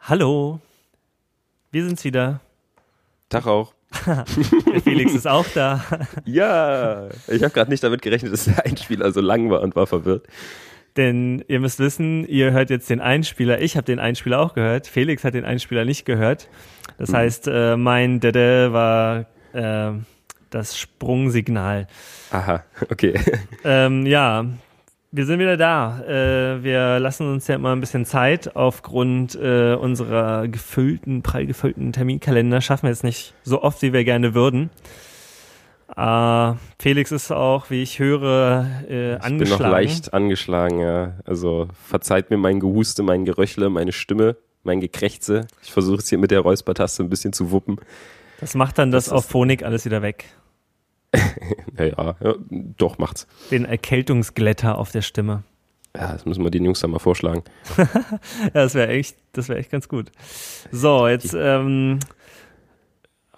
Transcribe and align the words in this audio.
Hallo. 0.00 0.60
Wir 1.70 1.84
sind's 1.84 2.04
wieder. 2.04 2.40
Tag 3.28 3.46
auch. 3.46 3.74
Der 4.06 4.24
Felix 4.82 5.12
ist 5.14 5.26
auch 5.26 5.46
da. 5.54 5.84
Ja, 6.24 7.08
ich 7.28 7.42
habe 7.42 7.52
gerade 7.52 7.70
nicht 7.70 7.82
damit 7.84 8.02
gerechnet, 8.02 8.32
dass 8.32 8.44
der 8.44 8.64
Einspieler 8.66 9.12
so 9.12 9.20
lang 9.20 9.50
war 9.50 9.60
und 9.62 9.76
war 9.76 9.86
verwirrt. 9.86 10.26
Denn 10.96 11.44
ihr 11.48 11.60
müsst 11.60 11.78
wissen, 11.80 12.26
ihr 12.26 12.52
hört 12.52 12.70
jetzt 12.70 12.88
den 12.90 13.00
Einspieler. 13.00 13.60
Ich 13.60 13.76
habe 13.76 13.84
den 13.84 13.98
Einspieler 13.98 14.40
auch 14.40 14.54
gehört. 14.54 14.86
Felix 14.86 15.24
hat 15.24 15.34
den 15.34 15.44
Einspieler 15.44 15.84
nicht 15.84 16.04
gehört. 16.04 16.48
Das 16.98 17.10
Mhm. 17.10 17.16
heißt, 17.16 17.48
äh, 17.48 17.76
mein 17.76 18.20
Dede 18.20 18.72
war 18.72 19.26
äh, 19.52 19.92
das 20.50 20.78
Sprungsignal. 20.78 21.86
Aha, 22.30 22.62
okay. 22.90 23.18
Ähm, 23.64 24.06
ja, 24.06 24.44
wir 25.16 25.26
sind 25.26 25.38
wieder 25.38 25.56
da. 25.56 26.00
Äh, 26.08 26.64
wir 26.64 26.98
lassen 26.98 27.30
uns 27.30 27.46
ja 27.46 27.54
immer 27.54 27.70
ein 27.70 27.80
bisschen 27.80 28.04
Zeit 28.04 28.56
aufgrund 28.56 29.36
äh, 29.36 29.74
unserer 29.74 30.48
gefüllten, 30.48 31.22
prall 31.22 31.46
gefüllten 31.46 31.92
Terminkalender. 31.92 32.60
Schaffen 32.60 32.84
wir 32.84 32.90
jetzt 32.90 33.04
nicht 33.04 33.32
so 33.44 33.62
oft, 33.62 33.80
wie 33.82 33.92
wir 33.92 34.02
gerne 34.02 34.34
würden. 34.34 34.70
Äh, 35.96 36.52
Felix 36.80 37.12
ist 37.12 37.30
auch, 37.30 37.70
wie 37.70 37.82
ich 37.82 38.00
höre, 38.00 38.66
äh, 38.88 39.12
Ich 39.14 39.18
bin 39.20 39.32
angeschlagen. 39.32 39.62
noch 39.62 39.70
leicht 39.70 40.14
angeschlagen, 40.14 40.80
ja. 40.80 41.12
Also 41.24 41.68
verzeiht 41.86 42.30
mir 42.30 42.36
mein 42.38 42.58
Gehuste, 42.58 43.04
mein 43.04 43.24
Geröchle, 43.24 43.70
meine 43.70 43.92
Stimme, 43.92 44.36
mein 44.64 44.80
Gekrächze. 44.80 45.46
Ich 45.62 45.72
versuche 45.72 45.98
es 45.98 46.08
hier 46.08 46.18
mit 46.18 46.32
der 46.32 46.40
Räuspertaste 46.40 47.04
ein 47.04 47.08
bisschen 47.08 47.32
zu 47.32 47.52
wuppen. 47.52 47.76
Das 48.40 48.54
macht 48.56 48.78
dann 48.78 48.90
das, 48.90 49.04
Das 49.04 49.12
auf 49.12 49.26
Phonik 49.26 49.62
alles 49.62 49.84
wieder 49.84 50.02
weg. 50.02 50.24
Naja, 51.76 52.16
ja, 52.20 52.34
doch 52.76 52.98
macht's. 52.98 53.26
Den 53.50 53.64
Erkältungsglätter 53.64 54.78
auf 54.78 54.92
der 54.92 55.02
Stimme. 55.02 55.42
Ja, 55.96 56.12
das 56.12 56.24
müssen 56.24 56.42
wir 56.42 56.50
den 56.50 56.64
Jungs 56.64 56.80
dann 56.80 56.90
mal 56.90 56.98
vorschlagen. 56.98 57.42
Ja, 58.42 58.50
das 58.62 58.74
wäre 58.74 58.88
echt, 58.88 59.16
das 59.32 59.48
wäre 59.48 59.58
echt 59.58 59.70
ganz 59.70 59.88
gut. 59.88 60.10
So, 60.70 61.08
jetzt 61.08 61.34
ähm, 61.38 62.00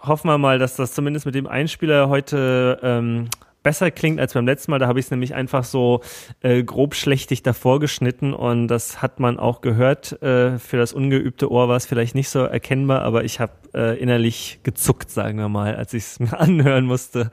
hoffen 0.01 0.29
wir 0.29 0.39
mal, 0.39 0.59
dass 0.59 0.77
das 0.77 0.95
zumindest 0.95 1.27
mit 1.27 1.35
dem 1.35 1.47
Einspieler 1.47 2.09
heute 2.09 2.79
ähm, 2.83 3.29
besser 3.67 3.91
klingt 3.91 4.21
als 4.21 4.33
beim 4.35 4.47
letzten 4.47 4.71
Mal. 4.71 4.79
Da 4.79 4.87
habe 4.87 5.01
ich 5.01 5.07
es 5.07 5.11
nämlich 5.11 5.35
einfach 5.35 5.65
so 5.65 6.01
äh, 6.41 6.63
grob 6.63 6.95
schlechtig 6.95 7.43
davor 7.43 7.81
geschnitten 7.81 8.33
und 8.33 8.69
das 8.69 9.03
hat 9.03 9.19
man 9.19 9.41
auch 9.41 9.61
gehört. 9.61 10.23
Äh, 10.23 10.61
für 10.61 10.77
das 10.77 10.93
ungeübte 10.93 11.51
Ohr 11.51 11.69
war 11.69 11.75
es 11.77 11.85
vielleicht 11.85 12.15
nicht 12.15 12.29
so 12.29 12.45
erkennbar, 12.45 13.03
aber 13.03 13.25
ich 13.25 13.41
habe 13.41 13.51
äh, 13.75 13.99
innerlich 14.01 14.61
gezuckt, 14.63 15.11
sagen 15.11 15.39
wir 15.39 15.49
mal, 15.49 15.75
als 15.75 15.95
ich 15.95 16.05
es 16.05 16.21
mir 16.21 16.39
anhören 16.39 16.85
musste. 16.87 17.33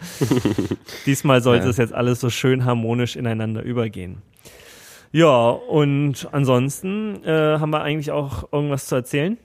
Diesmal 1.06 1.44
sollte 1.44 1.66
Ja. 1.66 1.70
es 1.70 1.78
jetzt 1.78 1.94
alles 1.94 2.20
so 2.20 2.32
schön 2.32 2.66
harmonisch 2.66 3.16
ineinander 3.16 3.62
übergehen. 3.62 4.24
Ja, 5.12 5.50
und 5.50 6.28
ansonsten 6.32 7.24
äh, 7.24 7.60
haben 7.60 7.70
wir 7.70 7.84
eigentlich 7.84 8.10
auch 8.10 8.52
irgendwas 8.52 8.88
zu 8.88 8.96
erzählen. 8.96 9.38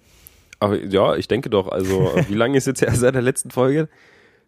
Aber 0.59 0.83
ja, 0.83 1.17
ich 1.17 1.29
denke 1.29 1.51
doch. 1.51 1.69
Also, 1.71 2.13
wie 2.29 2.35
lange 2.35 2.57
ist 2.57 2.67
jetzt 2.67 2.81
her 2.81 2.95
seit 2.95 3.15
der 3.15 3.21
letzten 3.21 3.51
Folge? 3.51 3.91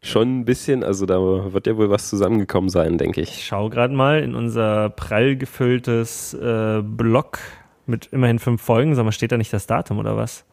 Schon 0.03 0.41
ein 0.41 0.45
bisschen, 0.45 0.83
also 0.83 1.05
da 1.05 1.19
wird 1.53 1.67
ja 1.67 1.77
wohl 1.77 1.91
was 1.91 2.09
zusammengekommen 2.09 2.70
sein, 2.70 2.97
denke 2.97 3.20
ich. 3.20 3.31
Ich 3.31 3.47
schaue 3.47 3.69
gerade 3.70 3.95
mal 3.95 4.23
in 4.23 4.34
unser 4.34 4.91
prall 4.91 5.37
gefülltes 5.37 6.33
äh, 6.34 6.81
Blog 6.83 7.39
mit 7.87 8.06
immerhin 8.06 8.39
fünf 8.39 8.62
Folgen. 8.62 8.95
Sag 8.95 9.05
mal, 9.05 9.12
steht 9.12 9.33
da 9.33 9.37
nicht 9.37 9.53
das 9.53 9.67
Datum 9.67 9.98
oder 9.98 10.17
was? 10.17 10.45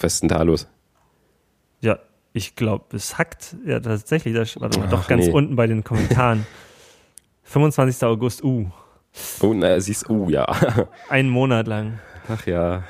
Was 0.00 0.14
ist 0.14 0.22
denn 0.22 0.28
da 0.28 0.42
los? 0.42 0.66
Ja, 1.80 1.98
ich 2.32 2.56
glaube, 2.56 2.96
es 2.96 3.18
hackt. 3.18 3.56
Ja, 3.64 3.78
tatsächlich. 3.78 4.34
Da, 4.34 4.60
warte 4.60 4.80
mal, 4.80 4.88
doch 4.88 5.06
ganz 5.06 5.26
nee. 5.26 5.32
unten 5.32 5.54
bei 5.54 5.66
den 5.66 5.84
Kommentaren. 5.84 6.46
25. 7.44 8.04
August, 8.04 8.42
uh, 8.42 8.66
Oh, 9.40 9.52
naja, 9.52 9.80
siehst 9.80 10.08
oh 10.08 10.28
ja. 10.28 10.46
einen 11.08 11.28
Monat 11.28 11.66
lang. 11.66 12.00
Ach 12.28 12.46
ja. 12.46 12.84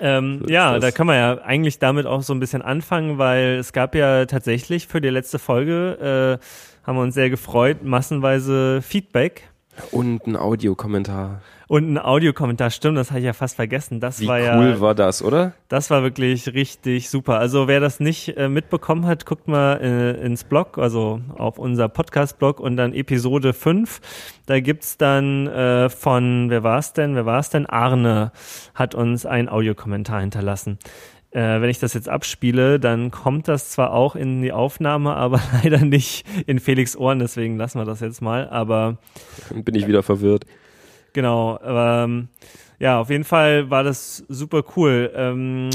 Ähm, 0.00 0.40
So 0.42 0.52
ja, 0.52 0.74
das. 0.74 0.82
da 0.82 0.90
kann 0.90 1.06
man 1.06 1.16
ja 1.16 1.38
eigentlich 1.42 1.78
damit 1.78 2.06
auch 2.06 2.22
so 2.22 2.34
ein 2.34 2.40
bisschen 2.40 2.62
anfangen, 2.62 3.18
weil 3.18 3.56
es 3.58 3.72
gab 3.72 3.94
ja 3.94 4.26
tatsächlich 4.26 4.86
für 4.86 5.00
die 5.00 5.08
letzte 5.08 5.38
Folge, 5.38 6.38
äh, 6.40 6.86
haben 6.86 6.96
wir 6.96 7.02
uns 7.02 7.14
sehr 7.14 7.30
gefreut, 7.30 7.82
massenweise 7.82 8.80
Feedback 8.82 9.48
Und 9.90 10.26
ein 10.26 10.36
Audiokommentar. 10.36 11.40
Und 11.68 11.92
ein 11.92 11.98
Audiokommentar. 11.98 12.70
Stimmt, 12.70 12.96
das 12.96 13.10
habe 13.10 13.20
ich 13.20 13.26
ja 13.26 13.32
fast 13.32 13.56
vergessen. 13.56 14.00
Das 14.00 14.20
Wie 14.20 14.28
war 14.28 14.38
cool 14.38 14.70
ja, 14.70 14.80
war 14.80 14.94
das, 14.94 15.22
oder? 15.22 15.52
das 15.68 15.90
war 15.90 16.02
wirklich 16.02 16.54
richtig 16.54 17.10
super. 17.10 17.38
Also 17.38 17.68
wer 17.68 17.80
das 17.80 18.00
nicht 18.00 18.36
äh, 18.36 18.48
mitbekommen 18.48 19.06
hat, 19.06 19.26
guckt 19.26 19.48
mal 19.48 19.80
äh, 19.80 20.24
ins 20.24 20.44
Blog, 20.44 20.78
also 20.78 21.20
auf 21.36 21.58
unser 21.58 21.88
Podcast-Blog 21.88 22.60
und 22.60 22.76
dann 22.76 22.92
Episode 22.92 23.52
5. 23.52 24.00
Da 24.46 24.60
gibt's 24.60 24.96
dann 24.96 25.48
äh, 25.48 25.88
von, 25.88 26.50
wer 26.50 26.62
war's 26.62 26.92
denn? 26.92 27.14
Wer 27.14 27.26
war's 27.26 27.50
denn? 27.50 27.66
Arne 27.66 28.32
hat 28.74 28.94
uns 28.94 29.26
einen 29.26 29.48
Audiokommentar 29.48 30.20
hinterlassen. 30.20 30.78
Äh, 31.32 31.60
wenn 31.60 31.68
ich 31.68 31.80
das 31.80 31.94
jetzt 31.94 32.08
abspiele, 32.08 32.78
dann 32.78 33.10
kommt 33.10 33.48
das 33.48 33.70
zwar 33.70 33.92
auch 33.92 34.14
in 34.14 34.40
die 34.40 34.52
Aufnahme, 34.52 35.14
aber 35.16 35.40
leider 35.62 35.84
nicht 35.84 36.24
in 36.46 36.60
Felix 36.60 36.96
Ohren, 36.96 37.18
deswegen 37.18 37.56
lassen 37.56 37.80
wir 37.80 37.84
das 37.84 38.00
jetzt 38.00 38.22
mal. 38.22 38.48
Aber 38.48 38.98
Dann 39.48 39.64
bin 39.64 39.74
ich 39.74 39.88
wieder 39.88 40.04
verwirrt. 40.04 40.46
Genau, 41.16 41.58
ähm, 41.64 42.28
ja, 42.78 43.00
auf 43.00 43.10
jeden 43.10 43.24
Fall 43.24 43.70
war 43.70 43.82
das 43.82 44.18
super 44.28 44.62
cool. 44.76 45.10
Ähm, 45.16 45.70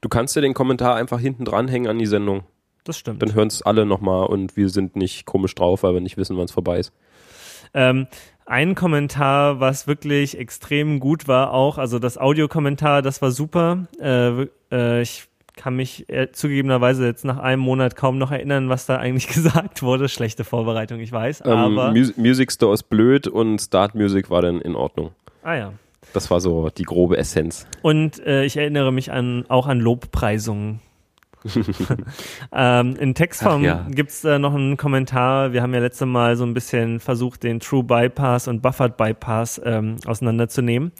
Du 0.00 0.08
kannst 0.08 0.36
dir 0.36 0.40
den 0.42 0.54
Kommentar 0.54 0.94
einfach 0.94 1.18
hinten 1.18 1.44
dranhängen 1.44 1.88
an 1.88 1.98
die 1.98 2.06
Sendung. 2.06 2.44
das 2.84 2.98
stimmt. 2.98 3.22
Dann 3.22 3.34
hören 3.34 3.48
es 3.48 3.62
alle 3.62 3.86
nochmal 3.86 4.26
und 4.26 4.56
wir 4.56 4.68
sind 4.68 4.94
nicht 4.94 5.26
komisch 5.26 5.54
drauf, 5.54 5.82
weil 5.82 5.94
wir 5.94 6.00
nicht 6.00 6.16
wissen, 6.16 6.36
wann 6.36 6.44
es 6.44 6.52
vorbei 6.52 6.78
ist. 6.78 6.92
Ähm, 7.74 8.06
ein 8.44 8.74
Kommentar, 8.74 9.58
was 9.58 9.86
wirklich 9.86 10.38
extrem 10.38 11.00
gut 11.00 11.26
war, 11.28 11.52
auch, 11.52 11.78
also 11.78 11.98
das 11.98 12.18
Audiokommentar, 12.18 13.02
das 13.02 13.20
war 13.22 13.30
super. 13.32 13.86
Äh, 14.00 14.46
äh, 14.70 15.02
ich 15.02 15.28
kann 15.56 15.74
mich 15.74 16.08
äh, 16.08 16.30
zugegebenerweise 16.30 17.04
jetzt 17.06 17.24
nach 17.24 17.38
einem 17.38 17.62
Monat 17.62 17.96
kaum 17.96 18.18
noch 18.18 18.30
erinnern, 18.30 18.68
was 18.68 18.86
da 18.86 18.96
eigentlich 18.96 19.26
gesagt 19.34 19.82
wurde. 19.82 20.08
Schlechte 20.08 20.44
Vorbereitung, 20.44 21.00
ich 21.00 21.10
weiß, 21.10 21.42
Ähm, 21.44 21.52
aber. 21.52 21.92
Mu 21.92 22.04
Music 22.16 22.52
Store 22.52 22.74
ist 22.74 22.84
blöd 22.84 23.26
und 23.26 23.58
Start 23.58 23.94
Music 23.94 24.30
war 24.30 24.42
dann 24.42 24.60
in 24.60 24.76
Ordnung. 24.76 25.10
ah 25.42 25.54
ja. 25.54 25.72
Das 26.12 26.30
war 26.30 26.40
so 26.40 26.70
die 26.70 26.84
grobe 26.84 27.18
Essenz. 27.18 27.66
Und 27.82 28.24
äh, 28.24 28.44
ich 28.44 28.56
erinnere 28.56 28.92
mich 28.92 29.10
an, 29.10 29.44
auch 29.48 29.66
an 29.66 29.80
Lobpreisungen. 29.80 30.80
ähm, 32.52 32.96
in 32.96 33.14
Textform 33.14 33.60
Ach 33.62 33.66
ja. 33.66 33.86
gibt's 33.90 34.24
äh, 34.24 34.38
noch 34.38 34.54
einen 34.54 34.76
Kommentar. 34.76 35.52
Wir 35.52 35.62
haben 35.62 35.74
ja 35.74 35.80
letzte 35.80 36.06
Mal 36.06 36.36
so 36.36 36.44
ein 36.44 36.54
bisschen 36.54 37.00
versucht, 37.00 37.42
den 37.42 37.60
True 37.60 37.84
Bypass 37.84 38.48
und 38.48 38.62
Buffered 38.62 38.96
Bypass 38.96 39.60
ähm, 39.64 39.96
auseinanderzunehmen. 40.06 40.92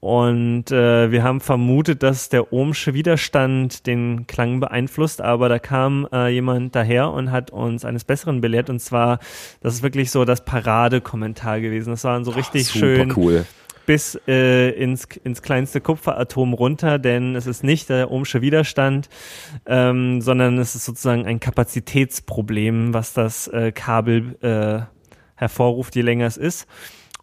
Und 0.00 0.70
äh, 0.70 1.10
wir 1.10 1.24
haben 1.24 1.40
vermutet, 1.40 2.04
dass 2.04 2.28
der 2.28 2.52
ohmsche 2.52 2.94
Widerstand 2.94 3.86
den 3.88 4.28
Klang 4.28 4.60
beeinflusst, 4.60 5.20
aber 5.20 5.48
da 5.48 5.58
kam 5.58 6.06
äh, 6.12 6.28
jemand 6.28 6.76
daher 6.76 7.10
und 7.10 7.32
hat 7.32 7.50
uns 7.50 7.84
eines 7.84 8.04
Besseren 8.04 8.40
belehrt. 8.40 8.70
Und 8.70 8.80
zwar, 8.80 9.18
das 9.60 9.74
ist 9.74 9.82
wirklich 9.82 10.12
so 10.12 10.24
das 10.24 10.44
Paradekommentar 10.44 11.60
gewesen. 11.60 11.90
Das 11.90 12.04
waren 12.04 12.24
so 12.24 12.30
richtig 12.30 12.68
Super 12.68 12.78
schön 12.78 13.12
cool. 13.16 13.44
bis 13.86 14.20
äh, 14.28 14.70
ins, 14.70 15.08
ins 15.24 15.42
kleinste 15.42 15.80
Kupferatom 15.80 16.54
runter, 16.54 17.00
denn 17.00 17.34
es 17.34 17.48
ist 17.48 17.64
nicht 17.64 17.88
der 17.88 18.12
ohmsche 18.12 18.40
Widerstand, 18.40 19.08
ähm, 19.66 20.20
sondern 20.20 20.58
es 20.58 20.76
ist 20.76 20.84
sozusagen 20.84 21.26
ein 21.26 21.40
Kapazitätsproblem, 21.40 22.94
was 22.94 23.14
das 23.14 23.48
äh, 23.48 23.72
Kabel 23.72 24.36
äh, 24.42 24.86
hervorruft, 25.34 25.96
je 25.96 26.02
länger 26.02 26.26
es 26.26 26.36
ist. 26.36 26.68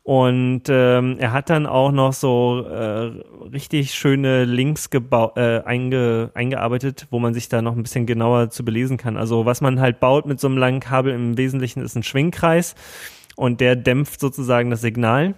Und 0.06 0.66
ähm, 0.70 1.18
er 1.18 1.32
hat 1.32 1.50
dann 1.50 1.66
auch 1.66 1.92
noch 1.92 2.14
so 2.14 2.64
äh, 2.70 3.12
richtig 3.52 3.96
schöne 3.96 4.46
Links 4.46 4.88
äh, 4.94 5.64
einge 5.64 6.30
eingearbeitet, 6.36 7.08
wo 7.10 7.18
man 7.18 7.34
sich 7.34 7.50
da 7.50 7.64
noch 7.64 7.76
ein 7.76 7.82
bisschen 7.82 8.06
genauer 8.06 8.52
zu 8.52 8.64
belesen 8.64 8.97
kann. 8.97 9.18
Also 9.18 9.47
was 9.47 9.62
man 9.62 9.79
halt 9.79 10.00
baut 10.00 10.28
mit 10.28 10.40
so 10.40 10.46
einem 10.47 10.59
langen 10.59 10.79
Kabel 10.79 11.12
im 11.12 11.40
Wesentlichen 11.40 11.82
ist 11.82 11.96
ein 11.96 12.03
Schwingkreis 12.03 12.76
und 13.35 13.62
der 13.62 13.76
dämpft 13.76 14.20
sozusagen 14.20 14.70
das 14.70 14.82
Signal. 14.82 15.34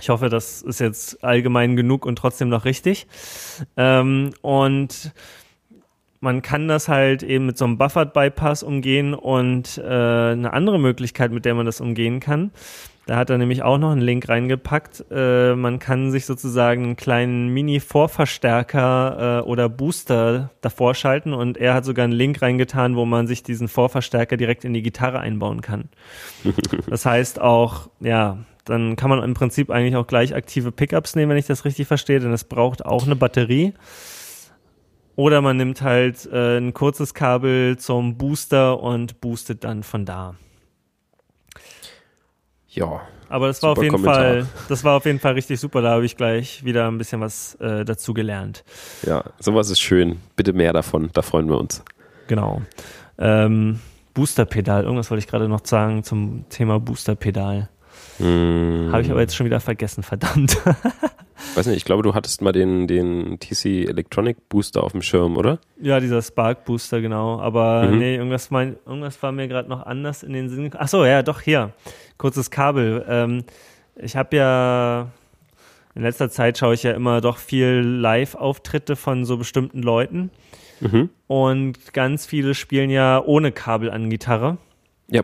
Ich 0.00 0.08
hoffe, 0.08 0.28
das 0.28 0.62
ist 0.62 0.78
jetzt 0.78 1.24
allgemein 1.24 1.74
genug 1.74 2.06
und 2.06 2.14
trotzdem 2.14 2.48
noch 2.48 2.64
richtig. 2.64 3.08
Ähm, 3.76 4.30
und 4.40 5.12
man 6.20 6.42
kann 6.42 6.68
das 6.68 6.86
halt 6.86 7.24
eben 7.24 7.46
mit 7.46 7.58
so 7.58 7.64
einem 7.64 7.76
Buffered 7.76 8.12
Bypass 8.12 8.62
umgehen 8.62 9.14
und 9.14 9.78
äh, 9.78 9.82
eine 9.82 10.52
andere 10.52 10.78
Möglichkeit, 10.78 11.32
mit 11.32 11.44
der 11.44 11.56
man 11.56 11.66
das 11.66 11.80
umgehen 11.80 12.20
kann. 12.20 12.52
Da 13.10 13.16
hat 13.16 13.28
er 13.28 13.38
nämlich 13.38 13.64
auch 13.64 13.76
noch 13.76 13.90
einen 13.90 14.02
Link 14.02 14.28
reingepackt. 14.28 15.04
Äh, 15.10 15.56
man 15.56 15.80
kann 15.80 16.12
sich 16.12 16.26
sozusagen 16.26 16.84
einen 16.84 16.94
kleinen 16.94 17.48
Mini-Vorverstärker 17.48 19.40
äh, 19.40 19.48
oder 19.48 19.68
Booster 19.68 20.50
davor 20.60 20.94
schalten 20.94 21.32
und 21.32 21.58
er 21.58 21.74
hat 21.74 21.84
sogar 21.84 22.04
einen 22.04 22.12
Link 22.12 22.40
reingetan, 22.40 22.94
wo 22.94 23.04
man 23.06 23.26
sich 23.26 23.42
diesen 23.42 23.66
Vorverstärker 23.66 24.36
direkt 24.36 24.64
in 24.64 24.74
die 24.74 24.82
Gitarre 24.82 25.18
einbauen 25.18 25.60
kann. 25.60 25.88
Das 26.88 27.04
heißt 27.04 27.40
auch, 27.40 27.90
ja, 27.98 28.38
dann 28.64 28.94
kann 28.94 29.10
man 29.10 29.24
im 29.24 29.34
Prinzip 29.34 29.70
eigentlich 29.70 29.96
auch 29.96 30.06
gleich 30.06 30.36
aktive 30.36 30.70
Pickups 30.70 31.16
nehmen, 31.16 31.30
wenn 31.30 31.36
ich 31.36 31.48
das 31.48 31.64
richtig 31.64 31.88
verstehe, 31.88 32.20
denn 32.20 32.32
es 32.32 32.44
braucht 32.44 32.86
auch 32.86 33.06
eine 33.06 33.16
Batterie. 33.16 33.74
Oder 35.16 35.40
man 35.40 35.56
nimmt 35.56 35.82
halt 35.82 36.26
äh, 36.32 36.58
ein 36.58 36.74
kurzes 36.74 37.12
Kabel 37.12 37.76
zum 37.76 38.18
Booster 38.18 38.80
und 38.80 39.20
boostet 39.20 39.64
dann 39.64 39.82
von 39.82 40.04
da. 40.04 40.36
Ja, 42.70 43.02
aber 43.28 43.46
das 43.46 43.62
war 43.62 43.70
auf 43.70 43.82
jeden 43.82 43.92
Kommentar. 43.92 44.14
Fall, 44.14 44.46
das 44.68 44.84
war 44.84 44.96
auf 44.96 45.04
jeden 45.04 45.20
Fall 45.20 45.34
richtig 45.34 45.60
super. 45.60 45.82
Da 45.82 45.90
habe 45.90 46.04
ich 46.04 46.16
gleich 46.16 46.64
wieder 46.64 46.88
ein 46.88 46.98
bisschen 46.98 47.20
was 47.20 47.54
äh, 47.56 47.84
dazu 47.84 48.14
gelernt. 48.14 48.64
Ja, 49.06 49.24
sowas 49.38 49.70
ist 49.70 49.80
schön. 49.80 50.18
Bitte 50.36 50.52
mehr 50.52 50.72
davon, 50.72 51.10
da 51.12 51.22
freuen 51.22 51.48
wir 51.48 51.58
uns. 51.58 51.82
Genau. 52.26 52.62
Ähm, 53.18 53.80
Boosterpedal, 54.14 54.84
irgendwas 54.84 55.10
wollte 55.10 55.20
ich 55.20 55.28
gerade 55.28 55.48
noch 55.48 55.64
sagen 55.64 56.02
zum 56.02 56.44
Thema 56.48 56.80
Boosterpedal. 56.80 57.68
Hm, 58.20 58.88
Habe 58.92 59.02
ich 59.02 59.10
aber 59.10 59.20
jetzt 59.20 59.34
schon 59.34 59.46
wieder 59.46 59.60
vergessen, 59.60 60.02
verdammt. 60.02 60.56
weiß 61.54 61.66
nicht, 61.66 61.76
ich 61.78 61.84
glaube, 61.84 62.02
du 62.02 62.14
hattest 62.14 62.42
mal 62.42 62.52
den, 62.52 62.86
den 62.86 63.38
TC 63.40 63.88
Electronic 63.88 64.48
Booster 64.48 64.82
auf 64.82 64.92
dem 64.92 65.02
Schirm, 65.02 65.36
oder? 65.36 65.58
ja, 65.80 65.98
dieser 66.00 66.22
Spark 66.22 66.64
Booster, 66.64 67.00
genau. 67.00 67.40
Aber 67.40 67.84
Mhm. 67.88 67.98
nee, 67.98 68.16
irgendwas, 68.16 68.50
mein, 68.50 68.76
irgendwas 68.86 69.22
war 69.22 69.32
mir 69.32 69.48
gerade 69.48 69.68
noch 69.68 69.84
anders 69.86 70.22
in 70.22 70.32
den 70.32 70.48
Sinn. 70.48 70.70
Ach 70.76 70.88
so, 70.88 71.04
ja, 71.04 71.22
doch, 71.22 71.40
hier. 71.40 71.72
Kurzes 72.18 72.50
Kabel. 72.50 73.04
Ähm, 73.08 73.44
ich 73.96 74.16
habe 74.16 74.36
ja 74.36 75.08
in 75.94 76.02
letzter 76.02 76.30
Zeit 76.30 76.56
schaue 76.56 76.74
ich 76.74 76.82
ja 76.84 76.92
immer 76.92 77.20
doch 77.20 77.36
viel 77.38 77.80
Live-Auftritte 77.80 78.94
von 78.96 79.24
so 79.24 79.36
bestimmten 79.38 79.82
Leuten. 79.82 80.30
Mhm. 80.80 81.10
Und 81.26 81.92
ganz 81.92 82.26
viele 82.26 82.54
spielen 82.54 82.90
ja 82.90 83.22
ohne 83.24 83.50
Kabel 83.52 83.90
an 83.90 84.08
Gitarre. 84.08 84.56
Ja. 85.08 85.22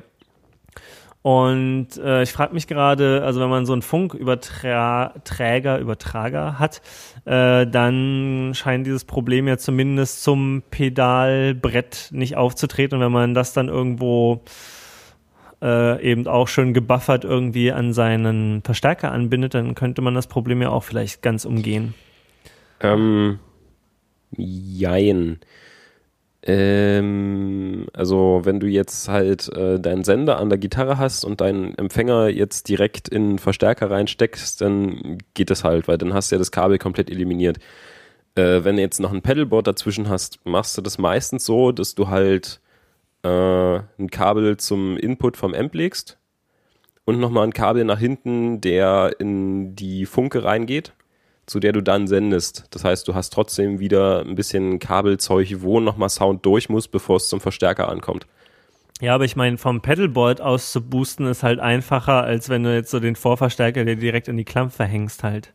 Und 1.26 1.88
äh, 1.96 2.22
ich 2.22 2.30
frage 2.30 2.54
mich 2.54 2.68
gerade, 2.68 3.24
also 3.24 3.40
wenn 3.40 3.48
man 3.48 3.66
so 3.66 3.72
einen 3.72 3.82
Funküberträger, 3.82 5.78
Übertrager 5.80 6.60
hat, 6.60 6.80
äh, 7.24 7.66
dann 7.66 8.52
scheint 8.54 8.86
dieses 8.86 9.04
Problem 9.04 9.48
ja 9.48 9.58
zumindest 9.58 10.22
zum 10.22 10.62
Pedalbrett 10.70 12.10
nicht 12.12 12.36
aufzutreten. 12.36 12.98
Und 12.98 13.04
wenn 13.04 13.10
man 13.10 13.34
das 13.34 13.52
dann 13.52 13.66
irgendwo 13.66 14.44
äh, 15.60 16.00
eben 16.00 16.28
auch 16.28 16.46
schön 16.46 16.72
gebuffert 16.72 17.24
irgendwie 17.24 17.72
an 17.72 17.92
seinen 17.92 18.62
Verstärker 18.62 19.10
anbindet, 19.10 19.54
dann 19.54 19.74
könnte 19.74 20.02
man 20.02 20.14
das 20.14 20.28
Problem 20.28 20.62
ja 20.62 20.68
auch 20.68 20.84
vielleicht 20.84 21.22
ganz 21.22 21.44
umgehen. 21.44 21.94
Ähm, 22.78 23.40
jein. 24.30 25.40
Ähm, 26.48 27.88
also 27.92 28.42
wenn 28.44 28.60
du 28.60 28.68
jetzt 28.68 29.08
halt 29.08 29.52
äh, 29.56 29.80
deinen 29.80 30.04
Sender 30.04 30.38
an 30.38 30.48
der 30.48 30.58
Gitarre 30.58 30.96
hast 30.96 31.24
und 31.24 31.40
deinen 31.40 31.76
Empfänger 31.76 32.28
jetzt 32.28 32.68
direkt 32.68 33.08
in 33.08 33.30
einen 33.30 33.38
Verstärker 33.40 33.90
reinsteckst, 33.90 34.60
dann 34.60 35.18
geht 35.34 35.50
das 35.50 35.64
halt, 35.64 35.88
weil 35.88 35.98
dann 35.98 36.14
hast 36.14 36.30
du 36.30 36.36
ja 36.36 36.38
das 36.38 36.52
Kabel 36.52 36.78
komplett 36.78 37.10
eliminiert. 37.10 37.58
Äh, 38.36 38.62
wenn 38.62 38.76
du 38.76 38.82
jetzt 38.82 39.00
noch 39.00 39.12
ein 39.12 39.22
Pedalboard 39.22 39.66
dazwischen 39.66 40.08
hast, 40.08 40.38
machst 40.44 40.78
du 40.78 40.82
das 40.82 40.98
meistens 40.98 41.44
so, 41.44 41.72
dass 41.72 41.96
du 41.96 42.08
halt 42.08 42.60
äh, 43.24 43.28
ein 43.98 44.10
Kabel 44.10 44.56
zum 44.56 44.96
Input 44.96 45.36
vom 45.36 45.52
Amp 45.52 45.74
legst 45.74 46.16
und 47.04 47.18
nochmal 47.18 47.44
ein 47.44 47.54
Kabel 47.54 47.84
nach 47.84 47.98
hinten, 47.98 48.60
der 48.60 49.16
in 49.18 49.74
die 49.74 50.06
Funke 50.06 50.44
reingeht 50.44 50.92
zu 51.46 51.60
der 51.60 51.72
du 51.72 51.80
dann 51.82 52.06
sendest. 52.08 52.64
Das 52.70 52.84
heißt, 52.84 53.06
du 53.08 53.14
hast 53.14 53.30
trotzdem 53.32 53.78
wieder 53.80 54.20
ein 54.22 54.34
bisschen 54.34 54.78
Kabelzeug, 54.78 55.56
wo 55.62 55.80
nochmal 55.80 56.08
Sound 56.10 56.44
durch 56.46 56.68
muss, 56.68 56.88
bevor 56.88 57.16
es 57.16 57.28
zum 57.28 57.40
Verstärker 57.40 57.88
ankommt. 57.88 58.26
Ja, 59.00 59.14
aber 59.14 59.24
ich 59.24 59.36
meine, 59.36 59.56
vom 59.58 59.80
Pedalboard 59.82 60.40
aus 60.42 60.72
zu 60.72 60.82
boosten 60.82 61.26
ist 61.26 61.42
halt 61.42 61.60
einfacher, 61.60 62.22
als 62.24 62.48
wenn 62.48 62.62
du 62.62 62.74
jetzt 62.74 62.90
so 62.90 63.00
den 63.00 63.16
Vorverstärker 63.16 63.84
dir 63.84 63.96
direkt 63.96 64.28
in 64.28 64.36
die 64.36 64.44
Klampfe 64.44 64.84
hängst 64.84 65.22
halt. 65.22 65.52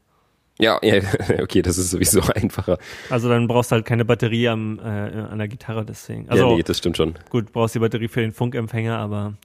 Ja, 0.60 0.80
ja, 0.84 1.02
okay, 1.42 1.62
das 1.62 1.78
ist 1.78 1.90
sowieso 1.92 2.22
einfacher. 2.36 2.78
Also 3.10 3.30
dann 3.30 3.48
brauchst 3.48 3.72
du 3.72 3.76
halt 3.76 3.86
keine 3.86 4.06
Batterie 4.06 4.48
am, 4.50 4.80
äh, 4.80 4.84
an 4.84 5.38
der 5.40 5.48
Gitarre 5.48 5.86
deswegen. 5.86 6.30
Also 6.30 6.46
ja, 6.46 6.46
nee, 6.46 6.64
das 6.64 6.78
stimmt 6.78 6.98
schon. 6.98 7.16
gut, 7.30 7.52
brauchst 7.52 7.76
die 7.76 7.80
Batterie 7.80 8.08
für 8.08 8.22
den 8.22 8.32
Funkempfänger, 8.32 8.98
aber 8.98 9.38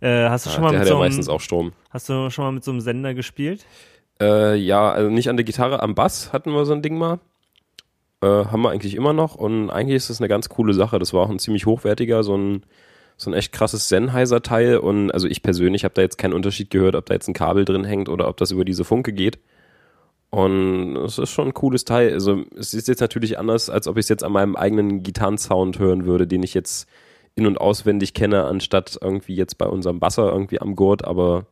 äh, 0.00 0.28
hast 0.28 0.46
du 0.46 0.50
schon 0.50 0.62
Ja, 0.62 0.64
mal 0.64 0.72
der 0.72 0.80
mit 0.80 0.82
hat 0.82 0.88
so 0.88 0.94
ja 0.94 0.96
einem, 0.96 0.98
meistens 0.98 1.28
auch 1.28 1.40
Strom. 1.40 1.72
hast 1.90 2.08
du 2.08 2.30
schon 2.30 2.44
mal 2.44 2.52
mit 2.52 2.64
so 2.64 2.70
einem 2.70 2.80
Sender 2.80 3.14
gespielt? 3.14 3.66
Äh, 4.20 4.56
ja, 4.56 4.90
also 4.92 5.10
nicht 5.10 5.28
an 5.28 5.36
der 5.36 5.44
Gitarre, 5.44 5.82
am 5.82 5.94
Bass 5.94 6.32
hatten 6.32 6.52
wir 6.52 6.64
so 6.66 6.72
ein 6.72 6.82
Ding 6.82 6.98
mal. 6.98 7.20
Äh, 8.22 8.26
haben 8.26 8.62
wir 8.62 8.70
eigentlich 8.70 8.94
immer 8.94 9.14
noch 9.14 9.34
und 9.34 9.70
eigentlich 9.70 9.96
ist 9.96 10.10
das 10.10 10.20
eine 10.20 10.28
ganz 10.28 10.48
coole 10.50 10.74
Sache. 10.74 10.98
Das 10.98 11.14
war 11.14 11.22
auch 11.22 11.30
ein 11.30 11.38
ziemlich 11.38 11.66
hochwertiger, 11.66 12.22
so 12.22 12.36
ein, 12.36 12.64
so 13.16 13.30
ein 13.30 13.34
echt 13.34 13.52
krasses 13.52 13.88
Sennheiser-Teil 13.88 14.76
und 14.76 15.10
also 15.10 15.26
ich 15.26 15.42
persönlich 15.42 15.84
habe 15.84 15.94
da 15.94 16.02
jetzt 16.02 16.18
keinen 16.18 16.34
Unterschied 16.34 16.70
gehört, 16.70 16.96
ob 16.96 17.06
da 17.06 17.14
jetzt 17.14 17.28
ein 17.28 17.34
Kabel 17.34 17.64
drin 17.64 17.84
hängt 17.84 18.08
oder 18.10 18.28
ob 18.28 18.36
das 18.36 18.50
über 18.50 18.64
diese 18.64 18.84
Funke 18.84 19.12
geht. 19.12 19.38
Und 20.30 20.96
es 20.96 21.18
ist 21.18 21.30
schon 21.30 21.48
ein 21.48 21.54
cooles 21.54 21.84
Teil. 21.84 22.12
Also 22.12 22.44
es 22.56 22.72
ist 22.74 22.88
jetzt 22.88 23.00
natürlich 23.00 23.38
anders, 23.38 23.68
als 23.68 23.88
ob 23.88 23.96
ich 23.96 24.04
es 24.04 24.08
jetzt 24.10 24.22
an 24.22 24.32
meinem 24.32 24.54
eigenen 24.54 25.02
Gitarrensound 25.02 25.78
hören 25.78 26.04
würde, 26.06 26.26
den 26.26 26.42
ich 26.42 26.54
jetzt 26.54 26.88
in- 27.34 27.46
und 27.46 27.60
auswendig 27.60 28.14
kenne, 28.14 28.44
anstatt 28.44 28.98
irgendwie 29.00 29.34
jetzt 29.34 29.58
bei 29.58 29.66
unserem 29.66 29.98
Basser 29.98 30.30
irgendwie 30.30 30.60
am 30.60 30.76
Gurt, 30.76 31.04
aber 31.04 31.46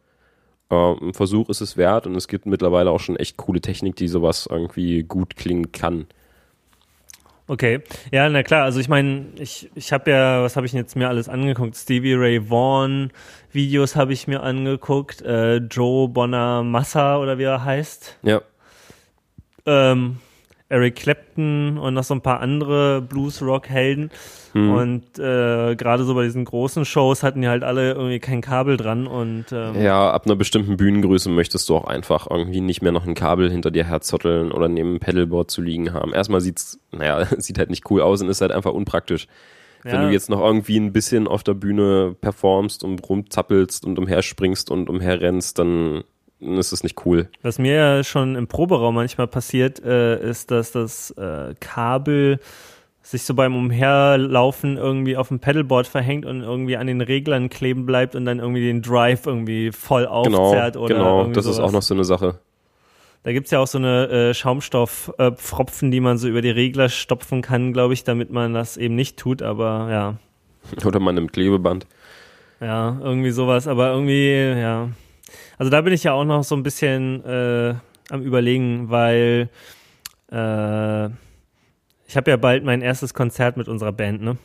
ein 0.70 1.14
Versuch 1.14 1.48
ist 1.48 1.60
es 1.60 1.76
wert 1.76 2.06
und 2.06 2.14
es 2.14 2.28
gibt 2.28 2.46
mittlerweile 2.46 2.90
auch 2.90 3.00
schon 3.00 3.16
echt 3.16 3.36
coole 3.36 3.60
Technik, 3.60 3.96
die 3.96 4.08
sowas 4.08 4.46
irgendwie 4.50 5.02
gut 5.02 5.36
klingen 5.36 5.72
kann. 5.72 6.06
Okay, 7.46 7.80
ja, 8.12 8.28
na 8.28 8.42
klar, 8.42 8.64
also 8.64 8.78
ich 8.78 8.90
meine, 8.90 9.28
ich, 9.36 9.70
ich 9.74 9.92
habe 9.94 10.10
ja, 10.10 10.42
was 10.42 10.56
habe 10.56 10.66
ich 10.66 10.74
jetzt 10.74 10.96
mir 10.96 11.08
alles 11.08 11.30
angeguckt? 11.30 11.76
Stevie 11.76 12.12
Ray 12.12 12.50
Vaughan 12.50 13.10
Videos 13.52 13.96
habe 13.96 14.12
ich 14.12 14.26
mir 14.26 14.42
angeguckt, 14.42 15.22
äh, 15.22 15.56
Joe 15.56 16.08
Bonamassa 16.08 17.18
oder 17.18 17.38
wie 17.38 17.44
er 17.44 17.64
heißt. 17.64 18.18
Ja, 18.22 18.42
ähm, 19.64 20.18
Eric 20.70 20.96
Clapton 20.96 21.78
und 21.78 21.94
noch 21.94 22.04
so 22.04 22.14
ein 22.14 22.20
paar 22.20 22.40
andere 22.40 23.00
Blues-Rock-Helden. 23.00 24.10
Hm. 24.52 24.70
Und 24.70 25.18
äh, 25.18 25.74
gerade 25.76 26.04
so 26.04 26.14
bei 26.14 26.24
diesen 26.24 26.44
großen 26.44 26.84
Shows 26.84 27.22
hatten 27.22 27.40
die 27.42 27.48
halt 27.48 27.62
alle 27.64 27.92
irgendwie 27.92 28.18
kein 28.18 28.40
Kabel 28.40 28.76
dran 28.76 29.06
und 29.06 29.46
ähm, 29.52 29.80
ja, 29.80 30.10
ab 30.10 30.26
einer 30.26 30.36
bestimmten 30.36 30.76
Bühnengröße 30.76 31.30
möchtest 31.30 31.68
du 31.68 31.76
auch 31.76 31.84
einfach 31.84 32.26
irgendwie 32.30 32.60
nicht 32.60 32.82
mehr 32.82 32.92
noch 32.92 33.06
ein 33.06 33.14
Kabel 33.14 33.50
hinter 33.50 33.70
dir 33.70 33.84
herzotteln 33.84 34.52
oder 34.52 34.68
neben 34.68 34.94
dem 34.94 35.00
Pedalboard 35.00 35.50
zu 35.50 35.62
liegen 35.62 35.92
haben. 35.94 36.12
Erstmal 36.12 36.40
sieht's, 36.40 36.78
naja, 36.92 37.24
sieht 37.38 37.58
halt 37.58 37.70
nicht 37.70 37.90
cool 37.90 38.02
aus 38.02 38.20
und 38.22 38.28
ist 38.28 38.40
halt 38.40 38.52
einfach 38.52 38.72
unpraktisch. 38.72 39.26
Wenn 39.84 39.94
Ja. 39.94 40.06
du 40.08 40.12
jetzt 40.12 40.28
noch 40.28 40.40
irgendwie 40.44 40.76
ein 40.78 40.92
bisschen 40.92 41.28
auf 41.28 41.44
der 41.44 41.54
Bühne 41.54 42.14
performst 42.20 42.82
und 42.84 43.08
rumzappelst 43.08 43.84
und 43.86 43.98
umherspringst 43.98 44.70
und 44.70 44.90
umherrennst, 44.90 45.58
dann 45.58 46.02
ist 46.40 46.72
es 46.72 46.82
nicht 46.82 47.04
cool. 47.04 47.28
Was 47.42 47.58
mir 47.58 47.74
ja 47.74 48.04
schon 48.04 48.36
im 48.36 48.46
Proberaum 48.46 48.94
manchmal 48.94 49.26
passiert, 49.26 49.82
äh, 49.84 50.20
ist, 50.20 50.50
dass 50.50 50.72
das 50.72 51.10
äh, 51.12 51.54
Kabel 51.60 52.38
sich 53.02 53.22
so 53.22 53.34
beim 53.34 53.56
Umherlaufen 53.56 54.76
irgendwie 54.76 55.16
auf 55.16 55.28
dem 55.28 55.40
Pedalboard 55.40 55.86
verhängt 55.86 56.26
und 56.26 56.42
irgendwie 56.42 56.76
an 56.76 56.86
den 56.86 57.00
Reglern 57.00 57.48
kleben 57.48 57.86
bleibt 57.86 58.14
und 58.14 58.24
dann 58.26 58.38
irgendwie 58.38 58.60
den 58.66 58.82
Drive 58.82 59.24
irgendwie 59.26 59.72
voll 59.72 60.02
Genau, 60.02 60.38
aufzerrt 60.38 60.76
oder 60.76 60.94
genau, 60.94 61.18
irgendwie 61.20 61.34
das 61.34 61.46
ist 61.46 61.56
sowas. 61.56 61.68
auch 61.70 61.72
noch 61.72 61.82
so 61.82 61.94
eine 61.94 62.04
Sache. 62.04 62.38
Da 63.24 63.32
gibt's 63.32 63.50
ja 63.50 63.58
auch 63.60 63.66
so 63.66 63.78
eine 63.78 64.08
äh, 64.08 64.34
Schaumstoffpfropfen, 64.34 65.36
Pfropfen, 65.36 65.90
die 65.90 66.00
man 66.00 66.18
so 66.18 66.28
über 66.28 66.42
die 66.42 66.50
Regler 66.50 66.88
stopfen 66.88 67.42
kann, 67.42 67.72
glaube 67.72 67.94
ich, 67.94 68.04
damit 68.04 68.30
man 68.30 68.52
das 68.54 68.76
eben 68.76 68.94
nicht 68.94 69.16
tut, 69.16 69.42
aber 69.42 69.88
ja. 69.90 70.14
Oder 70.86 71.00
man 71.00 71.14
nimmt 71.14 71.32
Klebeband. 71.32 71.86
Ja, 72.60 72.98
irgendwie 73.02 73.30
sowas, 73.30 73.66
aber 73.66 73.90
irgendwie, 73.90 74.34
ja. 74.60 74.90
Also 75.58 75.70
da 75.70 75.80
bin 75.80 75.92
ich 75.92 76.04
ja 76.04 76.12
auch 76.12 76.24
noch 76.24 76.44
so 76.44 76.54
ein 76.54 76.62
bisschen 76.62 77.24
äh, 77.24 77.74
am 78.10 78.22
überlegen, 78.22 78.90
weil 78.90 79.50
äh, 80.30 81.06
ich 82.06 82.16
habe 82.16 82.30
ja 82.30 82.36
bald 82.36 82.64
mein 82.64 82.80
erstes 82.80 83.12
Konzert 83.12 83.56
mit 83.56 83.68
unserer 83.68 83.92
Band, 83.92 84.22
ne? 84.22 84.38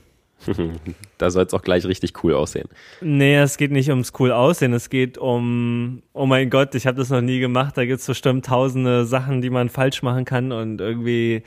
da 1.17 1.29
soll 1.29 1.46
es 1.46 1.53
auch 1.53 1.62
gleich 1.62 1.86
richtig 1.86 2.24
cool 2.24 2.34
aussehen. 2.34 2.67
Nee, 3.00 3.38
es 3.38 3.58
geht 3.58 3.72
nicht 3.72 3.89
ums 3.89 4.12
cool 4.20 4.32
aussehen, 4.32 4.74
es 4.74 4.89
geht 4.89 5.17
um, 5.17 6.01
oh 6.13 6.25
mein 6.25 6.50
Gott, 6.50 6.75
ich 6.75 6.86
habe 6.88 6.98
das 6.98 7.10
noch 7.10 7.22
nie 7.22 7.39
gemacht, 7.39 7.77
da 7.77 7.86
gibt's 7.86 8.08
bestimmt 8.08 8.46
tausende 8.46 9.05
Sachen, 9.05 9.41
die 9.41 9.50
man 9.50 9.70
falsch 9.70 10.01
machen 10.01 10.25
kann 10.25 10.51
und 10.51 10.82
irgendwie 10.82 11.43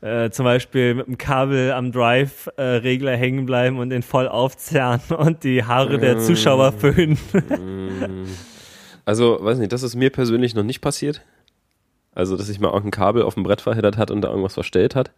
äh, 0.00 0.30
zum 0.30 0.44
Beispiel 0.44 0.94
mit 0.94 1.06
dem 1.06 1.18
Kabel 1.18 1.72
am 1.72 1.92
Drive-Regler 1.92 3.16
hängen 3.16 3.46
bleiben 3.46 3.78
und 3.78 3.90
den 3.90 4.02
voll 4.02 4.28
aufzerren 4.28 5.00
und 5.16 5.44
die 5.44 5.64
Haare 5.64 5.98
der 5.98 6.18
Zuschauer 6.18 6.72
föhnen. 6.72 7.18
Also, 9.08 9.38
weiß 9.40 9.56
nicht, 9.56 9.72
das 9.72 9.82
ist 9.82 9.94
mir 9.94 10.10
persönlich 10.10 10.54
noch 10.54 10.64
nicht 10.64 10.82
passiert. 10.82 11.22
Also, 12.12 12.36
dass 12.36 12.48
sich 12.48 12.60
mal 12.60 12.68
irgendein 12.68 12.90
Kabel 12.90 13.22
auf 13.22 13.32
dem 13.32 13.42
Brett 13.42 13.62
verheddert 13.62 13.96
hat 13.96 14.10
und 14.10 14.20
da 14.20 14.28
irgendwas 14.28 14.52
verstellt 14.52 14.94
hat. 14.94 15.12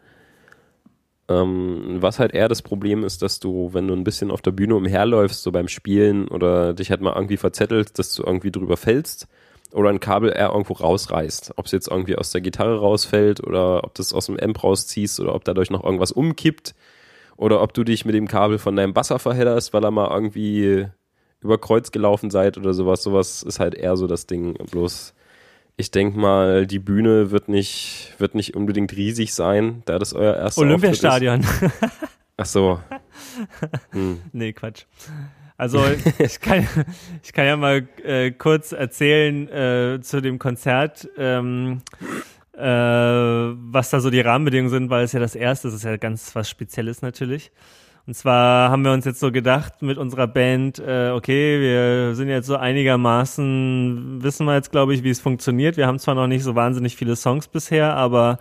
Ähm, 1.28 1.96
was 1.98 2.20
halt 2.20 2.32
eher 2.32 2.46
das 2.46 2.62
Problem 2.62 3.02
ist, 3.02 3.20
dass 3.20 3.40
du, 3.40 3.74
wenn 3.74 3.88
du 3.88 3.94
ein 3.94 4.04
bisschen 4.04 4.30
auf 4.30 4.42
der 4.42 4.52
Bühne 4.52 4.76
umherläufst, 4.76 5.42
so 5.42 5.50
beim 5.50 5.66
Spielen 5.66 6.28
oder 6.28 6.72
dich 6.72 6.92
halt 6.92 7.00
mal 7.00 7.16
irgendwie 7.16 7.36
verzettelst, 7.36 7.98
dass 7.98 8.14
du 8.14 8.22
irgendwie 8.22 8.52
drüber 8.52 8.76
fällst 8.76 9.26
oder 9.72 9.90
ein 9.90 9.98
Kabel 9.98 10.30
eher 10.30 10.50
irgendwo 10.50 10.74
rausreißt. 10.74 11.54
Ob 11.56 11.66
es 11.66 11.72
jetzt 11.72 11.88
irgendwie 11.88 12.14
aus 12.14 12.30
der 12.30 12.42
Gitarre 12.42 12.78
rausfällt 12.78 13.42
oder 13.44 13.82
ob 13.82 13.96
das 13.96 14.12
aus 14.12 14.26
dem 14.26 14.38
Amp 14.38 14.62
rausziehst 14.62 15.18
oder 15.18 15.34
ob 15.34 15.42
dadurch 15.42 15.70
noch 15.70 15.82
irgendwas 15.82 16.12
umkippt 16.12 16.76
oder 17.36 17.60
ob 17.60 17.74
du 17.74 17.82
dich 17.82 18.04
mit 18.04 18.14
dem 18.14 18.28
Kabel 18.28 18.58
von 18.58 18.76
deinem 18.76 18.94
Basser 18.94 19.18
verhedderst, 19.18 19.72
weil 19.72 19.82
er 19.82 19.90
mal 19.90 20.12
irgendwie 20.12 20.86
über 21.42 21.58
Kreuz 21.58 21.90
gelaufen 21.90 22.30
seid 22.30 22.58
oder 22.58 22.74
sowas. 22.74 23.02
Sowas 23.02 23.42
ist 23.42 23.60
halt 23.60 23.74
eher 23.74 23.96
so 23.96 24.06
das 24.06 24.26
Ding. 24.26 24.54
Bloß, 24.70 25.14
ich 25.76 25.90
denke 25.90 26.18
mal, 26.18 26.66
die 26.66 26.78
Bühne 26.78 27.30
wird 27.30 27.48
nicht, 27.48 28.14
wird 28.18 28.34
nicht 28.34 28.54
unbedingt 28.54 28.94
riesig 28.94 29.34
sein, 29.34 29.82
da 29.86 29.98
das 29.98 30.12
euer 30.12 30.44
Auftritt 30.44 30.64
Olympiastadion. 30.64 31.40
ist. 31.40 31.62
Ach 32.36 32.46
so. 32.46 32.80
Hm. 33.90 34.20
nee, 34.32 34.52
Quatsch. 34.52 34.86
Also 35.56 35.84
ich 36.18 36.40
kann, 36.40 36.66
ich 37.22 37.34
kann 37.34 37.44
ja 37.44 37.56
mal 37.56 37.86
äh, 38.02 38.30
kurz 38.30 38.72
erzählen 38.72 39.46
äh, 39.48 40.00
zu 40.00 40.22
dem 40.22 40.38
Konzert, 40.38 41.06
ähm, 41.18 41.82
äh, 42.56 42.62
was 42.62 43.90
da 43.90 44.00
so 44.00 44.08
die 44.08 44.20
Rahmenbedingungen 44.20 44.70
sind, 44.70 44.88
weil 44.88 45.04
es 45.04 45.12
ja 45.12 45.20
das 45.20 45.34
erste 45.34 45.68
ist, 45.68 45.74
ist 45.74 45.84
ja 45.84 45.98
ganz 45.98 46.34
was 46.34 46.48
Spezielles 46.48 47.02
natürlich. 47.02 47.52
Und 48.06 48.14
zwar 48.14 48.70
haben 48.70 48.84
wir 48.84 48.92
uns 48.92 49.04
jetzt 49.04 49.20
so 49.20 49.30
gedacht 49.30 49.82
mit 49.82 49.98
unserer 49.98 50.26
Band, 50.26 50.78
äh, 50.78 51.10
okay, 51.10 51.60
wir 51.60 52.14
sind 52.14 52.28
jetzt 52.28 52.46
so 52.46 52.56
einigermaßen, 52.56 54.22
wissen 54.22 54.46
wir 54.46 54.54
jetzt, 54.54 54.72
glaube 54.72 54.94
ich, 54.94 55.04
wie 55.04 55.10
es 55.10 55.20
funktioniert. 55.20 55.76
Wir 55.76 55.86
haben 55.86 55.98
zwar 55.98 56.14
noch 56.14 56.26
nicht 56.26 56.42
so 56.42 56.54
wahnsinnig 56.54 56.96
viele 56.96 57.14
Songs 57.14 57.46
bisher, 57.46 57.94
aber 57.94 58.38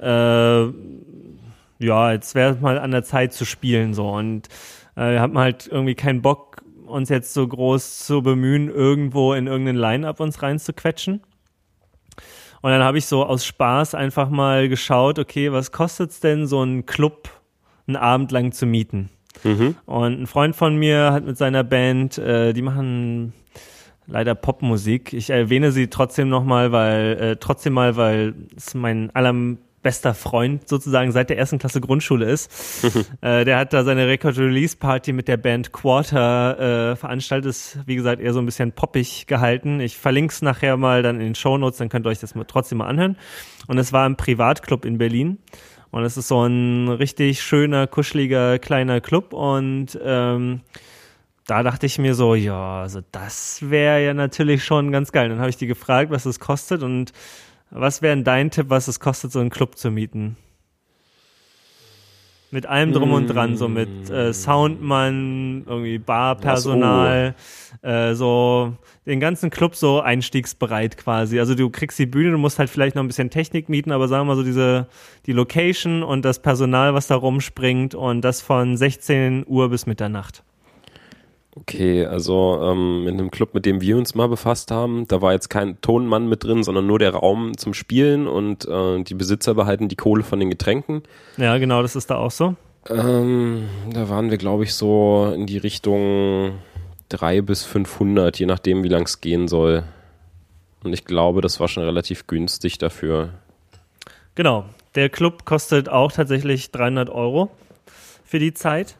äh, 0.00 0.66
ja, 1.78 2.12
jetzt 2.12 2.34
wäre 2.34 2.54
es 2.54 2.60
mal 2.60 2.78
an 2.78 2.90
der 2.90 3.02
Zeit 3.04 3.32
zu 3.32 3.44
spielen 3.44 3.92
so. 3.92 4.08
Und 4.08 4.48
äh, 4.96 5.12
wir 5.12 5.20
haben 5.20 5.38
halt 5.38 5.66
irgendwie 5.66 5.94
keinen 5.94 6.22
Bock, 6.22 6.62
uns 6.86 7.08
jetzt 7.08 7.34
so 7.34 7.46
groß 7.46 8.06
zu 8.06 8.22
bemühen, 8.22 8.68
irgendwo 8.68 9.34
in 9.34 9.46
irgendeinen 9.46 9.78
Line-Up 9.78 10.20
uns 10.20 10.42
reinzuquetschen. 10.42 11.22
Und 12.62 12.70
dann 12.70 12.82
habe 12.82 12.98
ich 12.98 13.06
so 13.06 13.24
aus 13.24 13.44
Spaß 13.44 13.94
einfach 13.94 14.30
mal 14.30 14.68
geschaut, 14.68 15.18
okay, 15.18 15.52
was 15.52 15.72
kostet's 15.72 16.20
denn, 16.20 16.46
so 16.46 16.60
einen 16.60 16.86
Club 16.86 17.28
einen 17.86 17.96
Abend 17.96 18.32
lang 18.32 18.52
zu 18.52 18.66
mieten? 18.66 19.10
Mhm. 19.44 19.76
Und 19.84 20.22
ein 20.22 20.26
Freund 20.26 20.56
von 20.56 20.76
mir 20.76 21.12
hat 21.12 21.24
mit 21.24 21.36
seiner 21.36 21.64
Band, 21.64 22.18
äh, 22.18 22.52
die 22.52 22.62
machen 22.62 23.32
leider 24.06 24.34
Popmusik. 24.34 25.12
Ich 25.12 25.30
erwähne 25.30 25.72
sie 25.72 25.88
trotzdem 25.88 26.28
nochmal, 26.28 26.72
weil, 26.72 27.18
äh, 27.20 27.36
trotzdem 27.36 27.72
mal, 27.72 27.96
weil 27.96 28.34
es 28.56 28.74
mein 28.74 29.10
allerbester 29.14 30.14
Freund 30.14 30.68
sozusagen 30.68 31.12
seit 31.12 31.28
der 31.28 31.38
ersten 31.38 31.58
Klasse 31.58 31.80
Grundschule 31.80 32.26
ist. 32.26 32.84
äh, 33.20 33.44
der 33.44 33.58
hat 33.58 33.72
da 33.72 33.84
seine 33.84 34.06
Record-Release-Party 34.06 35.12
mit 35.12 35.28
der 35.28 35.36
Band 35.36 35.72
Quarter 35.72 36.92
äh, 36.92 36.96
veranstaltet. 36.96 37.50
Ist, 37.50 37.78
wie 37.86 37.96
gesagt, 37.96 38.20
eher 38.20 38.32
so 38.32 38.38
ein 38.38 38.46
bisschen 38.46 38.72
poppig 38.72 39.26
gehalten. 39.26 39.80
Ich 39.80 39.96
verlinke 39.96 40.32
es 40.32 40.42
nachher 40.42 40.76
mal 40.76 41.02
dann 41.02 41.16
in 41.16 41.26
den 41.26 41.34
Shownotes, 41.34 41.78
dann 41.78 41.88
könnt 41.88 42.06
ihr 42.06 42.10
euch 42.10 42.20
das 42.20 42.34
mal, 42.34 42.44
trotzdem 42.44 42.78
mal 42.78 42.86
anhören. 42.86 43.16
Und 43.66 43.78
es 43.78 43.92
war 43.92 44.06
im 44.06 44.16
Privatclub 44.16 44.84
in 44.84 44.98
Berlin. 44.98 45.38
Und 45.90 46.04
es 46.04 46.16
ist 46.16 46.28
so 46.28 46.46
ein 46.46 46.88
richtig 46.88 47.42
schöner, 47.42 47.86
kuscheliger, 47.86 48.58
kleiner 48.58 49.00
Club. 49.00 49.32
Und 49.32 49.98
ähm, 50.02 50.60
da 51.46 51.62
dachte 51.62 51.86
ich 51.86 51.98
mir 51.98 52.14
so, 52.14 52.34
ja, 52.34 52.82
also 52.82 53.00
das 53.12 53.58
wäre 53.62 54.04
ja 54.04 54.14
natürlich 54.14 54.64
schon 54.64 54.92
ganz 54.92 55.12
geil. 55.12 55.28
Dann 55.28 55.38
habe 55.38 55.50
ich 55.50 55.56
die 55.56 55.66
gefragt, 55.66 56.10
was 56.10 56.26
es 56.26 56.40
kostet 56.40 56.82
und 56.82 57.12
was 57.70 58.02
wäre 58.02 58.20
dein 58.22 58.50
Tipp, 58.50 58.66
was 58.68 58.88
es 58.88 59.00
kostet, 59.00 59.32
so 59.32 59.40
einen 59.40 59.50
Club 59.50 59.76
zu 59.76 59.90
mieten? 59.90 60.36
Mit 62.50 62.66
allem 62.66 62.92
drum 62.92 63.12
und 63.12 63.26
dran, 63.26 63.56
so 63.56 63.68
mit 63.68 64.08
äh, 64.08 64.32
Soundmann, 64.32 65.64
irgendwie 65.66 65.98
Barpersonal, 65.98 67.34
äh, 67.82 68.14
so 68.14 68.74
den 69.04 69.20
ganzen 69.20 69.50
Club 69.50 69.74
so 69.74 70.00
einstiegsbereit 70.00 70.96
quasi. 70.96 71.40
Also 71.40 71.54
du 71.54 71.70
kriegst 71.70 71.98
die 71.98 72.06
Bühne, 72.06 72.30
du 72.30 72.38
musst 72.38 72.58
halt 72.58 72.70
vielleicht 72.70 72.94
noch 72.94 73.02
ein 73.02 73.08
bisschen 73.08 73.30
Technik 73.30 73.68
mieten, 73.68 73.90
aber 73.90 74.08
sagen 74.08 74.22
wir 74.26 74.34
mal 74.34 74.36
so 74.36 74.44
diese 74.44 74.86
die 75.26 75.32
Location 75.32 76.02
und 76.02 76.24
das 76.24 76.40
Personal, 76.40 76.94
was 76.94 77.08
da 77.08 77.16
rumspringt 77.16 77.94
und 77.94 78.20
das 78.22 78.42
von 78.42 78.76
16 78.76 79.44
Uhr 79.46 79.68
bis 79.68 79.86
Mitternacht. 79.86 80.44
Okay, 81.58 82.04
also 82.04 82.60
ähm, 82.62 83.08
in 83.08 83.14
einem 83.14 83.30
Club, 83.30 83.54
mit 83.54 83.64
dem 83.64 83.80
wir 83.80 83.96
uns 83.96 84.14
mal 84.14 84.28
befasst 84.28 84.70
haben, 84.70 85.08
da 85.08 85.22
war 85.22 85.32
jetzt 85.32 85.48
kein 85.48 85.80
Tonmann 85.80 86.28
mit 86.28 86.44
drin, 86.44 86.62
sondern 86.62 86.86
nur 86.86 86.98
der 86.98 87.14
Raum 87.14 87.56
zum 87.56 87.72
Spielen 87.72 88.26
und 88.26 88.68
äh, 88.68 89.02
die 89.02 89.14
Besitzer 89.14 89.54
behalten 89.54 89.88
die 89.88 89.96
Kohle 89.96 90.22
von 90.22 90.38
den 90.38 90.50
Getränken. 90.50 91.02
Ja, 91.38 91.56
genau, 91.56 91.80
das 91.80 91.96
ist 91.96 92.10
da 92.10 92.16
auch 92.16 92.30
so. 92.30 92.56
Ähm, 92.90 93.68
da 93.90 94.10
waren 94.10 94.30
wir, 94.30 94.36
glaube 94.36 94.64
ich, 94.64 94.74
so 94.74 95.32
in 95.34 95.46
die 95.46 95.56
Richtung 95.56 96.58
3 97.08 97.40
bis 97.40 97.64
500, 97.64 98.38
je 98.38 98.46
nachdem, 98.46 98.84
wie 98.84 98.88
lang 98.88 99.04
es 99.04 99.22
gehen 99.22 99.48
soll. 99.48 99.82
Und 100.84 100.92
ich 100.92 101.06
glaube, 101.06 101.40
das 101.40 101.58
war 101.58 101.68
schon 101.68 101.84
relativ 101.84 102.26
günstig 102.26 102.76
dafür. 102.76 103.30
Genau, 104.34 104.66
der 104.94 105.08
Club 105.08 105.46
kostet 105.46 105.88
auch 105.88 106.12
tatsächlich 106.12 106.70
300 106.70 107.08
Euro 107.08 107.50
für 108.24 108.38
die 108.38 108.52
Zeit. 108.52 108.96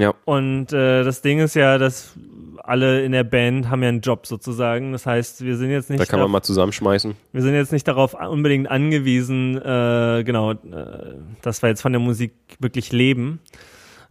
Ja. 0.00 0.14
Und 0.24 0.72
äh, 0.72 1.04
das 1.04 1.22
Ding 1.22 1.40
ist 1.40 1.54
ja, 1.54 1.78
dass 1.78 2.14
alle 2.62 3.02
in 3.04 3.12
der 3.12 3.24
Band 3.24 3.70
haben 3.70 3.82
ja 3.82 3.88
einen 3.88 4.00
Job 4.00 4.26
sozusagen. 4.26 4.92
Das 4.92 5.06
heißt, 5.06 5.44
wir 5.44 5.56
sind 5.56 5.70
jetzt 5.70 5.90
nicht. 5.90 6.00
Da 6.00 6.04
kann 6.04 6.18
man 6.18 6.24
darauf- 6.24 6.32
mal 6.32 6.42
zusammenschmeißen. 6.42 7.14
wir 7.32 7.42
sind 7.42 7.54
jetzt 7.54 7.72
nicht 7.72 7.88
darauf 7.88 8.14
unbedingt 8.14 8.70
angewiesen, 8.70 9.56
äh, 9.56 10.22
genau, 10.24 10.52
äh, 10.52 10.56
dass 11.42 11.62
wir 11.62 11.68
jetzt 11.70 11.80
von 11.82 11.92
der 11.92 12.00
Musik 12.00 12.32
wirklich 12.58 12.92
leben. 12.92 13.40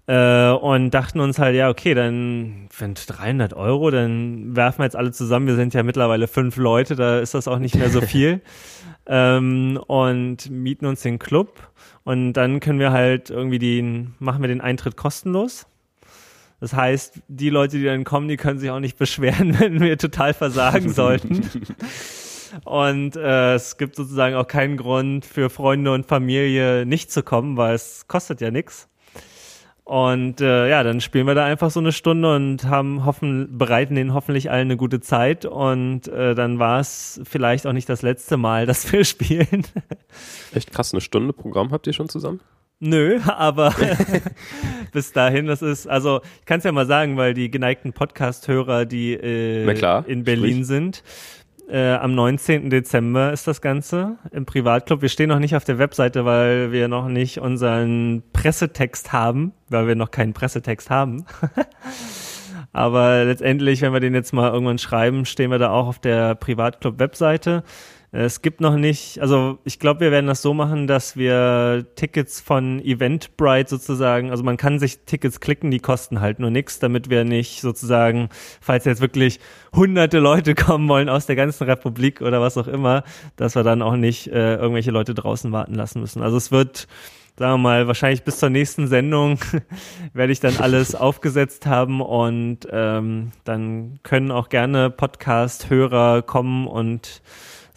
Äh, 0.07 0.51
und 0.51 0.91
dachten 0.91 1.19
uns 1.19 1.37
halt, 1.37 1.53
ja, 1.55 1.69
okay, 1.69 1.93
dann 1.93 2.67
für 2.71 2.87
300 2.87 3.53
Euro, 3.53 3.91
dann 3.91 4.55
werfen 4.55 4.79
wir 4.79 4.85
jetzt 4.85 4.95
alle 4.95 5.11
zusammen. 5.11 5.47
Wir 5.47 5.55
sind 5.55 5.73
ja 5.73 5.83
mittlerweile 5.83 6.27
fünf 6.29 6.55
Leute, 6.55 6.95
da 6.95 7.19
ist 7.19 7.33
das 7.33 7.47
auch 7.49 7.59
nicht 7.59 7.75
mehr 7.75 7.89
so 7.89 7.99
viel. 7.99 8.41
ähm, 9.05 9.77
und 9.87 10.49
mieten 10.49 10.85
uns 10.85 11.01
den 11.01 11.19
Club. 11.19 11.69
Und 12.05 12.33
dann 12.33 12.61
können 12.61 12.79
wir 12.79 12.93
halt 12.93 13.29
irgendwie 13.29 13.59
den, 13.59 14.15
machen 14.19 14.41
wir 14.41 14.47
den 14.47 14.61
Eintritt 14.61 14.95
kostenlos. 14.95 15.67
Das 16.59 16.73
heißt, 16.73 17.21
die 17.27 17.49
Leute, 17.49 17.77
die 17.77 17.85
dann 17.85 18.03
kommen, 18.03 18.27
die 18.27 18.37
können 18.37 18.59
sich 18.59 18.69
auch 18.69 18.79
nicht 18.79 18.97
beschweren, 18.97 19.59
wenn 19.59 19.79
wir 19.79 19.97
total 19.97 20.33
versagen 20.33 20.89
sollten. 20.89 21.49
Und 22.63 23.15
äh, 23.15 23.55
es 23.55 23.77
gibt 23.77 23.95
sozusagen 23.95 24.35
auch 24.35 24.47
keinen 24.47 24.77
Grund 24.77 25.25
für 25.25 25.49
Freunde 25.49 25.91
und 25.93 26.05
Familie 26.05 26.85
nicht 26.85 27.11
zu 27.11 27.21
kommen, 27.21 27.57
weil 27.57 27.75
es 27.75 28.07
kostet 28.07 28.41
ja 28.41 28.51
nichts. 28.51 28.89
Und 29.87 30.41
äh, 30.41 30.69
ja, 30.69 30.83
dann 30.83 30.99
spielen 30.99 31.27
wir 31.27 31.35
da 31.35 31.45
einfach 31.45 31.71
so 31.71 31.79
eine 31.79 31.93
Stunde 31.93 32.35
und 32.35 32.65
haben 32.65 33.05
hoffen, 33.05 33.57
bereiten 33.57 33.95
denen 33.95 34.13
hoffentlich 34.13 34.51
allen 34.51 34.67
eine 34.67 34.75
gute 34.75 34.99
Zeit. 34.99 35.45
Und 35.45 36.09
äh, 36.09 36.35
dann 36.35 36.59
war 36.59 36.81
es 36.81 37.21
vielleicht 37.23 37.65
auch 37.65 37.71
nicht 37.71 37.87
das 37.87 38.01
letzte 38.01 38.35
Mal, 38.35 38.65
dass 38.65 38.91
wir 38.91 39.05
spielen. 39.05 39.65
Echt 40.53 40.73
krass, 40.73 40.93
eine 40.93 40.99
Stunde 40.99 41.31
Programm 41.31 41.71
habt 41.71 41.87
ihr 41.87 41.93
schon 41.93 42.09
zusammen? 42.09 42.41
Nö, 42.79 43.19
aber 43.25 43.73
bis 44.91 45.11
dahin, 45.11 45.47
das 45.47 45.61
ist, 45.61 45.87
also 45.87 46.21
ich 46.39 46.45
kann 46.45 46.59
es 46.59 46.63
ja 46.63 46.71
mal 46.71 46.85
sagen, 46.85 47.17
weil 47.17 47.33
die 47.33 47.49
geneigten 47.49 47.93
Podcast-Hörer, 47.93 48.85
die 48.85 49.13
äh, 49.13 49.73
klar, 49.73 50.05
in 50.07 50.23
Berlin 50.23 50.63
sprich. 50.63 50.67
sind, 50.67 51.03
äh, 51.69 51.93
am 51.95 52.15
19. 52.15 52.69
Dezember 52.69 53.33
ist 53.33 53.47
das 53.47 53.61
Ganze 53.61 54.17
im 54.31 54.45
Privatclub. 54.45 55.01
Wir 55.01 55.09
stehen 55.09 55.29
noch 55.29 55.39
nicht 55.39 55.55
auf 55.55 55.65
der 55.65 55.79
Webseite, 55.79 56.23
weil 56.23 56.71
wir 56.71 56.87
noch 56.87 57.09
nicht 57.09 57.39
unseren 57.39 58.23
Pressetext 58.31 59.11
haben, 59.11 59.53
weil 59.69 59.87
wir 59.87 59.95
noch 59.95 60.11
keinen 60.11 60.33
Pressetext 60.33 60.89
haben. 60.89 61.25
Aber 62.73 63.25
letztendlich, 63.25 63.81
wenn 63.81 63.91
wir 63.91 63.99
den 63.99 64.13
jetzt 64.13 64.33
mal 64.33 64.51
irgendwann 64.51 64.77
schreiben, 64.77 65.25
stehen 65.25 65.51
wir 65.51 65.57
da 65.57 65.71
auch 65.71 65.87
auf 65.87 65.99
der 65.99 66.35
Privatclub-Webseite. 66.35 67.63
Es 68.19 68.41
gibt 68.41 68.61
noch 68.61 68.77
nicht, 68.77 69.21
also 69.21 69.59
ich 69.63 69.77
glaube, 69.77 69.99
wir 69.99 70.11
werden 70.11 70.25
das 70.25 70.41
so 70.41 70.55
machen, 70.55 70.87
dass 70.87 71.17
wir 71.17 71.85
Tickets 71.93 72.41
von 72.41 72.79
Eventbrite 72.79 73.69
sozusagen, 73.69 74.31
also 74.31 74.43
man 74.43 74.57
kann 74.57 74.79
sich 74.79 75.01
Tickets 75.05 75.39
klicken, 75.39 75.69
die 75.69 75.77
kosten 75.77 76.19
halt 76.19 76.39
nur 76.39 76.49
nichts, 76.49 76.79
damit 76.79 77.11
wir 77.11 77.25
nicht 77.25 77.61
sozusagen, 77.61 78.29
falls 78.59 78.85
jetzt 78.85 79.01
wirklich 79.01 79.39
hunderte 79.71 80.17
Leute 80.17 80.55
kommen 80.55 80.89
wollen 80.89 81.09
aus 81.09 81.27
der 81.27 81.35
ganzen 81.35 81.65
Republik 81.65 82.21
oder 82.21 82.41
was 82.41 82.57
auch 82.57 82.67
immer, 82.67 83.03
dass 83.35 83.53
wir 83.53 83.61
dann 83.61 83.83
auch 83.83 83.95
nicht 83.95 84.29
äh, 84.29 84.55
irgendwelche 84.55 84.89
Leute 84.89 85.13
draußen 85.13 85.51
warten 85.51 85.75
lassen 85.75 85.99
müssen. 85.99 86.23
Also 86.23 86.37
es 86.37 86.51
wird 86.51 86.87
sagen 87.37 87.53
wir 87.53 87.57
mal, 87.59 87.85
wahrscheinlich 87.85 88.23
bis 88.23 88.39
zur 88.39 88.49
nächsten 88.49 88.87
Sendung 88.87 89.37
werde 90.13 90.33
ich 90.33 90.39
dann 90.39 90.57
alles 90.57 90.95
aufgesetzt 90.95 91.67
haben 91.67 92.01
und 92.01 92.67
ähm, 92.71 93.31
dann 93.43 93.99
können 94.01 94.31
auch 94.31 94.49
gerne 94.49 94.89
Podcast-Hörer 94.89 96.23
kommen 96.23 96.65
und 96.65 97.21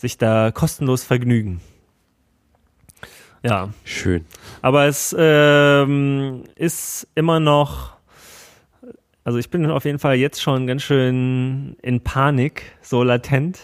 sich 0.00 0.16
da 0.16 0.50
kostenlos 0.50 1.04
vergnügen. 1.04 1.60
Ja, 3.42 3.70
Schön. 3.84 4.24
aber 4.60 4.86
es 4.86 5.14
ähm, 5.18 6.44
ist 6.56 7.06
immer 7.14 7.40
noch, 7.40 7.92
also 9.24 9.38
ich 9.38 9.50
bin 9.50 9.64
auf 9.70 9.84
jeden 9.84 9.98
Fall 9.98 10.16
jetzt 10.16 10.42
schon 10.42 10.66
ganz 10.66 10.82
schön 10.82 11.76
in 11.82 12.00
Panik, 12.00 12.64
so 12.82 13.02
latent. 13.02 13.58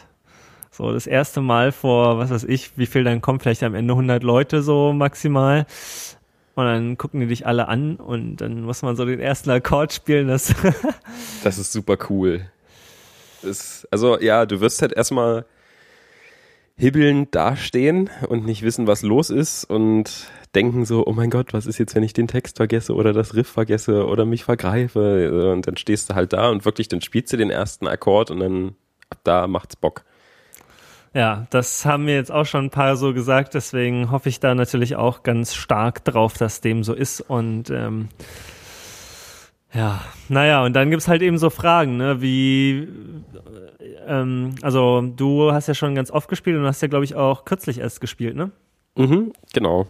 So 0.70 0.92
das 0.92 1.06
erste 1.06 1.40
Mal 1.40 1.72
vor, 1.72 2.18
was 2.18 2.30
weiß 2.30 2.44
ich, 2.44 2.76
wie 2.76 2.84
viel 2.84 3.02
dann 3.04 3.22
kommt, 3.22 3.42
vielleicht 3.42 3.62
am 3.62 3.74
Ende 3.74 3.94
100 3.94 4.22
Leute 4.22 4.62
so 4.62 4.92
maximal. 4.92 5.66
Und 6.54 6.64
dann 6.64 6.98
gucken 6.98 7.20
die 7.20 7.26
dich 7.26 7.46
alle 7.46 7.68
an 7.68 7.96
und 7.96 8.36
dann 8.36 8.62
muss 8.62 8.82
man 8.82 8.96
so 8.96 9.04
den 9.06 9.20
ersten 9.20 9.50
Akkord 9.50 9.92
spielen. 9.92 10.28
Das 10.28 10.54
Das 11.44 11.56
ist 11.58 11.72
super 11.72 11.96
cool. 12.10 12.50
Das, 13.42 13.86
also 13.90 14.18
ja, 14.20 14.44
du 14.44 14.60
wirst 14.60 14.82
halt 14.82 14.92
erstmal 14.92 15.46
hibbelnd 16.78 17.34
dastehen 17.34 18.10
und 18.28 18.44
nicht 18.44 18.62
wissen, 18.62 18.86
was 18.86 19.02
los 19.02 19.30
ist 19.30 19.64
und 19.64 20.28
denken 20.54 20.84
so, 20.84 21.06
oh 21.06 21.12
mein 21.12 21.30
Gott, 21.30 21.52
was 21.52 21.66
ist 21.66 21.78
jetzt, 21.78 21.94
wenn 21.94 22.02
ich 22.02 22.12
den 22.12 22.28
Text 22.28 22.58
vergesse 22.58 22.94
oder 22.94 23.12
das 23.12 23.34
Riff 23.34 23.48
vergesse 23.48 24.06
oder 24.06 24.24
mich 24.26 24.44
vergreife 24.44 25.52
und 25.52 25.66
dann 25.66 25.76
stehst 25.76 26.10
du 26.10 26.14
halt 26.14 26.32
da 26.32 26.50
und 26.50 26.64
wirklich, 26.64 26.88
dann 26.88 27.00
spielst 27.00 27.32
du 27.32 27.36
den 27.36 27.50
ersten 27.50 27.86
Akkord 27.86 28.30
und 28.30 28.40
dann 28.40 28.74
ab 29.10 29.18
da 29.24 29.46
macht's 29.46 29.76
Bock. 29.76 30.04
Ja, 31.14 31.46
das 31.48 31.86
haben 31.86 32.04
mir 32.04 32.14
jetzt 32.14 32.30
auch 32.30 32.44
schon 32.44 32.66
ein 32.66 32.70
paar 32.70 32.96
so 32.96 33.14
gesagt, 33.14 33.54
deswegen 33.54 34.10
hoffe 34.10 34.28
ich 34.28 34.38
da 34.38 34.54
natürlich 34.54 34.96
auch 34.96 35.22
ganz 35.22 35.54
stark 35.54 36.04
drauf, 36.04 36.34
dass 36.34 36.60
dem 36.60 36.84
so 36.84 36.92
ist 36.92 37.22
und 37.22 37.70
ähm, 37.70 38.08
Ja, 39.76 40.00
naja, 40.28 40.64
und 40.64 40.74
dann 40.74 40.90
gibt's 40.90 41.06
halt 41.06 41.22
eben 41.22 41.38
so 41.38 41.50
Fragen, 41.50 41.98
ne, 41.98 42.22
wie, 42.22 42.88
ähm, 44.06 44.54
also 44.62 45.02
du 45.02 45.52
hast 45.52 45.66
ja 45.68 45.74
schon 45.74 45.94
ganz 45.94 46.10
oft 46.10 46.28
gespielt 46.28 46.56
und 46.56 46.64
hast 46.64 46.80
ja, 46.80 46.88
glaube 46.88 47.04
ich, 47.04 47.14
auch 47.14 47.44
kürzlich 47.44 47.78
erst 47.78 48.00
gespielt, 48.00 48.36
ne? 48.36 48.50
Mhm, 48.96 49.32
genau. 49.52 49.86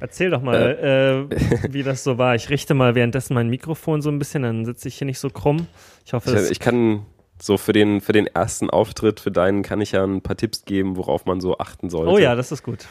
Erzähl 0.00 0.30
doch 0.30 0.42
mal, 0.42 1.28
äh, 1.30 1.72
wie 1.72 1.82
das 1.82 2.04
so 2.04 2.18
war. 2.18 2.34
Ich 2.34 2.48
richte 2.50 2.74
mal 2.74 2.94
währenddessen 2.94 3.34
mein 3.34 3.48
Mikrofon 3.48 4.02
so 4.02 4.10
ein 4.10 4.18
bisschen, 4.18 4.42
dann 4.42 4.64
sitze 4.64 4.88
ich 4.88 4.96
hier 4.96 5.06
nicht 5.06 5.18
so 5.18 5.30
krumm. 5.30 5.66
Ich 6.04 6.12
hoffe, 6.12 6.30
Ich, 6.30 6.36
es 6.36 6.50
ich 6.50 6.60
kann 6.60 7.04
so 7.40 7.58
für 7.58 7.72
den, 7.72 8.00
für 8.00 8.12
den 8.12 8.26
ersten 8.26 8.70
Auftritt, 8.70 9.20
für 9.20 9.30
deinen, 9.30 9.62
kann 9.62 9.80
ich 9.80 9.92
ja 9.92 10.04
ein 10.04 10.22
paar 10.22 10.36
Tipps 10.36 10.64
geben, 10.64 10.96
worauf 10.96 11.26
man 11.26 11.40
so 11.40 11.58
achten 11.58 11.90
sollte. 11.90 12.10
Oh 12.10 12.18
ja, 12.18 12.34
das 12.34 12.52
ist 12.52 12.62
gut. 12.62 12.86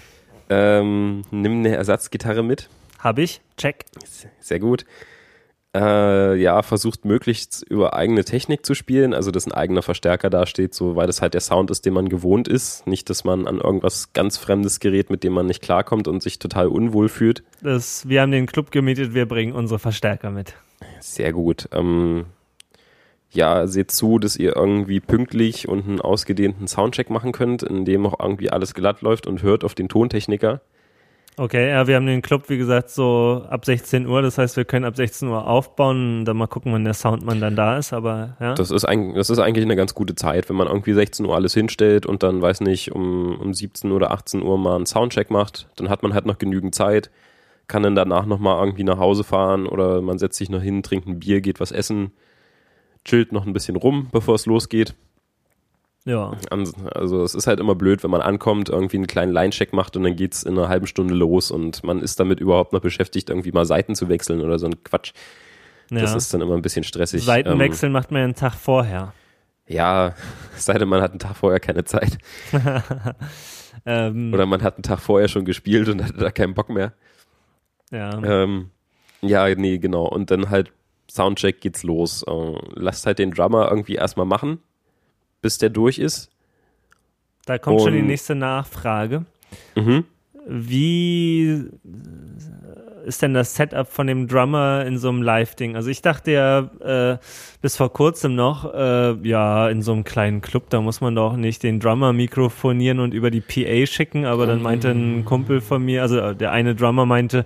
Ähm, 0.49 1.23
nimm 1.31 1.59
eine 1.59 1.75
Ersatzgitarre 1.75 2.43
mit. 2.43 2.69
Habe 2.99 3.23
ich? 3.23 3.41
Check. 3.57 3.85
Sehr 4.39 4.59
gut. 4.59 4.85
Äh, 5.75 6.35
ja, 6.37 6.61
versucht 6.61 7.03
möglichst 7.03 7.61
über 7.69 7.93
eigene 7.95 8.23
Technik 8.23 8.65
zu 8.65 8.75
spielen, 8.75 9.13
also 9.13 9.29
dass 9.29 9.45
ein 9.45 9.51
eigener 9.51 9.81
Verstärker 9.81 10.29
dasteht, 10.29 10.73
so 10.73 10.95
weil 10.95 11.05
das 11.05 11.21
halt 11.21 11.33
der 11.33 11.41
Sound 11.41 11.69
ist, 11.69 11.85
den 11.85 11.93
man 11.93 12.07
gewohnt 12.07 12.47
ist. 12.47 12.87
Nicht, 12.87 13.09
dass 13.09 13.25
man 13.25 13.45
an 13.45 13.57
irgendwas 13.57 14.13
ganz 14.13 14.37
Fremdes 14.37 14.79
gerät, 14.79 15.09
mit 15.09 15.25
dem 15.25 15.33
man 15.33 15.47
nicht 15.47 15.61
klarkommt 15.61 16.07
und 16.07 16.23
sich 16.23 16.39
total 16.39 16.67
unwohl 16.67 17.09
fühlt. 17.09 17.43
Das, 17.61 18.07
wir 18.07 18.21
haben 18.21 18.31
den 18.31 18.45
Club 18.45 18.71
gemietet, 18.71 19.13
wir 19.13 19.27
bringen 19.27 19.51
unsere 19.51 19.77
Verstärker 19.77 20.31
mit. 20.31 20.53
Sehr 21.01 21.33
gut. 21.33 21.67
Ähm, 21.73 22.27
ja, 23.31 23.67
seht 23.67 23.91
zu, 23.91 24.17
dass 24.17 24.37
ihr 24.37 24.55
irgendwie 24.55 25.01
pünktlich 25.01 25.67
und 25.67 25.89
einen 25.89 25.99
ausgedehnten 25.99 26.69
Soundcheck 26.69 27.09
machen 27.09 27.33
könnt, 27.33 27.63
in 27.63 27.83
dem 27.83 28.05
auch 28.05 28.17
irgendwie 28.21 28.49
alles 28.49 28.75
glatt 28.75 29.01
läuft 29.01 29.27
und 29.27 29.43
hört 29.43 29.65
auf 29.65 29.75
den 29.75 29.89
Tontechniker. 29.89 30.61
Okay, 31.37 31.69
ja, 31.69 31.85
wir 31.85 31.97
haben 31.97 32.05
den 32.05 32.21
Club, 32.21 32.47
wie 32.47 32.57
gesagt, 32.57 32.89
so 32.89 33.45
ab 33.49 33.65
16 33.65 34.07
Uhr. 34.07 34.21
Das 34.21 34.37
heißt, 34.37 34.55
wir 34.55 34.63
können 34.63 34.85
ab 34.85 34.95
16 34.95 35.27
Uhr 35.27 35.45
aufbauen 35.45 36.19
und 36.19 36.25
dann 36.25 36.37
mal 36.37 36.47
gucken, 36.47 36.71
wann 36.71 36.85
der 36.85 36.93
Soundmann 36.93 37.41
dann 37.41 37.57
da 37.57 37.77
ist. 37.77 37.91
Aber 37.91 38.37
ja. 38.39 38.53
Das 38.53 38.71
ist, 38.71 38.85
ein, 38.85 39.15
das 39.15 39.29
ist 39.29 39.39
eigentlich 39.39 39.65
eine 39.65 39.75
ganz 39.75 39.93
gute 39.93 40.15
Zeit, 40.15 40.47
wenn 40.47 40.55
man 40.55 40.67
irgendwie 40.67 40.93
16 40.93 41.25
Uhr 41.25 41.35
alles 41.35 41.53
hinstellt 41.53 42.05
und 42.05 42.23
dann, 42.23 42.41
weiß 42.41 42.61
nicht, 42.61 42.93
um, 42.93 43.37
um 43.37 43.53
17 43.53 43.91
oder 43.91 44.11
18 44.11 44.43
Uhr 44.43 44.57
mal 44.57 44.77
einen 44.77 44.85
Soundcheck 44.85 45.29
macht. 45.29 45.67
Dann 45.75 45.89
hat 45.89 46.03
man 46.03 46.13
halt 46.13 46.25
noch 46.25 46.37
genügend 46.37 46.73
Zeit, 46.73 47.11
kann 47.67 47.83
dann 47.83 47.95
danach 47.95 48.25
nochmal 48.25 48.63
irgendwie 48.63 48.85
nach 48.85 48.99
Hause 48.99 49.25
fahren 49.25 49.67
oder 49.67 50.01
man 50.01 50.17
setzt 50.17 50.37
sich 50.37 50.49
noch 50.49 50.61
hin, 50.61 50.83
trinkt 50.83 51.05
ein 51.05 51.19
Bier, 51.19 51.41
geht 51.41 51.59
was 51.59 51.73
essen, 51.73 52.13
chillt 53.03 53.33
noch 53.33 53.45
ein 53.45 53.51
bisschen 53.51 53.75
rum, 53.75 54.07
bevor 54.13 54.35
es 54.35 54.45
losgeht. 54.45 54.95
Ja. 56.05 56.31
Also 56.93 57.23
es 57.23 57.35
ist 57.35 57.47
halt 57.47 57.59
immer 57.59 57.75
blöd, 57.75 58.03
wenn 58.03 58.11
man 58.11 58.21
ankommt, 58.21 58.69
irgendwie 58.69 58.97
einen 58.97 59.07
kleinen 59.07 59.33
Line-Check 59.33 59.73
macht 59.73 59.97
und 59.97 60.03
dann 60.03 60.15
geht's 60.15 60.43
in 60.43 60.57
einer 60.57 60.69
halben 60.69 60.87
Stunde 60.87 61.13
los 61.13 61.51
und 61.51 61.83
man 61.83 62.01
ist 62.01 62.19
damit 62.19 62.39
überhaupt 62.39 62.73
noch 62.73 62.81
beschäftigt, 62.81 63.29
irgendwie 63.29 63.51
mal 63.51 63.65
Seiten 63.65 63.95
zu 63.95 64.07
wechseln 64.07 64.41
oder 64.41 64.59
so 64.59 64.67
ein 64.67 64.83
Quatsch. 64.83 65.13
Das 65.89 66.11
ja. 66.11 66.17
ist 66.17 66.33
dann 66.33 66.41
immer 66.41 66.55
ein 66.55 66.61
bisschen 66.61 66.83
stressig. 66.83 67.23
Seitenwechseln 67.23 67.91
macht 67.91 68.11
man 68.11 68.19
ja 68.19 68.25
einen 68.25 68.35
Tag 68.35 68.53
vorher. 68.53 69.13
Ähm, 69.67 69.75
ja, 69.75 70.15
es 70.55 70.65
sei 70.65 70.77
denn, 70.77 70.87
man 70.87 71.01
hat 71.01 71.11
einen 71.11 71.19
Tag 71.19 71.35
vorher 71.35 71.59
keine 71.59 71.83
Zeit. 71.83 72.17
Ähm, 73.85 74.33
Oder 74.33 74.45
man 74.45 74.63
hat 74.63 74.75
einen 74.75 74.83
Tag 74.83 74.99
vorher 74.99 75.27
schon 75.27 75.45
gespielt 75.45 75.89
und 75.89 76.03
hatte 76.03 76.17
da 76.17 76.31
keinen 76.31 76.53
Bock 76.53 76.69
mehr. 76.69 76.93
ja. 77.91 78.23
Ähm, 78.23 78.71
ja, 79.21 79.53
nee, 79.55 79.77
genau. 79.77 80.05
Und 80.05 80.31
dann 80.31 80.49
halt 80.49 80.71
Soundcheck 81.09 81.61
geht's 81.61 81.83
los. 81.83 82.23
Äh, 82.23 82.55
lasst 82.73 83.05
halt 83.05 83.19
den 83.19 83.31
Drummer 83.31 83.69
irgendwie 83.69 83.95
erstmal 83.95 84.25
machen, 84.25 84.59
bis 85.45 85.59
der 85.59 85.69
durch 85.69 85.99
ist. 85.99 86.31
Da 87.45 87.59
kommt 87.59 87.79
schon 87.79 87.93
die 87.93 87.99
und- 87.99 88.07
nächste 88.07 88.33
Nachfrage. 88.33 89.25
Mhm. 89.75 90.03
Wie 90.47 91.65
ist 93.05 93.21
denn 93.21 93.35
das 93.35 93.53
Setup 93.53 93.87
von 93.87 94.07
dem 94.07 94.27
Drummer 94.27 94.83
in 94.87 94.97
so 94.97 95.09
einem 95.09 95.21
Live-Ding? 95.21 95.75
Also 95.75 95.91
ich 95.91 96.01
dachte 96.01 96.31
ja 96.31 96.59
äh, 97.13 97.17
bis 97.61 97.77
vor 97.77 97.93
kurzem 97.93 98.33
noch, 98.33 98.73
äh, 98.73 99.11
ja, 99.21 99.69
in 99.69 99.83
so 99.83 99.93
einem 99.93 100.03
kleinen 100.03 100.41
Club, 100.41 100.71
da 100.71 100.81
muss 100.81 100.99
man 100.99 101.13
doch 101.13 101.35
nicht 101.37 101.61
den 101.61 101.79
Drummer 101.79 102.11
mikrofonieren 102.11 102.99
und 102.99 103.13
über 103.13 103.29
die 103.29 103.41
PA 103.41 103.85
schicken, 103.85 104.25
aber 104.25 104.47
dann 104.47 104.63
meinte 104.63 104.89
ein 104.89 105.25
Kumpel 105.25 105.61
von 105.61 105.85
mir, 105.85 106.01
also 106.01 106.33
der 106.33 106.51
eine 106.53 106.73
Drummer 106.73 107.05
meinte, 107.05 107.45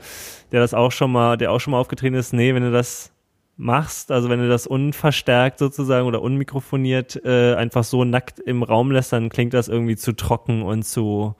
der 0.53 0.61
das 0.61 0.73
auch 0.73 0.93
schon 0.93 1.11
mal, 1.11 1.35
der 1.37 1.51
auch 1.51 1.59
schon 1.59 1.71
mal 1.71 1.79
aufgetreten 1.79 2.15
ist, 2.15 2.31
nee, 2.31 2.55
wenn 2.55 2.63
du 2.63 2.71
das 2.71 3.11
machst, 3.59 4.09
also 4.09 4.29
wenn 4.29 4.39
du 4.39 4.47
das 4.47 4.65
unverstärkt 4.65 5.59
sozusagen 5.59 6.07
oder 6.07 6.21
unmikrofoniert 6.21 7.21
äh, 7.25 7.55
einfach 7.55 7.83
so 7.83 8.05
nackt 8.05 8.39
im 8.39 8.63
Raum 8.63 8.89
lässt, 8.89 9.11
dann 9.11 9.27
klingt 9.29 9.53
das 9.53 9.67
irgendwie 9.67 9.97
zu 9.97 10.13
trocken 10.13 10.63
und 10.63 10.83
zu 10.83 11.35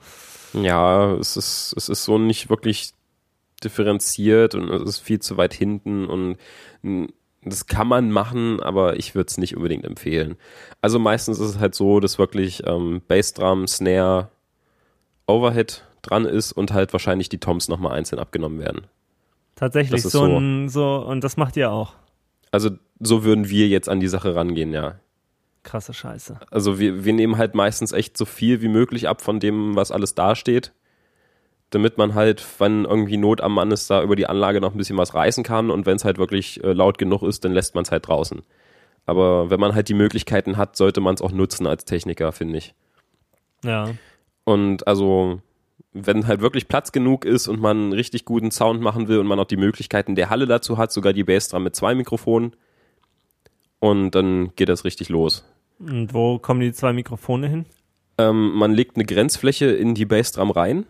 Ja, 0.52 1.14
es 1.14 1.38
ist, 1.38 1.74
es 1.78 1.88
ist 1.88 2.04
so 2.04 2.18
nicht 2.18 2.50
wirklich 2.50 2.92
differenziert 3.64 4.54
und 4.54 4.68
es 4.68 4.82
ist 4.82 4.98
viel 4.98 5.20
zu 5.20 5.38
weit 5.38 5.54
hinten 5.54 6.04
und 6.04 6.36
das 7.42 7.66
kann 7.66 7.88
man 7.88 8.10
machen, 8.10 8.60
aber 8.60 8.98
ich 8.98 9.14
würde 9.14 9.28
es 9.28 9.38
nicht 9.38 9.56
unbedingt 9.56 9.86
empfehlen. 9.86 10.36
Also 10.82 10.98
meistens 10.98 11.38
ist 11.38 11.48
es 11.48 11.58
halt 11.58 11.74
so, 11.74 12.00
dass 12.00 12.18
wirklich 12.18 12.62
ähm, 12.66 13.00
Bassdrum, 13.08 13.66
Snare, 13.66 14.28
Overhead 15.26 15.84
dran 16.02 16.26
ist 16.26 16.52
und 16.52 16.74
halt 16.74 16.92
wahrscheinlich 16.92 17.30
die 17.30 17.38
Toms 17.38 17.68
nochmal 17.68 17.96
einzeln 17.96 18.18
abgenommen 18.18 18.58
werden. 18.58 18.88
Tatsächlich 19.56 20.02
so, 20.02 20.08
so. 20.10 20.24
ein, 20.24 20.68
so, 20.68 20.96
und 20.96 21.24
das 21.24 21.38
macht 21.38 21.56
ihr 21.56 21.70
auch. 21.70 21.94
Also 22.50 22.70
so 22.98 23.24
würden 23.24 23.48
wir 23.48 23.68
jetzt 23.68 23.88
an 23.88 24.00
die 24.00 24.08
Sache 24.08 24.34
rangehen, 24.34 24.72
ja. 24.72 25.00
Krasse 25.62 25.92
Scheiße. 25.92 26.40
Also 26.50 26.78
wir, 26.78 27.04
wir 27.04 27.12
nehmen 27.12 27.36
halt 27.36 27.54
meistens 27.54 27.92
echt 27.92 28.16
so 28.16 28.24
viel 28.24 28.62
wie 28.62 28.68
möglich 28.68 29.08
ab 29.08 29.20
von 29.20 29.40
dem, 29.40 29.76
was 29.76 29.90
alles 29.90 30.14
dasteht, 30.14 30.72
damit 31.70 31.98
man 31.98 32.14
halt, 32.14 32.44
wenn 32.58 32.84
irgendwie 32.84 33.18
Not 33.18 33.40
am 33.40 33.54
Mann 33.54 33.70
ist, 33.70 33.90
da 33.90 34.02
über 34.02 34.16
die 34.16 34.26
Anlage 34.26 34.60
noch 34.60 34.72
ein 34.72 34.78
bisschen 34.78 34.96
was 34.96 35.14
reißen 35.14 35.44
kann 35.44 35.70
und 35.70 35.86
wenn 35.86 35.96
es 35.96 36.04
halt 36.04 36.18
wirklich 36.18 36.64
äh, 36.64 36.72
laut 36.72 36.98
genug 36.98 37.22
ist, 37.22 37.44
dann 37.44 37.52
lässt 37.52 37.74
man 37.74 37.84
es 37.84 37.90
halt 37.90 38.08
draußen. 38.08 38.42
Aber 39.06 39.50
wenn 39.50 39.60
man 39.60 39.74
halt 39.74 39.88
die 39.88 39.94
Möglichkeiten 39.94 40.56
hat, 40.56 40.76
sollte 40.76 41.00
man 41.00 41.14
es 41.14 41.22
auch 41.22 41.32
nutzen 41.32 41.66
als 41.66 41.84
Techniker, 41.84 42.32
finde 42.32 42.58
ich. 42.58 42.74
Ja. 43.64 43.90
Und 44.44 44.86
also, 44.86 45.40
wenn 45.92 46.26
halt 46.26 46.40
wirklich 46.40 46.68
Platz 46.68 46.92
genug 46.92 47.24
ist 47.24 47.48
und 47.48 47.60
man 47.60 47.76
einen 47.76 47.92
richtig 47.92 48.24
guten 48.24 48.50
Sound 48.50 48.80
machen 48.80 49.08
will 49.08 49.18
und 49.18 49.26
man 49.26 49.38
auch 49.40 49.46
die 49.46 49.56
Möglichkeiten 49.56 50.14
der 50.14 50.30
Halle 50.30 50.46
dazu 50.46 50.78
hat, 50.78 50.92
sogar 50.92 51.12
die 51.12 51.24
Bassdrum 51.24 51.62
mit 51.64 51.74
zwei 51.76 51.94
Mikrofonen, 51.94 52.54
und 53.78 54.10
dann 54.14 54.50
geht 54.56 54.68
das 54.68 54.84
richtig 54.84 55.08
los. 55.08 55.44
Und 55.78 56.12
wo 56.12 56.38
kommen 56.38 56.60
die 56.60 56.72
zwei 56.72 56.92
Mikrofone 56.92 57.48
hin? 57.48 57.64
Ähm, 58.18 58.52
man 58.52 58.72
legt 58.72 58.96
eine 58.96 59.06
Grenzfläche 59.06 59.66
in 59.66 59.94
die 59.94 60.04
Bassdrum 60.04 60.50
rein, 60.50 60.84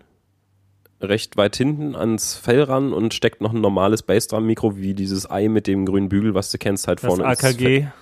recht 1.01 1.37
weit 1.37 1.55
hinten 1.57 1.95
ans 1.95 2.35
Fell 2.35 2.63
ran 2.63 2.93
und 2.93 3.15
steckt 3.15 3.41
noch 3.41 3.53
ein 3.55 3.61
normales 3.61 4.03
Bassdrum-Mikro, 4.03 4.77
wie 4.77 4.95
dieses 4.95 5.31
Ei 5.31 5.49
mit 5.49 5.67
dem 5.69 5.87
grünen 5.87 6.09
Bügel, 6.09 6.35
was 6.35 6.51
du 6.51 6.59
kennst, 6.59 6.89
halt 6.89 7.03
Das 7.03 7.07
vorne 7.15 7.31
ins 7.31 7.43
AKG. 7.45 7.65
Fell- 7.83 7.93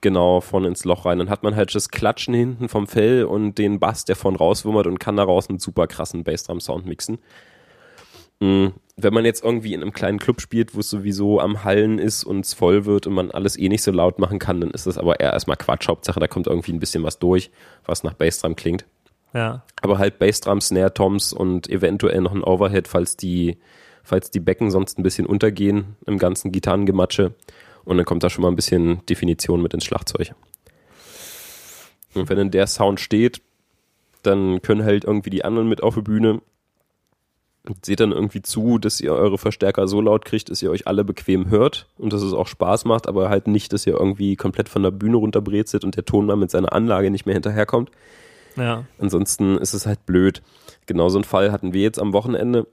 Genau, 0.00 0.40
vorne 0.40 0.68
ins 0.68 0.84
Loch 0.84 1.06
rein. 1.06 1.18
Dann 1.18 1.30
hat 1.30 1.42
man 1.42 1.56
halt 1.56 1.74
das 1.74 1.88
Klatschen 1.88 2.34
hinten 2.34 2.68
vom 2.68 2.86
Fell 2.86 3.24
und 3.24 3.58
den 3.58 3.80
Bass, 3.80 4.04
der 4.04 4.14
vorn 4.16 4.36
rauswummert 4.36 4.86
und 4.86 5.00
kann 5.00 5.16
daraus 5.16 5.48
einen 5.48 5.58
super 5.58 5.86
krassen 5.88 6.22
Bassdrum-Sound 6.22 6.86
mixen. 6.86 7.18
Mm, 8.40 8.68
Wenn 8.96 9.14
man 9.14 9.24
jetzt 9.24 9.42
irgendwie 9.42 9.74
in 9.74 9.82
einem 9.82 9.92
kleinen 9.92 10.20
Club 10.20 10.40
spielt, 10.40 10.76
wo 10.76 10.80
es 10.80 10.90
sowieso 10.90 11.40
am 11.40 11.64
Hallen 11.64 11.98
ist 11.98 12.22
und 12.22 12.44
es 12.44 12.54
voll 12.54 12.84
wird 12.84 13.08
und 13.08 13.14
man 13.14 13.32
alles 13.32 13.58
eh 13.58 13.68
nicht 13.68 13.82
so 13.82 13.90
laut 13.90 14.20
machen 14.20 14.38
kann, 14.38 14.60
dann 14.60 14.70
ist 14.70 14.86
das 14.86 14.98
aber 14.98 15.18
eher 15.18 15.32
erstmal 15.32 15.56
Quatsch. 15.56 15.88
Hauptsache, 15.88 16.20
da 16.20 16.28
kommt 16.28 16.46
irgendwie 16.46 16.72
ein 16.72 16.80
bisschen 16.80 17.02
was 17.02 17.18
durch, 17.18 17.50
was 17.84 18.04
nach 18.04 18.14
Bassdrum 18.14 18.54
klingt. 18.54 18.86
Ja. 19.34 19.64
Aber 19.82 19.98
halt 19.98 20.20
Bassdrum, 20.20 20.60
Snare 20.60 20.94
Toms 20.94 21.32
und 21.32 21.68
eventuell 21.68 22.20
noch 22.20 22.34
ein 22.34 22.44
Overhead, 22.44 22.86
falls 22.86 23.16
die, 23.16 23.58
falls 24.04 24.30
die 24.30 24.40
Becken 24.40 24.70
sonst 24.70 24.98
ein 24.98 25.02
bisschen 25.02 25.26
untergehen 25.26 25.96
im 26.06 26.18
ganzen 26.18 26.52
Gitarrengematsche. 26.52 27.34
Und 27.88 27.96
dann 27.96 28.04
kommt 28.04 28.22
da 28.22 28.28
schon 28.28 28.42
mal 28.42 28.48
ein 28.48 28.56
bisschen 28.56 29.00
Definition 29.06 29.62
mit 29.62 29.72
ins 29.72 29.86
Schlagzeug. 29.86 30.34
Und 32.12 32.28
wenn 32.28 32.36
dann 32.36 32.50
der 32.50 32.66
Sound 32.66 33.00
steht, 33.00 33.40
dann 34.22 34.60
können 34.60 34.84
halt 34.84 35.04
irgendwie 35.04 35.30
die 35.30 35.42
anderen 35.42 35.70
mit 35.70 35.82
auf 35.82 35.94
die 35.94 36.02
Bühne. 36.02 36.42
Und 37.66 37.86
seht 37.86 38.00
dann 38.00 38.12
irgendwie 38.12 38.42
zu, 38.42 38.76
dass 38.76 39.00
ihr 39.00 39.14
eure 39.14 39.38
Verstärker 39.38 39.88
so 39.88 40.02
laut 40.02 40.26
kriegt, 40.26 40.50
dass 40.50 40.60
ihr 40.60 40.70
euch 40.70 40.86
alle 40.86 41.02
bequem 41.02 41.48
hört 41.48 41.86
und 41.96 42.12
dass 42.12 42.20
es 42.20 42.34
auch 42.34 42.46
Spaß 42.46 42.84
macht, 42.84 43.08
aber 43.08 43.30
halt 43.30 43.46
nicht, 43.46 43.72
dass 43.72 43.86
ihr 43.86 43.94
irgendwie 43.94 44.36
komplett 44.36 44.68
von 44.68 44.82
der 44.82 44.90
Bühne 44.90 45.16
runterbrezelt 45.16 45.82
und 45.82 45.96
der 45.96 46.04
Tonmann 46.04 46.38
mit 46.38 46.50
seiner 46.50 46.74
Anlage 46.74 47.10
nicht 47.10 47.24
mehr 47.24 47.34
hinterherkommt. 47.34 47.90
Ja. 48.56 48.84
Ansonsten 48.98 49.56
ist 49.56 49.72
es 49.72 49.86
halt 49.86 50.04
blöd. 50.04 50.42
Genau 50.84 51.08
so 51.08 51.16
einen 51.16 51.24
Fall 51.24 51.52
hatten 51.52 51.72
wir 51.72 51.82
jetzt 51.82 51.98
am 51.98 52.12
Wochenende. 52.12 52.66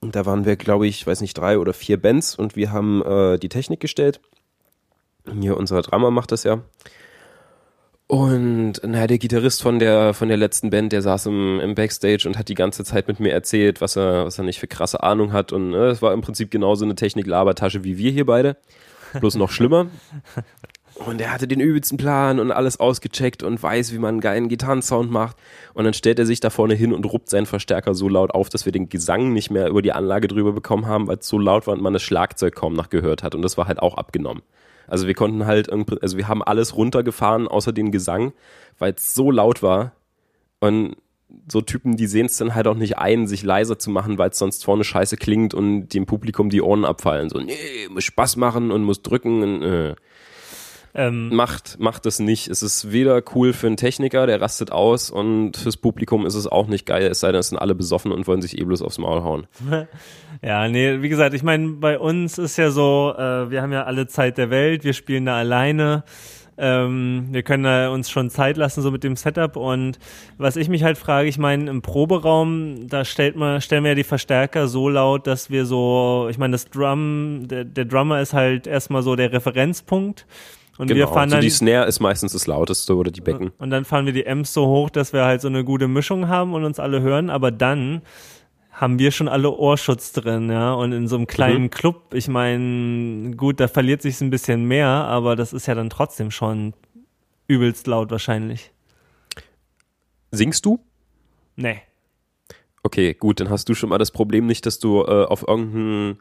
Da 0.00 0.26
waren 0.26 0.44
wir, 0.44 0.56
glaube 0.56 0.86
ich, 0.86 1.06
weiß 1.06 1.20
nicht, 1.20 1.36
drei 1.36 1.58
oder 1.58 1.72
vier 1.72 2.00
Bands 2.00 2.36
und 2.36 2.54
wir 2.54 2.72
haben 2.72 3.02
äh, 3.02 3.38
die 3.38 3.48
Technik 3.48 3.80
gestellt. 3.80 4.20
Hier, 5.40 5.56
unser 5.56 5.82
Drama 5.82 6.10
macht 6.10 6.32
das 6.32 6.44
ja. 6.44 6.62
Und 8.06 8.80
naja, 8.84 9.06
der 9.06 9.18
Gitarrist 9.18 9.60
von 9.60 9.78
der, 9.78 10.14
von 10.14 10.28
der 10.28 10.38
letzten 10.38 10.70
Band, 10.70 10.92
der 10.92 11.02
saß 11.02 11.26
im, 11.26 11.60
im 11.60 11.74
Backstage 11.74 12.26
und 12.26 12.38
hat 12.38 12.48
die 12.48 12.54
ganze 12.54 12.82
Zeit 12.82 13.06
mit 13.06 13.20
mir 13.20 13.32
erzählt, 13.32 13.82
was 13.82 13.96
er, 13.96 14.24
was 14.24 14.38
er 14.38 14.44
nicht 14.44 14.60
für 14.60 14.66
krasse 14.66 15.02
Ahnung 15.02 15.32
hat. 15.32 15.52
Und 15.52 15.74
äh, 15.74 15.88
es 15.88 16.00
war 16.00 16.14
im 16.14 16.22
Prinzip 16.22 16.50
genauso 16.50 16.86
eine 16.86 16.94
Technik-Labertasche 16.94 17.84
wie 17.84 17.98
wir 17.98 18.10
hier 18.10 18.24
beide. 18.24 18.56
bloß 19.20 19.34
noch 19.34 19.50
schlimmer. 19.50 19.88
Und 20.94 21.20
er 21.20 21.32
hatte 21.32 21.46
den 21.46 21.60
übelsten 21.60 21.96
Plan 21.96 22.40
und 22.40 22.50
alles 22.50 22.80
ausgecheckt 22.80 23.42
und 23.42 23.62
weiß, 23.62 23.92
wie 23.92 23.98
man 23.98 24.16
einen 24.16 24.20
geilen 24.20 24.48
Gitarrensound 24.48 25.10
macht. 25.10 25.36
Und 25.74 25.84
dann 25.84 25.94
stellt 25.94 26.18
er 26.18 26.26
sich 26.26 26.40
da 26.40 26.50
vorne 26.50 26.74
hin 26.74 26.92
und 26.92 27.04
ruppt 27.04 27.30
seinen 27.30 27.46
Verstärker 27.46 27.94
so 27.94 28.08
laut 28.08 28.32
auf, 28.32 28.48
dass 28.48 28.64
wir 28.64 28.72
den 28.72 28.88
Gesang 28.88 29.32
nicht 29.32 29.50
mehr 29.50 29.68
über 29.68 29.82
die 29.82 29.92
Anlage 29.92 30.28
drüber 30.28 30.52
bekommen 30.52 30.86
haben, 30.86 31.06
weil 31.06 31.18
es 31.18 31.28
so 31.28 31.38
laut 31.38 31.66
war 31.66 31.74
und 31.74 31.82
man 31.82 31.92
das 31.92 32.02
Schlagzeug 32.02 32.54
kaum 32.54 32.74
noch 32.74 32.90
gehört 32.90 33.22
hat. 33.22 33.34
Und 33.34 33.42
das 33.42 33.56
war 33.56 33.68
halt 33.68 33.78
auch 33.78 33.96
abgenommen. 33.96 34.42
Also 34.88 35.06
wir 35.06 35.14
konnten 35.14 35.46
halt, 35.46 35.70
also 35.70 36.16
wir 36.16 36.28
haben 36.28 36.42
alles 36.42 36.74
runtergefahren, 36.74 37.46
außer 37.46 37.72
den 37.72 37.92
Gesang, 37.92 38.32
weil 38.78 38.94
es 38.94 39.14
so 39.14 39.30
laut 39.30 39.62
war. 39.62 39.92
Und 40.60 40.96
so 41.46 41.60
Typen, 41.60 41.96
die 41.96 42.06
sehen 42.06 42.26
es 42.26 42.38
dann 42.38 42.54
halt 42.54 42.66
auch 42.66 42.74
nicht 42.74 42.98
ein, 42.98 43.26
sich 43.26 43.42
leiser 43.42 43.78
zu 43.78 43.90
machen, 43.90 44.18
weil 44.18 44.30
es 44.30 44.38
sonst 44.38 44.64
vorne 44.64 44.84
scheiße 44.84 45.16
klingt 45.16 45.54
und 45.54 45.88
dem 45.88 46.06
Publikum 46.06 46.50
die 46.50 46.62
Ohren 46.62 46.84
abfallen. 46.84 47.28
So, 47.28 47.38
nee, 47.38 47.54
muss 47.90 48.04
Spaß 48.04 48.36
machen 48.36 48.70
und 48.70 48.82
muss 48.82 49.02
drücken. 49.02 49.42
Und, 49.42 49.62
äh. 49.62 49.94
Ähm, 50.94 51.34
macht, 51.34 51.78
macht 51.78 52.06
es 52.06 52.18
nicht. 52.18 52.48
Es 52.48 52.62
ist 52.62 52.92
weder 52.92 53.22
cool 53.34 53.52
für 53.52 53.66
einen 53.66 53.76
Techniker, 53.76 54.26
der 54.26 54.40
rastet 54.40 54.72
aus, 54.72 55.10
und 55.10 55.56
fürs 55.56 55.76
Publikum 55.76 56.26
ist 56.26 56.34
es 56.34 56.46
auch 56.46 56.66
nicht 56.66 56.86
geil, 56.86 57.06
es 57.06 57.20
sei 57.20 57.30
denn, 57.32 57.40
es 57.40 57.48
sind 57.48 57.58
alle 57.58 57.74
besoffen 57.74 58.12
und 58.12 58.26
wollen 58.26 58.42
sich 58.42 58.58
eh 58.58 58.64
bloß 58.64 58.82
aufs 58.82 58.98
Maul 58.98 59.22
hauen. 59.22 59.46
Ja, 60.40 60.68
nee, 60.68 61.02
wie 61.02 61.08
gesagt, 61.08 61.34
ich 61.34 61.42
meine, 61.42 61.68
bei 61.68 61.98
uns 61.98 62.38
ist 62.38 62.58
ja 62.58 62.70
so, 62.70 63.12
äh, 63.16 63.50
wir 63.50 63.60
haben 63.60 63.72
ja 63.72 63.84
alle 63.84 64.06
Zeit 64.06 64.38
der 64.38 64.50
Welt, 64.50 64.84
wir 64.84 64.92
spielen 64.92 65.24
da 65.24 65.36
alleine. 65.36 66.04
Ähm, 66.58 67.28
wir 67.30 67.44
können 67.44 67.62
da 67.62 67.88
uns 67.90 68.10
schon 68.10 68.30
Zeit 68.30 68.56
lassen, 68.56 68.82
so 68.82 68.90
mit 68.90 69.04
dem 69.04 69.14
Setup. 69.16 69.56
Und 69.56 69.98
was 70.36 70.56
ich 70.56 70.68
mich 70.68 70.82
halt 70.82 70.98
frage, 70.98 71.28
ich 71.28 71.38
meine, 71.38 71.70
im 71.70 71.82
Proberaum, 71.82 72.88
da 72.88 73.04
stellt 73.04 73.36
man, 73.36 73.60
stellen 73.60 73.84
wir 73.84 73.90
ja 73.90 73.94
die 73.94 74.04
Verstärker 74.04 74.66
so 74.66 74.88
laut, 74.88 75.26
dass 75.26 75.50
wir 75.50 75.66
so, 75.66 76.26
ich 76.30 76.38
meine, 76.38 76.52
das 76.52 76.68
Drum, 76.68 77.46
der, 77.46 77.64
der 77.64 77.84
Drummer 77.84 78.20
ist 78.20 78.32
halt 78.32 78.66
erstmal 78.66 79.02
so 79.02 79.14
der 79.14 79.32
Referenzpunkt. 79.32 80.26
Und 80.78 80.86
genau, 80.86 80.98
wir 80.98 81.08
fahren 81.08 81.24
also 81.24 81.36
dann, 81.36 81.40
die 81.42 81.50
Snare 81.50 81.86
ist 81.86 82.00
meistens 82.00 82.32
das 82.32 82.46
lauteste 82.46 82.96
oder 82.96 83.10
die 83.10 83.20
Becken. 83.20 83.50
Und 83.58 83.70
dann 83.70 83.84
fahren 83.84 84.06
wir 84.06 84.12
die 84.12 84.26
Amps 84.26 84.54
so 84.54 84.66
hoch, 84.66 84.90
dass 84.90 85.12
wir 85.12 85.24
halt 85.24 85.40
so 85.40 85.48
eine 85.48 85.64
gute 85.64 85.88
Mischung 85.88 86.28
haben 86.28 86.54
und 86.54 86.64
uns 86.64 86.78
alle 86.78 87.02
hören, 87.02 87.30
aber 87.30 87.50
dann 87.50 88.02
haben 88.70 89.00
wir 89.00 89.10
schon 89.10 89.26
alle 89.26 89.50
Ohrschutz 89.50 90.12
drin, 90.12 90.50
ja. 90.50 90.72
Und 90.72 90.92
in 90.92 91.08
so 91.08 91.16
einem 91.16 91.26
kleinen 91.26 91.64
mhm. 91.64 91.70
Club, 91.70 92.14
ich 92.14 92.28
meine, 92.28 93.34
gut, 93.36 93.58
da 93.58 93.66
verliert 93.66 94.02
sich 94.02 94.20
ein 94.20 94.30
bisschen 94.30 94.66
mehr, 94.66 94.86
aber 94.86 95.34
das 95.34 95.52
ist 95.52 95.66
ja 95.66 95.74
dann 95.74 95.90
trotzdem 95.90 96.30
schon 96.30 96.74
übelst 97.48 97.88
laut 97.88 98.12
wahrscheinlich. 98.12 98.70
Singst 100.30 100.64
du? 100.64 100.78
Nee. 101.56 101.82
Okay, 102.84 103.14
gut, 103.14 103.40
dann 103.40 103.50
hast 103.50 103.68
du 103.68 103.74
schon 103.74 103.88
mal 103.88 103.98
das 103.98 104.12
Problem 104.12 104.46
nicht, 104.46 104.64
dass 104.64 104.78
du 104.78 105.02
äh, 105.02 105.24
auf 105.24 105.46
irgendeinen 105.48 106.20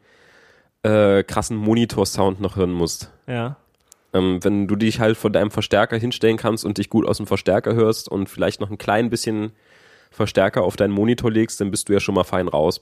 äh, 0.82 1.24
krassen 1.24 1.58
Monitor-Sound 1.58 2.42
noch 2.42 2.56
hören 2.56 2.72
musst. 2.72 3.14
Ja. 3.28 3.58
Ähm, 4.18 4.44
wenn 4.44 4.68
du 4.68 4.76
dich 4.76 5.00
halt 5.00 5.18
vor 5.18 5.30
deinem 5.30 5.52
Verstärker 5.52 5.98
hinstellen 5.98 6.38
kannst 6.38 6.66
und 6.66 6.78
dich 6.78 6.90
gut 6.90 7.08
aus 7.08 7.18
dem 7.18 7.28
Verstärker 7.28 7.76
hörst 7.76 8.10
und 8.10 8.30
vielleicht 8.30 8.62
noch 8.62 8.70
ein 8.70 8.78
klein 8.78 9.10
bisschen 9.10 9.52
Verstärker 10.12 10.64
auf 10.64 10.76
deinen 10.76 10.94
Monitor 10.94 11.32
legst, 11.32 11.62
dann 11.62 11.72
bist 11.72 11.90
du 11.90 11.94
ja 11.94 12.00
schon 12.00 12.16
mal 12.16 12.24
fein 12.24 12.48
raus. 12.48 12.82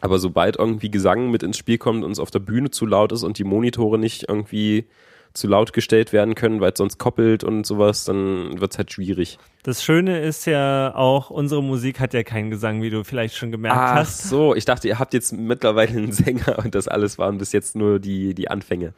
Aber 0.00 0.18
sobald 0.18 0.56
irgendwie 0.56 0.90
Gesang 0.90 1.30
mit 1.30 1.42
ins 1.42 1.56
Spiel 1.56 1.78
kommt 1.78 2.04
und 2.04 2.10
es 2.10 2.18
auf 2.18 2.30
der 2.30 2.40
Bühne 2.40 2.70
zu 2.70 2.86
laut 2.86 3.12
ist 3.12 3.22
und 3.22 3.38
die 3.38 3.44
Monitore 3.44 3.98
nicht 3.98 4.28
irgendwie 4.28 4.86
zu 5.32 5.46
laut 5.46 5.72
gestellt 5.72 6.12
werden 6.12 6.34
können, 6.34 6.60
weil 6.60 6.72
es 6.72 6.78
sonst 6.78 6.98
koppelt 6.98 7.42
und 7.44 7.64
sowas, 7.64 8.04
dann 8.04 8.60
wird 8.60 8.72
es 8.72 8.78
halt 8.78 8.92
schwierig. 8.92 9.38
Das 9.62 9.82
Schöne 9.82 10.20
ist 10.20 10.44
ja 10.44 10.94
auch, 10.94 11.30
unsere 11.30 11.62
Musik 11.62 12.00
hat 12.00 12.12
ja 12.14 12.22
keinen 12.22 12.50
Gesang, 12.50 12.82
wie 12.82 12.90
du 12.90 13.04
vielleicht 13.04 13.36
schon 13.36 13.50
gemerkt 13.50 13.78
Ach 13.78 13.94
hast. 13.94 14.24
Ach 14.24 14.30
so, 14.30 14.54
ich 14.54 14.64
dachte, 14.64 14.88
ihr 14.88 14.98
habt 14.98 15.14
jetzt 15.14 15.32
mittlerweile 15.32 15.92
einen 15.92 16.12
Sänger 16.12 16.58
und 16.58 16.74
das 16.74 16.88
alles 16.88 17.18
waren 17.18 17.38
bis 17.38 17.52
jetzt 17.52 17.76
nur 17.76 17.98
die, 17.98 18.34
die 18.34 18.50
Anfänge. 18.50 18.92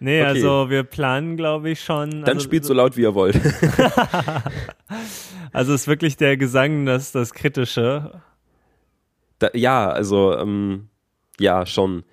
Nee, 0.00 0.20
okay. 0.20 0.28
also 0.28 0.70
wir 0.70 0.84
planen, 0.84 1.36
glaube 1.36 1.70
ich, 1.70 1.80
schon. 1.82 2.10
Dann 2.24 2.36
also, 2.36 2.40
spielt 2.40 2.64
so 2.64 2.74
laut, 2.74 2.96
wie 2.96 3.02
ihr 3.02 3.14
wollt. 3.14 3.40
also 5.52 5.74
ist 5.74 5.88
wirklich 5.88 6.16
der 6.16 6.36
Gesang 6.36 6.86
das, 6.86 7.10
das 7.12 7.34
Kritische. 7.34 8.22
Da, 9.38 9.50
ja, 9.54 9.88
also 9.88 10.36
ähm, 10.36 10.88
ja, 11.40 11.66
schon. 11.66 12.04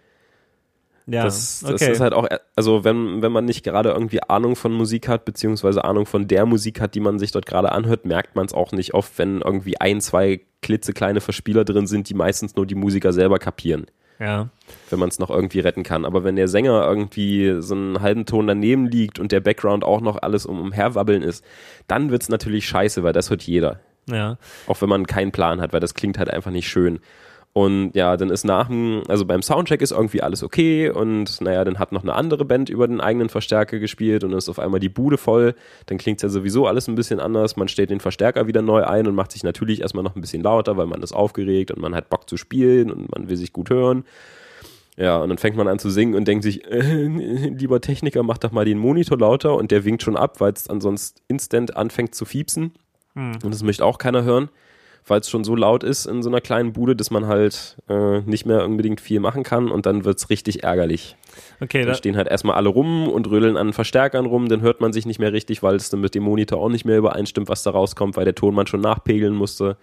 Ja, 1.08 1.24
das, 1.24 1.60
das 1.60 1.84
okay. 1.84 1.92
ist 1.92 2.00
halt 2.00 2.14
auch, 2.14 2.28
also 2.56 2.84
wenn, 2.84 3.22
wenn 3.22 3.32
man 3.32 3.46
nicht 3.46 3.64
gerade 3.64 3.90
irgendwie 3.90 4.24
Ahnung 4.24 4.56
von 4.56 4.74
Musik 4.74 5.08
hat, 5.08 5.24
beziehungsweise 5.24 5.84
Ahnung 5.86 6.08
von 6.08 6.28
der 6.28 6.48
Musik 6.48 6.82
hat, 6.82 6.96
die 6.96 7.00
man 7.00 7.20
sich 7.20 7.32
dort 7.32 7.46
gerade 7.46 7.72
anhört, 7.72 8.06
merkt 8.06 8.36
man 8.36 8.48
es 8.48 8.54
auch 8.54 8.72
nicht 8.72 8.96
oft, 8.96 9.16
wenn 9.20 9.42
irgendwie 9.42 9.80
ein, 9.80 10.02
zwei 10.02 10.42
klitzekleine 10.64 11.22
Verspieler 11.22 11.64
drin 11.64 11.86
sind, 11.86 12.10
die 12.10 12.16
meistens 12.16 12.56
nur 12.56 12.66
die 12.66 12.74
Musiker 12.74 13.14
selber 13.14 13.38
kapieren. 13.38 13.86
Ja. 14.20 14.50
Wenn 14.90 15.00
man 15.00 15.10
es 15.10 15.20
noch 15.20 15.30
irgendwie 15.30 15.60
retten 15.60 15.84
kann. 15.84 16.06
Aber 16.06 16.24
wenn 16.24 16.36
der 16.36 16.48
Sänger 16.48 16.86
irgendwie 16.88 17.58
so 17.60 17.76
einen 17.76 18.02
halben 18.02 18.26
Ton 18.26 18.48
daneben 18.48 18.88
liegt 18.88 19.20
und 19.20 19.32
der 19.32 19.42
Background 19.42 19.84
auch 19.84 20.02
noch 20.02 20.22
alles 20.22 20.46
um, 20.46 20.62
umherwabbeln 20.62 21.22
ist, 21.22 21.44
dann 21.88 22.12
wird 22.12 22.22
es 22.22 22.30
natürlich 22.30 22.68
scheiße, 22.68 23.04
weil 23.04 23.14
das 23.14 23.30
hört 23.30 23.44
jeder. 23.44 23.80
Ja. 24.10 24.38
Auch 24.68 24.82
wenn 24.82 24.90
man 24.90 25.08
keinen 25.08 25.32
Plan 25.32 25.62
hat, 25.62 25.74
weil 25.74 25.80
das 25.80 25.94
klingt 25.94 26.18
halt 26.18 26.30
einfach 26.30 26.52
nicht 26.52 26.70
schön. 26.70 27.00
Und 27.58 27.92
ja, 27.96 28.18
dann 28.18 28.32
ist 28.32 28.44
nach 28.44 28.68
dem, 28.68 29.04
also 29.08 29.24
beim 29.24 29.42
Soundcheck 29.42 29.82
ist 29.82 29.94
irgendwie 29.94 30.22
alles 30.22 30.44
okay 30.44 30.90
und 30.90 31.40
naja, 31.40 31.64
dann 31.64 31.80
hat 31.80 31.94
noch 31.94 32.04
eine 32.04 32.14
andere 32.14 32.44
Band 32.44 32.68
über 32.70 32.86
den 32.86 33.00
eigenen 33.00 33.30
Verstärker 33.30 33.80
gespielt 33.80 34.26
und 34.26 34.32
dann 34.32 34.40
ist 34.40 34.50
auf 34.50 34.60
einmal 34.60 34.82
die 34.82 34.90
Bude 34.90 35.18
voll. 35.18 35.56
Dann 35.86 35.98
klingt 35.98 36.18
es 36.18 36.24
ja 36.24 36.28
sowieso 36.28 36.68
alles 36.68 36.90
ein 36.90 36.96
bisschen 36.96 37.22
anders. 37.22 37.56
Man 37.56 37.70
stellt 37.70 37.92
den 37.92 38.02
Verstärker 38.02 38.48
wieder 38.48 38.62
neu 38.62 38.84
ein 38.84 39.08
und 39.08 39.16
macht 39.16 39.32
sich 39.32 39.46
natürlich 39.46 39.80
erstmal 39.80 40.04
noch 40.04 40.18
ein 40.18 40.22
bisschen 40.22 40.44
lauter, 40.44 40.76
weil 40.76 40.86
man 40.86 41.02
ist 41.02 41.14
aufgeregt 41.14 41.72
und 41.72 41.80
man 41.80 41.96
hat 41.96 42.10
Bock 42.10 42.30
zu 42.30 42.36
spielen 42.36 42.92
und 42.92 43.10
man 43.16 43.30
will 43.30 43.38
sich 43.38 43.54
gut 43.54 43.70
hören. 43.70 44.04
Ja, 44.98 45.20
und 45.20 45.30
dann 45.30 45.38
fängt 45.38 45.56
man 45.56 45.70
an 45.70 45.80
zu 45.80 45.90
singen 45.90 46.16
und 46.16 46.28
denkt 46.28 46.44
sich, 46.44 46.70
äh, 46.70 47.08
lieber 47.08 47.80
Techniker, 47.80 48.22
mach 48.24 48.38
doch 48.38 48.52
mal 48.52 48.66
den 48.66 48.80
Monitor 48.80 49.18
lauter 49.18 49.56
und 49.56 49.72
der 49.72 49.86
winkt 49.86 50.04
schon 50.04 50.18
ab, 50.18 50.42
weil 50.42 50.52
es 50.52 50.70
ansonsten 50.70 51.22
instant 51.30 51.78
anfängt 51.78 52.16
zu 52.16 52.26
fiepsen. 52.26 52.74
Hm. 53.14 53.32
Und 53.46 53.54
das 53.54 53.64
möchte 53.64 53.86
auch 53.86 53.98
keiner 53.98 54.26
hören 54.26 54.50
weil 55.08 55.20
es 55.20 55.30
schon 55.30 55.44
so 55.44 55.56
laut 55.56 55.84
ist 55.84 56.06
in 56.06 56.24
so 56.24 56.30
einer 56.30 56.42
kleinen 56.42 56.74
Bude, 56.74 56.96
dass 56.96 57.12
man 57.12 57.28
halt 57.28 57.78
äh, 57.90 58.22
nicht 58.22 58.46
mehr 58.46 58.66
unbedingt 58.66 59.02
viel 59.02 59.20
machen 59.20 59.44
kann 59.44 59.70
und 59.70 59.86
dann 59.86 60.04
wird 60.04 60.18
es 60.18 60.30
richtig 60.30 60.64
ärgerlich. 60.64 61.16
Okay, 61.62 61.80
dann 61.80 61.90
da 61.90 61.96
stehen 61.96 62.18
halt 62.18 62.28
erstmal 62.28 62.56
alle 62.56 62.70
rum 62.70 63.08
und 63.08 63.30
rödeln 63.30 63.58
an 63.58 63.74
Verstärkern 63.74 64.26
rum, 64.26 64.50
dann 64.50 64.62
hört 64.62 64.82
man 64.82 64.94
sich 64.94 65.06
nicht 65.06 65.20
mehr 65.20 65.34
richtig, 65.34 65.62
weil 65.62 65.76
es 65.76 65.90
dann 65.90 66.02
mit 66.02 66.16
dem 66.16 66.24
Monitor 66.24 66.60
auch 66.60 66.70
nicht 66.70 66.86
mehr 66.86 66.98
übereinstimmt, 66.98 67.50
was 67.50 67.64
da 67.64 67.72
rauskommt, 67.72 68.18
weil 68.18 68.26
der 68.26 68.36
Ton 68.36 68.56
man 68.56 68.68
schon 68.68 68.82
nachpegeln 68.82 69.36
musste. 69.36 69.78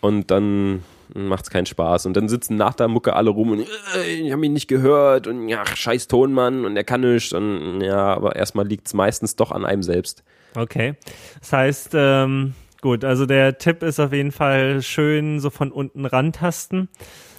Und 0.00 0.30
dann 0.30 0.84
macht 1.14 1.44
es 1.44 1.50
keinen 1.50 1.66
Spaß. 1.66 2.06
Und 2.06 2.16
dann 2.16 2.28
sitzen 2.28 2.56
nach 2.56 2.74
der 2.74 2.86
Mucke 2.88 3.14
alle 3.14 3.30
rum 3.30 3.52
und 3.52 3.66
äh, 3.96 4.14
ich 4.14 4.32
habe 4.32 4.44
ihn 4.46 4.52
nicht 4.52 4.68
gehört 4.68 5.26
und 5.26 5.48
ja, 5.48 5.64
scheiß 5.66 6.06
Tonmann 6.06 6.64
und 6.64 6.76
er 6.76 6.84
kann 6.84 7.00
nichts. 7.00 7.32
Und 7.32 7.80
ja, 7.80 8.14
aber 8.14 8.36
erstmal 8.36 8.66
liegt 8.66 8.86
es 8.86 8.94
meistens 8.94 9.34
doch 9.34 9.50
an 9.50 9.64
einem 9.64 9.82
selbst. 9.82 10.22
Okay. 10.54 10.94
Das 11.40 11.52
heißt, 11.52 11.90
ähm, 11.94 12.54
Gut, 12.80 13.04
also 13.04 13.26
der 13.26 13.58
Tipp 13.58 13.82
ist 13.82 13.98
auf 13.98 14.12
jeden 14.12 14.30
Fall 14.30 14.82
schön 14.82 15.40
so 15.40 15.50
von 15.50 15.72
unten 15.72 16.04
rantasten. 16.06 16.88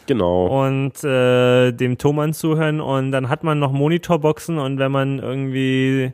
Genau. 0.06 0.66
Und 0.66 1.04
äh, 1.04 1.72
dem 1.72 1.98
Thomann 1.98 2.34
zuhören 2.34 2.82
und 2.82 3.12
dann 3.12 3.30
hat 3.30 3.44
man 3.44 3.60
noch 3.60 3.72
Monitorboxen 3.72 4.58
und 4.58 4.80
wenn 4.80 4.92
man 4.92 5.20
irgendwie, 5.20 6.14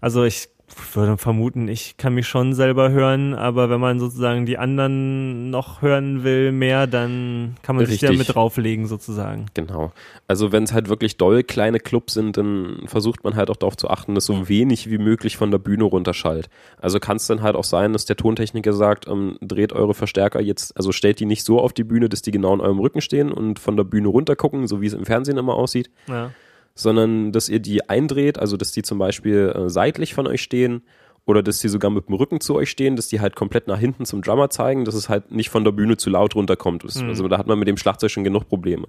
also 0.00 0.24
ich 0.24 0.50
würde 0.94 1.16
vermuten, 1.16 1.68
ich 1.68 1.96
kann 1.96 2.14
mich 2.14 2.26
schon 2.26 2.54
selber 2.54 2.90
hören, 2.90 3.34
aber 3.34 3.70
wenn 3.70 3.80
man 3.80 4.00
sozusagen 4.00 4.46
die 4.46 4.58
anderen 4.58 5.50
noch 5.50 5.82
hören 5.82 6.24
will, 6.24 6.52
mehr, 6.52 6.86
dann 6.86 7.56
kann 7.62 7.76
man 7.76 7.84
Richtig. 7.84 8.00
sich 8.00 8.10
ja 8.10 8.16
mit 8.16 8.34
drauflegen 8.34 8.86
sozusagen. 8.86 9.46
Genau. 9.54 9.92
Also 10.28 10.52
wenn 10.52 10.64
es 10.64 10.72
halt 10.72 10.88
wirklich 10.88 11.16
doll 11.16 11.42
kleine 11.42 11.80
Clubs 11.80 12.14
sind, 12.14 12.36
dann 12.36 12.82
versucht 12.86 13.24
man 13.24 13.36
halt 13.36 13.50
auch 13.50 13.56
darauf 13.56 13.76
zu 13.76 13.90
achten, 13.90 14.14
dass 14.14 14.24
so 14.24 14.48
wenig 14.48 14.90
wie 14.90 14.98
möglich 14.98 15.36
von 15.36 15.50
der 15.50 15.58
Bühne 15.58 15.84
runterschallt. 15.84 16.48
Also 16.80 17.00
kann 17.00 17.16
es 17.16 17.26
dann 17.26 17.42
halt 17.42 17.56
auch 17.56 17.64
sein, 17.64 17.92
dass 17.92 18.04
der 18.04 18.16
Tontechniker 18.16 18.72
sagt, 18.72 19.08
ähm, 19.08 19.38
dreht 19.40 19.72
eure 19.72 19.94
Verstärker 19.94 20.40
jetzt, 20.40 20.76
also 20.76 20.92
stellt 20.92 21.20
die 21.20 21.26
nicht 21.26 21.44
so 21.44 21.60
auf 21.60 21.72
die 21.72 21.84
Bühne, 21.84 22.08
dass 22.08 22.22
die 22.22 22.30
genau 22.30 22.54
in 22.54 22.60
eurem 22.60 22.78
Rücken 22.78 23.00
stehen 23.00 23.32
und 23.32 23.58
von 23.58 23.76
der 23.76 23.84
Bühne 23.84 24.08
runter 24.08 24.36
gucken, 24.36 24.66
so 24.66 24.80
wie 24.80 24.86
es 24.86 24.94
im 24.94 25.06
Fernsehen 25.06 25.38
immer 25.38 25.54
aussieht. 25.54 25.90
Ja 26.08 26.30
sondern 26.74 27.32
dass 27.32 27.48
ihr 27.48 27.60
die 27.60 27.88
eindreht, 27.88 28.38
also 28.38 28.56
dass 28.56 28.72
die 28.72 28.82
zum 28.82 28.98
Beispiel 28.98 29.52
äh, 29.54 29.70
seitlich 29.70 30.14
von 30.14 30.26
euch 30.26 30.42
stehen 30.42 30.82
oder 31.26 31.42
dass 31.42 31.60
die 31.60 31.68
sogar 31.68 31.90
mit 31.90 32.08
dem 32.08 32.14
Rücken 32.14 32.40
zu 32.40 32.56
euch 32.56 32.70
stehen, 32.70 32.96
dass 32.96 33.08
die 33.08 33.20
halt 33.20 33.36
komplett 33.36 33.68
nach 33.68 33.78
hinten 33.78 34.04
zum 34.04 34.22
Drummer 34.22 34.50
zeigen, 34.50 34.84
dass 34.84 34.94
es 34.94 35.08
halt 35.08 35.30
nicht 35.30 35.50
von 35.50 35.64
der 35.64 35.72
Bühne 35.72 35.96
zu 35.96 36.10
laut 36.10 36.34
runterkommt. 36.34 36.84
Mhm. 36.84 37.08
Also 37.08 37.28
da 37.28 37.38
hat 37.38 37.46
man 37.46 37.58
mit 37.58 37.68
dem 37.68 37.76
Schlagzeug 37.76 38.10
schon 38.10 38.24
genug 38.24 38.48
Probleme. 38.48 38.88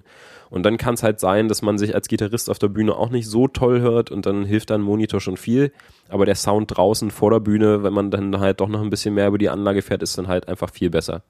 Und 0.50 0.64
dann 0.64 0.76
kann 0.76 0.94
es 0.94 1.02
halt 1.02 1.20
sein, 1.20 1.48
dass 1.48 1.62
man 1.62 1.78
sich 1.78 1.94
als 1.94 2.08
Gitarrist 2.08 2.50
auf 2.50 2.58
der 2.58 2.68
Bühne 2.68 2.96
auch 2.96 3.10
nicht 3.10 3.28
so 3.28 3.48
toll 3.48 3.80
hört 3.80 4.10
und 4.10 4.26
dann 4.26 4.44
hilft 4.44 4.70
dann 4.70 4.80
Monitor 4.80 5.20
schon 5.20 5.36
viel. 5.36 5.72
Aber 6.08 6.24
der 6.26 6.34
Sound 6.34 6.76
draußen 6.76 7.10
vor 7.10 7.30
der 7.30 7.40
Bühne, 7.40 7.82
wenn 7.82 7.92
man 7.92 8.10
dann 8.10 8.40
halt 8.40 8.60
doch 8.60 8.68
noch 8.68 8.82
ein 8.82 8.90
bisschen 8.90 9.14
mehr 9.14 9.28
über 9.28 9.38
die 9.38 9.48
Anlage 9.48 9.82
fährt, 9.82 10.02
ist 10.02 10.18
dann 10.18 10.28
halt 10.28 10.48
einfach 10.48 10.70
viel 10.70 10.90
besser. 10.90 11.22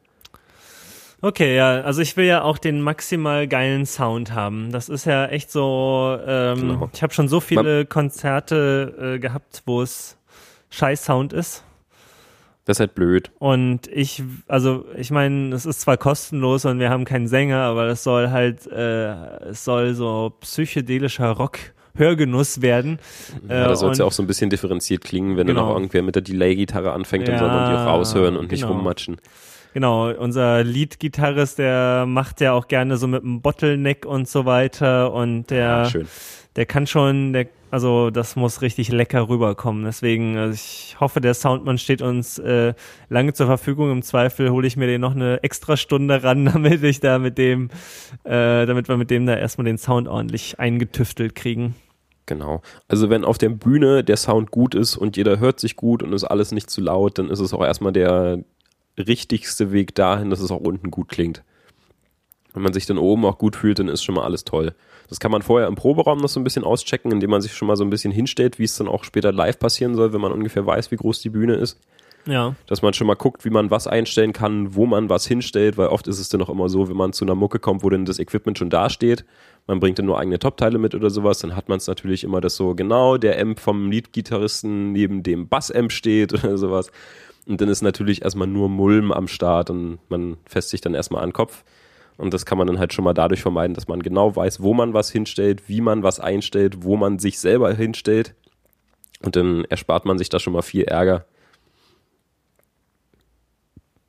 Okay, 1.25 1.55
ja, 1.57 1.83
also 1.83 2.03
ich 2.03 2.17
will 2.17 2.25
ja 2.25 2.43
auch 2.43 2.59
den 2.59 2.81
maximal 2.81 3.47
geilen 3.47 3.87
Sound 3.87 4.33
haben. 4.35 4.73
Das 4.73 4.89
ist 4.89 5.05
ja 5.05 5.27
echt 5.27 5.53
so, 5.53 6.19
ähm, 6.27 6.59
genau. 6.61 6.91
ich 6.93 7.03
habe 7.03 7.15
schon 7.15 7.29
so 7.29 7.39
viele 7.39 7.63
Man 7.79 7.89
Konzerte 7.89 9.15
äh, 9.15 9.19
gehabt, 9.21 9.63
wo 9.65 9.83
es 9.83 10.19
scheiß 10.71 11.05
Sound 11.05 11.33
ist. 11.33 11.63
Das 12.65 12.77
ist 12.77 12.81
halt 12.81 12.95
blöd. 12.97 13.31
Und 13.39 13.87
ich, 13.87 14.23
also 14.49 14.85
ich 14.97 15.11
meine, 15.13 15.55
es 15.55 15.65
ist 15.65 15.81
zwar 15.81 15.97
kostenlos 15.97 16.65
und 16.65 16.81
wir 16.81 16.91
haben 16.91 17.05
keinen 17.05 17.29
Sänger, 17.29 17.59
aber 17.59 17.87
es 17.87 18.03
soll 18.03 18.31
halt, 18.31 18.67
äh, 18.67 19.13
es 19.49 19.65
soll 19.65 19.95
so 19.95 20.33
psychedelischer 20.41 21.31
Rock 21.31 21.59
Hörgenuss 21.95 22.63
werden. 22.63 22.99
Ja, 23.49 23.65
Äh, 23.65 23.69
da 23.69 23.77
soll 23.77 23.93
es 23.93 23.99
ja 23.99 24.05
auch 24.07 24.13
so 24.13 24.23
ein 24.23 24.27
bisschen 24.27 24.51
differenziert 24.51 25.05
klingen, 25.05 25.37
wenn 25.37 25.47
dann 25.47 25.57
Genau. 25.57 25.71
auch 25.71 25.75
irgendwer 25.75 26.03
mit 26.03 26.15
der 26.17 26.23
Delay-Gitarre 26.23 26.93
anfängt, 26.93 27.29
dann 27.29 27.39
soll 27.39 27.49
man 27.49 27.67
die 27.67 27.75
auch 27.77 27.85
Ja, 27.87 27.91
raushören 27.93 28.37
und 28.37 28.51
nicht 28.51 28.63
genau. 28.63 28.73
rummatschen. 28.75 29.19
Genau, 29.75 30.11
unser 30.13 30.63
Lead-Gitarrist, 30.65 31.59
der 31.59 32.05
macht 32.07 32.41
ja 32.41 32.53
auch 32.53 32.69
gerne 32.69 32.97
so 32.97 33.07
mit 33.07 33.23
dem 33.23 33.41
Bottleneck 33.41 34.05
und 34.05 34.29
so 34.29 34.45
weiter 34.45 35.13
und 35.13 35.51
der, 35.51 35.71
Ah, 35.71 35.85
schön. 35.87 36.07
der 36.57 36.67
kann 36.67 36.87
schon, 36.87 37.33
der, 37.33 37.47
also 37.71 38.11
das 38.11 38.37
muss 38.37 38.61
richtig 38.61 38.93
lecker 38.93 39.31
rüberkommen. 39.31 39.85
Deswegen, 39.85 40.37
also 40.37 40.53
ich 40.53 40.97
hoffe, 41.01 41.23
der 41.23 41.33
Soundmann 41.33 41.79
steht 41.79 42.03
uns 42.03 42.39
äh, 42.39 42.75
lange 43.09 43.33
zur 43.33 43.47
Verfügung. 43.47 43.91
Im 43.91 44.03
Zweifel 44.03 44.51
hole 44.51 44.67
ich 44.67 44.77
mir 44.77 44.87
den 44.87 45.01
noch 45.01 45.15
eine 45.15 45.43
extra 45.43 45.79
Stunde 45.79 46.23
ran, 46.23 46.45
damit 46.53 46.83
ich 46.83 47.01
da 47.01 47.19
mit 47.19 47.39
dem, 47.39 47.71
äh, 48.25 48.67
damit 48.67 48.89
wir 48.89 48.99
mit 48.99 49.11
dem 49.11 49.25
da 49.25 49.37
erstmal 49.37 49.65
den 49.65 49.79
Sound 49.79 50.07
ordentlich 50.07 50.61
eingetüftelt 50.61 51.35
kriegen. 51.35 51.75
Genau. 52.27 52.61
Also 52.89 53.09
wenn 53.11 53.25
auf 53.25 53.39
der 53.39 53.49
Bühne 53.49 54.05
der 54.05 54.17
Sound 54.17 54.51
gut 54.51 54.75
ist 54.75 54.97
und 54.97 55.17
jeder 55.17 55.39
hört 55.41 55.59
sich 55.59 55.77
gut 55.77 56.03
und 56.03 56.13
ist 56.13 56.25
alles 56.25 56.53
nicht 56.53 56.69
zu 56.71 56.81
laut, 56.83 57.19
dann 57.19 57.31
ist 57.31 57.41
es 57.41 57.53
auch 57.55 57.65
erstmal 57.65 57.93
der 57.93 58.39
richtigste 58.99 59.73
Weg 59.73 59.95
dahin, 59.95 60.31
dass 60.31 60.41
es 60.41 60.51
auch 60.51 60.61
unten 60.61 60.91
gut 60.91 61.09
klingt. 61.09 61.43
Wenn 62.55 62.63
man 62.63 62.73
sich 62.73 62.87
dann 62.87 62.99
oben 62.99 63.25
auch 63.25 63.39
gut 63.39 63.57
fühlt, 63.57 63.79
dann 63.79 63.89
ist 63.89 64.03
schon 64.03 64.15
mal 64.15 64.25
alles 64.25 64.45
toll. 64.45 64.75
Das 65.09 65.21
kann 65.21 65.31
man 65.31 65.43
vorher 65.43 65.69
im 65.69 65.75
Proberaum 65.75 66.19
noch 66.19 66.29
so 66.29 66.39
ein 66.39 66.45
bisschen 66.45 66.65
auschecken, 66.65 67.11
indem 67.13 67.31
man 67.31 67.41
sich 67.41 67.55
schon 67.55 67.69
mal 67.69 67.77
so 67.77 67.85
ein 67.85 67.91
bisschen 67.91 68.13
hinstellt, 68.13 68.59
wie 68.59 68.65
es 68.65 68.77
dann 68.77 68.89
auch 68.89 69.05
später 69.05 69.33
live 69.33 69.59
passieren 69.59 69.95
soll, 69.95 70.13
wenn 70.13 70.21
man 70.21 70.33
ungefähr 70.33 70.67
weiß, 70.67 70.91
wie 70.91 70.97
groß 70.97 71.21
die 71.21 71.31
Bühne 71.31 71.55
ist. 71.55 71.79
Ja, 72.25 72.55
Dass 72.67 72.83
man 72.83 72.95
schon 72.95 73.09
mal 73.09 73.15
guckt, 73.15 73.45
wie 73.45 73.51
man 73.51 73.71
was 73.73 73.89
einstellen 73.89 74.33
kann, 74.33 74.77
wo 74.77 74.87
man 74.87 75.09
was 75.09 75.27
hinstellt, 75.27 75.77
weil 75.77 75.89
oft 75.89 76.07
ist 76.07 76.21
es 76.21 76.29
dann 76.29 76.41
auch 76.41 76.49
immer 76.49 76.69
so, 76.69 76.89
wenn 76.89 76.97
man 76.97 77.13
zu 77.13 77.25
einer 77.25 77.35
Mucke 77.35 77.59
kommt, 77.59 77.83
wo 77.83 77.91
dann 77.91 78.05
das 78.05 78.21
Equipment 78.21 78.59
schon 78.59 78.71
dasteht, 78.71 79.25
man 79.67 79.81
bringt 79.81 79.99
dann 79.99 80.07
nur 80.07 80.19
eigene 80.19 80.39
Top-Teile 80.39 80.79
mit 80.79 80.95
oder 80.95 81.11
sowas, 81.11 81.41
dann 81.41 81.57
hat 81.57 81.69
man 81.69 81.79
es 81.79 81.89
natürlich 81.89 82.23
immer, 82.23 82.41
dass 82.41 82.55
so 82.55 82.77
genau 82.77 83.17
der 83.17 83.41
Amp 83.41 83.59
vom 83.59 83.91
Lead-Gitarristen 83.91 84.93
neben 84.93 85.25
dem 85.25 85.49
Bass-Amp 85.49 85.91
steht 85.91 86.33
oder 86.45 86.57
sowas. 86.59 86.93
Und 87.47 87.61
dann 87.61 87.69
ist 87.69 87.83
natürlich 87.83 88.23
erstmal 88.23 88.47
nur 88.47 88.69
Mulm 88.69 89.13
am 89.13 89.29
Start 89.29 89.71
und 89.71 89.99
man 90.09 90.37
fässt 90.47 90.71
sich 90.71 90.81
dann 90.81 90.95
erstmal 90.95 91.23
an 91.23 91.31
den 91.31 91.35
Kopf. 91.35 91.65
Und 92.17 92.33
das 92.35 92.47
kann 92.47 92.59
man 92.59 92.67
dann 92.67 92.79
halt 92.79 92.93
schon 92.93 93.05
mal 93.05 93.15
dadurch 93.15 93.43
vermeiden, 93.43 93.75
dass 93.75 93.89
man 93.89 94.03
genau 94.03 94.37
weiß, 94.37 94.63
wo 94.63 94.75
man 94.75 94.95
was 94.95 95.11
hinstellt, 95.11 95.69
wie 95.69 95.81
man 95.81 96.03
was 96.03 96.21
einstellt, 96.21 96.85
wo 96.85 96.97
man 96.97 97.19
sich 97.19 97.41
selber 97.41 97.73
hinstellt. 97.75 98.35
Und 99.23 99.35
dann 99.37 99.65
erspart 99.65 100.05
man 100.05 100.19
sich 100.19 100.29
da 100.29 100.39
schon 100.39 100.53
mal 100.53 100.63
viel 100.63 100.85
Ärger. 100.85 101.27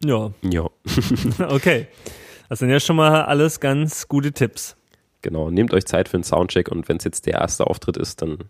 ja, 0.04 0.32
Ja. 0.42 0.70
okay. 1.50 1.88
Das 2.50 2.60
sind 2.60 2.70
ja 2.70 2.80
schon 2.80 2.98
mal 2.98 3.24
alles 3.24 3.60
ganz 3.60 4.08
gute 4.08 4.32
Tipps. 4.32 4.76
Genau, 5.24 5.50
nehmt 5.50 5.74
euch 5.74 5.86
Zeit 5.86 6.10
für 6.10 6.18
einen 6.18 6.24
Soundcheck 6.24 6.70
und 6.70 6.88
wenn 6.90 6.98
es 6.98 7.06
jetzt 7.06 7.26
der 7.26 7.36
erste 7.36 7.66
Auftritt 7.66 7.98
ist, 7.98 8.22
dann 8.22 8.50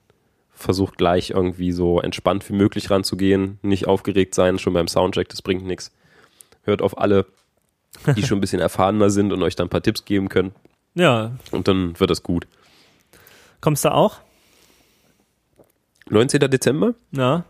versucht 0.64 0.98
gleich 0.98 1.30
irgendwie 1.32 1.72
so 1.72 2.00
entspannt 2.02 2.48
wie 2.50 2.54
möglich 2.54 2.90
ranzugehen, 2.90 3.60
nicht 3.62 3.88
aufgeregt 3.88 4.34
sein, 4.36 4.58
schon 4.60 4.74
beim 4.74 4.88
Soundcheck, 4.88 5.30
das 5.30 5.42
bringt 5.42 5.66
nichts. 5.66 5.92
Hört 6.64 6.82
auf 6.82 6.98
alle, 6.98 7.26
die 8.16 8.24
schon 8.26 8.38
ein 8.38 8.42
bisschen 8.42 8.60
erfahrener 8.62 9.10
sind 9.10 9.32
und 9.34 9.44
euch 9.44 9.56
dann 9.56 9.68
ein 9.68 9.70
paar 9.70 9.84
Tipps 9.84 10.06
geben 10.06 10.30
können 10.30 10.54
Ja, 10.96 11.34
und 11.52 11.68
dann 11.68 12.00
wird 12.00 12.10
das 12.10 12.24
gut. 12.24 12.48
kommst 13.62 13.86
du 13.86 13.94
auch? 13.94 14.20
19. 16.10 16.40
Dezember 16.50 16.94
Ja. 17.12 17.46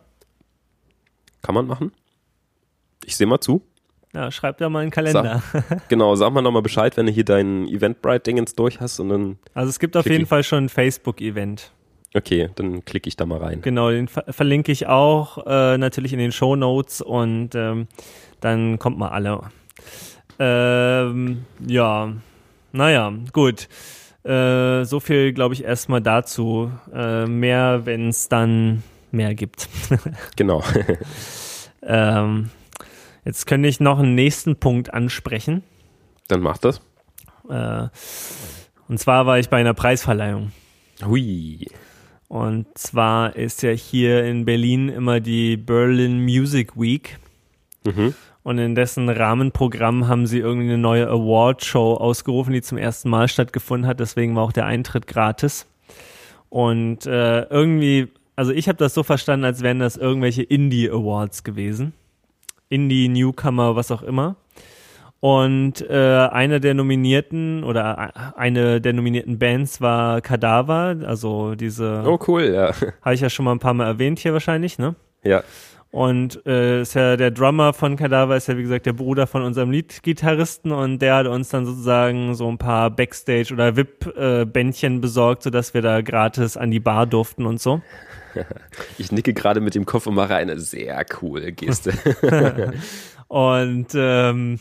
kann 1.41 1.55
man 1.55 1.65
machen. 1.67 1.91
Ich 3.05 3.15
sehe 3.17 3.27
mal 3.27 3.39
zu. 3.41 3.61
Ja, 4.13 4.29
schreib 4.31 4.59
da 4.59 4.69
mal 4.69 4.79
einen 4.81 4.91
Kalender. 4.91 5.41
Genau, 5.89 6.15
sag 6.15 6.31
mal 6.33 6.41
nochmal 6.41 6.61
Bescheid, 6.61 6.95
wenn 6.97 7.07
du 7.07 7.11
hier 7.11 7.25
dein 7.25 7.67
Eventbrite-Dingens 7.67 8.53
durch 8.55 8.79
hast 8.79 8.99
und 8.99 9.09
dann, 9.09 9.39
Also 9.55 9.69
es 9.71 9.79
gibt 9.79 9.97
auf 9.97 10.05
jeden. 10.05 10.27
Fall 10.27 10.43
schon 10.43 10.65
ein 10.65 10.69
Facebook-Event. 10.69 11.71
Okay, 12.15 12.49
dann 12.55 12.85
klicke 12.85 13.07
ich 13.07 13.15
da 13.15 13.25
mal 13.25 13.39
rein. 13.39 13.61
Genau, 13.61 13.89
den 13.89 14.07
ver 14.07 14.25
verlinke 14.31 14.71
ich 14.71 14.87
auch 14.87 15.45
äh, 15.45 15.77
natürlich 15.77 16.13
in 16.13 16.19
den 16.19 16.31
Show 16.31 16.55
Notes 16.55 17.01
und 17.01 17.55
ähm, 17.55 17.87
dann 18.41 18.79
kommt 18.79 18.97
mal 18.97 19.09
alle. 19.09 19.41
Ähm, 20.39 21.45
ja, 21.65 22.13
naja, 22.71 23.13
gut. 23.31 23.67
Äh, 24.23 24.85
so 24.85 24.99
viel, 24.99 25.33
glaube 25.33 25.53
ich, 25.53 25.63
erstmal 25.63 26.01
dazu. 26.01 26.71
Äh, 26.93 27.25
mehr, 27.25 27.85
wenn 27.85 28.09
es 28.09 28.29
dann 28.29 28.83
mehr 29.11 29.35
gibt. 29.35 29.69
Genau. 30.35 30.63
ähm, 31.83 32.49
jetzt 33.25 33.45
könnte 33.45 33.67
ich 33.69 33.79
noch 33.79 33.99
einen 33.99 34.15
nächsten 34.15 34.55
Punkt 34.55 34.93
ansprechen. 34.93 35.63
dann 36.27 36.41
macht 36.41 36.65
das. 36.65 36.81
Äh, 37.49 37.87
und 38.87 38.97
zwar 38.97 39.25
war 39.25 39.39
ich 39.39 39.49
bei 39.49 39.57
einer 39.57 39.73
Preisverleihung. 39.73 40.51
Hui. 41.05 41.67
Und 42.33 42.65
zwar 42.75 43.35
ist 43.35 43.61
ja 43.61 43.69
hier 43.69 44.25
in 44.25 44.43
Berlin 44.43 44.89
immer 44.89 45.19
die 45.19 45.55
Berlin 45.55 46.19
Music 46.19 46.75
Week. 46.75 47.19
Mhm. 47.85 48.15
Und 48.41 48.57
in 48.57 48.73
dessen 48.73 49.07
Rahmenprogramm 49.07 50.07
haben 50.07 50.25
sie 50.25 50.39
irgendwie 50.39 50.65
eine 50.65 50.79
neue 50.79 51.07
Award-Show 51.09 51.93
ausgerufen, 51.93 52.51
die 52.51 52.63
zum 52.63 52.79
ersten 52.79 53.11
Mal 53.11 53.27
stattgefunden 53.27 53.87
hat. 53.87 53.99
Deswegen 53.99 54.35
war 54.35 54.41
auch 54.45 54.51
der 54.51 54.65
Eintritt 54.65 55.05
gratis. 55.05 55.67
Und 56.49 57.05
äh, 57.05 57.43
irgendwie, 57.43 58.07
also 58.35 58.51
ich 58.51 58.67
habe 58.67 58.79
das 58.79 58.95
so 58.95 59.03
verstanden, 59.03 59.45
als 59.45 59.61
wären 59.61 59.77
das 59.77 59.95
irgendwelche 59.95 60.41
Indie-Awards 60.41 61.43
gewesen. 61.43 61.93
Indie, 62.67 63.09
Newcomer, 63.09 63.75
was 63.75 63.91
auch 63.91 64.01
immer. 64.01 64.37
Und 65.23 65.89
äh, 65.89 66.27
einer 66.33 66.59
der 66.59 66.73
Nominierten 66.73 67.63
oder 67.63 68.35
eine 68.37 68.81
der 68.81 68.91
nominierten 68.91 69.39
Bands 69.39 69.79
war 69.79 70.19
Kadaver, 70.19 70.97
also 71.05 71.55
diese, 71.55 72.03
Oh, 72.05 72.19
cool, 72.27 72.53
ja. 72.53 72.73
habe 73.01 73.15
ich 73.15 73.21
ja 73.21 73.29
schon 73.29 73.45
mal 73.45 73.53
ein 73.53 73.59
paar 73.59 73.73
Mal 73.73 73.85
erwähnt 73.85 74.19
hier 74.19 74.33
wahrscheinlich, 74.33 74.79
ne? 74.79 74.95
Ja. 75.23 75.41
Und 75.91 76.45
äh, 76.45 76.81
ist 76.81 76.95
ja 76.95 77.15
der 77.15 77.31
Drummer 77.31 77.71
von 77.71 77.95
Kadaver, 77.95 78.35
ist 78.35 78.49
ja 78.49 78.57
wie 78.57 78.63
gesagt 78.63 78.85
der 78.85 78.91
Bruder 78.91 79.25
von 79.25 79.43
unserem 79.43 79.71
Lead-Gitarristen 79.71 80.73
und 80.73 80.99
der 81.01 81.15
hat 81.15 81.27
uns 81.27 81.47
dann 81.47 81.65
sozusagen 81.65 82.35
so 82.35 82.49
ein 82.49 82.57
paar 82.57 82.89
Backstage- 82.89 83.53
oder 83.53 83.77
VIP-Bändchen 83.77 84.99
besorgt, 84.99 85.43
sodass 85.43 85.73
wir 85.73 85.81
da 85.81 86.01
gratis 86.01 86.57
an 86.57 86.69
die 86.69 86.81
Bar 86.81 87.05
durften 87.05 87.45
und 87.45 87.61
so. 87.61 87.81
Ich 88.97 89.11
nicke 89.13 89.33
gerade 89.33 89.61
mit 89.61 89.73
dem 89.73 89.85
Kopf 89.85 90.05
und 90.07 90.15
mache 90.15 90.35
eine 90.35 90.59
sehr 90.59 91.05
coole 91.05 91.53
Geste. 91.53 91.93
Und 93.33 93.87
ähm, 93.95 94.59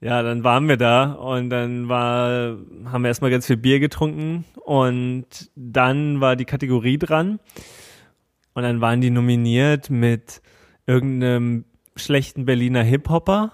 ja, 0.00 0.22
dann 0.22 0.44
waren 0.44 0.68
wir 0.68 0.78
da 0.78 1.12
und 1.12 1.50
dann 1.50 1.88
war, 1.88 2.56
haben 2.86 3.02
wir 3.02 3.08
erstmal 3.08 3.30
ganz 3.30 3.46
viel 3.46 3.58
Bier 3.58 3.80
getrunken 3.80 4.44
und 4.64 5.50
dann 5.54 6.20
war 6.20 6.36
die 6.36 6.46
Kategorie 6.46 6.98
dran 6.98 7.38
und 8.54 8.62
dann 8.62 8.80
waren 8.80 9.00
die 9.00 9.10
nominiert 9.10 9.90
mit 9.90 10.40
irgendeinem 10.86 11.66
schlechten 11.96 12.46
Berliner 12.46 12.82
Hip-Hopper 12.82 13.52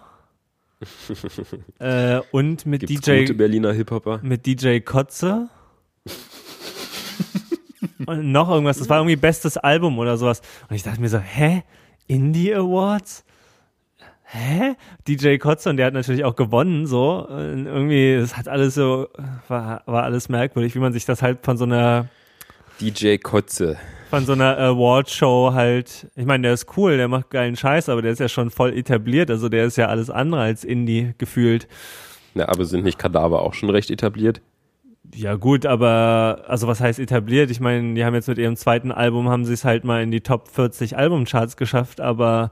äh, 1.80 2.20
und 2.30 2.64
mit 2.64 2.86
Gibt's 2.86 3.06
DJ 3.06 3.20
gute 3.20 3.34
Berliner 3.34 3.72
Hip-Hopper? 3.72 4.20
mit 4.22 4.46
DJ 4.46 4.78
Kotze. 4.80 5.48
und 8.06 8.30
noch 8.30 8.50
irgendwas. 8.50 8.78
Das 8.78 8.88
war 8.88 8.98
irgendwie 8.98 9.16
bestes 9.16 9.56
Album 9.56 9.98
oder 9.98 10.16
sowas. 10.16 10.42
Und 10.68 10.76
ich 10.76 10.82
dachte 10.82 11.00
mir 11.00 11.08
so, 11.08 11.18
hä? 11.18 11.64
Indie 12.06 12.54
Awards? 12.54 13.24
Hä? 14.28 14.74
DJ 15.06 15.36
Kotze 15.36 15.70
und 15.70 15.76
der 15.76 15.86
hat 15.86 15.94
natürlich 15.94 16.24
auch 16.24 16.34
gewonnen, 16.34 16.86
so. 16.86 17.26
Und 17.28 17.66
irgendwie, 17.66 18.12
es 18.12 18.36
hat 18.36 18.48
alles 18.48 18.74
so, 18.74 19.08
war, 19.46 19.82
war 19.86 20.02
alles 20.02 20.28
merkwürdig, 20.28 20.74
wie 20.74 20.80
man 20.80 20.92
sich 20.92 21.04
das 21.04 21.22
halt 21.22 21.38
von 21.44 21.56
so 21.56 21.64
einer, 21.64 22.08
DJ 22.80 23.16
Kotze. 23.16 23.78
von 24.10 24.26
so 24.26 24.32
einer 24.32 24.58
Award-Show 24.58 25.52
halt, 25.54 26.08
ich 26.16 26.26
meine, 26.26 26.42
der 26.42 26.52
ist 26.54 26.76
cool, 26.76 26.96
der 26.96 27.08
macht 27.08 27.30
geilen 27.30 27.56
Scheiß, 27.56 27.88
aber 27.88 28.02
der 28.02 28.12
ist 28.12 28.18
ja 28.18 28.28
schon 28.28 28.50
voll 28.50 28.76
etabliert, 28.76 29.30
also 29.30 29.48
der 29.48 29.64
ist 29.64 29.76
ja 29.76 29.86
alles 29.86 30.10
andere 30.10 30.42
als 30.42 30.64
Indie 30.64 31.14
gefühlt. 31.18 31.68
Na, 32.34 32.48
aber 32.48 32.64
sind 32.64 32.84
nicht 32.84 32.98
Kadaver 32.98 33.42
auch 33.42 33.54
schon 33.54 33.70
recht 33.70 33.90
etabliert? 33.90 34.42
Ja 35.14 35.36
gut, 35.36 35.64
aber 35.64 36.44
also 36.48 36.66
was 36.66 36.80
heißt 36.80 36.98
etabliert? 36.98 37.50
Ich 37.50 37.60
meine, 37.60 37.94
die 37.94 38.04
haben 38.04 38.14
jetzt 38.14 38.28
mit 38.28 38.38
ihrem 38.38 38.56
zweiten 38.56 38.90
Album 38.90 39.28
haben 39.28 39.44
sie 39.44 39.52
es 39.52 39.64
halt 39.64 39.84
mal 39.84 40.02
in 40.02 40.10
die 40.10 40.20
Top 40.20 40.48
40 40.48 40.98
Albumcharts 40.98 41.56
geschafft, 41.56 42.00
aber 42.00 42.50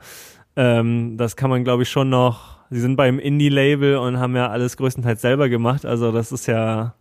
ähm, 0.56 1.16
das 1.16 1.36
kann 1.36 1.50
man 1.50 1.64
glaube 1.64 1.82
ich 1.84 1.88
schon 1.88 2.08
noch. 2.08 2.54
Sie 2.70 2.80
sind 2.80 2.96
beim 2.96 3.18
Indie-Label 3.18 3.98
und 3.98 4.18
haben 4.18 4.34
ja 4.34 4.48
alles 4.48 4.76
größtenteils 4.76 5.20
selber 5.20 5.48
gemacht, 5.48 5.84
also 5.84 6.12
das 6.12 6.32
ist 6.32 6.46
ja 6.46 6.94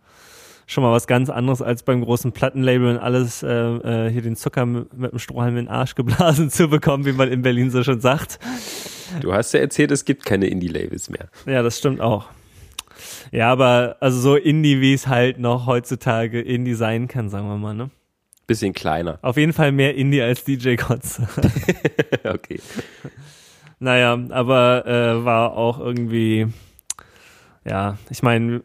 schon 0.66 0.82
mal 0.82 0.92
was 0.92 1.06
ganz 1.06 1.30
anderes 1.30 1.62
als 1.62 1.82
beim 1.82 2.02
großen 2.02 2.32
Plattenlabel 2.32 2.88
und 2.88 2.98
alles 2.98 3.42
äh, 3.42 3.48
äh, 3.48 4.10
hier 4.10 4.22
den 4.22 4.36
Zucker 4.36 4.66
mit, 4.66 4.92
mit 4.94 5.12
dem 5.12 5.18
Strohhalm 5.18 5.56
in 5.56 5.66
den 5.66 5.68
Arsch 5.68 5.94
geblasen 5.94 6.50
zu 6.50 6.68
bekommen, 6.68 7.04
wie 7.04 7.12
man 7.12 7.30
in 7.30 7.42
Berlin 7.42 7.70
so 7.70 7.82
schon 7.82 8.00
sagt. 8.00 8.38
Du 9.20 9.32
hast 9.32 9.52
ja 9.52 9.60
erzählt, 9.60 9.90
es 9.90 10.04
gibt 10.04 10.24
keine 10.24 10.46
Indie-Labels 10.46 11.10
mehr. 11.10 11.28
Ja, 11.46 11.62
das 11.62 11.78
stimmt 11.78 12.00
auch. 12.00 12.26
Ja, 13.32 13.50
aber 13.50 13.96
also 14.00 14.18
so 14.20 14.36
Indie, 14.36 14.80
wie 14.80 14.94
es 14.94 15.06
halt 15.06 15.38
noch 15.38 15.66
heutzutage 15.66 16.40
Indie 16.40 16.74
sein 16.74 17.08
kann, 17.08 17.28
sagen 17.28 17.48
wir 17.48 17.56
mal, 17.56 17.74
ne? 17.74 17.90
Bisschen 18.46 18.74
kleiner. 18.74 19.18
Auf 19.22 19.36
jeden 19.36 19.52
Fall 19.52 19.72
mehr 19.72 19.94
Indie 19.94 20.20
als 20.20 20.44
DJ 20.44 20.76
Kotze. 20.76 21.26
okay. 22.24 22.60
Naja, 23.78 24.18
aber 24.30 24.86
äh, 24.86 25.24
war 25.24 25.56
auch 25.56 25.78
irgendwie, 25.78 26.46
ja, 27.64 27.98
ich 28.10 28.22
meine, 28.22 28.62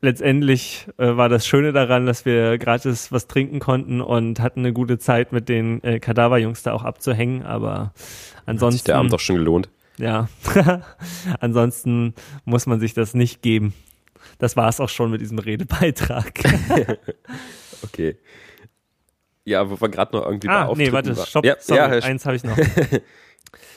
letztendlich 0.00 0.86
äh, 0.98 1.16
war 1.16 1.28
das 1.28 1.46
Schöne 1.46 1.72
daran, 1.72 2.06
dass 2.06 2.24
wir 2.24 2.58
gratis 2.58 3.12
was 3.12 3.26
trinken 3.26 3.58
konnten 3.58 4.00
und 4.00 4.40
hatten 4.40 4.60
eine 4.60 4.72
gute 4.72 4.98
Zeit 4.98 5.32
mit 5.32 5.48
den 5.48 5.82
äh, 5.82 5.98
Kadaver-Jungs 5.98 6.62
da 6.62 6.72
auch 6.72 6.84
abzuhängen, 6.84 7.44
aber 7.44 7.92
ansonsten. 8.46 8.66
Hat 8.66 8.72
sich 8.72 8.84
der 8.84 8.96
Abend 8.96 9.12
doch 9.12 9.20
schon 9.20 9.36
gelohnt. 9.36 9.68
Ja, 9.98 10.28
ansonsten 11.40 12.14
muss 12.44 12.66
man 12.66 12.80
sich 12.80 12.94
das 12.94 13.14
nicht 13.14 13.42
geben. 13.42 13.72
Das 14.38 14.56
war 14.56 14.68
es 14.68 14.80
auch 14.80 14.90
schon 14.90 15.10
mit 15.10 15.20
diesem 15.20 15.38
Redebeitrag. 15.38 16.32
okay. 17.82 18.16
Ja, 19.44 19.70
wo 19.70 19.80
wir 19.80 19.88
gerade 19.88 20.14
noch 20.16 20.26
irgendwie 20.26 20.48
ah, 20.48 20.72
nee, 20.76 20.92
warte, 20.92 21.14
stopp, 21.14 21.44
ja, 21.44 21.54
sorry, 21.60 21.78
ja, 21.78 22.04
eins 22.04 22.26
habe 22.26 22.36
ich 22.36 22.44
noch. 22.44 22.56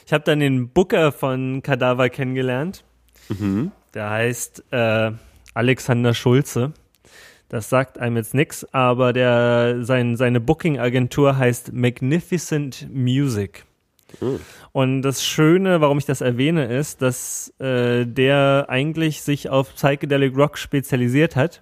ich 0.10 0.14
habe 0.14 0.24
dann 0.24 0.40
den 0.40 0.70
Booker 0.70 1.12
von 1.12 1.62
Kadaver 1.62 2.10
kennengelernt. 2.10 2.84
Mhm. 3.28 3.72
Der 3.94 4.10
heißt 4.10 4.64
äh, 4.72 5.12
Alexander 5.54 6.16
Schulze. 6.16 6.74
Das 7.48 7.70
sagt 7.70 8.00
einem 8.00 8.18
jetzt 8.18 8.34
nichts, 8.34 8.66
aber 8.74 9.14
der, 9.14 9.86
sein, 9.86 10.18
seine 10.18 10.40
Booking-Agentur 10.40 11.38
heißt 11.38 11.74
Magnificent 11.74 12.88
Music. 12.92 13.66
Mhm. 14.20 14.40
Und 14.72 15.04
das 15.04 15.24
Schöne, 15.24 15.80
warum 15.80 16.00
ich 16.00 16.06
das 16.06 16.22
erwähne, 16.22 16.66
ist, 16.66 17.04
dass 17.04 17.54
äh, 17.60 18.08
der 18.08 18.66
eigentlich 18.68 19.22
sich 19.22 19.52
auf 19.52 19.76
Psychedelic 19.76 20.36
Rock 20.36 20.58
spezialisiert 20.58 21.36
hat. 21.36 21.62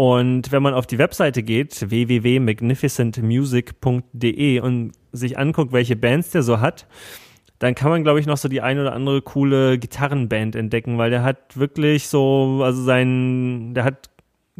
Und 0.00 0.50
wenn 0.50 0.62
man 0.62 0.72
auf 0.72 0.86
die 0.86 0.96
Webseite 0.96 1.42
geht, 1.42 1.90
www.magnificentmusic.de 1.90 4.60
und 4.60 4.92
sich 5.12 5.38
anguckt, 5.38 5.74
welche 5.74 5.94
Bands 5.94 6.30
der 6.30 6.42
so 6.42 6.58
hat, 6.58 6.86
dann 7.58 7.74
kann 7.74 7.90
man, 7.90 8.02
glaube 8.02 8.18
ich, 8.18 8.24
noch 8.24 8.38
so 8.38 8.48
die 8.48 8.62
ein 8.62 8.78
oder 8.78 8.94
andere 8.94 9.20
coole 9.20 9.78
Gitarrenband 9.78 10.56
entdecken, 10.56 10.96
weil 10.96 11.10
der 11.10 11.22
hat 11.22 11.58
wirklich 11.58 12.08
so, 12.08 12.62
also 12.64 12.82
sein, 12.82 13.74
der 13.74 13.84
hat, 13.84 14.08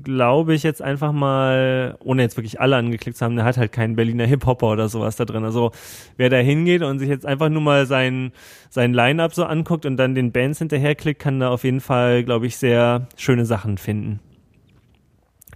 glaube 0.05 0.53
ich, 0.53 0.63
jetzt 0.63 0.83
einfach 0.83 1.13
mal, 1.13 1.97
ohne 2.05 2.21
jetzt 2.21 2.37
wirklich 2.37 2.61
alle 2.61 2.77
angeklickt 2.77 3.17
zu 3.17 3.25
haben, 3.25 3.37
der 3.37 3.47
hat 3.47 3.57
halt 3.57 3.73
keinen 3.73 3.97
Berliner 3.97 4.27
Hip-Hopper 4.27 4.67
oder 4.67 4.91
sowas 4.91 5.17
da 5.17 5.25
drin. 5.25 5.47
Also 5.47 5.71
wer 6.19 6.29
da 6.29 6.37
hingeht 6.37 6.83
und 6.83 6.99
sich 6.99 7.09
jetzt 7.09 7.25
einfach 7.25 7.49
nur 7.49 7.63
mal 7.63 7.87
sein, 7.87 8.33
sein 8.69 8.93
Line-Up 8.93 9.33
so 9.33 9.45
anguckt 9.45 9.87
und 9.87 9.97
dann 9.97 10.15
den 10.15 10.33
Bands 10.33 10.59
hinterherklickt, 10.59 11.19
kann 11.19 11.41
da 11.41 11.49
auf 11.49 11.65
jeden 11.65 11.81
Fall, 11.81 12.25
glaube 12.25 12.47
ich, 12.47 12.59
sehr 12.59 13.09
schöne 13.17 13.47
Sachen 13.47 13.79
finden, 13.79 14.21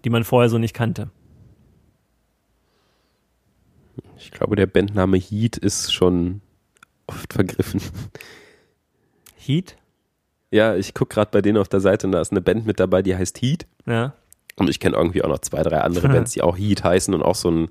die 0.05 0.11
man 0.11 0.25
vorher 0.25 0.49
so 0.49 0.59
nicht 0.59 0.75
kannte. 0.75 1.11
Ich 4.19 4.31
glaube, 4.31 4.57
der 4.57 4.67
Bandname 4.67 5.17
Heat 5.17 5.57
ist 5.57 5.93
schon 5.93 6.41
oft 7.07 7.33
vergriffen. 7.33 7.81
Heat? 9.37 9.77
Ja, 10.51 10.77
ich 10.77 10.95
gucke 10.95 11.15
gerade 11.15 11.31
bei 11.31 11.43
denen 11.43 11.59
auf 11.59 11.69
der 11.69 11.81
Seite 11.81 12.07
und 12.07 12.13
da 12.13 12.21
ist 12.21 12.31
eine 12.31 12.41
Band 12.41 12.67
mit 12.67 12.81
dabei, 12.81 13.03
die 13.03 13.17
heißt 13.17 13.41
Heat. 13.43 13.67
Ja. 13.87 14.15
Und 14.57 14.71
ich 14.71 14.79
kenne 14.79 14.97
irgendwie 14.97 15.23
auch 15.23 15.29
noch 15.29 15.41
zwei, 15.41 15.63
drei 15.63 15.81
andere 15.81 16.09
Bands, 16.09 16.33
die 16.33 16.43
auch 16.43 16.57
Heat 16.57 16.85
heißen 16.85 17.13
und 17.13 17.23
auch 17.23 17.35
so 17.35 17.51
ein 17.51 17.69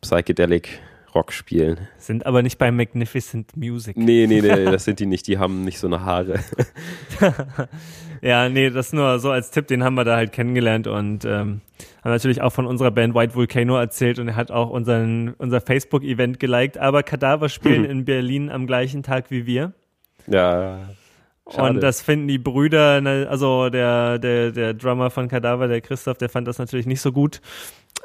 Psychedelic 0.00 0.80
Rock 1.14 1.32
spielen. 1.32 1.88
Sind 1.96 2.26
aber 2.26 2.42
nicht 2.42 2.58
bei 2.58 2.70
Magnificent 2.70 3.56
Music. 3.56 3.96
Nee, 3.96 4.26
nee, 4.28 4.40
nee, 4.40 4.64
das 4.64 4.84
sind 4.84 5.00
die 5.00 5.06
nicht. 5.06 5.26
Die 5.26 5.38
haben 5.38 5.64
nicht 5.64 5.78
so 5.78 5.86
eine 5.86 6.04
Haare. 6.04 6.38
ja, 8.22 8.48
nee, 8.48 8.70
das 8.70 8.92
nur 8.92 9.18
so 9.18 9.30
als 9.30 9.50
Tipp, 9.50 9.66
den 9.66 9.84
haben 9.84 9.94
wir 9.94 10.04
da 10.04 10.16
halt 10.16 10.32
kennengelernt 10.32 10.86
und 10.86 11.24
ähm, 11.24 11.60
haben 12.02 12.12
natürlich 12.12 12.40
auch 12.42 12.52
von 12.52 12.66
unserer 12.66 12.90
Band 12.90 13.14
White 13.14 13.34
Volcano 13.34 13.76
erzählt 13.76 14.18
und 14.18 14.28
er 14.28 14.36
hat 14.36 14.50
auch 14.50 14.70
unseren, 14.70 15.34
unser 15.38 15.60
Facebook-Event 15.60 16.40
geliked. 16.40 16.78
Aber 16.78 17.02
Kadaver 17.02 17.48
spielen 17.48 17.84
in 17.84 18.04
Berlin 18.04 18.50
am 18.50 18.66
gleichen 18.66 19.02
Tag 19.02 19.30
wie 19.30 19.46
wir. 19.46 19.72
Ja. 20.26 20.88
Schade. 21.50 21.70
Und 21.70 21.82
das 21.82 22.02
finden 22.02 22.28
die 22.28 22.38
Brüder, 22.38 23.00
ne, 23.00 23.26
also 23.28 23.70
der, 23.70 24.18
der, 24.18 24.50
der 24.50 24.74
Drummer 24.74 25.08
von 25.08 25.28
Kadaver, 25.28 25.66
der 25.66 25.80
Christoph, 25.80 26.18
der 26.18 26.28
fand 26.28 26.46
das 26.46 26.58
natürlich 26.58 26.86
nicht 26.86 27.00
so 27.00 27.10
gut. 27.10 27.40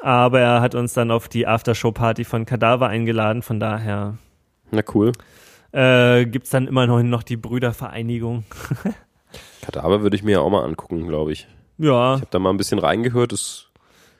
Aber 0.00 0.40
er 0.40 0.60
hat 0.60 0.74
uns 0.74 0.94
dann 0.94 1.10
auf 1.10 1.28
die 1.28 1.46
Aftershow-Party 1.46 2.24
von 2.24 2.46
Kadaver 2.46 2.88
eingeladen, 2.88 3.42
von 3.42 3.60
daher. 3.60 4.16
Na 4.70 4.82
cool. 4.94 5.12
Äh, 5.72 6.24
Gibt 6.26 6.44
es 6.44 6.50
dann 6.50 6.66
immer 6.66 6.86
noch, 6.86 7.02
noch 7.02 7.22
die 7.22 7.36
Brüdervereinigung. 7.36 8.44
Kadaver 9.64 10.02
würde 10.02 10.16
ich 10.16 10.22
mir 10.22 10.32
ja 10.32 10.40
auch 10.40 10.50
mal 10.50 10.64
angucken, 10.64 11.06
glaube 11.08 11.32
ich. 11.32 11.46
Ja. 11.78 12.16
Ich 12.16 12.20
habe 12.20 12.30
da 12.30 12.38
mal 12.38 12.50
ein 12.50 12.56
bisschen 12.56 12.78
reingehört, 12.78 13.32
das 13.32 13.70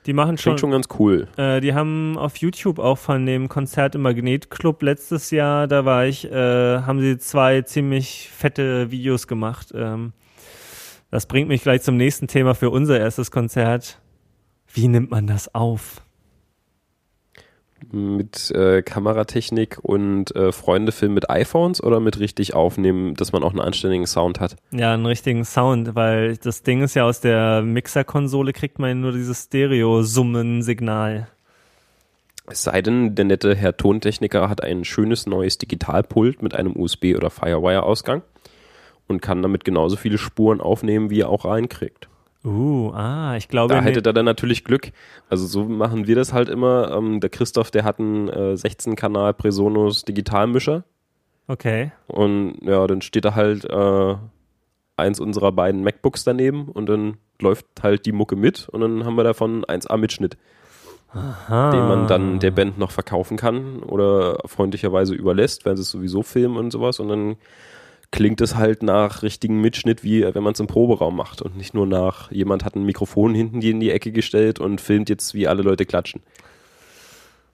die 0.05 0.13
machen 0.13 0.37
schon, 0.37 0.57
schon 0.59 0.71
ganz 0.71 0.87
cool. 0.99 1.27
Äh, 1.35 1.61
die 1.61 1.73
haben 1.73 2.15
auf 2.17 2.37
YouTube 2.37 2.77
auch 2.77 2.97
von 2.97 3.25
dem 3.25 3.49
Konzert 3.49 3.95
im 3.95 4.01
Magnetclub 4.01 4.83
letztes 4.83 5.31
Jahr, 5.31 5.67
da 5.67 5.83
war 5.83 6.05
ich, 6.05 6.31
äh, 6.31 6.81
haben 6.81 6.99
sie 6.99 7.17
zwei 7.17 7.63
ziemlich 7.63 8.29
fette 8.31 8.91
Videos 8.91 9.27
gemacht. 9.27 9.73
Ähm, 9.75 10.13
das 11.09 11.25
bringt 11.25 11.47
mich 11.47 11.63
gleich 11.63 11.81
zum 11.81 11.97
nächsten 11.97 12.27
Thema 12.27 12.53
für 12.53 12.69
unser 12.69 12.99
erstes 12.99 13.31
Konzert. 13.31 13.99
Wie 14.71 14.87
nimmt 14.87 15.09
man 15.09 15.25
das 15.25 15.53
auf? 15.55 16.01
Mit 17.91 18.51
äh, 18.51 18.81
Kameratechnik 18.81 19.79
und 19.81 20.35
äh, 20.35 20.51
Freundefilm 20.51 21.13
mit 21.13 21.29
iPhones 21.29 21.81
oder 21.83 21.99
mit 21.99 22.19
richtig 22.19 22.53
aufnehmen, 22.53 23.15
dass 23.15 23.31
man 23.31 23.43
auch 23.43 23.51
einen 23.51 23.61
anständigen 23.61 24.07
Sound 24.07 24.39
hat? 24.39 24.55
Ja, 24.71 24.93
einen 24.93 25.05
richtigen 25.05 25.45
Sound, 25.45 25.95
weil 25.95 26.37
das 26.37 26.63
Ding 26.63 26.81
ist 26.81 26.95
ja 26.95 27.05
aus 27.05 27.21
der 27.21 27.61
Mixerkonsole 27.61 28.53
kriegt 28.53 28.79
man 28.79 29.01
nur 29.01 29.11
dieses 29.11 29.43
Stereo-Summen-Signal. 29.45 31.27
Es 32.47 32.63
sei 32.63 32.81
denn, 32.81 33.15
der 33.15 33.25
nette 33.25 33.55
Herr 33.55 33.75
Tontechniker 33.75 34.49
hat 34.49 34.63
ein 34.63 34.85
schönes 34.85 35.25
neues 35.25 35.57
Digitalpult 35.57 36.43
mit 36.43 36.53
einem 36.53 36.73
USB- 36.73 37.15
oder 37.15 37.29
Firewire-Ausgang 37.29 38.21
und 39.07 39.21
kann 39.21 39.41
damit 39.41 39.65
genauso 39.65 39.95
viele 39.95 40.17
Spuren 40.17 40.61
aufnehmen, 40.61 41.09
wie 41.09 41.21
er 41.21 41.29
auch 41.29 41.45
reinkriegt. 41.45 42.07
Uh, 42.45 42.91
ah, 42.93 43.35
ich 43.37 43.47
glaube. 43.47 43.73
Da 43.73 43.81
hätte 43.81 44.01
er 44.01 44.13
dann 44.13 44.25
natürlich 44.25 44.63
Glück. 44.63 44.91
Also 45.29 45.47
so 45.47 45.63
machen 45.63 46.05
wir 46.05 46.15
das 46.15 46.31
halt 46.31 46.47
immer. 46.47 46.91
Ähm, 46.91 47.19
der 47.19 47.31
Christoph, 47.31 47.71
der 47.71 47.83
hat 47.83 47.99
einen 47.99 48.29
äh, 48.29 48.53
16-Kanal 48.53 49.33
Presonus 49.33 50.05
Digitalmischer. 50.05 50.83
Okay. 51.47 51.91
Und 52.07 52.57
ja, 52.61 52.85
dann 52.85 53.01
steht 53.01 53.25
da 53.25 53.33
halt 53.33 53.65
äh, 53.65 54.15
eins 54.97 55.19
unserer 55.19 55.51
beiden 55.51 55.83
MacBooks 55.83 56.23
daneben 56.23 56.69
und 56.69 56.87
dann 56.87 57.17
läuft 57.41 57.65
halt 57.81 58.05
die 58.05 58.11
Mucke 58.11 58.35
mit 58.35 58.69
und 58.69 58.81
dann 58.81 59.05
haben 59.05 59.15
wir 59.15 59.23
davon 59.23 59.65
1A-Mitschnitt. 59.65 60.37
Aha. 61.11 61.71
Den 61.71 61.87
man 61.87 62.07
dann 62.07 62.39
der 62.39 62.51
Band 62.51 62.77
noch 62.77 62.91
verkaufen 62.91 63.37
kann 63.37 63.83
oder 63.83 64.39
freundlicherweise 64.45 65.15
überlässt, 65.15 65.65
wenn 65.65 65.77
sie 65.77 65.81
es 65.81 65.89
sowieso 65.89 66.23
filmen 66.23 66.57
und 66.57 66.71
sowas 66.71 66.99
und 66.99 67.07
dann 67.07 67.35
klingt 68.15 68.39
es 68.39 68.55
halt 68.55 68.81
nach 68.81 69.23
richtigen 69.23 69.59
Mitschnitt, 69.59 70.03
wie 70.03 70.23
wenn 70.23 70.41
man 70.41 70.53
es 70.53 70.59
im 70.61 70.67
Proberaum 70.67 71.17
macht 71.17 71.41
und 71.41 71.57
nicht 71.57 71.73
nur 71.73 71.85
nach, 71.85 72.31
jemand 72.31 72.63
hat 72.63 72.75
ein 72.75 72.83
Mikrofon 72.83 73.35
hinten 73.35 73.61
in 73.61 73.81
die 73.81 73.91
Ecke 73.91 74.13
gestellt 74.13 74.59
und 74.59 74.79
filmt 74.79 75.09
jetzt, 75.09 75.33
wie 75.33 75.47
alle 75.47 75.61
Leute 75.61 75.85
klatschen. 75.85 76.21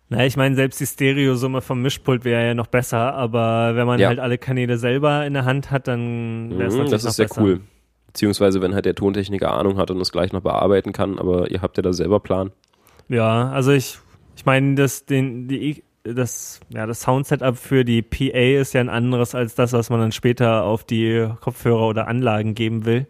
Na, 0.09 0.23
ich 0.23 0.37
meine, 0.37 0.55
selbst 0.55 0.79
die 0.79 0.85
Stereosumme 0.85 1.61
vom 1.61 1.81
Mischpult 1.81 2.25
wäre 2.25 2.45
ja 2.45 2.53
noch 2.53 2.67
besser, 2.67 3.15
aber 3.15 3.75
wenn 3.75 3.87
man 3.87 3.99
ja. 3.99 4.09
halt 4.09 4.19
alle 4.19 4.37
Kanäle 4.37 4.77
selber 4.77 5.25
in 5.25 5.33
der 5.33 5.45
Hand 5.45 5.71
hat, 5.71 5.87
dann 5.87 6.51
wäre 6.51 6.67
es 6.67 6.75
mhm, 6.75 6.81
natürlich 6.81 6.91
Das 6.91 7.05
ist 7.05 7.15
sehr 7.15 7.27
besser. 7.27 7.41
cool. 7.41 7.61
Beziehungsweise, 8.07 8.61
wenn 8.61 8.75
halt 8.75 8.85
der 8.85 8.93
Tontechniker 8.93 9.51
Ahnung 9.51 9.77
hat 9.77 9.89
und 9.89 9.99
es 9.99 10.11
gleich 10.11 10.31
noch 10.31 10.41
bearbeiten 10.41 10.93
kann, 10.93 11.17
aber 11.17 11.49
ihr 11.49 11.61
habt 11.63 11.77
ja 11.77 11.81
da 11.81 11.91
selber 11.91 12.19
Plan. 12.19 12.51
Ja, 13.09 13.49
also 13.49 13.71
ich, 13.71 13.97
ich 14.35 14.45
meine, 14.45 14.75
das, 14.75 15.05
den, 15.05 15.47
die 15.47 15.83
das, 16.03 16.59
ja, 16.69 16.85
das 16.85 17.01
Soundsetup 17.01 17.57
für 17.57 17.85
die 17.85 18.01
PA 18.01 18.59
ist 18.61 18.73
ja 18.73 18.81
ein 18.81 18.89
anderes 18.89 19.35
als 19.35 19.55
das, 19.55 19.73
was 19.73 19.89
man 19.89 19.99
dann 19.99 20.11
später 20.11 20.63
auf 20.63 20.83
die 20.83 21.27
Kopfhörer 21.41 21.87
oder 21.87 22.07
Anlagen 22.07 22.55
geben 22.55 22.85
will. 22.85 23.07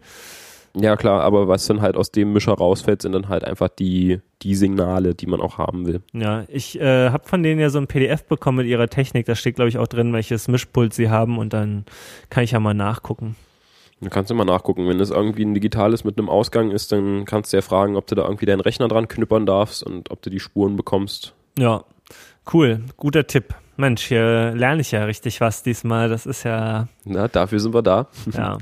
Ja, 0.74 0.96
klar, 0.96 1.22
aber 1.22 1.48
was 1.48 1.66
dann 1.66 1.82
halt 1.82 1.96
aus 1.96 2.12
dem 2.12 2.32
Mischer 2.32 2.54
rausfällt, 2.54 3.02
sind 3.02 3.12
dann 3.12 3.28
halt 3.28 3.44
einfach 3.44 3.68
die, 3.68 4.20
die 4.40 4.54
Signale, 4.54 5.14
die 5.14 5.26
man 5.26 5.40
auch 5.40 5.58
haben 5.58 5.86
will. 5.86 6.00
Ja, 6.14 6.44
ich 6.48 6.80
äh, 6.80 7.10
habe 7.10 7.28
von 7.28 7.42
denen 7.42 7.60
ja 7.60 7.68
so 7.68 7.78
ein 7.78 7.86
PDF 7.86 8.24
bekommen 8.24 8.58
mit 8.58 8.66
ihrer 8.66 8.88
Technik. 8.88 9.26
Da 9.26 9.34
steht, 9.34 9.56
glaube 9.56 9.68
ich, 9.68 9.76
auch 9.76 9.86
drin, 9.86 10.14
welches 10.14 10.48
Mischpult 10.48 10.94
sie 10.94 11.10
haben 11.10 11.36
und 11.36 11.52
dann 11.52 11.84
kann 12.30 12.44
ich 12.44 12.52
ja 12.52 12.60
mal 12.60 12.72
nachgucken. 12.72 13.36
Dann 14.00 14.10
kannst 14.10 14.30
du 14.30 14.34
mal 14.34 14.44
nachgucken. 14.44 14.88
Wenn 14.88 14.98
es 14.98 15.10
irgendwie 15.10 15.44
ein 15.44 15.54
digitales 15.54 16.04
mit 16.04 16.18
einem 16.18 16.30
Ausgang 16.30 16.70
ist, 16.70 16.90
dann 16.90 17.26
kannst 17.26 17.52
du 17.52 17.58
ja 17.58 17.62
fragen, 17.62 17.96
ob 17.96 18.06
du 18.06 18.14
da 18.14 18.22
irgendwie 18.22 18.46
deinen 18.46 18.60
Rechner 18.60 18.88
dran 18.88 19.08
knüppern 19.08 19.44
darfst 19.44 19.82
und 19.82 20.10
ob 20.10 20.22
du 20.22 20.30
die 20.30 20.40
Spuren 20.40 20.76
bekommst. 20.76 21.34
Ja, 21.58 21.84
Cool, 22.50 22.80
guter 22.96 23.26
Tipp. 23.26 23.54
Mensch, 23.76 24.02
hier 24.02 24.52
lerne 24.54 24.80
ich 24.80 24.90
ja 24.90 25.04
richtig 25.04 25.40
was 25.40 25.62
diesmal. 25.62 26.08
Das 26.08 26.26
ist 26.26 26.44
ja. 26.44 26.88
Na, 27.04 27.28
dafür 27.28 27.60
sind 27.60 27.74
wir 27.74 27.82
da. 27.82 28.08
Ja. 28.32 28.58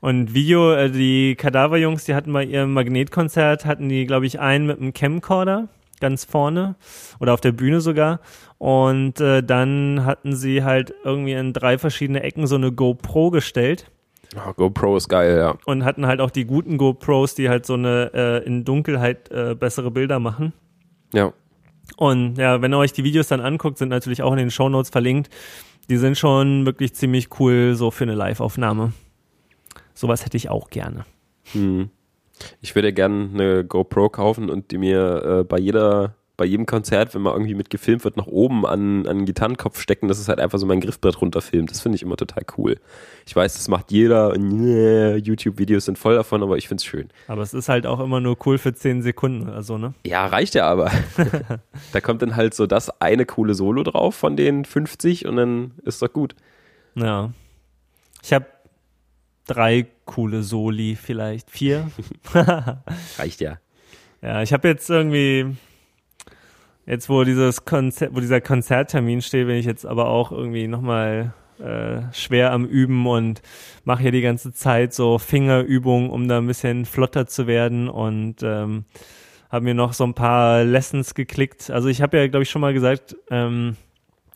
Und 0.00 0.34
Video, 0.34 0.72
äh, 0.74 0.90
die 0.90 1.34
Kadaver-Jungs, 1.34 2.04
die 2.04 2.14
hatten 2.14 2.30
bei 2.32 2.44
ihrem 2.44 2.74
Magnetkonzert, 2.74 3.64
hatten 3.64 3.88
die, 3.88 4.04
glaube 4.04 4.26
ich, 4.26 4.38
einen 4.38 4.66
mit 4.66 4.78
einem 4.78 4.92
Camcorder 4.92 5.68
ganz 5.98 6.26
vorne 6.26 6.74
oder 7.20 7.32
auf 7.32 7.40
der 7.40 7.52
Bühne 7.52 7.80
sogar. 7.80 8.20
Und 8.58 9.20
äh, 9.20 9.42
dann 9.42 10.04
hatten 10.04 10.36
sie 10.36 10.62
halt 10.62 10.92
irgendwie 11.04 11.32
in 11.32 11.54
drei 11.54 11.78
verschiedene 11.78 12.22
Ecken 12.22 12.46
so 12.46 12.56
eine 12.56 12.70
GoPro 12.70 13.30
gestellt. 13.30 13.90
Oh, 14.36 14.52
GoPro 14.52 14.96
ist 14.96 15.08
geil, 15.08 15.38
ja. 15.38 15.54
Und 15.64 15.84
hatten 15.84 16.06
halt 16.06 16.20
auch 16.20 16.30
die 16.30 16.44
guten 16.44 16.76
GoPros, 16.76 17.34
die 17.34 17.48
halt 17.48 17.64
so 17.64 17.74
eine 17.74 18.10
äh, 18.12 18.44
in 18.44 18.64
Dunkelheit 18.64 19.30
äh, 19.30 19.54
bessere 19.54 19.90
Bilder 19.90 20.18
machen. 20.18 20.52
Ja. 21.14 21.32
Und 21.96 22.38
ja, 22.38 22.62
wenn 22.62 22.72
ihr 22.72 22.78
euch 22.78 22.92
die 22.92 23.04
Videos 23.04 23.28
dann 23.28 23.40
anguckt, 23.40 23.78
sind 23.78 23.88
natürlich 23.88 24.22
auch 24.22 24.32
in 24.32 24.38
den 24.38 24.50
Show 24.50 24.68
Notes 24.68 24.90
verlinkt. 24.90 25.30
Die 25.88 25.96
sind 25.96 26.16
schon 26.16 26.64
wirklich 26.66 26.94
ziemlich 26.94 27.28
cool 27.38 27.74
so 27.74 27.90
für 27.90 28.04
eine 28.04 28.14
Live-Aufnahme. 28.14 28.92
Sowas 29.92 30.24
hätte 30.24 30.36
ich 30.36 30.48
auch 30.48 30.70
gerne. 30.70 31.04
Hm. 31.52 31.90
Ich 32.60 32.74
würde 32.74 32.92
gerne 32.92 33.30
eine 33.32 33.64
GoPro 33.64 34.08
kaufen 34.08 34.50
und 34.50 34.70
die 34.70 34.78
mir 34.78 35.40
äh, 35.40 35.44
bei 35.44 35.58
jeder, 35.58 36.16
bei 36.36 36.44
jedem 36.44 36.66
Konzert, 36.66 37.14
wenn 37.14 37.22
man 37.22 37.32
irgendwie 37.34 37.54
mit 37.54 37.70
gefilmt 37.70 38.04
wird, 38.04 38.16
nach 38.16 38.26
oben 38.26 38.66
an, 38.66 39.06
an 39.06 39.18
den 39.18 39.26
Gitarrenkopf 39.26 39.80
stecken, 39.80 40.08
dass 40.08 40.18
es 40.18 40.28
halt 40.28 40.40
einfach 40.40 40.58
so 40.58 40.66
mein 40.66 40.80
Griffbrett 40.80 41.20
runterfilmt. 41.20 41.70
Das 41.70 41.80
finde 41.80 41.96
ich 41.96 42.02
immer 42.02 42.16
total 42.16 42.44
cool. 42.58 42.76
Ich 43.26 43.36
weiß, 43.36 43.54
das 43.54 43.68
macht 43.68 43.92
jeder 43.92 44.32
und 44.32 45.18
YouTube-Videos 45.18 45.84
sind 45.84 45.98
voll 45.98 46.16
davon, 46.16 46.42
aber 46.42 46.56
ich 46.56 46.66
finde 46.66 46.80
es 46.80 46.84
schön. 46.84 47.08
Aber 47.28 47.42
es 47.42 47.54
ist 47.54 47.68
halt 47.68 47.86
auch 47.86 48.00
immer 48.00 48.20
nur 48.20 48.36
cool 48.46 48.58
für 48.58 48.74
10 48.74 49.02
Sekunden 49.02 49.48
oder 49.48 49.62
so, 49.62 49.78
ne? 49.78 49.94
Ja, 50.04 50.26
reicht 50.26 50.54
ja 50.54 50.66
aber. 50.66 50.90
da 51.92 52.00
kommt 52.00 52.22
dann 52.22 52.34
halt 52.34 52.54
so 52.54 52.66
das 52.66 53.00
eine 53.00 53.26
coole 53.26 53.54
Solo 53.54 53.84
drauf 53.84 54.14
von 54.16 54.36
den 54.36 54.64
50 54.64 55.26
und 55.26 55.36
dann 55.36 55.72
ist 55.84 56.02
doch 56.02 56.12
gut. 56.12 56.34
Ja. 56.96 57.32
Ich 58.22 58.32
habe 58.32 58.46
drei 59.46 59.86
coole 60.04 60.42
Soli, 60.42 60.96
vielleicht 60.96 61.50
vier. 61.50 61.90
Reicht 63.18 63.40
ja. 63.40 63.58
Ja, 64.22 64.42
ich 64.42 64.52
habe 64.52 64.68
jetzt 64.68 64.88
irgendwie, 64.88 65.54
jetzt 66.86 67.08
wo 67.08 67.24
dieses 67.24 67.64
Konzert, 67.64 68.14
wo 68.14 68.20
dieser 68.20 68.40
Konzerttermin 68.40 69.22
steht, 69.22 69.46
bin 69.46 69.56
ich 69.56 69.66
jetzt 69.66 69.86
aber 69.86 70.08
auch 70.08 70.32
irgendwie 70.32 70.68
nochmal 70.68 71.34
äh, 71.58 72.02
schwer 72.12 72.52
am 72.52 72.64
Üben 72.64 73.06
und 73.06 73.42
mache 73.84 74.02
hier 74.02 74.12
die 74.12 74.22
ganze 74.22 74.52
Zeit 74.52 74.92
so 74.92 75.18
Fingerübungen, 75.18 76.10
um 76.10 76.28
da 76.28 76.38
ein 76.38 76.46
bisschen 76.46 76.84
flotter 76.84 77.26
zu 77.26 77.46
werden 77.46 77.88
und 77.88 78.42
ähm, 78.42 78.84
habe 79.50 79.64
mir 79.64 79.74
noch 79.74 79.92
so 79.92 80.04
ein 80.04 80.14
paar 80.14 80.64
Lessons 80.64 81.14
geklickt. 81.14 81.70
Also 81.70 81.88
ich 81.88 82.02
habe 82.02 82.16
ja, 82.16 82.26
glaube 82.26 82.42
ich, 82.42 82.50
schon 82.50 82.60
mal 82.60 82.74
gesagt, 82.74 83.16
ähm, 83.30 83.76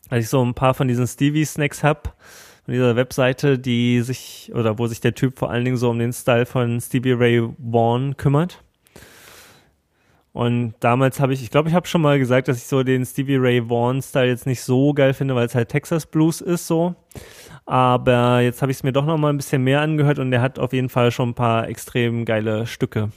als 0.09 0.25
ich 0.25 0.29
so 0.29 0.43
ein 0.43 0.53
paar 0.53 0.73
von 0.73 0.87
diesen 0.87 1.07
Stevie-Snacks 1.07 1.83
hab, 1.83 2.15
von 2.63 2.73
dieser 2.73 2.95
Webseite, 2.95 3.59
die 3.59 4.01
sich, 4.01 4.51
oder 4.53 4.79
wo 4.79 4.87
sich 4.87 5.01
der 5.01 5.13
Typ 5.13 5.37
vor 5.37 5.51
allen 5.51 5.65
Dingen 5.65 5.77
so 5.77 5.89
um 5.89 5.99
den 5.99 6.13
Style 6.13 6.45
von 6.45 6.79
Stevie 6.79 7.11
Ray 7.11 7.49
Vaughan 7.57 8.15
kümmert. 8.15 8.63
Und 10.39 10.75
damals 10.79 11.19
habe 11.19 11.33
ich, 11.33 11.43
ich 11.43 11.51
glaube, 11.51 11.67
ich 11.67 11.75
habe 11.75 11.85
schon 11.85 12.01
mal 12.01 12.17
gesagt, 12.17 12.47
dass 12.47 12.55
ich 12.55 12.63
so 12.63 12.81
den 12.81 13.05
Stevie 13.05 13.35
Ray 13.35 13.69
Vaughan 13.69 14.01
Style 14.01 14.29
jetzt 14.29 14.45
nicht 14.45 14.61
so 14.61 14.93
geil 14.93 15.13
finde, 15.13 15.35
weil 15.35 15.45
es 15.45 15.53
halt 15.53 15.67
Texas 15.67 16.05
Blues 16.05 16.39
ist 16.39 16.65
so. 16.65 16.95
Aber 17.65 18.39
jetzt 18.39 18.61
habe 18.61 18.71
ich 18.71 18.77
es 18.77 18.83
mir 18.83 18.93
doch 18.93 19.05
noch 19.05 19.17
mal 19.17 19.33
ein 19.33 19.35
bisschen 19.35 19.65
mehr 19.65 19.81
angehört 19.81 20.17
und 20.17 20.31
der 20.31 20.41
hat 20.41 20.57
auf 20.57 20.71
jeden 20.71 20.87
Fall 20.87 21.11
schon 21.11 21.31
ein 21.31 21.33
paar 21.33 21.67
extrem 21.67 22.23
geile 22.23 22.67
Stücke. 22.67 23.11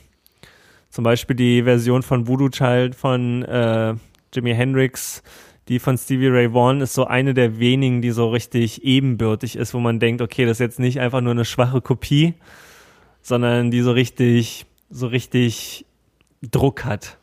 Zum 0.90 1.04
Beispiel 1.04 1.36
die 1.36 1.62
Version 1.62 2.02
von 2.02 2.26
Voodoo 2.26 2.48
Child 2.48 2.96
von 2.96 3.44
äh, 3.44 3.94
Jimi 4.34 4.52
Hendrix, 4.52 5.22
die 5.68 5.78
von 5.78 5.96
Stevie 5.96 6.26
Ray 6.26 6.52
Vaughan 6.52 6.80
ist 6.80 6.94
so 6.94 7.04
eine 7.04 7.34
der 7.34 7.60
wenigen, 7.60 8.02
die 8.02 8.10
so 8.10 8.30
richtig 8.30 8.82
ebenbürtig 8.82 9.54
ist, 9.54 9.74
wo 9.74 9.78
man 9.78 10.00
denkt, 10.00 10.22
okay, 10.22 10.44
das 10.44 10.56
ist 10.56 10.58
jetzt 10.58 10.80
nicht 10.80 10.98
einfach 10.98 11.20
nur 11.20 11.30
eine 11.30 11.44
schwache 11.44 11.82
Kopie, 11.82 12.34
sondern 13.20 13.70
die 13.70 13.82
so 13.82 13.92
richtig, 13.92 14.66
so 14.90 15.06
richtig 15.06 15.86
Druck 16.50 16.84
hat. 16.84 17.18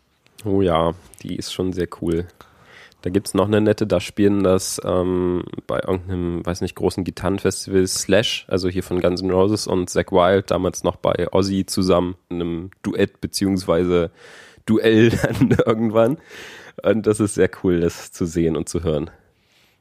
Oh 0.45 0.61
ja, 0.61 0.93
die 1.22 1.36
ist 1.36 1.53
schon 1.53 1.74
sehr 1.74 1.88
cool. 2.01 2.26
Da 3.01 3.09
gibt 3.09 3.28
es 3.28 3.34
noch 3.34 3.47
eine 3.47 3.61
nette, 3.61 3.88
da 3.88 4.01
spielen 4.01 4.43
das 4.43 4.82
ähm, 4.84 5.43
bei 5.67 5.80
irgendeinem, 5.80 6.45
weiß 6.45 6.59
nicht, 6.61 6.76
großen 6.76 7.05
Gitarrenfestival 7.05 7.88
Slash, 7.88 8.45
also 8.49 8.67
hier 8.67 8.84
von 8.84 8.99
Guns 8.99 9.22
N' 9.22 9.32
Roses 9.32 9.67
und 9.67 9.89
Zack 9.89 10.11
Wild, 10.11 10.51
damals 10.51 10.84
noch 10.84 10.97
bei 10.97 11.32
Ozzy 11.32 11.65
zusammen, 11.65 12.15
in 12.28 12.41
einem 12.41 12.72
Duett 12.84 13.22
beziehungsweise 13.22 14.11
Duell 14.65 15.09
dann 15.24 15.57
irgendwann. 15.65 16.17
Und 16.84 17.07
das 17.07 17.22
ist 17.22 17.36
sehr 17.36 17.49
cool, 17.63 17.80
das 17.80 18.11
zu 18.11 18.26
sehen 18.26 18.57
und 18.57 18.67
zu 18.67 18.84
hören. 18.84 19.09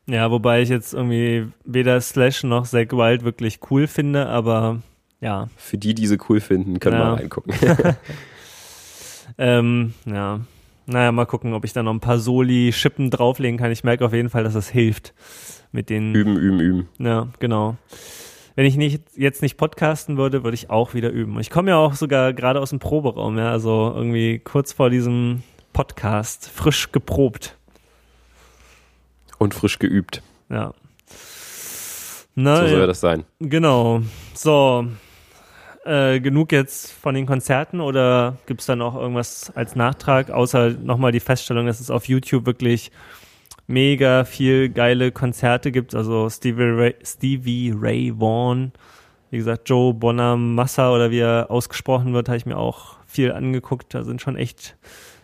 Ja, 0.06 0.30
wobei 0.30 0.62
ich 0.62 0.68
jetzt 0.68 0.94
irgendwie 0.94 1.48
weder 1.64 2.00
Slash 2.00 2.44
noch 2.44 2.66
Zack 2.66 2.92
Wild 2.92 3.24
wirklich 3.24 3.58
cool 3.70 3.88
finde, 3.88 4.26
aber 4.26 4.80
ja. 5.20 5.48
Für 5.56 5.76
die, 5.76 5.94
die 5.94 6.06
sie 6.06 6.18
cool 6.28 6.40
finden, 6.40 6.78
können 6.78 6.98
ja. 6.98 7.12
wir 7.12 7.18
reingucken. 7.18 7.52
ähm, 9.36 9.94
ja. 10.06 10.40
Naja, 10.86 11.12
mal 11.12 11.26
gucken, 11.26 11.52
ob 11.52 11.66
ich 11.66 11.74
da 11.74 11.82
noch 11.82 11.92
ein 11.92 12.00
paar 12.00 12.18
Soli-Schippen 12.18 13.10
drauflegen 13.10 13.58
kann. 13.58 13.70
Ich 13.70 13.84
merke 13.84 14.06
auf 14.06 14.14
jeden 14.14 14.30
Fall, 14.30 14.44
dass 14.44 14.54
das 14.54 14.70
hilft. 14.70 15.12
Mit 15.70 15.90
den. 15.90 16.14
Üben, 16.14 16.38
üben, 16.38 16.60
üben. 16.60 16.88
Ja, 16.98 17.28
genau. 17.38 17.76
Wenn 18.58 18.64
ich 18.64 18.76
nicht, 18.76 19.02
jetzt 19.14 19.42
nicht 19.42 19.56
podcasten 19.56 20.16
würde, 20.16 20.42
würde 20.42 20.54
ich 20.54 20.70
auch 20.70 20.94
wieder 20.94 21.10
üben. 21.10 21.38
Ich 21.38 21.50
komme 21.50 21.70
ja 21.70 21.76
auch 21.76 21.94
sogar 21.94 22.32
gerade 22.32 22.60
aus 22.60 22.70
dem 22.70 22.78
Proberaum, 22.78 23.38
ja, 23.38 23.52
also 23.52 23.92
irgendwie 23.94 24.40
kurz 24.40 24.72
vor 24.72 24.90
diesem 24.90 25.42
Podcast, 25.72 26.50
frisch 26.50 26.90
geprobt. 26.90 27.56
Und 29.38 29.54
frisch 29.54 29.78
geübt. 29.78 30.22
Ja. 30.48 30.72
Na, 32.34 32.62
so 32.62 32.68
soll 32.68 32.80
ja. 32.80 32.86
das 32.86 33.00
sein. 33.00 33.24
Genau. 33.38 34.02
So, 34.34 34.88
äh, 35.88 36.20
genug 36.20 36.52
jetzt 36.52 36.92
von 36.92 37.14
den 37.14 37.24
Konzerten 37.24 37.80
oder 37.80 38.36
gibt 38.46 38.60
es 38.60 38.66
da 38.66 38.76
noch 38.76 38.94
irgendwas 38.94 39.50
als 39.54 39.74
Nachtrag, 39.74 40.30
außer 40.30 40.70
nochmal 40.70 41.12
die 41.12 41.20
Feststellung, 41.20 41.66
dass 41.66 41.80
es 41.80 41.90
auf 41.90 42.06
YouTube 42.08 42.44
wirklich 42.46 42.92
mega 43.66 44.24
viel 44.24 44.68
geile 44.68 45.12
Konzerte 45.12 45.72
gibt. 45.72 45.94
Also 45.94 46.28
Stevie 46.28 46.62
Ray, 46.62 46.94
Stevie 47.02 47.74
Ray 47.74 48.12
Vaughan, 48.14 48.72
wie 49.30 49.38
gesagt, 49.38 49.68
Joe 49.68 49.94
Bonamassa 49.94 50.92
oder 50.92 51.10
wie 51.10 51.20
er 51.20 51.50
ausgesprochen 51.50 52.12
wird, 52.12 52.28
habe 52.28 52.36
ich 52.36 52.46
mir 52.46 52.58
auch 52.58 52.96
viel 53.06 53.32
angeguckt. 53.32 53.94
Da 53.94 54.04
sind 54.04 54.20
schon 54.20 54.36
echt 54.36 54.76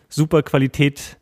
super 0.09 0.41
Qualität 0.41 1.17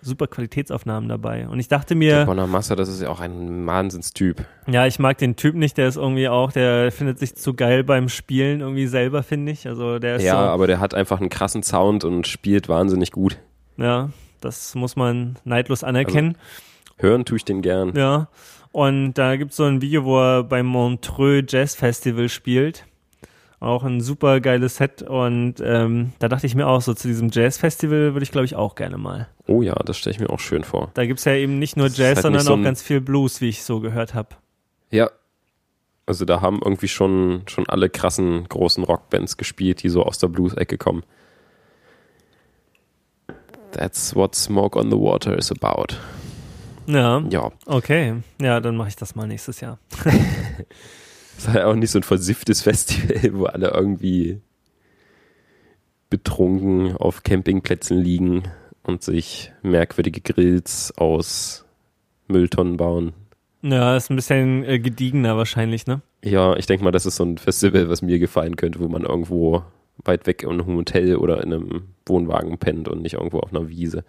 super 0.00 0.26
Qualitätsaufnahmen 0.26 1.08
dabei. 1.08 1.48
Und 1.48 1.58
ich 1.60 1.68
dachte 1.68 1.94
mir. 1.94 2.16
Der 2.16 2.26
Bonamassa, 2.26 2.76
das 2.76 2.88
ist 2.88 3.02
ja 3.02 3.08
auch 3.08 3.20
ein 3.20 3.66
Wahnsinnstyp. 3.66 4.44
Ja, 4.66 4.86
ich 4.86 4.98
mag 4.98 5.18
den 5.18 5.36
Typ 5.36 5.54
nicht, 5.54 5.76
der 5.76 5.88
ist 5.88 5.96
irgendwie 5.96 6.28
auch, 6.28 6.52
der 6.52 6.90
findet 6.92 7.18
sich 7.18 7.36
zu 7.36 7.54
geil 7.54 7.84
beim 7.84 8.08
Spielen 8.08 8.60
irgendwie 8.60 8.86
selber, 8.86 9.22
finde 9.22 9.52
ich. 9.52 9.66
Also 9.68 9.98
der 9.98 10.16
ist 10.16 10.22
Ja, 10.22 10.32
so, 10.32 10.38
aber 10.50 10.66
der 10.66 10.80
hat 10.80 10.94
einfach 10.94 11.20
einen 11.20 11.30
krassen 11.30 11.62
Sound 11.62 12.04
und 12.04 12.26
spielt 12.26 12.68
wahnsinnig 12.68 13.12
gut. 13.12 13.38
Ja, 13.76 14.10
das 14.40 14.74
muss 14.74 14.96
man 14.96 15.38
neidlos 15.44 15.84
anerkennen. 15.84 16.36
Also, 16.36 17.08
hören 17.08 17.24
tue 17.24 17.36
ich 17.36 17.44
den 17.44 17.62
gern. 17.62 17.94
Ja. 17.96 18.28
Und 18.72 19.14
da 19.14 19.36
gibt 19.36 19.50
es 19.50 19.58
so 19.58 19.64
ein 19.64 19.82
Video, 19.82 20.04
wo 20.04 20.18
er 20.18 20.44
beim 20.44 20.66
Montreux 20.66 21.44
Jazz 21.48 21.74
Festival 21.74 22.28
spielt. 22.28 22.86
Auch 23.62 23.84
ein 23.84 24.00
super 24.00 24.40
geiles 24.40 24.78
Set 24.78 25.02
und 25.02 25.54
ähm, 25.64 26.14
da 26.18 26.28
dachte 26.28 26.46
ich 26.46 26.56
mir 26.56 26.66
auch, 26.66 26.82
so 26.82 26.94
zu 26.94 27.06
diesem 27.06 27.30
Jazz-Festival 27.30 28.12
würde 28.12 28.24
ich 28.24 28.32
glaube 28.32 28.44
ich 28.44 28.56
auch 28.56 28.74
gerne 28.74 28.98
mal. 28.98 29.28
Oh 29.46 29.62
ja, 29.62 29.74
das 29.74 29.98
stelle 29.98 30.16
ich 30.16 30.20
mir 30.20 30.30
auch 30.30 30.40
schön 30.40 30.64
vor. 30.64 30.90
Da 30.94 31.06
gibt 31.06 31.20
es 31.20 31.24
ja 31.26 31.34
eben 31.34 31.60
nicht 31.60 31.76
nur 31.76 31.86
Jazz, 31.86 32.16
halt 32.16 32.22
sondern 32.22 32.42
so 32.42 32.54
auch 32.54 32.62
ganz 32.64 32.82
viel 32.82 33.00
Blues, 33.00 33.40
wie 33.40 33.50
ich 33.50 33.62
so 33.62 33.78
gehört 33.78 34.14
habe. 34.14 34.30
Ja. 34.90 35.12
Also 36.06 36.24
da 36.24 36.40
haben 36.40 36.58
irgendwie 36.60 36.88
schon, 36.88 37.42
schon 37.46 37.68
alle 37.68 37.88
krassen 37.88 38.48
großen 38.48 38.82
Rockbands 38.82 39.36
gespielt, 39.36 39.84
die 39.84 39.90
so 39.90 40.02
aus 40.02 40.18
der 40.18 40.26
Blues-Ecke 40.26 40.76
kommen. 40.76 41.04
That's 43.70 44.16
what 44.16 44.34
Smoke 44.34 44.76
on 44.76 44.90
the 44.90 44.96
Water 44.96 45.38
is 45.38 45.52
about. 45.52 45.94
Ja. 46.88 47.22
Ja. 47.30 47.52
Okay. 47.66 48.16
Ja, 48.40 48.58
dann 48.58 48.76
mache 48.76 48.88
ich 48.88 48.96
das 48.96 49.14
mal 49.14 49.28
nächstes 49.28 49.60
Jahr. 49.60 49.78
Es 51.38 51.48
war 51.48 51.56
ja 51.56 51.66
auch 51.66 51.74
nicht 51.74 51.90
so 51.90 51.98
ein 51.98 52.04
versifftes 52.04 52.62
Festival, 52.62 53.32
wo 53.34 53.44
alle 53.46 53.70
irgendwie 53.70 54.40
betrunken 56.10 56.96
auf 56.96 57.22
Campingplätzen 57.22 57.98
liegen 57.98 58.42
und 58.82 59.02
sich 59.02 59.52
merkwürdige 59.62 60.20
Grills 60.20 60.92
aus 60.96 61.64
Mülltonnen 62.28 62.76
bauen. 62.76 63.14
Ja, 63.62 63.96
ist 63.96 64.10
ein 64.10 64.16
bisschen 64.16 64.64
äh, 64.64 64.78
gediegener 64.78 65.36
wahrscheinlich, 65.36 65.86
ne? 65.86 66.02
Ja, 66.24 66.56
ich 66.56 66.66
denke 66.66 66.84
mal, 66.84 66.90
das 66.90 67.06
ist 67.06 67.16
so 67.16 67.24
ein 67.24 67.38
Festival, 67.38 67.88
was 67.88 68.02
mir 68.02 68.18
gefallen 68.18 68.56
könnte, 68.56 68.80
wo 68.80 68.88
man 68.88 69.04
irgendwo 69.04 69.62
weit 70.04 70.26
weg 70.26 70.42
in 70.42 70.50
einem 70.50 70.66
Hotel 70.76 71.16
oder 71.16 71.42
in 71.42 71.52
einem 71.52 71.82
Wohnwagen 72.06 72.58
pennt 72.58 72.88
und 72.88 73.02
nicht 73.02 73.14
irgendwo 73.14 73.38
auf 73.38 73.54
einer 73.54 73.68
Wiese. 73.68 74.04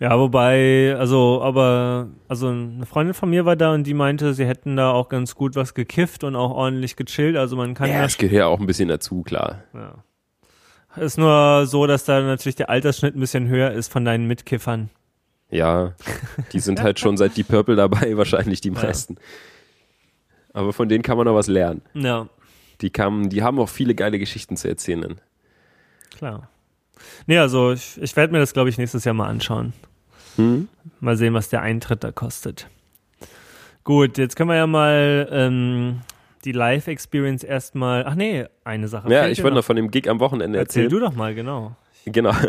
Ja, 0.00 0.18
wobei, 0.18 0.96
also, 0.98 1.40
aber, 1.42 2.08
also 2.28 2.48
eine 2.48 2.84
Freundin 2.84 3.14
von 3.14 3.30
mir 3.30 3.44
war 3.44 3.56
da 3.56 3.72
und 3.72 3.84
die 3.84 3.94
meinte, 3.94 4.34
sie 4.34 4.44
hätten 4.44 4.76
da 4.76 4.90
auch 4.90 5.08
ganz 5.08 5.34
gut 5.34 5.54
was 5.54 5.74
gekifft 5.74 6.24
und 6.24 6.36
auch 6.36 6.50
ordentlich 6.50 6.96
gechillt. 6.96 7.36
Also 7.36 7.56
man 7.56 7.74
kann 7.74 7.90
ja. 7.90 8.02
Das 8.02 8.18
gehört 8.18 8.34
ja 8.34 8.46
auch 8.46 8.60
ein 8.60 8.66
bisschen 8.66 8.88
dazu, 8.88 9.22
klar. 9.22 9.62
Ja. 9.72 10.04
Ist 10.96 11.18
nur 11.18 11.66
so, 11.66 11.86
dass 11.86 12.04
da 12.04 12.20
natürlich 12.20 12.56
der 12.56 12.70
Altersschnitt 12.70 13.16
ein 13.16 13.20
bisschen 13.20 13.48
höher 13.48 13.72
ist 13.72 13.90
von 13.92 14.04
deinen 14.04 14.26
Mitkiffern. 14.26 14.90
Ja, 15.50 15.94
die 16.52 16.60
sind 16.60 16.82
halt 16.82 16.98
schon 16.98 17.16
seit 17.16 17.36
die 17.36 17.44
Purple 17.44 17.76
dabei, 17.76 18.16
wahrscheinlich 18.16 18.60
die 18.60 18.70
meisten. 18.70 19.14
Ja. 19.14 19.20
Aber 20.54 20.72
von 20.72 20.88
denen 20.88 21.02
kann 21.02 21.16
man 21.16 21.26
noch 21.26 21.34
was 21.34 21.48
lernen. 21.48 21.82
Ja. 21.94 22.28
Die, 22.80 22.90
kamen, 22.90 23.28
die 23.28 23.42
haben 23.42 23.58
auch 23.58 23.68
viele 23.68 23.94
geile 23.94 24.18
Geschichten 24.18 24.56
zu 24.56 24.68
erzählen. 24.68 25.20
Klar. 26.16 26.48
Nee, 27.26 27.38
also 27.38 27.72
ich, 27.72 28.00
ich 28.00 28.16
werde 28.16 28.32
mir 28.32 28.40
das, 28.40 28.52
glaube 28.52 28.68
ich, 28.68 28.78
nächstes 28.78 29.04
Jahr 29.04 29.14
mal 29.14 29.28
anschauen. 29.28 29.72
Hm? 30.36 30.68
Mal 31.00 31.16
sehen, 31.16 31.34
was 31.34 31.48
der 31.48 31.62
Eintritt 31.62 32.04
da 32.04 32.12
kostet. 32.12 32.68
Gut, 33.84 34.18
jetzt 34.18 34.36
können 34.36 34.48
wir 34.48 34.56
ja 34.56 34.66
mal 34.66 35.28
ähm, 35.30 36.00
die 36.44 36.52
Live-Experience 36.52 37.44
erstmal. 37.44 38.04
Ach 38.06 38.14
nee, 38.14 38.46
eine 38.64 38.88
Sache. 38.88 39.12
Ja, 39.12 39.28
ich 39.28 39.42
wollte 39.42 39.56
noch 39.56 39.64
von 39.64 39.76
dem 39.76 39.90
Gig 39.90 40.08
am 40.08 40.20
Wochenende 40.20 40.58
Erzähl 40.58 40.84
erzählen. 40.84 41.00
du 41.00 41.06
doch 41.06 41.14
mal, 41.14 41.34
genau. 41.34 41.76
Genau. 42.06 42.32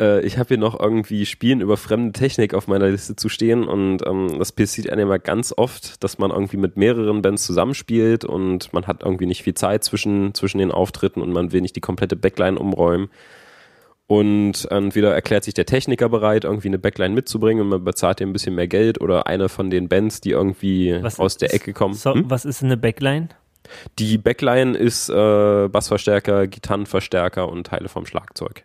Äh, 0.00 0.20
ich 0.26 0.36
habe 0.38 0.48
hier 0.48 0.58
noch 0.58 0.78
irgendwie 0.78 1.24
Spielen 1.24 1.60
über 1.60 1.76
fremde 1.76 2.12
Technik 2.12 2.54
auf 2.54 2.68
meiner 2.68 2.88
Liste 2.88 3.16
zu 3.16 3.28
stehen 3.28 3.64
und 3.64 4.06
ähm, 4.06 4.38
das 4.38 4.52
passiert 4.52 4.90
einem 4.90 5.06
immer 5.06 5.18
ganz 5.18 5.54
oft, 5.56 6.02
dass 6.04 6.18
man 6.18 6.30
irgendwie 6.30 6.58
mit 6.58 6.76
mehreren 6.76 7.22
Bands 7.22 7.46
zusammenspielt 7.46 8.24
und 8.24 8.72
man 8.72 8.86
hat 8.86 9.02
irgendwie 9.02 9.26
nicht 9.26 9.42
viel 9.42 9.54
Zeit 9.54 9.84
zwischen, 9.84 10.34
zwischen 10.34 10.58
den 10.58 10.70
Auftritten 10.70 11.22
und 11.22 11.32
man 11.32 11.52
will 11.52 11.62
nicht 11.62 11.76
die 11.76 11.80
komplette 11.80 12.16
Backline 12.16 12.58
umräumen. 12.58 13.08
Und 14.08 14.70
entweder 14.70 15.12
erklärt 15.14 15.42
sich 15.42 15.54
der 15.54 15.66
Techniker 15.66 16.08
bereit, 16.08 16.44
irgendwie 16.44 16.68
eine 16.68 16.78
Backline 16.78 17.14
mitzubringen 17.14 17.62
und 17.62 17.70
man 17.70 17.84
bezahlt 17.84 18.20
ihm 18.20 18.30
ein 18.30 18.32
bisschen 18.32 18.54
mehr 18.54 18.68
Geld 18.68 19.00
oder 19.00 19.26
eine 19.26 19.48
von 19.48 19.68
den 19.68 19.88
Bands, 19.88 20.20
die 20.20 20.30
irgendwie 20.30 20.96
was 21.02 21.18
aus 21.18 21.38
der 21.38 21.52
Ecke 21.52 21.72
kommen. 21.72 21.94
So, 21.94 22.14
hm? 22.14 22.30
Was 22.30 22.44
ist 22.44 22.62
eine 22.62 22.76
Backline? 22.76 23.28
Die 23.98 24.16
Backline 24.16 24.76
ist 24.76 25.08
äh, 25.08 25.68
Bassverstärker, 25.68 26.46
Gitarrenverstärker 26.46 27.48
und 27.48 27.66
Teile 27.66 27.88
vom 27.88 28.06
Schlagzeug. 28.06 28.64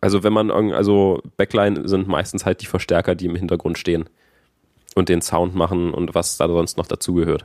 Also 0.00 0.22
wenn 0.22 0.32
man, 0.32 0.52
also 0.52 1.20
Backline 1.36 1.88
sind 1.88 2.06
meistens 2.06 2.46
halt 2.46 2.62
die 2.62 2.66
Verstärker, 2.66 3.16
die 3.16 3.26
im 3.26 3.34
Hintergrund 3.34 3.76
stehen 3.76 4.08
und 4.94 5.08
den 5.08 5.20
Sound 5.20 5.56
machen 5.56 5.92
und 5.92 6.14
was 6.14 6.36
da 6.36 6.46
sonst 6.46 6.76
noch 6.76 6.86
dazugehört. 6.86 7.44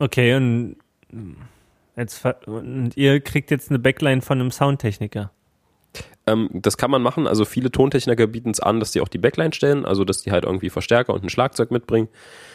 Okay, 0.00 0.34
und 0.34 0.76
jetzt 1.96 2.24
und 2.46 2.96
ihr 2.96 3.20
kriegt 3.20 3.52
jetzt 3.52 3.70
eine 3.70 3.78
Backline 3.78 4.20
von 4.20 4.40
einem 4.40 4.50
Soundtechniker. 4.50 5.30
Ähm, 6.26 6.48
das 6.52 6.76
kann 6.76 6.90
man 6.90 7.02
machen. 7.02 7.26
Also 7.26 7.44
viele 7.44 7.70
Tontechniker 7.70 8.26
bieten 8.26 8.50
es 8.50 8.60
an, 8.60 8.80
dass 8.80 8.92
die 8.92 9.00
auch 9.00 9.08
die 9.08 9.18
Backline 9.18 9.52
stellen, 9.52 9.84
also 9.84 10.04
dass 10.04 10.22
die 10.22 10.32
halt 10.32 10.44
irgendwie 10.44 10.70
Verstärker 10.70 11.14
und 11.14 11.24
ein 11.24 11.30
Schlagzeug 11.30 11.70
mitbringen. 11.70 12.08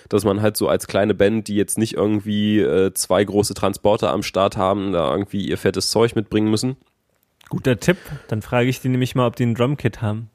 Dass 0.10 0.26
man 0.26 0.42
halt 0.42 0.58
so 0.58 0.68
als 0.68 0.88
kleine 0.88 1.14
Band, 1.14 1.48
die 1.48 1.56
jetzt 1.56 1.78
nicht 1.78 1.94
irgendwie 1.94 2.60
äh, 2.60 2.94
zwei 2.94 3.24
große 3.24 3.54
Transporter 3.54 4.12
am 4.12 4.24
Start 4.24 4.58
haben, 4.58 4.92
da 4.92 5.12
irgendwie 5.12 5.48
ihr 5.48 5.58
fettes 5.58 5.90
Zeug 5.90 6.16
mitbringen 6.16 6.50
müssen 6.50 6.78
Guter 7.52 7.78
Tipp. 7.78 7.98
Dann 8.30 8.42
frage 8.42 8.70
ich 8.70 8.80
die 8.80 8.88
nämlich 8.88 9.14
mal, 9.14 9.28
ob 9.28 9.36
die 9.36 9.44
ein 9.44 9.56
Drumkit 9.56 10.02
haben. 10.02 10.30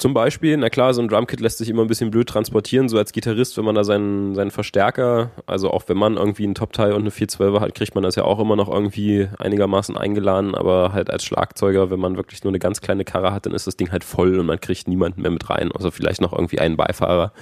Zum 0.00 0.14
Beispiel, 0.14 0.56
na 0.56 0.70
klar, 0.70 0.94
so 0.94 1.02
ein 1.02 1.08
Drumkit 1.08 1.40
lässt 1.40 1.58
sich 1.58 1.68
immer 1.68 1.82
ein 1.82 1.86
bisschen 1.86 2.10
blöd 2.10 2.26
transportieren, 2.26 2.88
so 2.88 2.96
als 2.96 3.12
Gitarrist, 3.12 3.58
wenn 3.58 3.66
man 3.66 3.74
da 3.74 3.84
seinen, 3.84 4.34
seinen 4.34 4.50
Verstärker, 4.50 5.30
also 5.44 5.70
auch 5.70 5.82
wenn 5.88 5.98
man 5.98 6.16
irgendwie 6.16 6.44
einen 6.44 6.54
Top-Teil 6.54 6.94
und 6.94 7.02
eine 7.02 7.10
412er 7.10 7.60
hat, 7.60 7.74
kriegt 7.74 7.94
man 7.94 8.02
das 8.02 8.14
ja 8.14 8.24
auch 8.24 8.40
immer 8.40 8.56
noch 8.56 8.70
irgendwie 8.70 9.28
einigermaßen 9.38 9.98
eingeladen, 9.98 10.54
aber 10.54 10.94
halt 10.94 11.10
als 11.10 11.22
Schlagzeuger, 11.24 11.90
wenn 11.90 12.00
man 12.00 12.16
wirklich 12.16 12.42
nur 12.42 12.50
eine 12.50 12.58
ganz 12.58 12.80
kleine 12.80 13.04
Karre 13.04 13.34
hat, 13.34 13.44
dann 13.44 13.52
ist 13.52 13.66
das 13.66 13.76
Ding 13.76 13.92
halt 13.92 14.02
voll 14.02 14.38
und 14.38 14.46
man 14.46 14.58
kriegt 14.58 14.88
niemanden 14.88 15.20
mehr 15.20 15.30
mit 15.30 15.50
rein, 15.50 15.70
außer 15.70 15.92
vielleicht 15.92 16.22
noch 16.22 16.32
irgendwie 16.32 16.60
einen 16.60 16.78
Beifahrer. 16.78 17.34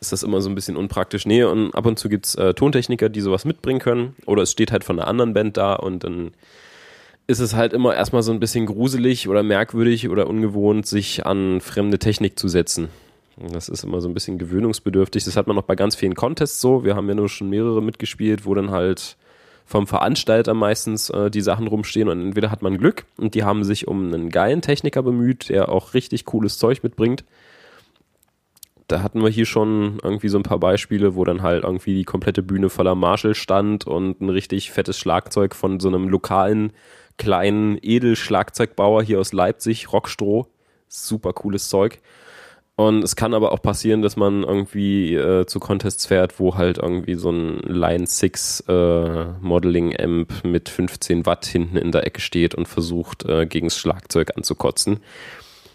Ist 0.00 0.10
das 0.10 0.24
immer 0.24 0.40
so 0.40 0.48
ein 0.48 0.56
bisschen 0.56 0.76
unpraktisch. 0.76 1.24
Nee, 1.24 1.44
und 1.44 1.72
ab 1.76 1.86
und 1.86 2.00
zu 2.00 2.08
gibt's 2.08 2.34
äh, 2.34 2.54
Tontechniker, 2.54 3.08
die 3.08 3.20
sowas 3.20 3.44
mitbringen 3.44 3.78
können, 3.78 4.16
oder 4.26 4.42
es 4.42 4.50
steht 4.50 4.72
halt 4.72 4.82
von 4.82 4.98
einer 4.98 5.06
anderen 5.06 5.34
Band 5.34 5.56
da 5.56 5.74
und 5.74 6.02
dann 6.02 6.32
ist 7.26 7.40
es 7.40 7.54
halt 7.54 7.72
immer 7.72 7.94
erstmal 7.94 8.22
so 8.22 8.32
ein 8.32 8.40
bisschen 8.40 8.66
gruselig 8.66 9.28
oder 9.28 9.42
merkwürdig 9.42 10.08
oder 10.08 10.28
ungewohnt, 10.28 10.86
sich 10.86 11.24
an 11.24 11.60
fremde 11.60 11.98
Technik 11.98 12.38
zu 12.38 12.48
setzen. 12.48 12.88
Das 13.36 13.68
ist 13.68 13.82
immer 13.82 14.00
so 14.00 14.08
ein 14.08 14.14
bisschen 14.14 14.38
gewöhnungsbedürftig. 14.38 15.24
Das 15.24 15.36
hat 15.36 15.46
man 15.46 15.58
auch 15.58 15.62
bei 15.62 15.74
ganz 15.74 15.96
vielen 15.96 16.14
Contests 16.14 16.60
so. 16.60 16.84
Wir 16.84 16.94
haben 16.94 17.08
ja 17.08 17.14
nur 17.14 17.28
schon 17.28 17.50
mehrere 17.50 17.82
mitgespielt, 17.82 18.46
wo 18.46 18.54
dann 18.54 18.70
halt 18.70 19.16
vom 19.66 19.86
Veranstalter 19.86 20.54
meistens 20.54 21.10
äh, 21.10 21.30
die 21.30 21.40
Sachen 21.40 21.66
rumstehen 21.66 22.08
und 22.08 22.20
entweder 22.20 22.50
hat 22.50 22.62
man 22.62 22.76
Glück 22.76 23.06
und 23.16 23.34
die 23.34 23.44
haben 23.44 23.64
sich 23.64 23.88
um 23.88 24.12
einen 24.12 24.28
geilen 24.28 24.60
Techniker 24.60 25.02
bemüht, 25.02 25.48
der 25.48 25.70
auch 25.70 25.94
richtig 25.94 26.26
cooles 26.26 26.58
Zeug 26.58 26.82
mitbringt. 26.82 27.24
Da 28.88 29.02
hatten 29.02 29.22
wir 29.22 29.30
hier 29.30 29.46
schon 29.46 29.98
irgendwie 30.02 30.28
so 30.28 30.38
ein 30.38 30.42
paar 30.42 30.58
Beispiele, 30.58 31.16
wo 31.16 31.24
dann 31.24 31.40
halt 31.40 31.64
irgendwie 31.64 31.94
die 31.94 32.04
komplette 32.04 32.42
Bühne 32.42 32.68
voller 32.68 32.94
Marshall 32.94 33.34
stand 33.34 33.86
und 33.86 34.20
ein 34.20 34.28
richtig 34.28 34.70
fettes 34.70 34.98
Schlagzeug 34.98 35.54
von 35.54 35.80
so 35.80 35.88
einem 35.88 36.10
lokalen 36.10 36.74
kleinen 37.16 37.78
Edelschlagzeugbauer 37.80 39.02
hier 39.02 39.20
aus 39.20 39.32
Leipzig, 39.32 39.92
Rockstroh. 39.92 40.46
Super 40.88 41.32
cooles 41.32 41.68
Zeug. 41.68 42.00
Und 42.76 43.04
es 43.04 43.14
kann 43.14 43.34
aber 43.34 43.52
auch 43.52 43.62
passieren, 43.62 44.02
dass 44.02 44.16
man 44.16 44.42
irgendwie 44.42 45.14
äh, 45.14 45.46
zu 45.46 45.60
Contests 45.60 46.06
fährt, 46.06 46.40
wo 46.40 46.56
halt 46.56 46.78
irgendwie 46.78 47.14
so 47.14 47.30
ein 47.30 47.60
Line 47.60 48.06
6 48.06 48.64
äh, 48.66 49.24
Modeling 49.40 49.96
Amp 49.96 50.44
mit 50.44 50.68
15 50.68 51.24
Watt 51.24 51.46
hinten 51.46 51.76
in 51.76 51.92
der 51.92 52.04
Ecke 52.04 52.20
steht 52.20 52.54
und 52.54 52.66
versucht, 52.66 53.24
äh, 53.26 53.46
gegen 53.46 53.68
das 53.68 53.78
Schlagzeug 53.78 54.32
anzukotzen. 54.36 54.98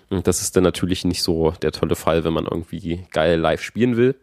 Und 0.09 0.27
das 0.27 0.41
ist 0.41 0.57
dann 0.57 0.63
natürlich 0.63 1.05
nicht 1.05 1.23
so 1.23 1.51
der 1.61 1.71
tolle 1.71 1.95
Fall, 1.95 2.25
wenn 2.25 2.33
man 2.33 2.45
irgendwie 2.45 3.05
geil 3.11 3.39
live 3.39 3.61
spielen 3.61 3.95
will. 3.95 4.15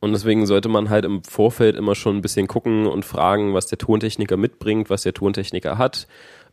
Und 0.00 0.12
deswegen 0.12 0.46
sollte 0.46 0.68
man 0.68 0.90
halt 0.90 1.04
im 1.04 1.24
Vorfeld 1.24 1.76
immer 1.76 1.94
schon 1.94 2.16
ein 2.16 2.22
bisschen 2.22 2.46
gucken 2.46 2.86
und 2.86 3.04
fragen, 3.04 3.54
was 3.54 3.66
der 3.66 3.78
Tontechniker 3.78 4.36
mitbringt, 4.36 4.90
was 4.90 5.02
der 5.02 5.12
Tontechniker 5.12 5.76
hat, 5.76 6.06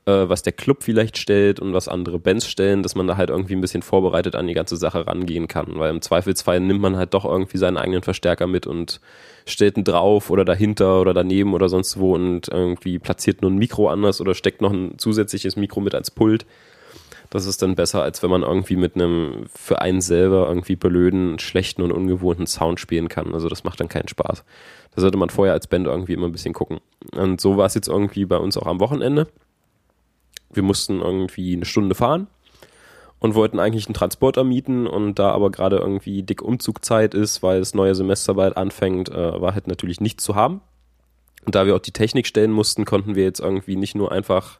äh, 0.06 0.28
was 0.28 0.42
der 0.42 0.54
Club 0.54 0.82
vielleicht 0.82 1.18
stellt 1.18 1.60
und 1.60 1.74
was 1.74 1.88
andere 1.88 2.18
Bands 2.18 2.48
stellen, 2.48 2.82
dass 2.82 2.96
man 2.96 3.06
da 3.06 3.18
halt 3.18 3.30
irgendwie 3.30 3.56
ein 3.56 3.62
bisschen 3.62 3.84
vorbereitet 3.84 4.36
an 4.36 4.48
die 4.48 4.56
ganze 4.56 4.78
Sache 4.78 5.06
rangehen 5.06 5.48
kann. 5.48 5.78
Weil 5.78 5.92
im 5.92 6.02
Zweifelsfall 6.02 6.60
nimmt 6.60 6.82
man 6.82 6.98
halt 6.98 7.14
doch 7.14 7.26
irgendwie 7.26 7.58
seinen 7.58 7.78
eigenen 7.78 8.02
Verstärker 8.02 8.48
mit 8.48 8.66
und 8.66 9.00
stellt 9.46 9.78
ihn 9.78 9.84
drauf 9.84 10.32
oder 10.32 10.44
dahinter 10.44 11.00
oder 11.02 11.14
daneben 11.14 11.54
oder 11.54 11.70
sonst 11.70 12.00
wo 12.00 12.16
und 12.16 12.48
irgendwie 12.48 12.98
platziert 12.98 13.44
nur 13.44 13.52
ein 13.52 13.58
Mikro 13.58 13.90
anders 13.90 14.22
oder 14.22 14.34
steckt 14.34 14.62
noch 14.62 14.72
ein 14.72 14.98
zusätzliches 14.98 15.56
Mikro 15.56 15.82
mit 15.82 15.94
als 15.94 16.10
Pult 16.10 16.48
das 17.36 17.46
ist 17.46 17.62
dann 17.62 17.76
besser, 17.76 18.02
als 18.02 18.24
wenn 18.24 18.30
man 18.30 18.44
irgendwie 18.44 18.78
mit 18.78 18.96
einem 18.96 19.48
für 19.54 19.82
einen 19.82 20.00
selber 20.00 20.48
irgendwie 20.48 20.78
blöden, 20.78 21.38
schlechten 21.38 21.82
und 21.82 21.92
ungewohnten 21.92 22.48
Sound 22.48 22.80
spielen 22.80 23.10
kann. 23.10 23.34
Also 23.34 23.50
das 23.50 23.66
macht 23.66 23.82
dann 23.82 23.90
keinen 23.90 24.08
Spaß. 24.08 24.46
Da 24.96 25.02
sollte 25.02 25.18
man 25.18 25.30
vorher 25.30 25.54
als 25.54 25.68
Band 25.68 25.86
irgendwie 25.86 26.14
immer 26.14 26.28
ein 26.28 26.32
bisschen 26.32 26.54
gucken. 26.54 26.80
Und 27.14 27.42
so 27.42 27.58
war 27.58 27.66
es 27.66 27.74
jetzt 27.74 27.90
irgendwie 27.90 28.24
bei 28.24 28.38
uns 28.38 28.56
auch 28.56 28.68
am 28.68 28.80
Wochenende. 28.80 29.28
Wir 30.54 30.64
mussten 30.64 31.02
irgendwie 31.02 31.54
eine 31.54 31.66
Stunde 31.66 31.94
fahren 31.94 32.28
und 33.20 33.36
wollten 33.36 33.60
eigentlich 33.60 33.88
einen 33.88 33.96
Transporter 33.96 34.46
mieten 34.46 34.88
und 34.88 35.20
da 35.20 35.32
aber 35.32 35.52
gerade 35.52 35.76
irgendwie 35.76 36.24
dick 36.24 36.42
Umzugzeit 36.42 37.14
ist, 37.14 37.44
weil 37.44 37.60
das 37.60 37.74
neue 37.74 37.96
Semester 37.96 38.36
bald 38.36 38.56
anfängt, 38.56 39.10
äh, 39.10 39.42
war 39.42 39.54
halt 39.54 39.68
natürlich 39.68 40.00
nichts 40.00 40.24
zu 40.24 40.36
haben. 40.36 40.62
Und 41.46 41.56
da 41.56 41.66
wir 41.66 41.76
auch 41.76 41.80
die 41.80 41.92
Technik 41.92 42.28
stellen 42.28 42.52
mussten, 42.52 42.86
konnten 42.86 43.16
wir 43.16 43.26
jetzt 43.26 43.42
irgendwie 43.42 43.76
nicht 43.76 43.94
nur 43.94 44.14
einfach 44.14 44.60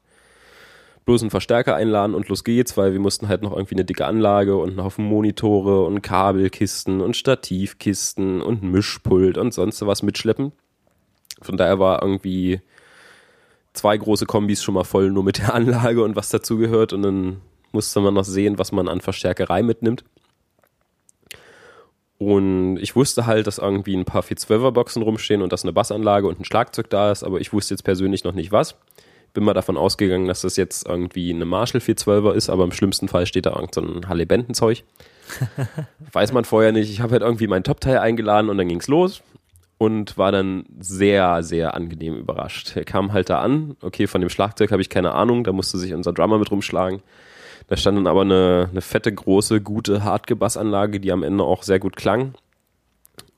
bloß 1.06 1.22
einen 1.22 1.32
Verstärker 1.32 1.76
einladen 1.76 2.16
und 2.16 2.28
los 2.30 2.44
geht's, 2.44 2.78
weil 2.78 2.92
wir 2.92 3.00
mussten 3.00 3.28
halt 3.28 3.44
noch 3.44 3.54
irgendwie 3.54 3.76
eine 3.76 3.86
dicke 3.86 4.06
Anlage 4.06 4.58
und 4.58 4.72
einen 4.72 4.84
Haufen 4.84 5.06
Monitore 5.06 5.86
und 5.86 6.02
Kabelkisten 6.02 7.00
und 7.00 7.16
Stativkisten 7.16 8.42
und 8.42 8.64
Mischpult 8.64 9.38
und 9.38 9.54
sonst 9.54 9.86
was 9.86 10.02
mitschleppen. 10.02 10.52
Von 11.42 11.58
daher 11.58 11.80
war 11.80 12.02
irgendwie 12.02 12.62
zwei 13.74 13.98
große 13.98 14.26
Kombis 14.26 14.64
schon 14.64 14.74
mal 14.74 14.84
voll 14.84 15.12
nur 15.12 15.24
mit 15.24 15.38
der 15.38 15.54
Anlage 15.54 16.04
und 16.04 16.16
was 16.16 16.30
dazugehört 16.30 16.92
und 16.92 17.04
dann 17.04 17.42
musste 17.72 18.00
man 18.00 18.14
noch 18.14 18.24
sehen, 18.24 18.58
was 18.58 18.72
man 18.72 18.88
an 18.88 19.02
Verstärkerei 19.02 19.62
mitnimmt. 19.62 20.04
Und 22.18 22.78
ich 22.78 22.96
wusste 22.96 23.26
halt, 23.26 23.46
dass 23.46 23.58
irgendwie 23.58 23.96
ein 23.96 24.06
paar 24.06 24.24
412er 24.24 24.72
Boxen 24.72 25.02
rumstehen 25.02 25.42
und 25.42 25.52
dass 25.52 25.64
eine 25.64 25.74
Bassanlage 25.74 26.28
und 26.28 26.40
ein 26.40 26.46
Schlagzeug 26.46 26.90
da 26.90 27.12
ist, 27.12 27.24
aber 27.24 27.42
ich 27.42 27.52
wusste 27.52 27.74
jetzt 27.74 27.84
persönlich 27.84 28.24
noch 28.24 28.34
nicht 28.34 28.52
was 28.54 28.76
bin 29.36 29.44
mal 29.44 29.54
davon 29.54 29.78
ausgegangen, 29.78 30.28
dass 30.28 30.42
das 30.42 30.56
jetzt 30.56 30.88
irgendwie 30.88 31.32
eine 31.32 31.46
Marshall 31.46 31.82
412er 31.82 32.34
ist, 32.34 32.50
aber 32.50 32.64
im 32.64 32.72
schlimmsten 32.72 33.08
Fall 33.08 33.28
steht 33.28 33.46
da 33.46 33.52
irgend 33.52 33.76
so 33.76 33.82
ein 33.82 34.10
Halle-Benton-Zeug. 34.10 34.84
Weiß 36.12 36.34
man 36.34 36.46
vorher 36.46 36.72
nicht. 36.72 36.90
Ich 36.90 37.02
habe 37.02 37.12
halt 37.12 37.22
irgendwie 37.22 37.48
meinen 37.48 37.64
Top-Teil 37.64 38.00
eingeladen 38.00 38.50
und 38.50 38.58
dann 38.58 38.68
ging's 38.68 38.88
los 38.88 39.22
und 39.78 40.18
war 40.18 40.32
dann 40.32 40.66
sehr, 40.80 41.44
sehr 41.44 41.76
angenehm 41.76 42.16
überrascht. 42.16 42.76
Er 42.76 42.86
kam 42.86 43.14
halt 43.14 43.30
da 43.30 43.42
an, 43.42 43.76
okay, 43.82 44.08
von 44.08 44.22
dem 44.22 44.30
Schlagzeug 44.30 44.72
habe 44.72 44.82
ich 44.82 44.90
keine 44.90 45.12
Ahnung, 45.12 45.44
da 45.44 45.52
musste 45.52 45.78
sich 45.78 45.94
unser 45.94 46.14
Drummer 46.14 46.40
mit 46.40 46.50
rumschlagen. 46.50 47.04
Da 47.68 47.78
stand 47.78 47.98
dann 47.98 48.08
aber 48.08 48.22
eine, 48.22 48.70
eine 48.72 48.82
fette, 48.82 49.12
große, 49.14 49.62
gute 49.62 50.04
Hartgebassanlage, 50.04 51.00
die 51.00 51.12
am 51.12 51.24
Ende 51.24 51.44
auch 51.44 51.64
sehr 51.64 51.80
gut 51.80 51.96
klang 51.96 52.34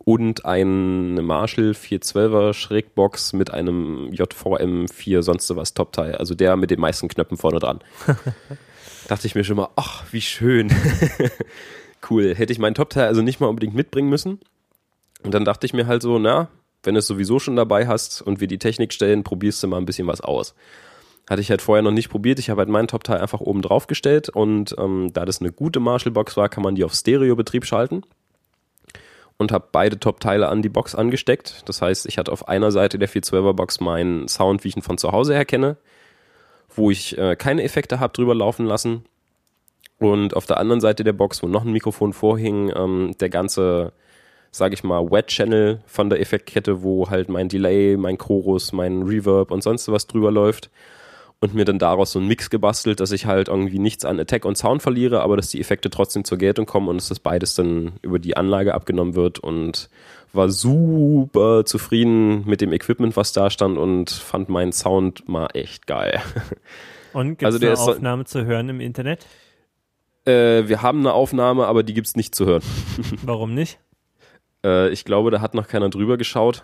und 0.08 0.45
eine 0.45 1.22
Marshall 1.22 1.72
412er 1.72 2.53
Schrägbox 2.53 3.34
mit 3.34 3.51
einem 3.51 4.14
JVM 4.14 4.88
4 4.88 5.22
sonst 5.22 5.53
was 5.53 5.74
Top-Teil. 5.74 6.16
Also 6.16 6.34
der 6.34 6.55
mit 6.55 6.72
den 6.72 6.80
meisten 6.80 7.10
Knöpfen 7.10 7.36
vorne 7.36 7.60
dran. 7.60 7.82
Dachte 9.10 9.28
ich 9.28 9.36
mir 9.36 9.43
schon 9.43 9.58
mal, 9.58 9.68
ach, 9.76 10.05
wie 10.12 10.22
schön. 10.22 10.74
cool. 12.10 12.34
Hätte 12.34 12.53
ich 12.53 12.60
meinen 12.60 12.74
Top-Teil 12.74 13.05
also 13.05 13.22
nicht 13.22 13.41
mal 13.41 13.47
unbedingt 13.47 13.76
mitbringen 13.76 14.08
müssen. 14.08 14.39
Und 15.24 15.34
dann 15.34 15.43
dachte 15.43 15.66
ich 15.66 15.74
mir 15.74 15.88
halt 15.88 16.03
so, 16.03 16.20
na, 16.20 16.47
wenn 16.84 16.93
du 16.93 16.99
es 16.99 17.08
sowieso 17.08 17.39
schon 17.39 17.58
dabei 17.58 17.86
hast 17.86 18.22
und 18.22 18.39
wir 18.39 18.47
die 18.47 18.60
Technik 18.60 18.93
stellen, 18.93 19.26
probierst 19.26 19.62
du 19.62 19.68
mal 19.68 19.76
ein 19.78 19.86
bisschen 19.86 20.08
was 20.08 20.22
aus. 20.22 20.55
Hatte 21.30 21.41
ich 21.41 21.49
halt 21.49 21.62
vorher 21.62 21.84
noch 21.84 21.91
nicht 21.91 22.08
probiert. 22.08 22.39
Ich 22.39 22.49
habe 22.49 22.60
halt 22.60 22.70
meinen 22.70 22.88
Top-Teil 22.88 23.20
einfach 23.20 23.41
oben 23.41 23.62
drauf 23.62 23.88
gestellt 23.88 24.30
und 24.30 24.74
ähm, 24.78 25.12
da 25.12 25.26
das 25.26 25.41
eine 25.41 25.51
gute 25.51 25.82
Marshall-Box 25.82 26.38
war, 26.38 26.47
kann 26.47 26.64
man 26.64 26.76
die 26.76 26.86
auf 26.86 26.93
Stereo-Betrieb 26.93 27.66
schalten 27.66 28.03
und 29.38 29.51
habe 29.51 29.67
beide 29.71 29.99
Top-Teile 29.99 30.47
an 30.47 30.61
die 30.61 30.69
Box 30.69 30.95
angesteckt. 30.95 31.63
Das 31.65 31.81
heißt, 31.81 32.07
ich 32.07 32.17
hatte 32.17 32.31
auf 32.31 32.47
einer 32.47 32.71
Seite 32.71 32.97
der 32.97 33.09
412er 33.09 33.53
Box 33.53 33.79
meinen 33.79 34.27
Sound, 34.27 34.63
wie 34.63 34.69
ich 34.69 34.75
ihn 34.75 34.81
von 34.81 34.97
zu 34.97 35.11
Hause 35.11 35.33
her 35.35 35.45
kenne, 35.45 35.77
wo 36.75 36.89
ich 36.89 37.17
äh, 37.17 37.35
keine 37.35 37.63
Effekte 37.63 37.99
habe 37.99 38.13
drüber 38.13 38.33
laufen 38.33 38.65
lassen. 38.65 39.05
Und 39.99 40.35
auf 40.35 40.45
der 40.45 40.57
anderen 40.57 40.81
Seite 40.81 41.03
der 41.03 41.13
Box, 41.13 41.41
wo 41.41 41.47
noch 41.47 41.65
ein 41.65 41.71
Mikrofon 41.71 42.13
vorhing, 42.13 42.71
ähm, 42.75 43.15
der 43.19 43.29
ganze, 43.29 43.93
sage 44.51 44.73
ich 44.73 44.83
mal, 44.83 45.09
Wet-Channel 45.11 45.81
von 45.85 46.09
der 46.09 46.19
Effektkette, 46.19 46.83
wo 46.83 47.09
halt 47.09 47.29
mein 47.29 47.49
Delay, 47.49 47.97
mein 47.97 48.17
Chorus, 48.17 48.73
mein 48.73 49.03
Reverb 49.03 49.51
und 49.51 49.63
sonst 49.63 49.91
was 49.91 50.07
drüber 50.07 50.31
läuft. 50.31 50.69
Und 51.39 51.53
mir 51.53 51.65
dann 51.65 51.77
daraus 51.79 52.11
so 52.13 52.19
einen 52.19 52.27
Mix 52.27 52.49
gebastelt, 52.49 52.99
dass 52.99 53.11
ich 53.11 53.25
halt 53.27 53.47
irgendwie 53.47 53.77
nichts 53.79 54.05
an 54.05 54.19
Attack 54.19 54.43
und 54.45 54.57
Sound 54.57 54.81
verliere, 54.81 55.21
aber 55.21 55.38
dass 55.38 55.49
die 55.49 55.59
Effekte 55.59 55.89
trotzdem 55.89 56.23
zur 56.23 56.38
Geltung 56.38 56.65
kommen 56.65 56.88
und 56.88 56.97
dass 56.97 57.09
das 57.09 57.19
beides 57.19 57.53
dann 57.55 57.93
über 58.01 58.17
die 58.19 58.35
Anlage 58.35 58.73
abgenommen 58.73 59.13
wird 59.15 59.38
und 59.39 59.89
war 60.33 60.49
super 60.49 61.63
zufrieden 61.65 62.43
mit 62.45 62.59
dem 62.61 62.73
Equipment, 62.73 63.15
was 63.15 63.33
da 63.33 63.49
stand 63.49 63.77
und 63.77 64.09
fand 64.09 64.49
meinen 64.49 64.71
Sound 64.73 65.27
mal 65.29 65.47
echt 65.53 65.88
geil. 65.88 66.19
Und 67.13 67.39
gibt 67.39 67.43
es 67.43 67.55
Also 67.55 67.65
eine 67.65 67.73
ist 67.73 67.79
so- 67.85 67.91
Aufnahme 67.93 68.25
zu 68.25 68.45
hören 68.45 68.69
im 68.69 68.79
Internet? 68.79 69.25
Äh, 70.25 70.67
wir 70.67 70.81
haben 70.83 70.99
eine 70.99 71.13
Aufnahme, 71.13 71.65
aber 71.65 71.81
die 71.81 71.93
gibt's 71.93 72.15
nicht 72.15 72.35
zu 72.35 72.45
hören. 72.45 72.61
Warum 73.23 73.53
nicht? 73.53 73.79
Äh, 74.65 74.89
ich 74.89 75.05
glaube, 75.05 75.29
da 75.29 75.39
hat 75.39 75.53
noch 75.53 75.67
keiner 75.67 75.89
drüber 75.89 76.17
geschaut. 76.17 76.63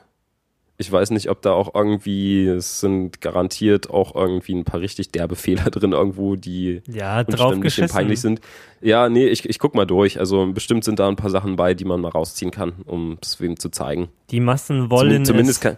Ich 0.78 0.92
weiß 0.92 1.12
nicht, 1.12 1.30
ob 1.30 1.42
da 1.44 1.54
auch 1.54 1.76
irgendwie, 1.76 2.48
es 2.48 2.80
sind 2.80 3.22
garantiert 3.22 3.92
auch 3.92 4.16
irgendwie 4.16 4.56
ein 4.56 4.64
paar 4.64 4.80
richtig 4.80 5.12
derbe 5.12 5.36
Fehler 5.36 5.70
drin 5.70 5.92
irgendwo, 5.92 6.36
die 6.36 6.82
Ja, 6.88 7.24
drauf 7.24 7.54
ein 7.54 7.60
bisschen 7.60 7.88
peinlich 7.90 8.22
sind. 8.22 8.42
Ja, 8.82 9.08
nee, 9.08 9.28
ich, 9.28 9.48
ich 9.48 9.60
guck 9.60 9.76
mal 9.76 9.86
durch. 9.86 10.20
Also 10.20 10.52
bestimmt 10.52 10.84
sind 10.84 11.00
da 11.00 11.08
ein 11.08 11.16
paar 11.16 11.30
Sachen 11.30 11.56
bei, 11.56 11.74
die 11.76 11.86
man 11.86 12.02
mal 12.02 12.10
rausziehen 12.10 12.52
kann, 12.52 12.74
um 12.86 13.18
es 13.22 13.40
wem 13.40 13.60
zu 13.60 13.70
zeigen. 13.70 14.10
Die 14.32 14.40
Massen 14.40 14.90
wollen 14.90 15.26
Zumindest 15.26 15.64
es. 15.64 15.78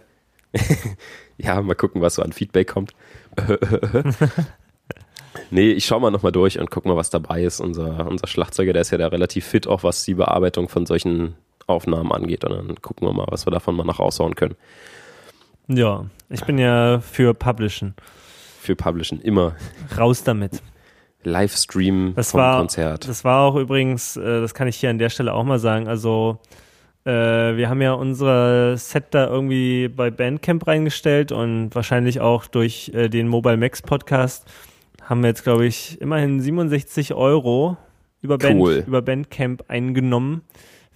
ja, 1.36 1.60
mal 1.60 1.74
gucken, 1.74 2.00
was 2.00 2.14
so 2.14 2.22
an 2.22 2.32
Feedback 2.32 2.68
kommt. 2.68 2.92
nee, 5.50 5.72
ich 5.72 5.84
schau 5.84 6.00
mal 6.00 6.10
nochmal 6.10 6.32
durch 6.32 6.58
und 6.58 6.70
guck 6.70 6.86
mal, 6.86 6.96
was 6.96 7.10
dabei 7.10 7.42
ist. 7.42 7.60
Unser, 7.60 8.06
unser 8.08 8.26
Schlagzeuger, 8.26 8.72
der 8.72 8.82
ist 8.82 8.90
ja 8.90 8.98
da 8.98 9.08
relativ 9.08 9.44
fit, 9.44 9.66
auch 9.66 9.82
was 9.82 10.04
die 10.04 10.14
Bearbeitung 10.14 10.68
von 10.68 10.86
solchen 10.86 11.34
Aufnahmen 11.66 12.12
angeht. 12.12 12.44
Und 12.44 12.52
dann 12.52 12.82
gucken 12.82 13.06
wir 13.08 13.12
mal, 13.12 13.26
was 13.28 13.46
wir 13.46 13.50
davon 13.50 13.74
mal 13.76 13.84
noch 13.84 13.98
raushauen 13.98 14.34
können. 14.34 14.54
Ja, 15.68 16.06
ich 16.28 16.44
bin 16.44 16.58
ja 16.58 17.00
für 17.00 17.34
Publishen. 17.34 17.94
Für 18.60 18.76
Publishen 18.76 19.20
immer 19.20 19.54
Raus 19.96 20.22
damit. 20.24 20.62
Livestream 21.24 22.12
Das 22.14 22.30
vom 22.30 22.40
war, 22.40 22.58
Konzert. 22.58 23.08
das 23.08 23.24
war 23.24 23.40
auch 23.40 23.56
übrigens, 23.56 24.16
äh, 24.16 24.40
das 24.40 24.54
kann 24.54 24.68
ich 24.68 24.76
hier 24.76 24.90
an 24.90 24.98
der 24.98 25.08
Stelle 25.10 25.34
auch 25.34 25.42
mal 25.42 25.58
sagen, 25.58 25.88
also 25.88 26.38
äh, 27.04 27.10
wir 27.10 27.68
haben 27.68 27.82
ja 27.82 27.94
unser 27.94 28.76
Set 28.76 29.06
da 29.10 29.26
irgendwie 29.26 29.88
bei 29.88 30.10
Bandcamp 30.12 30.64
reingestellt 30.66 31.32
und 31.32 31.74
wahrscheinlich 31.74 32.20
auch 32.20 32.46
durch 32.46 32.92
äh, 32.94 33.08
den 33.08 33.26
Mobile 33.26 33.56
Max 33.56 33.82
Podcast 33.82 34.46
haben 35.02 35.22
wir 35.22 35.28
jetzt, 35.28 35.42
glaube 35.42 35.66
ich, 35.66 36.00
immerhin 36.00 36.40
67 36.40 37.14
Euro 37.14 37.76
über, 38.22 38.38
Band, 38.38 38.60
Cool. 38.60 38.84
über 38.86 39.02
Bandcamp 39.02 39.64
eingenommen 39.68 40.42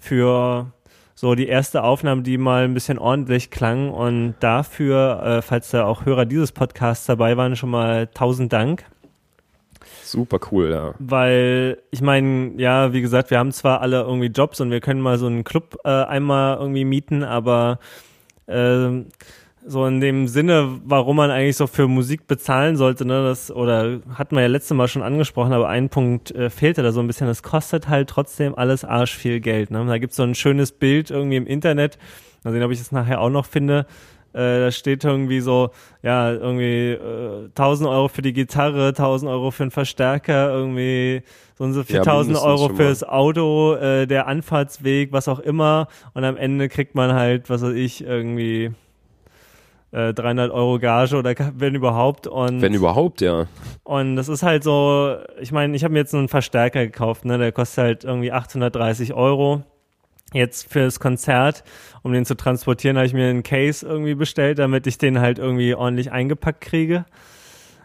für 0.01 0.73
so 1.15 1.35
die 1.35 1.47
erste 1.49 1.85
Aufnahme, 1.85 2.23
die 2.23 2.39
mal 2.39 2.65
ein 2.65 2.75
bisschen 2.75 2.99
ordentlich 2.99 3.51
klang 3.51 3.91
und 3.91 4.35
dafür, 4.41 5.23
äh, 5.23 5.43
falls 5.43 5.71
da 5.71 5.85
auch 5.85 6.07
Hörer 6.07 6.25
dieses 6.25 6.51
Podcasts 6.51 7.05
dabei 7.07 7.37
waren, 7.37 7.57
schon 7.57 7.71
mal 7.71 8.07
tausend 8.09 8.53
Dank. 8.53 8.87
Super 10.03 10.39
cool, 10.51 10.71
ja. 10.71 10.95
Weil, 10.99 11.79
ich 11.91 12.01
meine, 12.01 12.53
ja, 12.57 12.93
wie 12.93 13.03
gesagt, 13.03 13.31
wir 13.31 13.39
haben 13.39 13.53
zwar 13.53 13.83
alle 13.83 14.01
irgendwie 14.01 14.29
Jobs 14.29 14.61
und 14.61 14.71
wir 14.71 14.81
können 14.81 15.01
mal 15.01 15.19
so 15.19 15.27
einen 15.27 15.45
Club 15.45 15.77
äh, 15.85 15.91
einmal 15.91 16.57
irgendwie 16.57 16.85
mieten, 16.85 17.23
aber 17.23 17.79
ähm, 18.49 19.07
so 19.71 19.87
in 19.87 20.01
dem 20.01 20.27
Sinne, 20.27 20.81
warum 20.85 21.17
man 21.17 21.31
eigentlich 21.31 21.57
so 21.57 21.67
für 21.67 21.87
Musik 21.87 22.27
bezahlen 22.27 22.77
sollte, 22.77 23.05
ne, 23.05 23.23
das, 23.23 23.51
oder 23.51 24.01
hatten 24.15 24.35
wir 24.35 24.43
ja 24.43 24.49
letztes 24.49 24.77
Mal 24.77 24.89
schon 24.89 25.03
angesprochen, 25.03 25.53
aber 25.53 25.69
ein 25.69 25.89
Punkt 25.89 26.33
äh, 26.33 26.51
fehlte 26.51 26.83
da 26.83 26.91
so 26.91 27.01
ein 27.01 27.07
bisschen, 27.07 27.29
das 27.29 27.43
kostet 27.43 27.89
halt 27.89 28.09
trotzdem 28.09 28.57
alles 28.57 28.85
arsch 28.85 29.17
viel 29.17 29.41
Geld. 29.41 29.71
Ne? 29.71 29.85
Da 29.87 29.99
gibt's 29.99 30.17
so 30.17 30.25
ein 30.25 30.35
schönes 30.35 30.73
Bild 30.73 31.11
irgendwie 31.11 31.37
im 31.37 31.47
Internet, 31.47 31.99
mal 32.43 32.53
sehen, 32.53 32.63
ob 32.63 32.73
ich 32.73 32.79
das 32.79 32.91
nachher 32.91 33.21
auch 33.21 33.31
noch 33.31 33.47
finde, 33.47 33.87
äh, 34.33 34.61
da 34.61 34.71
steht 34.71 35.05
irgendwie 35.05 35.41
so, 35.41 35.71
ja, 36.03 36.33
irgendwie 36.33 36.93
äh, 36.93 37.47
1000 37.49 37.89
Euro 37.89 38.09
für 38.09 38.23
die 38.23 38.33
Gitarre, 38.33 38.89
1000 38.89 39.31
Euro 39.31 39.51
für 39.51 39.65
den 39.65 39.71
Verstärker, 39.71 40.51
irgendwie 40.51 41.23
so 41.57 41.65
und 41.65 41.73
so 41.73 41.83
4000 41.83 42.29
mindestens 42.29 42.45
Euro 42.45 42.75
fürs 42.75 43.03
Auto, 43.05 43.75
äh, 43.75 44.07
der 44.07 44.27
Anfahrtsweg, 44.29 45.13
was 45.13 45.27
auch 45.27 45.41
immer. 45.41 45.89
Und 46.15 46.25
am 46.25 46.37
Ende 46.37 46.69
kriegt 46.69 46.95
man 46.95 47.13
halt, 47.13 47.51
was 47.51 47.63
weiß 47.63 47.75
ich, 47.75 48.05
irgendwie 48.05 48.71
äh, 49.93 50.15
300 50.15 50.51
Euro 50.51 50.79
Gage 50.79 51.17
oder 51.17 51.35
wenn 51.57 51.75
überhaupt. 51.75 52.27
Und 52.27 52.61
Wenn 52.61 52.75
überhaupt, 52.75 53.21
ja. 53.21 53.47
und 53.85 54.17
das 54.17 54.29
ist 54.29 54.43
halt 54.43 54.63
so, 54.63 55.17
ich 55.41 55.53
meine, 55.53 55.77
ich 55.77 55.85
habe 55.85 55.93
mir 55.93 56.01
jetzt 56.01 56.15
einen 56.15 56.29
Verstärker 56.29 56.87
gekauft, 56.87 57.25
ne? 57.25 57.39
Der 57.39 57.53
kostet 57.53 57.85
halt 57.85 58.05
irgendwie 58.05 58.33
830 58.33 59.15
Euro. 59.15 59.63
Jetzt 60.33 60.73
fürs 60.73 61.01
Konzert, 61.01 61.65
um 62.03 62.13
den 62.13 62.25
zu 62.25 62.37
transportieren, 62.37 62.97
habe 62.97 63.07
ich 63.07 63.15
mir 63.15 63.29
einen 63.29 63.43
Case 63.43 63.85
irgendwie 63.85 64.15
bestellt, 64.15 64.61
damit 64.61 64.87
ich 64.87 64.97
den 64.97 65.19
halt 65.19 65.41
irgendwie 65.41 65.75
ordentlich 65.75 66.13
eingepackt 66.13 66.61
kriege. 66.61 67.05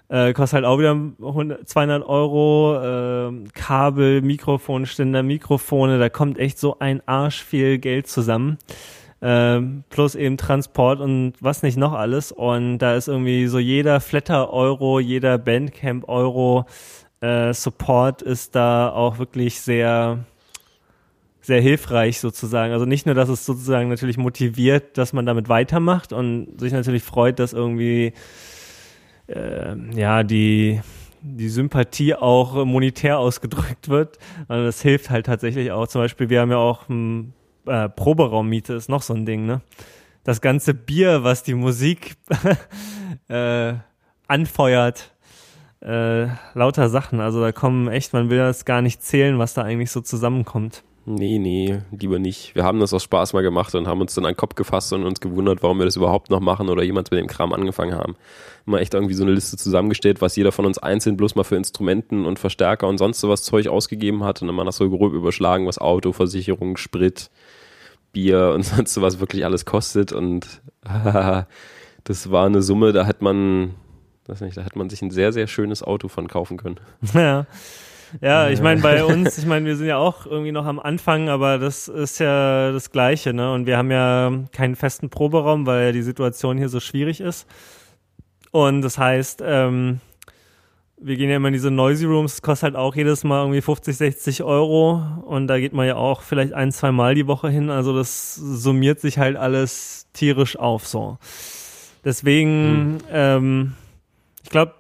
Äh, 0.09 0.33
kostet 0.33 0.57
halt 0.57 0.65
auch 0.65 0.77
wieder 0.77 0.91
100, 0.91 1.67
200 1.67 2.07
Euro. 2.07 3.29
Äh, 3.29 3.49
Kabel, 3.55 4.21
Mikrofonständer, 4.21 5.23
Mikrofone, 5.23 5.97
da 5.97 6.09
kommt 6.09 6.37
echt 6.37 6.59
so 6.59 6.77
ein 6.77 7.01
Arsch 7.07 7.43
viel 7.43 7.79
Geld 7.79 8.05
zusammen. 8.05 8.59
Ähm, 9.27 9.83
plus 9.89 10.13
eben 10.13 10.37
Transport 10.37 10.99
und 10.99 11.33
was 11.39 11.63
nicht 11.63 11.77
noch 11.77 11.93
alles. 11.93 12.31
Und 12.31 12.77
da 12.77 12.93
ist 12.93 13.07
irgendwie 13.07 13.47
so 13.47 13.57
jeder 13.57 13.99
Flatter-Euro, 13.99 14.99
jeder 14.99 15.39
Bandcamp-Euro 15.39 16.67
äh, 17.21 17.51
Support 17.51 18.21
ist 18.21 18.53
da 18.53 18.89
auch 18.89 19.17
wirklich 19.17 19.61
sehr, 19.61 20.19
sehr 21.41 21.59
hilfreich 21.59 22.19
sozusagen. 22.19 22.71
Also 22.71 22.85
nicht 22.85 23.07
nur, 23.07 23.15
dass 23.15 23.29
es 23.29 23.47
sozusagen 23.47 23.89
natürlich 23.89 24.17
motiviert, 24.17 24.95
dass 24.95 25.11
man 25.11 25.25
damit 25.25 25.49
weitermacht 25.49 26.13
und 26.13 26.59
sich 26.59 26.71
natürlich 26.71 27.01
freut, 27.01 27.39
dass 27.39 27.51
irgendwie 27.51 28.13
äh, 29.25 29.75
ja 29.95 30.21
die 30.21 30.81
die 31.23 31.49
Sympathie 31.49 32.13
auch 32.13 32.63
monetär 32.63 33.17
ausgedrückt 33.17 33.89
wird. 33.89 34.19
Also 34.47 34.65
das 34.65 34.83
hilft 34.83 35.09
halt 35.09 35.25
tatsächlich 35.25 35.71
auch. 35.71 35.87
Zum 35.87 36.01
Beispiel, 36.01 36.29
wir 36.29 36.41
haben 36.41 36.51
ja 36.51 36.57
auch 36.57 36.87
hm, 36.89 37.33
äh, 37.67 37.89
Proberaummiete 37.89 38.73
ist 38.73 38.89
noch 38.89 39.01
so 39.01 39.13
ein 39.13 39.25
Ding, 39.25 39.45
ne? 39.45 39.61
Das 40.23 40.41
ganze 40.41 40.73
Bier, 40.73 41.23
was 41.23 41.43
die 41.43 41.53
Musik 41.53 42.15
äh, 43.27 43.73
anfeuert, 44.27 45.11
äh, 45.81 46.27
lauter 46.53 46.89
Sachen. 46.89 47.19
Also 47.19 47.41
da 47.41 47.51
kommen 47.51 47.87
echt, 47.87 48.13
man 48.13 48.29
will 48.29 48.39
das 48.39 48.65
gar 48.65 48.81
nicht 48.81 49.03
zählen, 49.03 49.37
was 49.37 49.53
da 49.53 49.61
eigentlich 49.61 49.91
so 49.91 50.01
zusammenkommt. 50.01 50.83
Nee, 51.07 51.37
nee, 51.37 51.81
lieber 51.91 52.17
nicht. 52.17 52.55
Wir 52.55 52.63
haben 52.63 52.79
das 52.79 52.91
aus 52.91 53.03
Spaß 53.03 53.33
mal 53.33 53.43
gemacht 53.43 53.75
und 53.75 53.85
haben 53.85 54.01
uns 54.01 54.15
dann 54.15 54.25
an 54.25 54.31
den 54.31 54.37
Kopf 54.37 54.55
gefasst 54.55 54.91
und 54.91 55.03
uns 55.03 55.19
gewundert, 55.19 55.61
warum 55.61 55.77
wir 55.77 55.85
das 55.85 55.95
überhaupt 55.95 56.31
noch 56.31 56.39
machen 56.39 56.67
oder 56.67 56.81
jemals 56.81 57.11
mit 57.11 57.19
dem 57.19 57.27
Kram 57.27 57.53
angefangen 57.53 57.93
haben. 57.93 58.15
Mal 58.65 58.79
echt 58.79 58.95
irgendwie 58.95 59.13
so 59.13 59.23
eine 59.23 59.31
Liste 59.31 59.55
zusammengestellt, 59.55 60.21
was 60.21 60.35
jeder 60.35 60.51
von 60.51 60.65
uns 60.65 60.79
einzeln 60.79 61.15
bloß 61.15 61.35
mal 61.35 61.43
für 61.43 61.57
Instrumenten 61.57 62.25
und 62.25 62.39
Verstärker 62.39 62.87
und 62.87 62.97
sonst 62.97 63.19
sowas 63.19 63.43
Zeug 63.43 63.67
ausgegeben 63.67 64.23
hat 64.23 64.41
und 64.41 64.47
dann 64.47 64.55
mal 64.55 64.65
das 64.65 64.77
so 64.77 64.89
grob 64.89 65.13
überschlagen, 65.13 65.67
was 65.67 65.77
Auto, 65.77 66.11
Versicherung, 66.11 66.75
Sprit, 66.75 67.29
Bier 68.15 68.53
und 68.55 68.63
sonst 68.63 68.93
sowas 68.93 69.19
wirklich 69.19 69.45
alles 69.45 69.65
kostet 69.65 70.11
und 70.11 70.61
das 72.03 72.31
war 72.31 72.45
eine 72.45 72.61
Summe, 72.61 72.93
da 72.93 73.05
hat 73.05 73.21
man, 73.21 73.75
weiß 74.27 74.41
nicht, 74.41 74.57
da 74.57 74.63
hat 74.63 74.75
man 74.75 74.89
sich 74.89 75.01
ein 75.01 75.11
sehr, 75.11 75.33
sehr 75.33 75.47
schönes 75.47 75.83
Auto 75.83 76.07
von 76.07 76.27
kaufen 76.27 76.57
können. 76.57 76.79
Ja. 77.13 77.45
Ja, 78.21 78.49
ich 78.49 78.61
meine, 78.61 78.81
bei 78.81 79.03
uns, 79.03 79.37
ich 79.37 79.45
meine, 79.45 79.65
wir 79.65 79.75
sind 79.75 79.87
ja 79.87 79.97
auch 79.97 80.25
irgendwie 80.25 80.53
noch 80.53 80.65
am 80.65 80.79
Anfang, 80.79 81.27
aber 81.27 81.57
das 81.57 81.89
ist 81.89 82.19
ja 82.19 82.71
das 82.71 82.91
Gleiche, 82.91 83.33
ne? 83.33 83.51
Und 83.51 83.65
wir 83.65 83.77
haben 83.77 83.91
ja 83.91 84.31
keinen 84.53 84.75
festen 84.75 85.09
Proberaum, 85.09 85.65
weil 85.65 85.87
ja 85.87 85.91
die 85.91 86.03
Situation 86.03 86.57
hier 86.57 86.69
so 86.69 86.79
schwierig 86.79 87.19
ist. 87.19 87.45
Und 88.51 88.83
das 88.83 88.97
heißt, 88.97 89.43
ähm, 89.43 89.99
wir 91.05 91.17
gehen 91.17 91.29
ja 91.29 91.35
immer 91.35 91.49
in 91.49 91.53
diese 91.53 91.69
Noisy 91.69 92.05
Rooms, 92.05 92.33
das 92.33 92.41
kostet 92.41 92.63
halt 92.63 92.75
auch 92.75 92.95
jedes 92.95 93.23
Mal 93.23 93.41
irgendwie 93.41 93.61
50, 93.61 93.95
60 93.95 94.43
Euro 94.43 95.03
und 95.25 95.45
da 95.45 95.59
geht 95.59 95.71
man 95.71 95.85
ja 95.85 95.97
auch 95.97 96.23
vielleicht 96.23 96.53
ein, 96.53 96.71
zwei 96.71 96.91
Mal 96.91 97.13
die 97.13 97.27
Woche 97.27 97.47
hin. 97.47 97.69
Also 97.69 97.95
das 97.95 98.33
summiert 98.33 98.99
sich 98.99 99.19
halt 99.19 99.37
alles 99.37 100.07
tierisch 100.13 100.57
auf 100.57 100.87
so. 100.87 101.19
Deswegen, 102.03 102.97
ähm, 103.11 103.73
ich 104.43 104.49
glaube, 104.49 104.73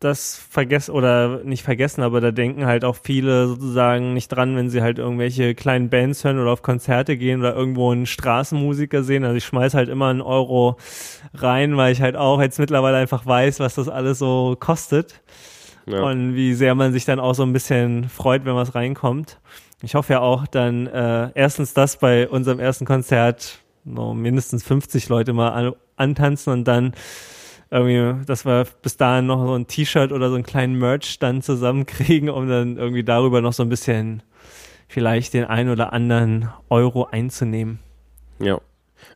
das 0.00 0.36
vergessen 0.36 0.92
oder 0.92 1.44
nicht 1.44 1.62
vergessen, 1.62 2.02
aber 2.02 2.20
da 2.20 2.30
denken 2.30 2.66
halt 2.66 2.84
auch 2.84 2.96
viele 3.02 3.48
sozusagen 3.48 4.12
nicht 4.12 4.28
dran, 4.28 4.56
wenn 4.56 4.68
sie 4.68 4.82
halt 4.82 4.98
irgendwelche 4.98 5.54
kleinen 5.54 5.88
Bands 5.88 6.24
hören 6.24 6.38
oder 6.38 6.52
auf 6.52 6.62
Konzerte 6.62 7.16
gehen 7.16 7.40
oder 7.40 7.54
irgendwo 7.54 7.90
einen 7.90 8.06
Straßenmusiker 8.06 9.02
sehen. 9.02 9.24
Also 9.24 9.36
ich 9.36 9.44
schmeiß 9.44 9.72
halt 9.72 9.88
immer 9.88 10.08
einen 10.08 10.22
Euro 10.22 10.76
rein, 11.32 11.78
weil 11.78 11.92
ich 11.92 12.02
halt 12.02 12.16
auch 12.16 12.40
jetzt 12.40 12.58
mittlerweile 12.58 12.98
einfach 12.98 13.24
weiß, 13.24 13.60
was 13.60 13.76
das 13.76 13.88
alles 13.88 14.18
so 14.18 14.56
kostet 14.60 15.22
Ja. 15.86 16.02
und 16.02 16.34
wie 16.34 16.54
sehr 16.54 16.74
man 16.74 16.92
sich 16.92 17.04
dann 17.04 17.20
auch 17.20 17.34
so 17.34 17.42
ein 17.42 17.52
bisschen 17.52 18.08
freut, 18.08 18.44
wenn 18.44 18.54
was 18.54 18.74
reinkommt. 18.74 19.38
Ich 19.82 19.94
hoffe 19.94 20.14
ja 20.14 20.20
auch 20.20 20.46
dann 20.46 20.86
äh, 20.86 21.30
erstens, 21.34 21.74
dass 21.74 21.96
bei 21.96 22.28
unserem 22.28 22.60
ersten 22.60 22.84
Konzert 22.84 23.60
no, 23.84 24.14
mindestens 24.14 24.62
50 24.64 25.08
Leute 25.08 25.32
mal 25.32 25.50
an, 25.50 25.72
antanzen 25.96 26.52
und 26.52 26.64
dann 26.64 26.92
irgendwie, 27.70 28.24
dass 28.26 28.44
wir 28.44 28.66
bis 28.82 28.96
dahin 28.96 29.26
noch 29.26 29.46
so 29.46 29.54
ein 29.54 29.66
T-Shirt 29.66 30.12
oder 30.12 30.28
so 30.28 30.34
einen 30.34 30.44
kleinen 30.44 30.78
Merch 30.78 31.18
dann 31.18 31.40
zusammenkriegen, 31.40 32.28
um 32.28 32.48
dann 32.48 32.76
irgendwie 32.76 33.04
darüber 33.04 33.40
noch 33.40 33.52
so 33.52 33.62
ein 33.62 33.68
bisschen 33.68 34.22
vielleicht 34.88 35.34
den 35.34 35.44
ein 35.44 35.68
oder 35.68 35.92
anderen 35.92 36.50
Euro 36.68 37.04
einzunehmen. 37.04 37.78
Ja. 38.40 38.60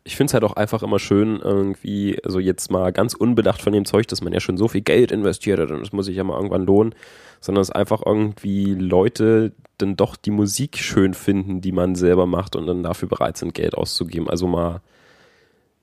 Ich 0.04 0.16
finde 0.16 0.30
es 0.30 0.34
halt 0.34 0.44
auch 0.44 0.52
einfach 0.52 0.82
immer 0.82 0.98
schön, 0.98 1.40
irgendwie, 1.42 2.18
also 2.24 2.38
jetzt 2.38 2.70
mal 2.70 2.92
ganz 2.92 3.14
unbedacht 3.14 3.62
von 3.62 3.72
dem 3.72 3.86
Zeug, 3.86 4.06
dass 4.08 4.20
man 4.20 4.34
ja 4.34 4.40
schon 4.40 4.58
so 4.58 4.68
viel 4.68 4.82
Geld 4.82 5.10
investiert 5.10 5.58
hat 5.58 5.70
und 5.70 5.80
das 5.80 5.92
muss 5.92 6.06
sich 6.06 6.16
ja 6.16 6.24
mal 6.24 6.36
irgendwann 6.36 6.66
lohnen, 6.66 6.94
sondern 7.40 7.62
es 7.62 7.70
einfach 7.70 8.02
irgendwie 8.04 8.74
Leute 8.74 9.52
dann 9.78 9.96
doch 9.96 10.16
die 10.16 10.30
Musik 10.30 10.76
schön 10.76 11.14
finden, 11.14 11.62
die 11.62 11.72
man 11.72 11.94
selber 11.94 12.26
macht 12.26 12.54
und 12.54 12.66
dann 12.66 12.82
dafür 12.82 13.08
bereit 13.08 13.38
sind, 13.38 13.54
Geld 13.54 13.74
auszugeben. 13.74 14.28
Also 14.28 14.46
mal 14.46 14.82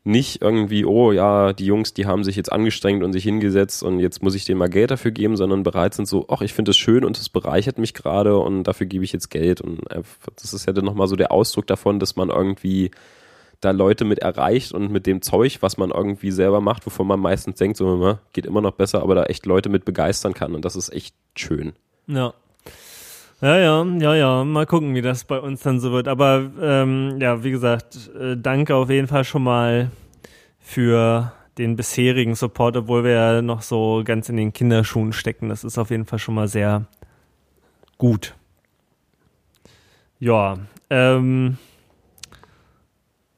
nicht 0.03 0.41
irgendwie, 0.41 0.85
oh 0.85 1.11
ja, 1.11 1.53
die 1.53 1.65
Jungs, 1.65 1.93
die 1.93 2.05
haben 2.05 2.23
sich 2.23 2.35
jetzt 2.35 2.51
angestrengt 2.51 3.03
und 3.03 3.13
sich 3.13 3.23
hingesetzt 3.23 3.83
und 3.83 3.99
jetzt 3.99 4.23
muss 4.23 4.35
ich 4.35 4.45
denen 4.45 4.59
mal 4.59 4.69
Geld 4.69 4.91
dafür 4.91 5.11
geben, 5.11 5.35
sondern 5.35 5.63
bereit 5.63 5.93
sind 5.93 6.07
so, 6.07 6.25
ach, 6.29 6.41
ich 6.41 6.53
finde 6.53 6.71
es 6.71 6.77
schön 6.77 7.05
und 7.05 7.17
es 7.17 7.29
bereichert 7.29 7.77
mich 7.77 7.93
gerade 7.93 8.37
und 8.37 8.63
dafür 8.63 8.87
gebe 8.87 9.03
ich 9.03 9.13
jetzt 9.13 9.29
Geld. 9.29 9.61
Und 9.61 9.81
das 10.41 10.53
ist 10.53 10.65
ja 10.65 10.73
dann 10.73 10.85
nochmal 10.85 11.07
so 11.07 11.15
der 11.15 11.31
Ausdruck 11.31 11.67
davon, 11.67 11.99
dass 11.99 12.15
man 12.15 12.29
irgendwie 12.29 12.91
da 13.61 13.71
Leute 13.71 14.05
mit 14.05 14.19
erreicht 14.19 14.73
und 14.73 14.91
mit 14.91 15.05
dem 15.05 15.21
Zeug, 15.21 15.59
was 15.61 15.77
man 15.77 15.91
irgendwie 15.91 16.31
selber 16.31 16.61
macht, 16.61 16.85
wovon 16.85 17.07
man 17.07 17.19
meistens 17.19 17.55
denkt, 17.55 17.77
so, 17.77 18.17
geht 18.33 18.45
immer 18.45 18.61
noch 18.61 18.73
besser, 18.73 19.01
aber 19.03 19.15
da 19.15 19.23
echt 19.23 19.45
Leute 19.45 19.69
mit 19.69 19.85
begeistern 19.85 20.33
kann 20.33 20.55
und 20.55 20.65
das 20.65 20.75
ist 20.75 20.89
echt 20.89 21.15
schön. 21.35 21.73
Ja. 22.07 22.33
Ja, 23.41 23.57
ja, 23.57 23.83
ja, 23.83 24.15
ja. 24.15 24.43
Mal 24.43 24.67
gucken, 24.67 24.93
wie 24.93 25.01
das 25.01 25.23
bei 25.23 25.39
uns 25.39 25.61
dann 25.61 25.79
so 25.79 25.91
wird. 25.91 26.07
Aber 26.07 26.51
ähm, 26.61 27.17
ja, 27.19 27.43
wie 27.43 27.49
gesagt, 27.49 28.11
äh, 28.19 28.37
danke 28.37 28.75
auf 28.75 28.91
jeden 28.91 29.07
Fall 29.07 29.23
schon 29.23 29.43
mal 29.43 29.89
für 30.59 31.31
den 31.57 31.75
bisherigen 31.75 32.35
Support, 32.35 32.77
obwohl 32.77 33.03
wir 33.03 33.11
ja 33.11 33.41
noch 33.41 33.63
so 33.63 34.03
ganz 34.05 34.29
in 34.29 34.37
den 34.37 34.53
Kinderschuhen 34.53 35.11
stecken. 35.11 35.49
Das 35.49 35.63
ist 35.63 35.79
auf 35.79 35.89
jeden 35.89 36.05
Fall 36.05 36.19
schon 36.19 36.35
mal 36.35 36.47
sehr 36.47 36.85
gut. 37.97 38.35
Ja, 40.19 40.59
ähm, 40.91 41.57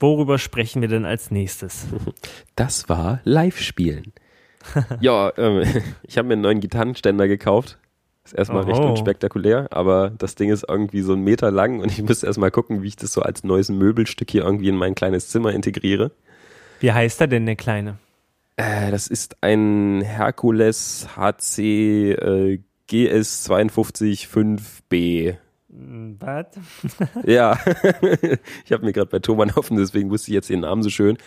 worüber 0.03 0.37
sprechen 0.37 0.81
wir 0.81 0.89
denn 0.89 1.05
als 1.05 1.31
nächstes? 1.31 1.87
Das 2.55 2.87
war 2.87 3.21
Live-Spielen. 3.23 4.13
ja, 4.99 5.33
ähm, 5.37 5.63
ich 6.03 6.19
habe 6.19 6.27
mir 6.27 6.33
einen 6.33 6.43
neuen 6.43 6.59
Gitarrenständer 6.59 7.27
gekauft 7.27 7.79
ist 8.25 8.33
erstmal 8.33 8.63
oh. 8.63 8.67
recht 8.67 8.79
unspektakulär, 8.79 9.67
aber 9.71 10.11
das 10.17 10.35
Ding 10.35 10.49
ist 10.49 10.65
irgendwie 10.67 11.01
so 11.01 11.13
einen 11.13 11.23
Meter 11.23 11.51
lang 11.51 11.79
und 11.79 11.91
ich 11.91 12.01
muss 12.01 12.23
erstmal 12.23 12.51
gucken, 12.51 12.81
wie 12.81 12.87
ich 12.87 12.95
das 12.95 13.11
so 13.13 13.21
als 13.21 13.43
neues 13.43 13.69
Möbelstück 13.69 14.31
hier 14.31 14.43
irgendwie 14.43 14.69
in 14.69 14.77
mein 14.77 14.95
kleines 14.95 15.27
Zimmer 15.29 15.51
integriere. 15.51 16.11
Wie 16.79 16.91
heißt 16.91 17.19
er 17.21 17.27
denn, 17.27 17.45
der 17.45 17.55
Kleine? 17.55 17.97
Äh, 18.55 18.91
das 18.91 19.07
ist 19.07 19.37
ein 19.41 20.01
Hercules 20.01 21.07
HC 21.17 22.11
äh, 22.13 22.59
GS 22.87 23.49
525B. 23.49 25.35
Was? 25.75 26.45
ja, 27.25 27.57
ich 28.65 28.71
habe 28.71 28.85
mir 28.85 28.93
gerade 28.93 29.07
bei 29.07 29.19
Thomann 29.19 29.51
offen, 29.51 29.77
deswegen 29.77 30.11
wusste 30.11 30.29
ich 30.29 30.35
jetzt 30.35 30.49
den 30.49 30.59
Namen 30.59 30.83
so 30.83 30.89
schön. 30.89 31.17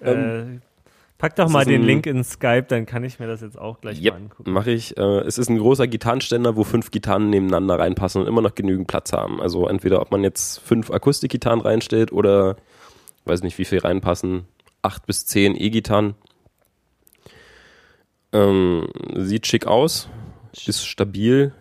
Äh, 0.00 0.12
ähm, 0.12 0.62
Pack 1.16 1.36
doch 1.36 1.48
mal 1.48 1.64
den 1.64 1.82
Link 1.82 2.06
in 2.06 2.22
Skype, 2.22 2.64
dann 2.64 2.84
kann 2.84 3.02
ich 3.02 3.18
mir 3.18 3.26
das 3.26 3.40
jetzt 3.40 3.58
auch 3.58 3.80
gleich 3.80 4.02
yep, 4.02 4.12
mal 4.12 4.20
angucken. 4.20 4.52
Mache 4.52 4.72
ich. 4.72 4.96
Äh, 4.98 5.20
es 5.20 5.38
ist 5.38 5.48
ein 5.48 5.58
großer 5.58 5.86
Gitarrenständer, 5.86 6.54
wo 6.54 6.64
fünf 6.64 6.90
Gitarren 6.90 7.30
nebeneinander 7.30 7.78
reinpassen 7.78 8.20
und 8.20 8.28
immer 8.28 8.42
noch 8.42 8.54
genügend 8.54 8.88
Platz 8.88 9.12
haben. 9.12 9.40
Also 9.40 9.66
entweder 9.66 10.02
ob 10.02 10.10
man 10.10 10.22
jetzt 10.22 10.58
fünf 10.58 10.90
Akustikgitarren 10.90 11.62
reinstellt 11.62 12.12
oder 12.12 12.56
weiß 13.24 13.42
nicht, 13.42 13.56
wie 13.56 13.64
viel 13.64 13.78
reinpassen, 13.78 14.44
acht 14.82 15.06
bis 15.06 15.24
zehn 15.24 15.56
E-Gitarren. 15.56 16.14
Ähm, 18.32 18.88
sieht 19.14 19.46
schick 19.46 19.66
aus, 19.66 20.10
ist 20.66 20.84
stabil, 20.84 21.54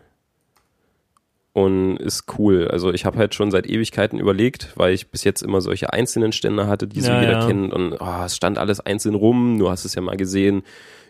und 1.53 1.97
ist 1.97 2.25
cool. 2.37 2.67
Also 2.67 2.91
ich 2.91 3.05
habe 3.05 3.19
halt 3.19 3.35
schon 3.35 3.51
seit 3.51 3.67
Ewigkeiten 3.67 4.19
überlegt, 4.19 4.73
weil 4.75 4.93
ich 4.93 5.09
bis 5.09 5.23
jetzt 5.23 5.43
immer 5.43 5.61
solche 5.61 5.93
einzelnen 5.93 6.31
Ständer 6.31 6.67
hatte, 6.67 6.87
die 6.87 7.01
so 7.01 7.11
ja, 7.11 7.21
jeder 7.21 7.39
ja. 7.39 7.47
kennt 7.47 7.71
und 7.71 7.93
oh, 7.99 8.23
es 8.25 8.35
stand 8.35 8.57
alles 8.57 8.79
einzeln 8.79 9.15
rum. 9.15 9.59
Du 9.59 9.69
hast 9.69 9.85
es 9.85 9.93
ja 9.93 10.01
mal 10.01 10.17
gesehen, 10.17 10.63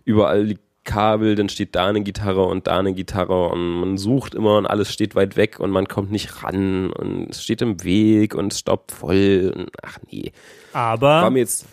überall 0.04 0.46
die 0.46 0.60
Kabel, 0.84 1.36
dann 1.36 1.48
steht 1.48 1.76
da 1.76 1.88
eine 1.88 2.02
Gitarre 2.02 2.44
und 2.44 2.68
da 2.68 2.78
eine 2.78 2.94
Gitarre 2.94 3.48
und 3.48 3.80
man 3.80 3.98
sucht 3.98 4.36
immer 4.36 4.58
und 4.58 4.66
alles 4.66 4.92
steht 4.92 5.16
weit 5.16 5.38
weg 5.38 5.62
und 5.62 5.72
man 5.72 5.88
kommt 5.88 6.12
nicht 6.12 6.44
ran 6.44 6.92
und 6.92 7.30
es 7.30 7.42
steht 7.42 7.62
im 7.62 7.82
Weg 7.86 8.36
und 8.36 8.52
es 8.52 8.60
staubt 8.60 8.92
voll 8.92 9.54
und 9.56 9.70
ach 9.82 10.00
nee. 10.12 10.34
Aber, 10.74 11.22
War 11.22 11.30
mir 11.30 11.40
jetzt, 11.40 11.68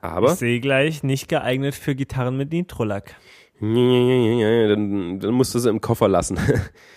aber 0.00 0.32
ich 0.32 0.38
sehe 0.38 0.60
gleich, 0.60 1.02
nicht 1.02 1.28
geeignet 1.28 1.74
für 1.74 1.94
Gitarren 1.94 2.38
mit 2.38 2.50
Nitrolack. 2.50 3.16
Dann, 3.60 5.20
dann 5.20 5.34
musst 5.34 5.54
du 5.54 5.58
sie 5.58 5.68
im 5.68 5.82
Koffer 5.82 6.08
lassen. 6.08 6.38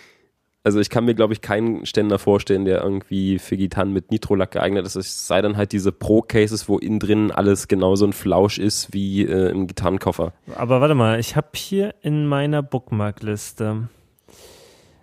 also 0.62 0.78
ich 0.78 0.90
kann 0.90 1.04
mir, 1.06 1.14
glaube 1.14 1.32
ich, 1.32 1.40
keinen 1.40 1.86
Ständer 1.86 2.18
vorstellen, 2.18 2.64
der 2.64 2.82
irgendwie 2.82 3.38
für 3.38 3.56
Gitarren 3.56 3.92
mit 3.92 4.10
Nitrolack 4.10 4.50
geeignet 4.50 4.84
ist. 4.84 4.94
Es 4.94 5.26
sei 5.26 5.40
dann 5.40 5.56
halt 5.56 5.72
diese 5.72 5.90
Pro-Cases, 5.90 6.68
wo 6.68 6.78
innen 6.78 6.98
drin 6.98 7.30
alles 7.30 7.66
genauso 7.66 8.06
ein 8.06 8.12
Flausch 8.12 8.58
ist 8.58 8.92
wie 8.92 9.24
äh, 9.24 9.50
im 9.50 9.66
Gitarrenkoffer. 9.66 10.32
Aber 10.56 10.80
warte 10.80 10.94
mal, 10.94 11.18
ich 11.18 11.34
habe 11.34 11.48
hier 11.54 11.94
in 12.02 12.26
meiner 12.26 12.62
Bookmarkliste, 12.62 13.88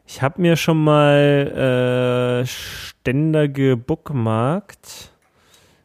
ich 0.05 0.21
habe 0.21 0.41
mir 0.41 0.55
schon 0.55 0.83
mal 0.83 2.43
äh, 2.43 2.45
Ständer 2.45 3.47
gebookmarkt. 3.47 5.11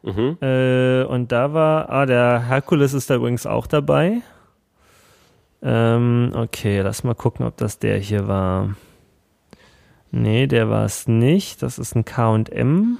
Mhm. 0.03 0.37
Äh, 0.41 1.03
und 1.05 1.31
da 1.31 1.53
war, 1.53 1.89
ah, 1.89 2.05
der 2.05 2.47
Herkules 2.47 2.93
ist 2.93 3.09
da 3.09 3.15
übrigens 3.15 3.45
auch 3.47 3.65
dabei. 3.67 4.21
Ähm, 5.63 6.31
okay, 6.35 6.81
lass 6.81 7.03
mal 7.03 7.15
gucken, 7.15 7.45
ob 7.45 7.57
das 7.57 7.79
der 7.79 7.97
hier 7.97 8.27
war. 8.27 8.75
Nee, 10.15 10.45
der 10.45 10.69
war 10.69 10.85
es 10.85 11.07
nicht. 11.07 11.63
Das 11.63 11.79
ist 11.79 11.95
ein 11.95 12.05
KM. 12.05 12.99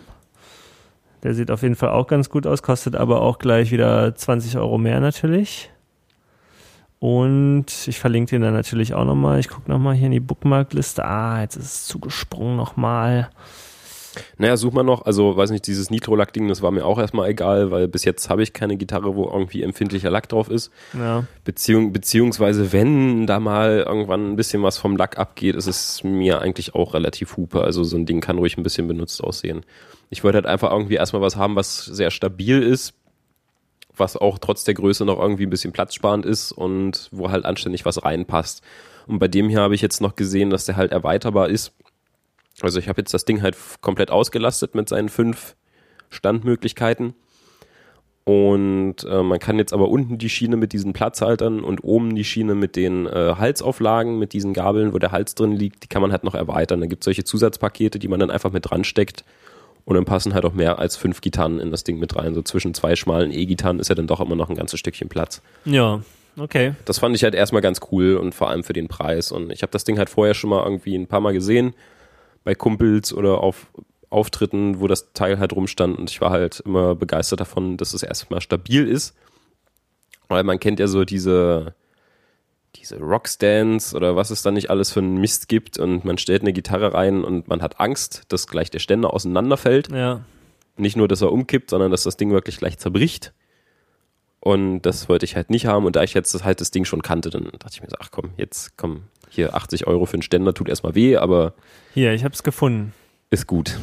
Der 1.22 1.36
sieht 1.36 1.52
auf 1.52 1.62
jeden 1.62 1.76
Fall 1.76 1.90
auch 1.90 2.08
ganz 2.08 2.32
gut 2.32 2.48
aus, 2.48 2.64
kostet 2.64 2.96
aber 2.96 3.22
auch 3.22 3.38
gleich 3.38 3.70
wieder 3.72 4.16
20 4.16 4.58
Euro 4.58 4.80
mehr 4.80 5.00
natürlich. 5.00 5.70
Und 6.98 7.66
ich 7.88 8.00
verlinke 8.00 8.32
den 8.32 8.42
dann 8.42 8.56
natürlich 8.56 8.96
auch 8.96 9.06
nochmal. 9.06 9.40
Ich 9.40 9.50
gucke 9.50 9.70
nochmal 9.70 9.94
hier 9.94 10.08
in 10.08 10.12
die 10.12 10.20
Bookmarkliste. 10.20 11.06
Ah, 11.06 11.42
jetzt 11.42 11.56
ist 11.56 11.66
es 11.66 11.86
zugesprungen 11.86 12.56
nochmal. 12.56 13.30
Naja, 14.38 14.58
such 14.58 14.74
mal 14.74 14.84
noch, 14.84 15.06
also 15.06 15.36
weiß 15.36 15.52
nicht, 15.52 15.68
dieses 15.68 15.90
Nitro-Lack-Ding, 15.90 16.48
das 16.48 16.62
war 16.62 16.72
mir 16.72 16.86
auch 16.86 17.00
erstmal 17.00 17.30
egal, 17.30 17.72
weil 17.72 17.88
bis 17.88 18.06
jetzt 18.06 18.30
habe 18.30 18.44
ich 18.44 18.54
keine 18.54 18.78
Gitarre, 18.78 19.16
wo 19.16 19.26
irgendwie 19.26 19.64
empfindlicher 19.64 20.10
Lack 20.10 20.30
drauf 20.30 20.50
ist. 20.50 20.72
Ja. 20.94 21.26
Beziehung, 21.44 21.94
beziehungsweise 21.94 22.72
wenn 22.72 23.28
da 23.28 23.40
mal 23.40 23.84
irgendwann 23.88 24.32
ein 24.32 24.36
bisschen 24.36 24.64
was 24.64 24.78
vom 24.78 24.98
Lack 24.98 25.18
abgeht, 25.18 25.56
ist 25.56 25.68
es 25.68 26.04
mir 26.04 26.42
eigentlich 26.42 26.76
auch 26.76 26.94
relativ 26.94 27.38
hupe. 27.38 27.62
Also 27.62 27.84
so 27.84 27.98
ein 27.98 28.06
Ding 28.06 28.22
kann 28.22 28.38
ruhig 28.38 28.58
ein 28.58 28.64
bisschen 28.64 28.88
benutzt 28.88 29.24
aussehen. 29.24 29.66
Ich 30.10 30.24
wollte 30.24 30.38
halt 30.38 30.46
einfach 30.46 30.72
irgendwie 30.72 30.96
erstmal 30.96 31.22
was 31.22 31.36
haben, 31.36 31.56
was 31.56 31.86
sehr 31.86 32.12
stabil 32.12 32.62
ist, 32.62 32.94
was 33.96 34.18
auch 34.18 34.38
trotz 34.38 34.64
der 34.64 34.74
Größe 34.74 35.06
noch 35.06 35.20
irgendwie 35.20 35.46
ein 35.46 35.50
bisschen 35.50 35.72
platzsparend 35.72 36.26
ist 36.26 36.52
und 36.52 37.10
wo 37.12 37.32
halt 37.32 37.46
anständig 37.46 37.86
was 37.86 38.04
reinpasst. 38.04 38.64
Und 39.08 39.20
bei 39.20 39.28
dem 39.28 39.50
hier 39.50 39.62
habe 39.62 39.76
ich 39.76 39.82
jetzt 39.82 40.02
noch 40.02 40.16
gesehen, 40.16 40.50
dass 40.50 40.66
der 40.66 40.78
halt 40.78 40.92
erweiterbar 40.92 41.50
ist 41.50 41.74
also 42.64 42.80
ich 42.80 42.88
habe 42.88 43.02
jetzt 43.02 43.14
das 43.14 43.26
Ding 43.26 43.42
halt 43.42 43.56
komplett 43.82 44.12
ausgelastet 44.12 44.76
mit 44.76 44.90
seinen 44.90 45.10
fünf 45.10 45.56
Standmöglichkeiten. 46.10 47.14
Und 48.26 49.04
äh, 49.04 49.22
man 49.22 49.40
kann 49.40 49.58
jetzt 49.58 49.74
aber 49.74 49.90
unten 49.90 50.18
die 50.18 50.30
Schiene 50.30 50.56
mit 50.56 50.72
diesen 50.72 50.94
Platzhaltern 50.94 51.60
und 51.60 51.84
oben 51.84 52.16
die 52.16 52.24
Schiene 52.24 52.56
mit 52.56 52.78
den 52.78 53.06
äh, 53.06 53.36
Halsauflagen, 53.38 54.18
mit 54.18 54.32
diesen 54.32 54.54
Gabeln, 54.54 54.94
wo 54.94 54.98
der 54.98 55.12
Hals 55.12 55.36
drin 55.36 55.52
liegt, 55.52 55.84
die 55.84 55.88
kann 55.88 56.02
man 56.02 56.14
halt 56.14 56.24
noch 56.24 56.36
erweitern. 56.36 56.80
Da 56.80 56.88
gibt 56.88 57.04
es 57.04 57.06
solche 57.06 57.26
Zusatzpakete, 57.26 58.00
die 58.00 58.08
man 58.08 58.22
dann 58.22 58.32
einfach 58.32 58.54
mit 58.54 58.70
dran 58.70 58.86
steckt. 58.86 59.26
Und 59.84 59.96
dann 59.96 60.06
passen 60.06 60.34
halt 60.34 60.46
auch 60.46 60.54
mehr 60.54 60.80
als 60.80 60.96
fünf 60.96 61.20
Gitarren 61.20 61.60
in 61.60 61.70
das 61.70 61.84
Ding 61.84 62.00
mit 62.00 62.16
rein. 62.16 62.34
So 62.34 62.42
zwischen 62.42 62.74
zwei 62.74 62.96
schmalen 62.96 63.34
E-Gitarren 63.34 63.80
ist 63.80 63.90
ja 63.90 63.96
dann 63.96 64.08
doch 64.08 64.22
immer 64.22 64.38
noch 64.38 64.50
ein 64.50 64.56
ganzes 64.56 64.80
Stückchen 64.80 65.10
Platz. 65.10 65.42
Ja, 65.66 66.00
okay. 66.38 66.76
Das 66.86 67.00
fand 67.00 67.18
ich 67.18 67.26
halt 67.26 67.36
erstmal 67.36 67.62
ganz 67.62 67.82
cool 67.92 68.16
und 68.16 68.34
vor 68.34 68.50
allem 68.50 68.64
für 68.64 68.72
den 68.72 68.88
Preis. 68.88 69.34
Und 69.34 69.52
ich 69.52 69.62
habe 69.64 69.72
das 69.72 69.84
Ding 69.84 69.98
halt 69.98 70.10
vorher 70.10 70.34
schon 70.34 70.50
mal 70.50 70.64
irgendwie 70.64 70.96
ein 70.96 71.08
paar 71.08 71.20
Mal 71.20 71.34
gesehen 71.34 71.74
bei 72.44 72.56
Kumpels 72.56 73.14
oder 73.14 73.40
auf 73.40 73.68
Auftritten, 74.10 74.80
wo 74.80 74.88
das 74.88 75.12
Teil 75.14 75.40
halt 75.40 75.54
rumstand 75.54 75.98
und 75.98 76.10
ich 76.10 76.22
war 76.22 76.30
halt 76.30 76.60
immer 76.60 76.94
begeistert 76.94 77.40
davon, 77.40 77.78
dass 77.78 77.94
es 77.94 78.04
erstmal 78.04 78.42
stabil 78.42 78.88
ist. 78.88 79.16
Weil 80.28 80.44
man 80.44 80.60
kennt 80.60 80.80
ja 80.80 80.88
so 80.88 81.04
diese, 81.04 81.74
diese 82.76 83.00
Rockstands 83.00 83.96
oder 83.96 84.16
was 84.16 84.30
es 84.30 84.44
da 84.44 84.52
nicht 84.52 84.70
alles 84.70 84.92
für 84.92 85.00
einen 85.00 85.20
Mist 85.20 85.48
gibt 85.48 85.80
und 85.80 86.06
man 86.06 86.20
stellt 86.20 86.44
eine 86.44 86.54
Gitarre 86.54 86.94
rein 86.94 87.24
und 87.24 87.48
man 87.48 87.62
hat 87.62 87.80
Angst, 87.80 88.24
dass 88.30 88.48
gleich 88.48 88.70
der 88.70 88.80
Ständer 88.80 89.14
auseinanderfällt. 89.14 89.92
Ja. 89.92 90.22
Nicht 90.78 90.96
nur, 90.96 91.08
dass 91.08 91.22
er 91.22 91.32
umkippt, 91.32 91.72
sondern 91.72 91.92
dass 91.92 92.04
das 92.04 92.18
Ding 92.18 92.32
wirklich 92.32 92.58
gleich 92.58 92.78
zerbricht. 92.78 93.34
Und 94.44 94.82
das 94.82 95.08
wollte 95.08 95.24
ich 95.24 95.38
halt 95.38 95.50
nicht 95.50 95.68
haben. 95.68 95.86
Und 95.86 95.96
da 95.96 96.04
ich 96.04 96.14
jetzt 96.14 96.44
halt 96.44 96.60
das 96.60 96.70
Ding 96.70 96.84
schon 96.84 97.02
kannte, 97.02 97.30
dann 97.30 97.46
dachte 97.46 97.70
ich 97.72 97.82
mir 97.82 97.88
so, 97.90 97.96
ach 98.02 98.12
komm, 98.12 98.32
jetzt 98.36 98.76
komm, 98.76 99.04
hier 99.30 99.56
80 99.56 99.88
Euro 99.88 100.06
für 100.06 100.16
einen 100.16 100.22
Ständer 100.22 100.54
tut 100.54 100.68
erstmal 100.68 100.96
weh, 100.96 101.16
aber. 101.16 101.54
Hier, 101.94 102.12
ich 102.12 102.26
habe 102.26 102.34
es 102.34 102.44
gefunden. 102.44 102.94
Ist 103.30 103.48
gut. 103.48 103.80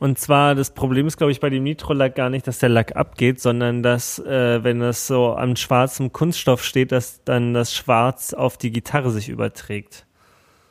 Und 0.00 0.18
zwar, 0.18 0.56
das 0.56 0.72
Problem 0.72 1.06
ist, 1.06 1.18
glaube 1.18 1.30
ich, 1.30 1.38
bei 1.38 1.50
dem 1.50 1.62
Nitro-Lack 1.62 2.16
gar 2.16 2.30
nicht, 2.30 2.48
dass 2.48 2.58
der 2.58 2.68
Lack 2.68 2.96
abgeht, 2.96 3.40
sondern 3.40 3.84
dass, 3.84 4.18
äh, 4.18 4.64
wenn 4.64 4.80
das 4.80 5.06
so 5.06 5.36
am 5.36 5.54
schwarzen 5.54 6.12
Kunststoff 6.12 6.64
steht, 6.64 6.90
dass 6.90 7.22
dann 7.22 7.54
das 7.54 7.72
Schwarz 7.72 8.34
auf 8.34 8.58
die 8.58 8.72
Gitarre 8.72 9.12
sich 9.12 9.28
überträgt. 9.28 10.04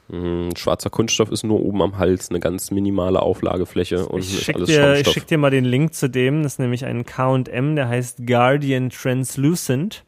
Mhm, 0.07 0.55
Schwarzer 0.55 0.89
Kunststoff 0.89 1.31
ist 1.31 1.43
nur 1.43 1.61
oben 1.61 1.81
am 1.81 1.97
Hals, 1.97 2.29
eine 2.29 2.39
ganz 2.39 2.69
minimale 2.71 3.21
Auflagefläche 3.21 4.07
und 4.07 4.19
Ich 4.19 4.43
schick, 4.43 4.55
alles 4.55 4.67
dir, 4.67 4.73
ich 4.73 4.79
Schaumstoff. 4.97 5.13
schick 5.13 5.27
dir 5.27 5.37
mal 5.37 5.49
den 5.49 5.65
Link 5.65 5.93
zu 5.95 6.09
dem. 6.09 6.43
Das 6.43 6.53
ist 6.53 6.59
nämlich 6.59 6.85
ein 6.85 7.05
K&M, 7.05 7.75
der 7.75 7.87
heißt 7.89 8.25
Guardian 8.27 8.89
Translucent. 8.89 10.03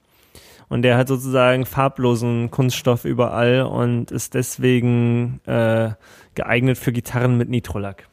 Und 0.70 0.82
der 0.82 0.98
hat 0.98 1.08
sozusagen 1.08 1.66
farblosen 1.66 2.52
Kunststoff 2.52 3.06
überall 3.06 3.62
und 3.62 4.12
ist 4.12 4.34
deswegen 4.34 5.39
äh, 5.45 5.91
geeignet 6.36 6.78
für 6.78 6.91
Gitarren 6.91 7.38
mit 7.38 7.50
Nitrolack. 7.50 8.10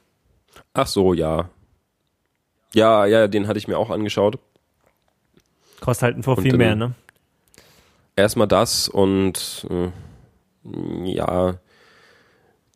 Ach 0.73 0.87
so, 0.87 1.15
ja. 1.15 1.51
Ja, 2.73 3.07
ja, 3.07 3.27
den 3.29 3.49
hatte 3.49 3.59
ich 3.59 3.67
mir 3.69 3.77
auch 3.77 3.91
angeschaut. 3.91 4.39
Kostet 5.81 6.03
halt 6.05 6.17
ein 6.17 6.23
vor 6.23 6.37
viel 6.41 6.57
mehr, 6.57 6.77
ne? 6.77 6.95
Erstmal 8.17 8.47
das 8.49 8.89
und 8.89 9.67
äh, 9.69 9.91
ja, 11.13 11.57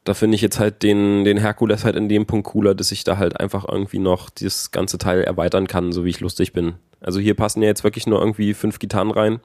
da 0.09 0.15
finde 0.15 0.37
ich 0.37 0.41
jetzt 0.41 0.59
halt 0.59 0.83
den, 0.83 1.25
den 1.25 1.37
Herkules 1.37 1.85
halt 1.85 1.95
in 1.95 2.09
dem 2.09 2.25
Punkt 2.25 2.47
cooler, 2.47 2.75
dass 2.75 2.93
ich 2.93 3.05
da 3.05 3.19
halt 3.19 3.39
einfach 3.39 3.69
irgendwie 3.69 3.99
noch 3.99 4.31
das 4.31 4.71
ganze 4.71 4.97
Teil 4.97 5.23
erweitern 5.23 5.67
kann, 5.67 5.93
so 5.93 6.07
wie 6.07 6.09
ich 6.09 6.21
lustig 6.21 6.55
bin. 6.55 6.77
Also 6.99 7.21
hier 7.21 7.35
passen 7.35 7.61
ja 7.61 7.69
jetzt 7.69 7.85
wirklich 7.85 8.07
nur 8.07 8.19
irgendwie 8.19 8.55
fünf 8.55 8.79
Gitarren 8.79 9.11
rein. 9.11 9.41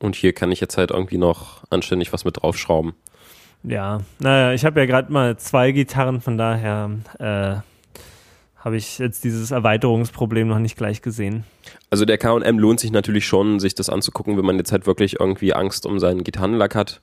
Und 0.00 0.16
hier 0.16 0.32
kann 0.32 0.50
ich 0.50 0.58
jetzt 0.58 0.76
halt 0.76 0.90
irgendwie 0.90 1.18
noch 1.18 1.62
anständig 1.70 2.12
was 2.12 2.24
mit 2.24 2.42
draufschrauben. 2.42 2.94
Ja, 3.62 4.00
naja, 4.18 4.54
ich 4.54 4.64
habe 4.64 4.80
ja 4.80 4.86
gerade 4.86 5.12
mal 5.12 5.36
zwei 5.36 5.70
Gitarren, 5.70 6.20
von 6.20 6.36
daher 6.36 6.90
äh, 7.20 7.60
habe 8.56 8.76
ich 8.76 8.98
jetzt 8.98 9.22
dieses 9.22 9.52
Erweiterungsproblem 9.52 10.48
noch 10.48 10.58
nicht 10.58 10.76
gleich 10.76 11.00
gesehen. 11.00 11.44
Also 11.90 12.04
der 12.04 12.18
K&M 12.18 12.58
lohnt 12.58 12.80
sich 12.80 12.90
natürlich 12.90 13.24
schon, 13.24 13.60
sich 13.60 13.76
das 13.76 13.88
anzugucken, 13.88 14.36
wenn 14.36 14.44
man 14.44 14.56
jetzt 14.56 14.72
halt 14.72 14.88
wirklich 14.88 15.20
irgendwie 15.20 15.54
Angst 15.54 15.86
um 15.86 16.00
seinen 16.00 16.24
Gitarrenlack 16.24 16.74
hat. 16.74 17.00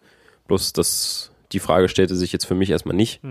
Bloß 0.48 0.74
das, 0.74 1.32
die 1.52 1.60
Frage 1.60 1.90
stellte 1.90 2.16
sich 2.16 2.32
jetzt 2.34 2.46
für 2.46 2.56
mich 2.56 2.70
erstmal 2.70 2.96
nicht. 2.96 3.22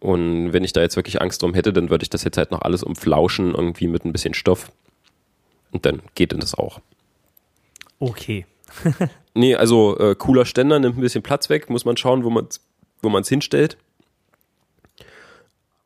Und 0.00 0.52
wenn 0.52 0.64
ich 0.64 0.72
da 0.72 0.80
jetzt 0.82 0.96
wirklich 0.96 1.20
Angst 1.22 1.42
drum 1.42 1.54
hätte, 1.54 1.72
dann 1.72 1.90
würde 1.90 2.02
ich 2.02 2.10
das 2.10 2.24
jetzt 2.24 2.36
halt 2.36 2.50
noch 2.50 2.62
alles 2.62 2.82
umflauschen, 2.82 3.54
irgendwie 3.54 3.88
mit 3.88 4.04
ein 4.04 4.12
bisschen 4.12 4.34
Stoff. 4.34 4.70
Und 5.70 5.86
dann 5.86 6.02
geht 6.14 6.32
denn 6.32 6.40
das 6.40 6.54
auch. 6.54 6.80
Okay. 7.98 8.46
Nee, 9.36 9.56
also 9.56 9.98
äh, 9.98 10.14
cooler 10.14 10.44
Ständer, 10.44 10.78
nimmt 10.78 10.96
ein 10.96 11.00
bisschen 11.00 11.24
Platz 11.24 11.50
weg, 11.50 11.68
muss 11.68 11.84
man 11.84 11.96
schauen, 11.96 12.22
wo 12.22 12.30
man 12.30 12.46
es 12.48 12.60
wo 13.02 13.08
man's 13.08 13.28
hinstellt. 13.28 13.76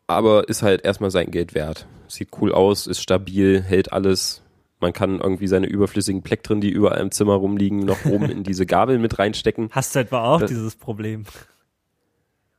Aber 0.06 0.48
ist 0.48 0.62
halt 0.62 0.84
erstmal 0.84 1.10
sein 1.10 1.30
Geld 1.30 1.54
wert. 1.54 1.86
Sieht 2.08 2.28
cool 2.40 2.52
aus, 2.52 2.86
ist 2.86 3.00
stabil, 3.00 3.62
hält 3.62 3.92
alles. 3.92 4.42
Man 4.80 4.92
kann 4.92 5.18
irgendwie 5.20 5.48
seine 5.48 5.66
überflüssigen 5.66 6.22
Plektren, 6.22 6.60
die 6.60 6.70
überall 6.70 7.00
im 7.00 7.10
Zimmer 7.10 7.34
rumliegen, 7.34 7.80
noch 7.80 8.04
oben 8.04 8.30
in 8.30 8.42
diese 8.44 8.64
Gabel 8.66 8.98
mit 8.98 9.18
reinstecken. 9.18 9.68
Hast 9.72 9.94
du 9.94 10.00
etwa 10.00 10.24
auch 10.24 10.40
Das- 10.40 10.50
dieses 10.50 10.76
Problem? 10.76 11.24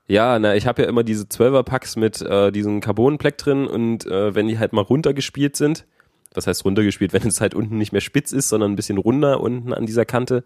Ja, 0.08 0.40
na, 0.40 0.56
ich 0.56 0.66
habe 0.66 0.82
ja 0.82 0.90
immer 0.90 1.04
diese 1.04 1.26
12er-Packs 1.26 1.96
mit 2.00 2.20
äh, 2.22 2.52
diesen 2.52 2.82
Carbon-Plektren 2.82 3.68
und 3.68 4.08
äh, 4.08 4.34
wenn 4.34 4.48
die 4.48 4.58
halt 4.58 4.74
mal 4.74 4.82
runtergespielt 4.82 5.56
sind, 5.56 5.86
das 6.34 6.48
heißt 6.48 6.66
runtergespielt, 6.66 7.14
wenn 7.14 7.28
es 7.28 7.42
halt 7.42 7.54
unten 7.54 7.78
nicht 7.78 7.92
mehr 7.92 8.02
spitz 8.02 8.32
ist, 8.32 8.50
sondern 8.50 8.72
ein 8.72 8.76
bisschen 8.76 8.98
runder 8.98 9.40
unten 9.40 9.72
an 9.72 9.86
dieser 9.86 10.06
Kante, 10.06 10.44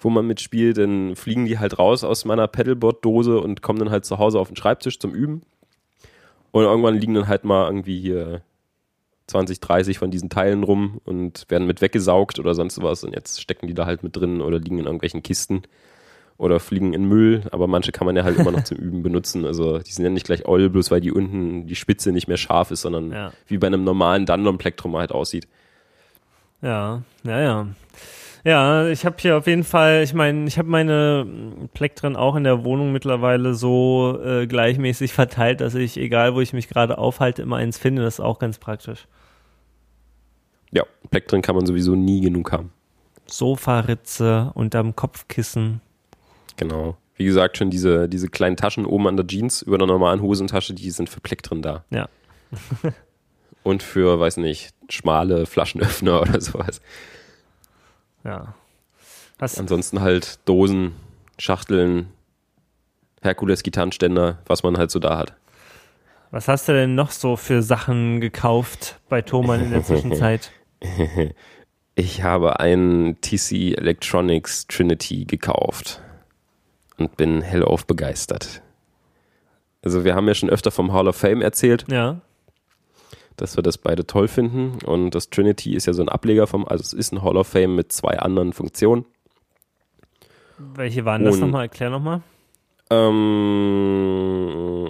wo 0.00 0.10
man 0.10 0.26
mitspielt, 0.26 0.78
dann 0.78 1.14
fliegen 1.14 1.44
die 1.46 1.58
halt 1.60 1.78
raus 1.78 2.02
aus 2.02 2.24
meiner 2.24 2.48
Pedalboard-Dose 2.48 3.38
und 3.40 3.62
kommen 3.62 3.78
dann 3.78 3.90
halt 3.90 4.04
zu 4.04 4.18
Hause 4.18 4.40
auf 4.40 4.48
den 4.48 4.56
Schreibtisch 4.56 4.98
zum 4.98 5.14
Üben. 5.14 5.42
Und 6.50 6.64
irgendwann 6.64 6.96
liegen 6.96 7.14
dann 7.14 7.28
halt 7.28 7.44
mal 7.44 7.66
irgendwie 7.66 8.00
hier 8.00 8.42
20, 9.30 9.60
30 9.60 9.98
von 9.98 10.10
diesen 10.10 10.28
Teilen 10.28 10.62
rum 10.62 11.00
und 11.04 11.46
werden 11.48 11.66
mit 11.66 11.80
weggesaugt 11.80 12.38
oder 12.38 12.54
sonst 12.54 12.82
was. 12.82 13.02
Und 13.04 13.14
jetzt 13.14 13.40
stecken 13.40 13.66
die 13.66 13.74
da 13.74 13.86
halt 13.86 14.02
mit 14.02 14.14
drin 14.16 14.40
oder 14.40 14.58
liegen 14.58 14.78
in 14.78 14.84
irgendwelchen 14.84 15.22
Kisten 15.22 15.62
oder 16.36 16.60
fliegen 16.60 16.92
in 16.92 17.04
Müll. 17.04 17.42
Aber 17.52 17.66
manche 17.66 17.92
kann 17.92 18.06
man 18.06 18.16
ja 18.16 18.24
halt 18.24 18.38
immer 18.38 18.50
noch 18.52 18.64
zum 18.64 18.76
Üben 18.78 19.02
benutzen. 19.02 19.44
Also 19.46 19.78
die 19.78 19.92
sind 19.92 20.04
ja 20.04 20.10
nicht 20.10 20.26
gleich 20.26 20.46
Oil, 20.46 20.68
bloß 20.68 20.90
weil 20.90 21.00
die 21.00 21.12
unten 21.12 21.66
die 21.66 21.76
Spitze 21.76 22.12
nicht 22.12 22.28
mehr 22.28 22.36
scharf 22.36 22.70
ist, 22.70 22.82
sondern 22.82 23.12
Ja. 23.12 23.32
wie 23.46 23.58
bei 23.58 23.66
einem 23.68 23.84
normalen 23.84 24.26
Dandon-Plektrum 24.26 24.96
halt 24.96 25.12
aussieht. 25.12 25.48
Ja, 26.62 27.02
ja, 27.24 27.40
ja. 27.40 27.66
Ja, 28.42 28.86
ich 28.88 29.04
habe 29.04 29.16
hier 29.18 29.36
auf 29.36 29.46
jeden 29.46 29.64
Fall, 29.64 30.02
ich 30.02 30.14
meine, 30.14 30.46
ich 30.48 30.56
habe 30.58 30.68
meine 30.68 31.26
Plektren 31.74 32.16
auch 32.16 32.36
in 32.36 32.44
der 32.44 32.64
Wohnung 32.64 32.90
mittlerweile 32.90 33.52
so 33.52 34.18
äh, 34.24 34.46
gleichmäßig 34.46 35.12
verteilt, 35.12 35.60
dass 35.60 35.74
ich, 35.74 35.98
egal 35.98 36.34
wo 36.34 36.40
ich 36.40 36.54
mich 36.54 36.66
gerade 36.68 36.96
aufhalte, 36.96 37.42
immer 37.42 37.56
eins 37.56 37.76
finde. 37.76 38.00
Das 38.02 38.14
ist 38.14 38.20
auch 38.20 38.38
ganz 38.38 38.56
praktisch. 38.58 39.06
Plektren 41.10 41.42
kann 41.42 41.56
man 41.56 41.66
sowieso 41.66 41.94
nie 41.94 42.20
genug 42.20 42.52
haben. 42.52 42.72
Sofaritze 43.26 44.50
unterm 44.54 44.96
Kopfkissen. 44.96 45.80
Genau. 46.56 46.96
Wie 47.16 47.24
gesagt, 47.24 47.58
schon 47.58 47.70
diese, 47.70 48.08
diese 48.08 48.28
kleinen 48.28 48.56
Taschen 48.56 48.86
oben 48.86 49.06
an 49.08 49.16
der 49.16 49.26
Jeans 49.26 49.62
über 49.62 49.78
der 49.78 49.86
normalen 49.86 50.22
Hosentasche, 50.22 50.74
die 50.74 50.90
sind 50.90 51.08
für 51.08 51.20
Plektren 51.20 51.62
da. 51.62 51.84
Ja. 51.90 52.08
Und 53.62 53.82
für, 53.82 54.18
weiß 54.18 54.38
nicht, 54.38 54.70
schmale 54.88 55.46
Flaschenöffner 55.46 56.22
oder 56.22 56.40
sowas. 56.40 56.80
Ja. 58.24 58.54
Was, 59.38 59.58
Ansonsten 59.58 60.00
halt 60.00 60.38
Dosen, 60.46 60.92
Schachteln, 61.38 62.08
Herkules 63.22 63.62
Gitarrenständer, 63.62 64.38
was 64.46 64.62
man 64.62 64.78
halt 64.78 64.90
so 64.90 64.98
da 64.98 65.18
hat. 65.18 65.34
was 66.30 66.48
hast 66.48 66.68
du 66.68 66.72
denn 66.72 66.94
noch 66.94 67.10
so 67.10 67.36
für 67.36 67.62
Sachen 67.62 68.20
gekauft 68.20 68.98
bei 69.10 69.20
Thomann 69.22 69.60
in 69.62 69.70
der 69.70 69.84
Zwischenzeit? 69.84 70.52
Ich 71.96 72.22
habe 72.22 72.60
einen 72.60 73.20
TC 73.20 73.76
Electronics 73.76 74.66
Trinity 74.68 75.26
gekauft 75.26 76.00
und 76.96 77.16
bin 77.18 77.42
hellauf 77.42 77.84
begeistert. 77.86 78.62
Also 79.82 80.04
wir 80.04 80.14
haben 80.14 80.26
ja 80.28 80.34
schon 80.34 80.48
öfter 80.48 80.70
vom 80.70 80.92
Hall 80.94 81.08
of 81.08 81.16
Fame 81.16 81.42
erzählt, 81.42 81.84
Ja. 81.90 82.20
dass 83.36 83.56
wir 83.56 83.62
das 83.62 83.76
beide 83.76 84.06
toll 84.06 84.28
finden 84.28 84.78
und 84.86 85.10
das 85.14 85.28
Trinity 85.28 85.74
ist 85.74 85.86
ja 85.86 85.92
so 85.92 86.02
ein 86.02 86.08
Ableger 86.08 86.46
vom, 86.46 86.66
also 86.66 86.80
es 86.82 86.94
ist 86.94 87.12
ein 87.12 87.22
Hall 87.22 87.36
of 87.36 87.48
Fame 87.48 87.74
mit 87.76 87.92
zwei 87.92 88.18
anderen 88.18 88.54
Funktionen. 88.54 89.04
Welche 90.58 91.04
waren 91.04 91.24
das 91.24 91.38
nochmal? 91.38 91.64
Erklär 91.64 91.90
nochmal. 91.90 92.22
Ähm, 92.90 94.86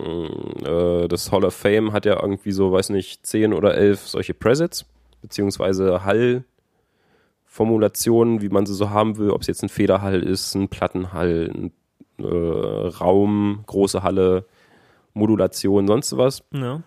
äh, 0.65 1.09
das 1.09 1.33
Hall 1.33 1.45
of 1.45 1.55
Fame 1.55 1.93
hat 1.93 2.07
ja 2.07 2.21
irgendwie 2.21 2.53
so, 2.53 2.73
weiß 2.73 2.91
nicht, 2.91 3.27
10 3.27 3.53
oder 3.53 3.75
11 3.75 4.09
solche 4.09 4.35
Presets, 4.35 4.87
beziehungsweise 5.21 6.05
Hallformulationen, 6.05 8.43
wie 8.43 8.49
man 8.49 8.67
sie 8.67 8.75
so 8.75 8.91
haben 8.91 9.17
will, 9.19 9.31
ob 9.31 9.43
es 9.43 9.47
jetzt 9.47 9.63
ein 9.63 9.69
Federhall 9.69 10.21
ist, 10.23 10.55
ein 10.55 10.69
Plattenhall, 10.69 11.53
ein 11.55 11.73
äh, 12.19 12.27
Raum, 12.27 13.63
große 13.67 14.03
Halle, 14.03 14.47
Modulation, 15.15 15.87
sonst 15.87 16.17
was. 16.17 16.43
Ja. 16.53 16.83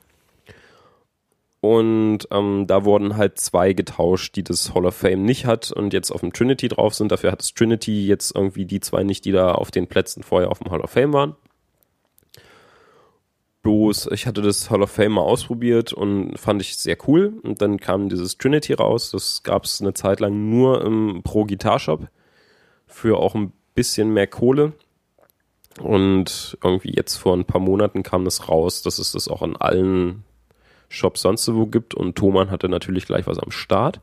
Und 1.64 2.28
ähm, 2.30 2.68
da 2.68 2.84
wurden 2.84 3.16
halt 3.16 3.40
zwei 3.40 3.72
getauscht, 3.72 4.36
die 4.36 4.44
das 4.44 4.76
Hall 4.76 4.86
of 4.86 4.96
Fame 4.96 5.24
nicht 5.24 5.46
hat 5.46 5.72
und 5.72 5.94
jetzt 5.94 6.12
auf 6.12 6.20
dem 6.20 6.34
Trinity 6.34 6.68
drauf 6.68 6.94
sind. 6.94 7.10
Dafür 7.10 7.32
hat 7.32 7.40
das 7.40 7.54
Trinity 7.54 8.06
jetzt 8.06 8.36
irgendwie 8.36 8.66
die 8.66 8.82
zwei 8.82 9.04
nicht, 9.04 9.24
die 9.24 9.32
da 9.32 9.54
auf 9.54 9.72
den 9.72 9.88
Plätzen 9.88 10.24
vorher 10.24 10.52
auf 10.52 10.60
dem 10.60 10.72
Hall 10.72 10.82
of 10.82 10.90
Fame 10.90 11.14
waren. 11.14 11.38
Bloß, 13.64 14.10
ich 14.12 14.28
hatte 14.28 14.42
das 14.42 14.70
Hall 14.70 14.82
of 14.82 14.92
Fame 14.92 15.14
mal 15.14 15.22
ausprobiert 15.22 15.94
und 15.94 16.38
fand 16.38 16.62
ich 16.62 16.78
sehr 16.78 16.98
cool. 17.08 17.34
Und 17.44 17.62
dann 17.62 17.80
kam 17.80 18.10
dieses 18.10 18.38
Trinity 18.38 18.74
raus. 18.74 19.12
Das 19.12 19.42
gab 19.44 19.64
es 19.64 19.82
eine 19.82 19.94
Zeit 19.94 20.20
lang 20.20 20.50
nur 20.50 20.84
im 20.84 21.22
Pro 21.24 21.46
Guitar 21.46 21.80
Shop 21.80 22.08
für 22.86 23.18
auch 23.18 23.36
ein 23.36 23.54
bisschen 23.74 24.14
mehr 24.14 24.28
Kohle. 24.28 24.74
Und 25.82 26.58
irgendwie 26.62 26.94
jetzt 26.94 27.16
vor 27.16 27.36
ein 27.36 27.46
paar 27.46 27.62
Monaten 27.62 28.04
kam 28.04 28.26
das 28.26 28.50
raus, 28.50 28.82
dass 28.82 29.00
es 29.00 29.14
das 29.14 29.28
auch 29.28 29.42
an 29.42 29.56
allen 29.56 30.24
Shops 30.90 31.22
sonst 31.22 31.52
wo 31.54 31.66
gibt 31.66 31.96
und 31.96 32.16
Thomann 32.16 32.52
hatte 32.52 32.70
natürlich 32.70 33.06
gleich 33.08 33.26
was 33.26 33.40
am 33.40 33.50
Start. 33.50 34.02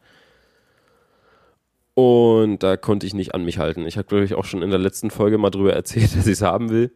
Und 1.94 2.62
da 2.62 2.76
konnte 2.76 3.06
ich 3.06 3.14
nicht 3.14 3.34
an 3.34 3.44
mich 3.44 3.58
halten. 3.58 3.86
Ich 3.86 3.96
habe, 3.96 4.08
glaube 4.08 4.24
ich, 4.24 4.34
auch 4.34 4.44
schon 4.44 4.62
in 4.62 4.70
der 4.70 4.78
letzten 4.78 5.10
Folge 5.10 5.38
mal 5.38 5.50
drüber 5.50 5.74
erzählt, 5.74 6.12
dass 6.16 6.26
ich 6.26 6.32
es 6.32 6.42
haben 6.42 6.70
will. 6.70 6.92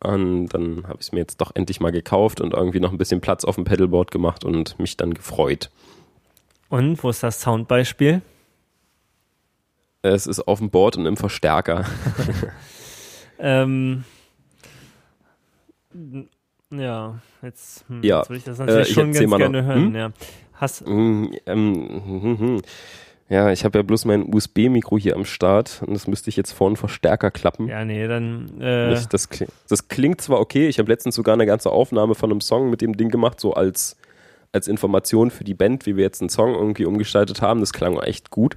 Und 0.00 0.48
dann 0.48 0.84
habe 0.86 0.98
ich 1.00 1.06
es 1.06 1.12
mir 1.12 1.20
jetzt 1.20 1.40
doch 1.40 1.52
endlich 1.54 1.80
mal 1.80 1.92
gekauft 1.92 2.40
und 2.40 2.52
irgendwie 2.52 2.80
noch 2.80 2.92
ein 2.92 2.98
bisschen 2.98 3.20
Platz 3.20 3.44
auf 3.44 3.54
dem 3.54 3.64
Pedalboard 3.64 4.10
gemacht 4.10 4.44
und 4.44 4.78
mich 4.78 4.96
dann 4.96 5.14
gefreut. 5.14 5.70
Und 6.68 7.02
wo 7.02 7.10
ist 7.10 7.22
das 7.22 7.40
Soundbeispiel? 7.40 8.20
Es 10.02 10.26
ist 10.26 10.40
auf 10.46 10.58
dem 10.58 10.70
Board 10.70 10.96
und 10.96 11.06
im 11.06 11.16
Verstärker. 11.16 11.84
Ähm, 13.38 14.04
ja, 16.70 17.18
jetzt, 17.42 17.84
hm, 17.88 18.02
Ja, 18.02 18.20
jetzt 18.20 18.30
will 18.30 18.36
ich 18.38 18.44
das 18.44 18.58
natürlich 18.58 18.90
äh, 18.90 18.92
schon 18.92 19.12
ganz 19.12 19.36
gerne 19.36 19.64
hören. 19.64 19.86
Hm? 19.86 19.94
Ja. 19.94 20.12
Hast, 20.54 20.86
Mm, 20.86 21.26
ähm, 21.44 22.02
hm, 22.06 22.38
hm. 22.38 22.62
Ja, 23.28 23.50
ich 23.50 23.64
habe 23.64 23.78
ja 23.78 23.82
bloß 23.82 24.04
mein 24.04 24.32
USB-Mikro 24.32 24.98
hier 24.98 25.16
am 25.16 25.24
Start 25.24 25.82
und 25.86 25.94
das 25.94 26.06
müsste 26.06 26.30
ich 26.30 26.36
jetzt 26.36 26.52
vor 26.52 26.68
einen 26.68 26.76
Verstärker 26.76 27.30
klappen. 27.30 27.68
ja, 27.68 27.84
nee, 27.84 28.06
dann, 28.06 28.60
äh, 28.60 28.98
das, 29.10 29.28
klingt, 29.28 29.52
das 29.68 29.88
klingt 29.88 30.20
zwar 30.20 30.40
okay, 30.40 30.68
ich 30.68 30.78
habe 30.78 30.90
letztens 30.90 31.14
sogar 31.16 31.34
eine 31.34 31.46
ganze 31.46 31.70
Aufnahme 31.70 32.14
von 32.14 32.30
einem 32.30 32.40
Song 32.40 32.70
mit 32.70 32.80
dem 32.80 32.96
Ding 32.96 33.08
gemacht, 33.10 33.40
so 33.40 33.54
als, 33.54 33.96
als 34.52 34.68
Information 34.68 35.30
für 35.30 35.44
die 35.44 35.54
Band, 35.54 35.86
wie 35.86 35.96
wir 35.96 36.04
jetzt 36.04 36.20
einen 36.22 36.28
Song 36.30 36.54
irgendwie 36.54 36.84
umgestaltet 36.86 37.42
haben. 37.42 37.60
Das 37.60 37.72
klang 37.72 37.98
echt 37.98 38.30
gut. 38.30 38.56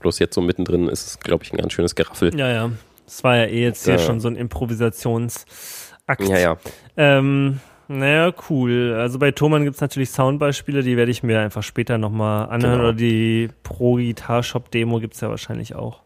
Bloß 0.00 0.18
jetzt 0.18 0.34
so 0.34 0.40
mittendrin 0.40 0.88
ist 0.88 1.06
es, 1.06 1.20
glaube 1.20 1.44
ich, 1.44 1.52
ein 1.52 1.56
ganz 1.58 1.72
schönes 1.72 1.94
Geraffel. 1.94 2.36
Ja, 2.36 2.50
ja. 2.50 2.70
Das 3.06 3.22
war 3.22 3.36
ja 3.36 3.44
eh 3.44 3.62
jetzt 3.62 3.84
hier 3.84 3.94
Ja. 3.94 3.98
schon 4.00 4.18
so 4.18 4.28
ein 4.28 4.34
Improvisationsakt. 4.36 6.28
Ja, 6.28 6.38
ja. 6.38 6.56
Ähm, 6.96 7.60
naja, 7.88 8.32
cool. 8.48 8.96
Also 8.98 9.18
bei 9.18 9.30
Thomann 9.30 9.64
gibt's 9.64 9.80
natürlich 9.80 10.10
Soundbeispiele, 10.10 10.82
die 10.82 10.96
werde 10.96 11.10
ich 11.10 11.22
mir 11.22 11.40
einfach 11.40 11.62
später 11.62 11.98
nochmal 11.98 12.48
anhören. 12.48 12.78
Genau. 12.78 12.84
Oder 12.84 12.92
die 12.92 13.48
Pro 13.62 13.94
Guitar 13.96 14.42
Shop 14.42 14.70
Demo 14.70 15.00
gibt's 15.00 15.20
ja 15.20 15.28
wahrscheinlich 15.28 15.74
auch. 15.74 16.02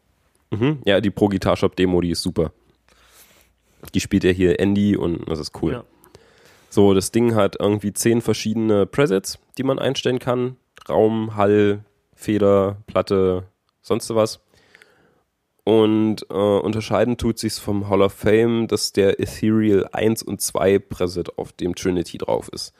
Mhm. 0.51 0.79
Ja, 0.85 1.01
die 1.01 1.11
Pro 1.11 1.29
Guitar 1.29 1.57
Shop 1.57 1.77
Demo, 1.77 2.01
die 2.01 2.11
ist 2.11 2.23
super. 2.23 2.53
Die 3.95 4.01
spielt 4.01 4.25
ja 4.25 4.31
hier 4.31 4.59
Andy 4.61 4.97
und 4.97 5.29
das 5.29 5.39
ist 5.39 5.63
cool. 5.63 5.73
Ja. 5.73 5.85
So, 6.71 6.95
das 6.95 7.13
Ding 7.13 7.35
hat 7.35 7.57
irgendwie 7.59 7.93
zehn 7.93 8.21
verschiedene 8.21 8.87
Presets, 8.87 9.39
die 9.57 9.63
man 9.63 9.79
einstellen 9.79 10.19
kann. 10.19 10.57
Raum, 10.89 11.37
Hall, 11.37 11.85
Feder, 12.15 12.79
Platte, 12.87 13.45
sonst 13.81 14.15
was. 14.15 14.41
Und 15.69 16.25
äh, 16.31 16.35
unterscheiden 16.35 17.19
tut 17.19 17.39
sich's 17.39 17.59
vom 17.59 17.91
Hall 17.91 18.01
of 18.01 18.15
Fame, 18.15 18.69
dass 18.69 18.95
der 18.95 19.21
Ethereal 19.21 19.87
1 19.93 20.23
und 20.23 20.41
2 20.41 20.79
Preset 20.79 21.37
auf 21.37 21.53
dem 21.53 21.75
Trinity 21.75 22.17
drauf 22.17 22.49
ist. 22.55 22.73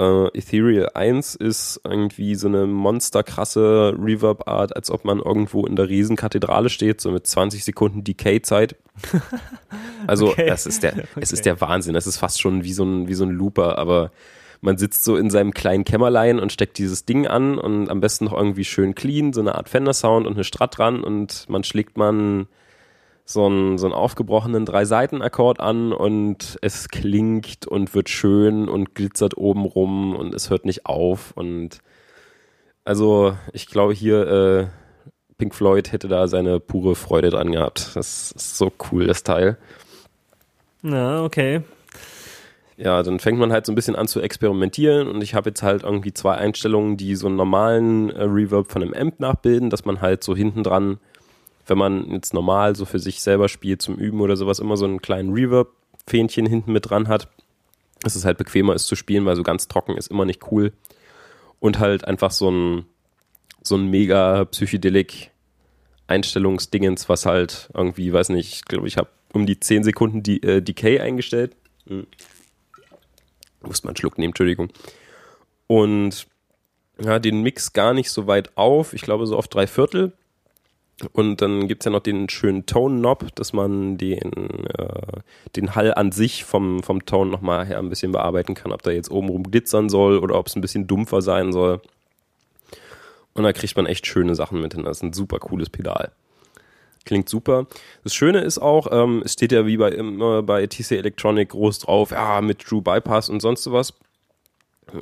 Äh, 0.00 0.28
Ethereal 0.28 0.88
1 0.94 1.34
ist 1.34 1.82
irgendwie 1.84 2.34
so 2.34 2.48
eine 2.48 2.66
monsterkrasse 2.66 3.94
Reverb-Art, 4.02 4.74
als 4.74 4.90
ob 4.90 5.04
man 5.04 5.18
irgendwo 5.18 5.66
in 5.66 5.76
der 5.76 5.90
Riesenkathedrale 5.90 6.70
steht, 6.70 7.02
so 7.02 7.10
mit 7.10 7.26
20 7.26 7.62
Sekunden 7.62 8.04
Decay-Zeit. 8.04 8.76
Also, 10.06 10.28
Okay. 10.30 10.46
das 10.46 10.64
ist 10.64 10.82
der, 10.84 10.96
es 10.96 11.04
Okay. 11.16 11.34
ist 11.34 11.44
der 11.44 11.60
Wahnsinn. 11.60 11.92
Das 11.92 12.06
ist 12.06 12.16
fast 12.16 12.40
schon 12.40 12.64
wie 12.64 12.72
so 12.72 12.84
ein, 12.84 13.08
wie 13.08 13.14
so 13.14 13.24
ein 13.24 13.30
Looper, 13.30 13.76
aber 13.76 14.12
man 14.60 14.78
sitzt 14.78 15.04
so 15.04 15.16
in 15.16 15.30
seinem 15.30 15.52
kleinen 15.52 15.84
Kämmerlein 15.84 16.40
und 16.40 16.52
steckt 16.52 16.78
dieses 16.78 17.04
Ding 17.04 17.26
an 17.26 17.58
und 17.58 17.88
am 17.90 18.00
besten 18.00 18.24
noch 18.24 18.32
irgendwie 18.32 18.64
schön 18.64 18.94
clean, 18.94 19.32
so 19.32 19.40
eine 19.40 19.54
Art 19.54 19.68
Fender-Sound 19.68 20.26
und 20.26 20.34
eine 20.34 20.44
Strat 20.44 20.78
dran 20.78 21.02
und 21.02 21.48
man 21.48 21.64
schlägt 21.64 21.96
man 21.96 22.48
so 23.24 23.46
einen, 23.46 23.78
so 23.78 23.86
einen 23.86 23.94
aufgebrochenen 23.94 24.64
Drei-Seiten-Akkord 24.64 25.60
an 25.60 25.92
und 25.92 26.58
es 26.62 26.88
klingt 26.88 27.66
und 27.66 27.94
wird 27.94 28.08
schön 28.08 28.68
und 28.68 28.94
glitzert 28.94 29.36
oben 29.36 29.64
rum 29.64 30.16
und 30.16 30.34
es 30.34 30.50
hört 30.50 30.64
nicht 30.64 30.86
auf 30.86 31.32
und 31.36 31.78
also 32.84 33.36
ich 33.52 33.66
glaube 33.66 33.92
hier 33.92 34.26
äh, 34.26 34.66
Pink 35.36 35.54
Floyd 35.54 35.92
hätte 35.92 36.08
da 36.08 36.26
seine 36.26 36.58
pure 36.58 36.96
Freude 36.96 37.30
dran 37.30 37.52
gehabt. 37.52 37.94
Das 37.94 38.32
ist 38.32 38.56
so 38.56 38.72
cool, 38.90 39.06
das 39.06 39.22
Teil. 39.22 39.56
Na, 40.82 41.22
okay. 41.22 41.62
Ja, 42.80 43.02
dann 43.02 43.18
fängt 43.18 43.40
man 43.40 43.50
halt 43.50 43.66
so 43.66 43.72
ein 43.72 43.74
bisschen 43.74 43.96
an 43.96 44.06
zu 44.06 44.20
experimentieren 44.20 45.08
und 45.08 45.20
ich 45.20 45.34
habe 45.34 45.50
jetzt 45.50 45.64
halt 45.64 45.82
irgendwie 45.82 46.14
zwei 46.14 46.36
Einstellungen, 46.36 46.96
die 46.96 47.16
so 47.16 47.26
einen 47.26 47.34
normalen 47.34 48.10
äh, 48.10 48.22
Reverb 48.22 48.70
von 48.70 48.82
einem 48.82 48.94
Amp 48.94 49.18
nachbilden, 49.18 49.68
dass 49.68 49.84
man 49.84 50.00
halt 50.00 50.22
so 50.22 50.36
hinten 50.36 50.62
dran, 50.62 50.98
wenn 51.66 51.76
man 51.76 52.08
jetzt 52.12 52.34
normal 52.34 52.76
so 52.76 52.84
für 52.84 53.00
sich 53.00 53.20
selber 53.20 53.48
spielt 53.48 53.82
zum 53.82 53.96
Üben 53.96 54.20
oder 54.20 54.36
sowas, 54.36 54.60
immer 54.60 54.76
so 54.76 54.84
einen 54.84 55.02
kleinen 55.02 55.32
Reverb-Fähnchen 55.32 56.46
hinten 56.46 56.70
mit 56.70 56.88
dran 56.88 57.08
hat. 57.08 57.26
Dass 58.02 58.14
es 58.14 58.24
halt 58.24 58.38
bequemer 58.38 58.74
ist 58.74 58.86
zu 58.86 58.94
spielen, 58.94 59.26
weil 59.26 59.34
so 59.34 59.42
ganz 59.42 59.66
trocken 59.66 59.96
ist 59.96 60.06
immer 60.06 60.24
nicht 60.24 60.52
cool. 60.52 60.72
Und 61.58 61.80
halt 61.80 62.04
einfach 62.04 62.30
so 62.30 62.48
ein, 62.48 62.84
so 63.60 63.74
ein 63.74 63.88
mega 63.88 64.44
Psychedelic 64.44 65.32
Einstellungsdingens, 66.06 67.08
was 67.08 67.26
halt 67.26 67.70
irgendwie, 67.74 68.12
weiß 68.12 68.28
nicht, 68.28 68.52
ich 68.52 68.64
glaube, 68.66 68.86
ich 68.86 68.98
habe 68.98 69.08
um 69.32 69.46
die 69.46 69.58
10 69.58 69.82
Sekunden 69.82 70.22
die, 70.22 70.40
äh, 70.44 70.62
Decay 70.62 71.00
eingestellt. 71.00 71.56
Hm. 71.88 72.06
Muss 73.62 73.84
man 73.84 73.90
einen 73.90 73.96
Schluck 73.96 74.18
nehmen, 74.18 74.30
Entschuldigung. 74.30 74.70
Und 75.66 76.26
ja, 77.00 77.18
den 77.18 77.42
Mix 77.42 77.72
gar 77.72 77.94
nicht 77.94 78.10
so 78.10 78.26
weit 78.26 78.56
auf. 78.56 78.92
Ich 78.92 79.02
glaube, 79.02 79.26
so 79.26 79.36
auf 79.36 79.48
drei 79.48 79.66
Viertel. 79.66 80.12
Und 81.12 81.40
dann 81.40 81.68
gibt's 81.68 81.84
ja 81.84 81.92
noch 81.92 82.00
den 82.00 82.28
schönen 82.28 82.66
Tone-Knob, 82.66 83.34
dass 83.36 83.52
man 83.52 83.98
den, 83.98 84.32
äh, 84.76 85.20
den 85.54 85.76
Hall 85.76 85.94
an 85.94 86.10
sich 86.10 86.44
vom, 86.44 86.82
vom 86.82 87.06
Tone 87.06 87.30
nochmal 87.30 87.66
her 87.66 87.78
ein 87.78 87.88
bisschen 87.88 88.10
bearbeiten 88.10 88.54
kann, 88.54 88.72
ob 88.72 88.82
da 88.82 88.90
jetzt 88.90 89.10
obenrum 89.10 89.44
glitzern 89.44 89.88
soll 89.88 90.18
oder 90.18 90.36
ob 90.36 90.48
es 90.48 90.56
ein 90.56 90.60
bisschen 90.60 90.88
dumpfer 90.88 91.22
sein 91.22 91.52
soll. 91.52 91.80
Und 93.34 93.44
da 93.44 93.52
kriegt 93.52 93.76
man 93.76 93.86
echt 93.86 94.08
schöne 94.08 94.34
Sachen 94.34 94.60
mit 94.60 94.74
hin. 94.74 94.82
Das 94.82 94.96
ist 94.96 95.02
ein 95.04 95.12
super 95.12 95.38
cooles 95.38 95.70
Pedal. 95.70 96.10
Klingt 97.04 97.28
super. 97.28 97.66
Das 98.04 98.14
Schöne 98.14 98.40
ist 98.40 98.58
auch, 98.58 98.88
ähm, 98.90 99.22
es 99.24 99.32
steht 99.32 99.52
ja 99.52 99.66
wie 99.66 99.76
bei 99.76 99.90
immer 99.90 100.42
bei 100.42 100.66
TC 100.66 100.92
Electronic 100.92 101.50
groß 101.50 101.80
drauf, 101.80 102.10
ja, 102.10 102.40
mit 102.40 102.60
True 102.60 102.82
Bypass 102.82 103.28
und 103.28 103.40
sonst 103.40 103.62
sowas. 103.62 103.94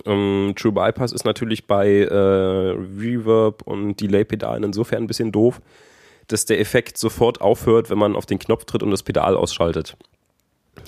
Ähm, 0.05 0.55
True 0.57 0.73
Bypass 0.73 1.13
ist 1.13 1.25
natürlich 1.25 1.67
bei 1.67 1.89
äh, 1.89 2.15
Reverb 2.15 3.63
und 3.63 4.01
Delay-Pedalen 4.01 4.65
insofern 4.65 5.05
ein 5.05 5.07
bisschen 5.07 5.33
doof, 5.33 5.61
dass 6.29 6.45
der 6.45 6.61
Effekt 6.61 6.99
sofort 6.99 7.41
aufhört, 7.41 7.91
wenn 7.91 7.99
man 7.99 8.17
auf 8.17 8.27
den 8.27 8.39
Knopf 8.39 8.65
tritt 8.65 8.83
und 8.83 8.91
das 8.91 9.03
Pedal 9.03 9.37
ausschaltet. 9.37 9.97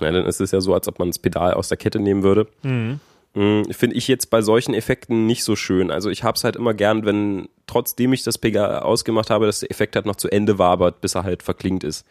Ja, 0.01 0.11
dann 0.11 0.27
ist 0.27 0.41
es 0.41 0.51
ja 0.51 0.61
so, 0.61 0.75
als 0.75 0.89
ob 0.89 0.99
man 0.99 1.09
das 1.09 1.19
Pedal 1.19 1.55
aus 1.55 1.69
der 1.69 1.77
Kette 1.77 1.99
nehmen 1.99 2.23
würde. 2.23 2.47
Mhm. 2.63 3.01
Mm, 3.39 3.71
Finde 3.71 3.95
ich 3.95 4.09
jetzt 4.09 4.31
bei 4.31 4.43
solchen 4.43 4.75
Effekten 4.75 5.27
nicht 5.27 5.45
so 5.45 5.55
schön. 5.55 5.93
Also 5.93 6.11
ich 6.11 6.25
habe 6.25 6.35
es 6.35 6.43
halt 6.43 6.57
immer 6.57 6.75
gern, 6.75 7.05
wenn 7.05 7.49
trotzdem 7.69 8.13
ich 8.13 8.25
das 8.25 8.37
Pedal 8.37 8.81
ausgemacht 8.81 9.31
habe, 9.31 9.47
dass 9.47 9.61
der 9.61 9.71
Effekt 9.71 9.95
halt 9.95 10.07
noch 10.07 10.17
zu 10.17 10.29
Ende 10.29 10.59
wabert, 10.59 11.01
bis 11.01 11.15
er 11.15 11.23
halt 11.23 11.45
verklingt 11.45 11.85
ist. 11.85 12.05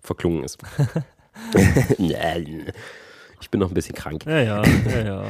Verklungen 0.00 0.44
ist. 0.44 0.58
ich 3.40 3.50
bin 3.50 3.60
noch 3.60 3.70
ein 3.70 3.74
bisschen 3.74 3.94
krank. 3.94 4.24
Ja, 4.24 4.38
ja, 4.38 4.62
ja, 4.64 5.04
ja. 5.04 5.22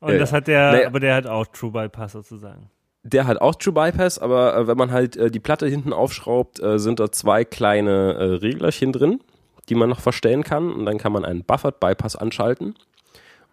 Und 0.00 0.12
Ja, 0.12 0.18
das 0.18 0.32
ja. 0.32 0.36
hat 0.38 0.48
der, 0.48 0.72
Naja. 0.72 0.86
aber 0.88 0.98
der 0.98 1.14
hat 1.14 1.28
auch 1.28 1.46
True 1.46 1.70
Bypass 1.70 2.10
sozusagen. 2.12 2.68
Der 3.04 3.28
hat 3.28 3.40
auch 3.40 3.54
True 3.54 3.72
Bypass, 3.74 4.18
aber 4.18 4.56
äh, 4.56 4.66
wenn 4.66 4.76
man 4.76 4.90
halt 4.90 5.16
äh, 5.16 5.30
die 5.30 5.38
Platte 5.38 5.68
hinten 5.68 5.92
aufschraubt, 5.92 6.60
äh, 6.60 6.80
sind 6.80 6.98
da 6.98 7.12
zwei 7.12 7.44
kleine 7.44 8.14
äh, 8.14 8.24
Reglerchen 8.38 8.92
drin, 8.92 9.20
die 9.68 9.76
man 9.76 9.88
noch 9.88 10.00
verstellen 10.00 10.42
kann. 10.42 10.72
Und 10.72 10.84
dann 10.84 10.98
kann 10.98 11.12
man 11.12 11.24
einen 11.24 11.44
Buffered 11.44 11.78
Bypass 11.78 12.16
anschalten. 12.16 12.74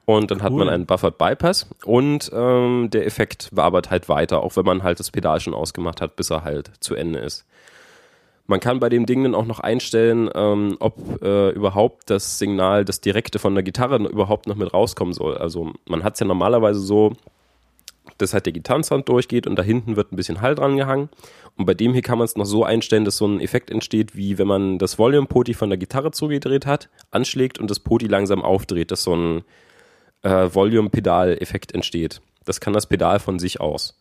Und 0.06 0.30
dann 0.30 0.44
hat 0.44 0.52
Cool. 0.52 0.60
man 0.60 0.70
einen 0.70 0.86
Buffered 0.86 1.18
Bypass 1.18 1.68
und 1.84 2.32
ähm, 2.34 2.90
der 2.92 3.08
Effekt 3.08 3.50
wabert 3.52 3.90
halt 3.90 4.08
weiter, 4.08 4.44
auch 4.44 4.56
wenn 4.56 4.66
man 4.66 4.84
halt 4.84 5.00
das 5.00 5.10
Pedal 5.10 5.40
schon 5.40 5.56
ausgemacht 5.56 6.00
hat, 6.00 6.16
bis 6.16 6.30
er 6.30 6.44
halt 6.44 6.72
zu 6.80 6.94
Ende 6.94 7.20
ist. 7.20 7.46
Man 8.48 8.60
kann 8.60 8.80
bei 8.80 8.90
dem 8.90 9.08
Ding 9.08 9.24
dann 9.24 9.34
auch 9.34 9.46
noch 9.46 9.60
einstellen, 9.60 10.30
ähm, 10.36 10.78
ob 10.80 11.24
äh, 11.24 11.50
überhaupt 11.50 12.12
das 12.12 12.38
Signal, 12.38 12.86
das 12.86 13.02
direkte 13.02 13.40
von 13.40 13.56
der 13.56 13.64
Gitarre 13.64 13.98
überhaupt 13.98 14.46
noch 14.46 14.56
mit 14.56 14.72
rauskommen 14.72 15.16
soll. 15.16 15.38
Also 15.40 15.74
man 15.88 16.04
hat 16.04 16.14
es 16.14 16.20
ja 16.20 16.28
normalerweise 16.28 16.80
so, 16.80 17.14
dass 18.20 18.36
halt 18.36 18.46
der 18.46 18.54
Gitarrensound 18.54 19.10
durchgeht 19.10 19.48
und 19.48 19.56
da 19.58 19.64
hinten 19.64 19.96
wird 19.96 20.12
ein 20.12 20.16
bisschen 20.16 20.42
Hall 20.42 20.54
dran 20.54 20.78
gehangen. 20.78 21.10
Und 21.58 21.66
bei 21.66 21.74
dem 21.74 21.94
hier 21.94 22.04
kann 22.04 22.20
man 22.20 22.26
es 22.26 22.36
noch 22.36 22.46
so 22.46 22.64
einstellen, 22.64 23.06
dass 23.06 23.18
so 23.18 23.26
ein 23.26 23.42
Effekt 23.42 23.72
entsteht, 23.72 24.16
wie 24.16 24.38
wenn 24.38 24.48
man 24.48 24.78
das 24.78 25.00
Volume-Poti 25.00 25.56
von 25.56 25.70
der 25.70 25.78
Gitarre 25.78 26.12
zugedreht 26.12 26.68
hat, 26.68 26.90
anschlägt 27.10 27.58
und 27.60 27.72
das 27.72 27.80
Poti 27.80 28.06
langsam 28.06 28.44
aufdreht, 28.44 28.92
dass 28.92 29.02
so 29.02 29.16
ein 29.16 29.44
äh, 30.26 30.54
Volume-Pedal-Effekt 30.54 31.74
entsteht. 31.74 32.22
Das 32.44 32.60
kann 32.60 32.74
das 32.74 32.88
Pedal 32.88 33.20
von 33.20 33.40
sich 33.40 33.62
aus. 33.62 33.98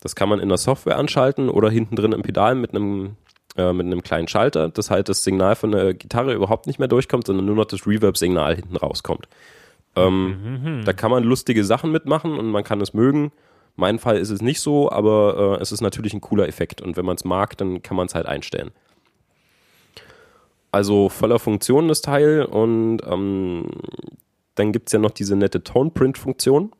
Das 0.00 0.14
kann 0.14 0.28
man 0.28 0.40
in 0.40 0.48
der 0.48 0.58
Software 0.58 0.98
anschalten 0.98 1.48
oder 1.48 1.70
hinten 1.70 1.96
drin 1.96 2.12
im 2.12 2.22
Pedal 2.22 2.54
mit 2.54 2.74
einem 2.74 3.16
äh, 3.56 3.72
mit 3.72 3.86
einem 3.86 4.02
kleinen 4.02 4.26
Schalter, 4.26 4.68
dass 4.68 4.90
halt 4.90 5.08
das 5.08 5.22
Signal 5.22 5.54
von 5.54 5.70
der 5.70 5.94
Gitarre 5.94 6.34
überhaupt 6.34 6.66
nicht 6.66 6.80
mehr 6.80 6.88
durchkommt, 6.88 7.26
sondern 7.26 7.46
nur 7.46 7.54
noch 7.54 7.66
das 7.66 7.86
Reverb-Signal 7.86 8.56
hinten 8.56 8.76
rauskommt. 8.76 9.28
Ähm, 9.94 10.82
Da 10.84 10.92
kann 10.92 11.12
man 11.12 11.22
lustige 11.22 11.64
Sachen 11.64 11.92
mitmachen 11.92 12.36
und 12.36 12.50
man 12.50 12.64
kann 12.64 12.80
es 12.80 12.92
mögen. 12.92 13.30
Mein 13.76 14.00
Fall 14.00 14.18
ist 14.18 14.30
es 14.30 14.42
nicht 14.42 14.60
so, 14.60 14.90
aber 14.90 15.56
äh, 15.58 15.62
es 15.62 15.70
ist 15.70 15.80
natürlich 15.80 16.14
ein 16.14 16.20
cooler 16.20 16.48
Effekt 16.48 16.80
und 16.80 16.96
wenn 16.96 17.04
man 17.04 17.16
es 17.16 17.24
mag, 17.24 17.56
dann 17.56 17.80
kann 17.82 17.96
man 17.96 18.06
es 18.06 18.14
halt 18.14 18.26
einstellen. 18.26 18.72
Also 20.72 21.08
voller 21.08 21.38
Funktionen 21.38 21.86
das 21.86 22.02
Teil 22.02 22.44
und 22.44 22.98
ähm, 23.06 23.70
dann 24.54 24.72
gibt 24.72 24.88
es 24.88 24.92
ja 24.92 24.98
noch 24.98 25.10
diese 25.10 25.36
nette 25.36 25.62
Tone-Print-Funktion 25.62 26.72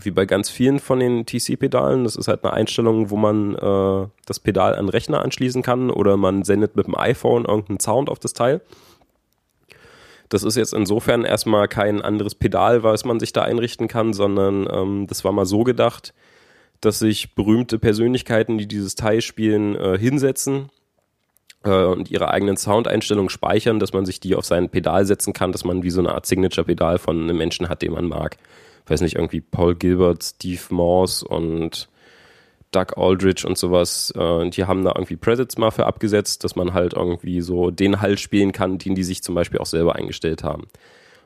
wie 0.00 0.10
bei 0.10 0.24
ganz 0.24 0.48
vielen 0.48 0.78
von 0.78 1.00
den 1.00 1.26
TC-Pedalen. 1.26 2.04
Das 2.04 2.16
ist 2.16 2.28
halt 2.28 2.44
eine 2.44 2.52
Einstellung, 2.52 3.10
wo 3.10 3.16
man 3.16 3.54
äh, 3.54 4.08
das 4.26 4.40
Pedal 4.40 4.74
an 4.74 4.88
Rechner 4.88 5.20
anschließen 5.20 5.62
kann 5.62 5.90
oder 5.90 6.16
man 6.16 6.44
sendet 6.44 6.76
mit 6.76 6.86
dem 6.86 6.96
iPhone 6.96 7.44
irgendeinen 7.44 7.80
Sound 7.80 8.08
auf 8.08 8.18
das 8.18 8.32
Teil. 8.32 8.62
Das 10.28 10.44
ist 10.44 10.56
jetzt 10.56 10.72
insofern 10.72 11.24
erstmal 11.24 11.68
kein 11.68 12.00
anderes 12.00 12.34
Pedal, 12.34 12.82
was 12.82 13.04
man 13.04 13.20
sich 13.20 13.34
da 13.34 13.42
einrichten 13.42 13.86
kann, 13.86 14.14
sondern 14.14 14.66
ähm, 14.70 15.06
das 15.06 15.24
war 15.24 15.32
mal 15.32 15.44
so 15.44 15.62
gedacht, 15.62 16.14
dass 16.80 16.98
sich 16.98 17.34
berühmte 17.34 17.78
Persönlichkeiten, 17.78 18.56
die 18.56 18.66
dieses 18.66 18.94
Teil 18.94 19.20
spielen, 19.20 19.76
äh, 19.76 19.98
hinsetzen 19.98 20.70
und 21.70 22.10
ihre 22.10 22.30
eigenen 22.30 22.56
Soundeinstellungen 22.56 23.30
speichern, 23.30 23.78
dass 23.78 23.92
man 23.92 24.04
sich 24.04 24.20
die 24.20 24.34
auf 24.34 24.44
sein 24.44 24.68
Pedal 24.68 25.06
setzen 25.06 25.32
kann, 25.32 25.52
dass 25.52 25.64
man 25.64 25.82
wie 25.82 25.90
so 25.90 26.00
eine 26.00 26.14
Art 26.14 26.26
Signature-Pedal 26.26 26.98
von 26.98 27.22
einem 27.22 27.36
Menschen 27.36 27.68
hat, 27.68 27.82
den 27.82 27.92
man 27.92 28.08
mag 28.08 28.36
weiß 28.86 29.00
nicht, 29.00 29.16
irgendwie 29.16 29.40
Paul 29.40 29.74
Gilbert, 29.74 30.22
Steve 30.22 30.62
Morse 30.70 31.26
und 31.26 31.88
Doug 32.70 32.96
Aldrich 32.96 33.44
und 33.44 33.58
sowas, 33.58 34.12
äh, 34.16 34.48
die 34.50 34.64
haben 34.64 34.84
da 34.84 34.92
irgendwie 34.94 35.16
Presets 35.16 35.58
mal 35.58 35.70
für 35.70 35.86
abgesetzt, 35.86 36.42
dass 36.44 36.56
man 36.56 36.72
halt 36.72 36.94
irgendwie 36.94 37.40
so 37.42 37.70
den 37.70 38.00
Halt 38.00 38.18
spielen 38.18 38.52
kann, 38.52 38.78
den 38.78 38.94
die 38.94 39.04
sich 39.04 39.22
zum 39.22 39.34
Beispiel 39.34 39.58
auch 39.58 39.66
selber 39.66 39.94
eingestellt 39.96 40.42
haben. 40.42 40.68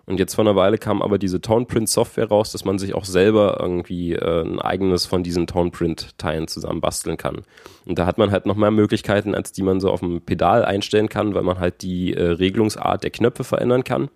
Und 0.07 0.21
jetzt 0.21 0.35
vor 0.35 0.45
einer 0.45 0.55
Weile 0.55 0.79
kam 0.79 1.03
aber 1.03 1.19
diese 1.19 1.41
Toneprint-Software 1.41 2.29
raus, 2.29 2.53
dass 2.53 2.65
man 2.65 2.79
sich 2.79 2.95
auch 2.95 3.05
selber 3.05 3.59
irgendwie 3.61 4.13
äh, 4.13 4.43
ein 4.43 4.61
eigenes 4.61 5.05
von 5.05 5.25
diesen 5.25 5.49
Toneprint-Teilen 5.49 6.47
zusammen 6.47 6.81
basteln 6.81 7.17
kann. 7.17 7.43
Und 7.85 7.99
da 7.99 8.07
hat 8.07 8.17
man 8.17 8.31
halt 8.31 8.47
noch 8.47 8.55
mehr 8.55 8.71
Möglichkeiten, 8.71 9.35
als 9.35 9.51
die 9.51 9.63
man 9.63 9.81
so 9.81 9.91
auf 9.91 10.01
dem 10.01 10.21
Pedal 10.21 10.65
einstellen 10.65 11.09
kann, 11.09 11.35
weil 11.35 11.43
man 11.43 11.59
halt 11.59 11.83
die 11.83 12.15
äh, 12.15 12.23
Regelungsart 12.23 13.03
der 13.03 13.11
Knöpfe 13.11 13.43
verändern 13.43 13.83
kann. 13.83 14.09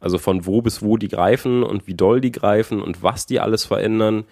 Also 0.00 0.18
von 0.18 0.46
wo 0.46 0.62
bis 0.62 0.82
wo 0.82 0.96
die 0.96 1.08
greifen 1.08 1.62
und 1.62 1.86
wie 1.86 1.94
doll 1.94 2.20
die 2.20 2.32
greifen 2.32 2.82
und 2.82 3.02
was 3.02 3.26
die 3.26 3.40
alles 3.40 3.64
verändern, 3.64 4.24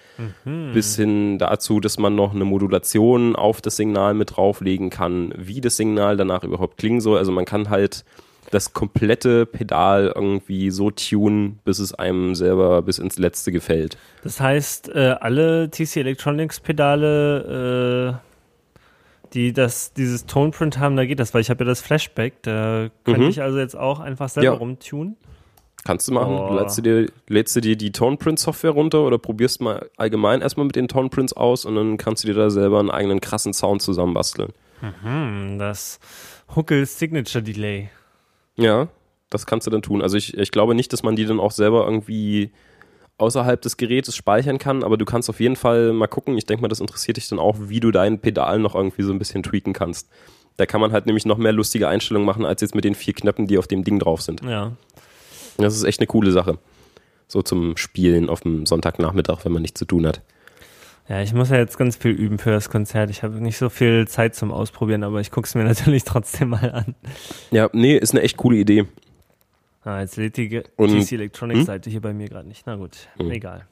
mhm. 0.45 0.73
bis 0.73 0.97
hin 0.97 1.39
dazu, 1.39 1.81
dass 1.81 1.99
man 1.99 2.15
noch 2.15 2.35
eine 2.35 2.45
Modulation 2.45 3.35
auf 3.35 3.61
das 3.61 3.77
Signal 3.77 4.15
mit 4.15 4.37
drauflegen 4.37 4.91
kann, 4.91 5.35
wie 5.37 5.61
das 5.61 5.77
Signal 5.77 6.17
danach 6.17 6.45
überhaupt 6.45 6.77
klingen 6.77 7.01
soll. 7.01 7.19
Also 7.19 7.33
man 7.33 7.47
kann 7.47 7.71
halt 7.71 8.05
das 8.51 8.73
komplette 8.73 9.47
Pedal 9.47 10.13
irgendwie 10.15 10.71
so 10.71 10.91
tunen, 10.91 11.61
bis 11.65 11.79
es 11.79 11.95
einem 11.95 12.35
selber 12.35 12.83
bis 12.83 12.99
ins 12.99 13.19
Letzte 13.19 13.53
gefällt. 13.53 13.97
Das 14.23 14.41
heißt, 14.41 14.91
äh, 14.95 15.17
alle 15.21 15.71
TC 15.71 15.97
Electronics 15.97 16.61
Pedale, 16.61 18.21
äh, 18.21 19.35
die 19.35 19.53
das, 19.53 19.93
dieses 19.93 20.27
Toneprint 20.27 20.79
haben, 20.79 20.97
da 20.97 21.05
geht 21.05 21.19
das, 21.19 21.35
weil 21.35 21.41
ich 21.41 21.51
habe 21.51 21.65
ja 21.65 21.69
das 21.69 21.81
Flashback, 21.81 22.43
da 22.43 22.89
könnte 23.05 23.23
mhm. 23.23 23.29
ich 23.29 23.43
also 23.43 23.59
jetzt 23.59 23.77
auch 23.77 24.01
einfach 24.01 24.29
selber 24.29 24.53
ja. 24.53 24.53
rumtunen. 24.53 25.17
Kannst 25.85 26.09
du 26.09 26.13
machen. 26.13 26.33
Oh. 26.33 26.55
Lädst, 26.55 26.79
du 26.79 26.83
dir, 26.83 27.13
lädst 27.29 27.55
du 27.57 27.61
dir 27.61 27.77
die 27.77 27.93
Toneprint-Software 27.93 28.71
runter 28.71 29.03
oder 29.03 29.19
probierst 29.19 29.61
mal 29.61 29.91
allgemein 29.99 30.41
erstmal 30.41 30.65
mit 30.65 30.77
den 30.77 30.89
Toneprints 30.89 31.35
aus 31.35 31.67
und 31.67 31.75
dann 31.75 31.99
kannst 31.99 32.25
du 32.25 32.29
dir 32.29 32.35
da 32.35 32.49
selber 32.49 32.81
einen 32.81 32.91
eigenen 32.91 33.21
krassen 33.21 33.53
Sound 33.53 33.83
zusammenbasteln. 33.83 34.53
Mhm, 34.81 35.59
das 35.59 36.01
Huckel 36.57 36.87
Signature 36.87 37.43
Delay. 37.43 37.91
Ja, 38.57 38.89
das 39.31 39.47
kannst 39.47 39.67
du 39.67 39.71
dann 39.71 39.83
tun. 39.83 40.03
Also 40.03 40.17
ich, 40.17 40.37
ich 40.37 40.53
glaube 40.53 40.75
nicht, 40.75 40.93
dass 40.93 41.03
man 41.03 41.17
die 41.17 41.25
dann 41.25 41.41
auch 41.41 41.51
selber 41.51 41.85
irgendwie 41.85 42.53
außerhalb 43.19 43.61
des 43.61 43.77
Gerätes 43.77 44.17
speichern 44.17 44.59
kann, 44.59 44.83
aber 44.83 44.97
du 44.97 45.05
kannst 45.05 45.31
auf 45.31 45.41
jeden 45.41 45.57
Fall 45.57 45.93
mal 45.93 46.07
gucken. 46.07 46.37
Ich 46.37 46.47
denke 46.47 46.63
mal, 46.63 46.69
das 46.69 46.81
interessiert 46.81 47.17
dich 47.17 47.29
dann 47.29 47.39
auch, 47.39 47.57
wie 47.61 47.81
du 47.81 47.91
dein 47.91 48.21
Pedal 48.21 48.59
noch 48.59 48.75
irgendwie 48.75 49.03
so 49.03 49.13
ein 49.13 49.19
bisschen 49.19 49.43
tweaken 49.43 49.73
kannst. 49.73 50.09
Da 50.57 50.67
kann 50.67 50.81
man 50.81 50.93
halt 50.93 51.07
nämlich 51.07 51.27
noch 51.27 51.39
mehr 51.39 51.53
lustige 51.53 51.89
Einstellungen 51.89 52.27
machen, 52.27 52.45
als 52.45 52.61
jetzt 52.61 52.75
mit 52.75 52.85
den 52.85 52.95
vier 52.95 53.15
Knöpfen, 53.15 53.47
die 53.47 53.59
auf 53.59 53.67
dem 53.67 53.83
Ding 53.85 53.99
drauf 53.99 54.23
sind. 54.23 54.43
Ja. 54.45 54.73
Das 55.57 55.75
ist 55.75 55.85
echt 55.85 56.01
eine 56.01 56.07
coole 56.07 56.33
Sache. 56.33 56.59
So 57.27 57.43
zum 57.43 57.77
Spielen 57.77 58.29
auf 58.29 58.43
dem 58.43 58.67
Sonntagnachmittag, 58.67 59.45
wenn 59.45 59.53
man 59.53 59.63
nichts 59.63 59.79
zu 59.79 59.85
tun 59.85 60.07
hat. 60.07 60.21
Ja, 61.09 61.21
ich 61.21 61.35
muss 61.35 61.51
ja 61.51 61.57
jetzt 61.57 61.77
ganz 61.77 61.97
viel 61.97 62.13
üben 62.13 62.39
für 62.39 62.51
das 62.51 62.71
Konzert. 62.71 63.11
Ich 63.11 63.23
habe 63.23 63.35
nicht 63.35 63.59
so 63.59 63.69
viel 63.69 64.09
Zeit 64.09 64.35
zum 64.35 64.51
Ausprobieren, 64.51 65.05
aber 65.05 65.21
ich 65.21 65.31
gucke 65.31 65.47
es 65.47 65.55
mir 65.55 65.65
natürlich 65.65 66.05
trotzdem 66.05 66.51
mal 66.51 66.71
an. 66.71 66.95
Ja, 67.51 67.69
nee, 67.73 67.97
ist 67.97 68.13
eine 68.13 68.23
echt 68.23 68.37
coole 68.37 68.57
Idee. 68.57 68.87
Ah, 69.85 70.01
jetzt 70.01 70.17
lädt 70.17 70.39
die 70.39 70.49
TC 70.49 71.13
Electronics 71.13 71.67
Seite 71.67 71.87
hm? 71.87 71.91
hier 71.93 72.01
bei 72.01 72.15
mir 72.15 72.29
gerade 72.29 72.49
nicht. 72.49 72.63
Na 72.67 72.77
gut, 72.77 73.09
hm. 73.19 73.31
egal. 73.31 73.67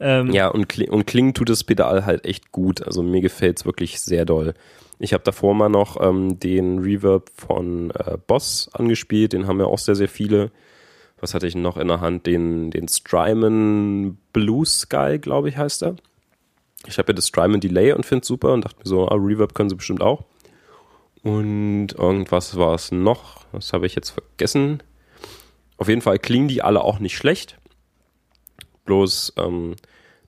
Ähm, 0.00 0.30
ja, 0.32 0.48
und, 0.48 0.68
kling, 0.68 0.90
und 0.90 1.06
klingen 1.06 1.34
tut 1.34 1.50
das 1.50 1.62
Pedal 1.62 2.06
halt 2.06 2.24
echt 2.24 2.52
gut. 2.52 2.82
Also 2.86 3.02
mir 3.02 3.20
gefällt 3.20 3.58
es 3.58 3.66
wirklich 3.66 4.00
sehr 4.00 4.24
doll. 4.24 4.54
Ich 4.98 5.12
habe 5.12 5.24
davor 5.24 5.54
mal 5.54 5.68
noch 5.68 6.00
ähm, 6.00 6.38
den 6.40 6.78
Reverb 6.78 7.30
von 7.34 7.90
äh, 7.90 8.16
Boss 8.26 8.70
angespielt. 8.72 9.34
Den 9.34 9.46
haben 9.46 9.60
ja 9.60 9.66
auch 9.66 9.78
sehr, 9.78 9.94
sehr 9.94 10.08
viele. 10.08 10.50
Was 11.20 11.34
hatte 11.34 11.46
ich 11.46 11.54
noch 11.54 11.76
in 11.76 11.88
der 11.88 12.00
Hand? 12.00 12.26
Den, 12.26 12.70
den 12.70 12.88
Strymon 12.88 14.16
Blue 14.32 14.64
Sky, 14.64 15.18
glaube 15.20 15.50
ich, 15.50 15.58
heißt 15.58 15.82
er. 15.82 15.96
Ich 16.86 16.98
habe 16.98 17.12
ja 17.12 17.14
das 17.14 17.28
Strymon 17.28 17.60
Delay 17.60 17.92
und 17.92 18.04
finde 18.04 18.22
es 18.22 18.28
super 18.28 18.52
und 18.52 18.64
dachte 18.64 18.78
mir 18.78 18.88
so, 18.88 19.08
ah, 19.08 19.14
Reverb 19.14 19.54
können 19.54 19.70
sie 19.70 19.76
bestimmt 19.76 20.02
auch. 20.02 20.24
Und 21.22 21.88
irgendwas 21.96 22.56
war 22.56 22.74
es 22.74 22.90
noch, 22.90 23.44
das 23.52 23.72
habe 23.72 23.86
ich 23.86 23.94
jetzt 23.94 24.10
vergessen. 24.10 24.82
Auf 25.76 25.88
jeden 25.88 26.00
Fall 26.00 26.18
klingen 26.18 26.48
die 26.48 26.62
alle 26.62 26.82
auch 26.82 26.98
nicht 26.98 27.16
schlecht. 27.16 27.58
Bloß 28.84 29.34
ähm, 29.36 29.76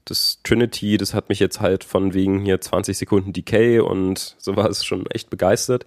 das 0.05 0.41
Trinity, 0.45 0.97
das 0.97 1.15
hat 1.15 1.29
mich 1.29 1.41
jetzt 1.41 1.61
halt 1.61 1.83
von 1.83 2.15
wegen 2.15 2.41
hier 2.45 2.61
20 2.61 2.97
Sekunden 2.97 3.33
Decay 3.33 3.81
und 3.81 4.37
sowas 4.39 4.85
schon 4.85 5.07
echt 5.07 5.31
begeistert. 5.31 5.87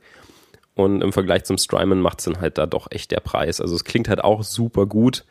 Und 0.76 1.02
im 1.02 1.14
Vergleich 1.14 1.44
zum 1.46 1.58
Strymon 1.58 2.02
macht 2.02 2.20
es 2.20 2.26
dann 2.26 2.40
halt 2.40 2.58
da 2.58 2.66
doch 2.66 2.92
echt 2.92 3.12
der 3.12 3.20
Preis. 3.20 3.62
Also 3.62 3.76
es 3.76 3.84
klingt 3.84 4.10
halt 4.10 4.24
auch 4.24 4.44
super 4.44 4.86
gut. 4.86 5.26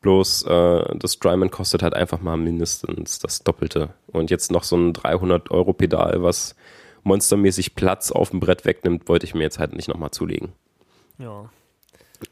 Bloß 0.00 0.42
äh, 0.44 0.96
das 0.96 1.14
Strymon 1.14 1.50
kostet 1.50 1.82
halt 1.82 1.94
einfach 1.94 2.20
mal 2.20 2.36
mindestens 2.36 3.18
das 3.18 3.42
Doppelte. 3.42 3.90
Und 4.06 4.30
jetzt 4.30 4.50
noch 4.52 4.62
so 4.62 4.76
ein 4.76 4.92
300-Euro-Pedal, 4.92 6.22
was 6.22 6.54
monstermäßig 7.02 7.74
Platz 7.74 8.12
auf 8.12 8.30
dem 8.30 8.40
Brett 8.40 8.64
wegnimmt, 8.64 9.08
wollte 9.08 9.26
ich 9.26 9.34
mir 9.34 9.42
jetzt 9.42 9.58
halt 9.58 9.74
nicht 9.74 9.88
nochmal 9.88 10.10
zulegen. 10.10 10.52
Ja. 11.18 11.50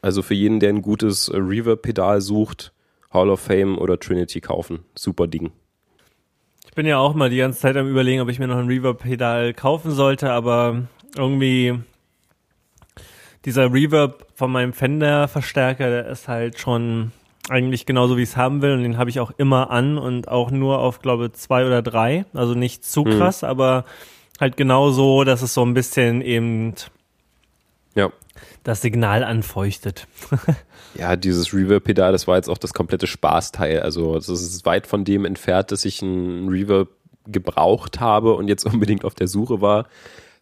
Also 0.01 0.21
für 0.21 0.33
jeden, 0.33 0.59
der 0.59 0.69
ein 0.69 0.81
gutes 0.81 1.31
Reverb-Pedal 1.33 2.21
sucht, 2.21 2.71
Hall 3.11 3.29
of 3.29 3.39
Fame 3.39 3.77
oder 3.77 3.99
Trinity 3.99 4.41
kaufen. 4.41 4.79
Super 4.95 5.27
Ding. 5.27 5.51
Ich 6.65 6.73
bin 6.73 6.85
ja 6.85 6.97
auch 6.97 7.15
mal 7.15 7.29
die 7.29 7.37
ganze 7.37 7.59
Zeit 7.59 7.75
am 7.75 7.89
überlegen, 7.89 8.21
ob 8.21 8.29
ich 8.29 8.39
mir 8.39 8.47
noch 8.47 8.57
ein 8.57 8.67
Reverb-Pedal 8.67 9.53
kaufen 9.53 9.91
sollte, 9.91 10.31
aber 10.31 10.83
irgendwie 11.15 11.79
dieser 13.45 13.73
Reverb 13.73 14.27
von 14.35 14.51
meinem 14.51 14.73
Fender-Verstärker, 14.73 15.89
der 15.89 16.07
ist 16.07 16.27
halt 16.27 16.59
schon 16.59 17.11
eigentlich 17.49 17.85
genauso, 17.85 18.17
wie 18.17 18.23
ich 18.23 18.29
es 18.29 18.37
haben 18.37 18.61
will. 18.61 18.73
Und 18.73 18.83
den 18.83 18.97
habe 18.97 19.09
ich 19.09 19.19
auch 19.19 19.31
immer 19.37 19.69
an 19.71 19.97
und 19.97 20.27
auch 20.27 20.51
nur 20.51 20.79
auf, 20.79 20.99
glaube 20.99 21.31
zwei 21.31 21.65
oder 21.65 21.81
drei. 21.81 22.25
Also 22.33 22.53
nicht 22.53 22.85
zu 22.85 23.03
mhm. 23.03 23.17
krass, 23.17 23.41
mhm. 23.41 23.49
aber 23.49 23.85
halt 24.39 24.57
genau 24.57 24.91
so, 24.91 25.23
dass 25.23 25.41
es 25.41 25.53
so 25.53 25.65
ein 25.65 25.73
bisschen 25.73 26.21
eben 26.21 26.73
ja. 27.95 28.11
das 28.63 28.81
Signal 28.81 29.23
anfeuchtet. 29.23 30.07
ja, 30.95 31.15
dieses 31.15 31.53
Reverb-Pedal, 31.53 32.11
das 32.11 32.27
war 32.27 32.35
jetzt 32.35 32.49
auch 32.49 32.57
das 32.57 32.73
komplette 32.73 33.07
Spaßteil. 33.07 33.81
Also 33.81 34.15
es 34.15 34.29
ist 34.29 34.65
weit 34.65 34.87
von 34.87 35.03
dem 35.03 35.25
entfernt, 35.25 35.71
dass 35.71 35.85
ich 35.85 36.01
ein 36.01 36.47
Reverb 36.49 36.89
gebraucht 37.25 37.99
habe 37.99 38.33
und 38.35 38.47
jetzt 38.47 38.65
unbedingt 38.71 39.05
auf 39.05 39.15
der 39.15 39.27
Suche 39.27 39.61
war 39.61 39.87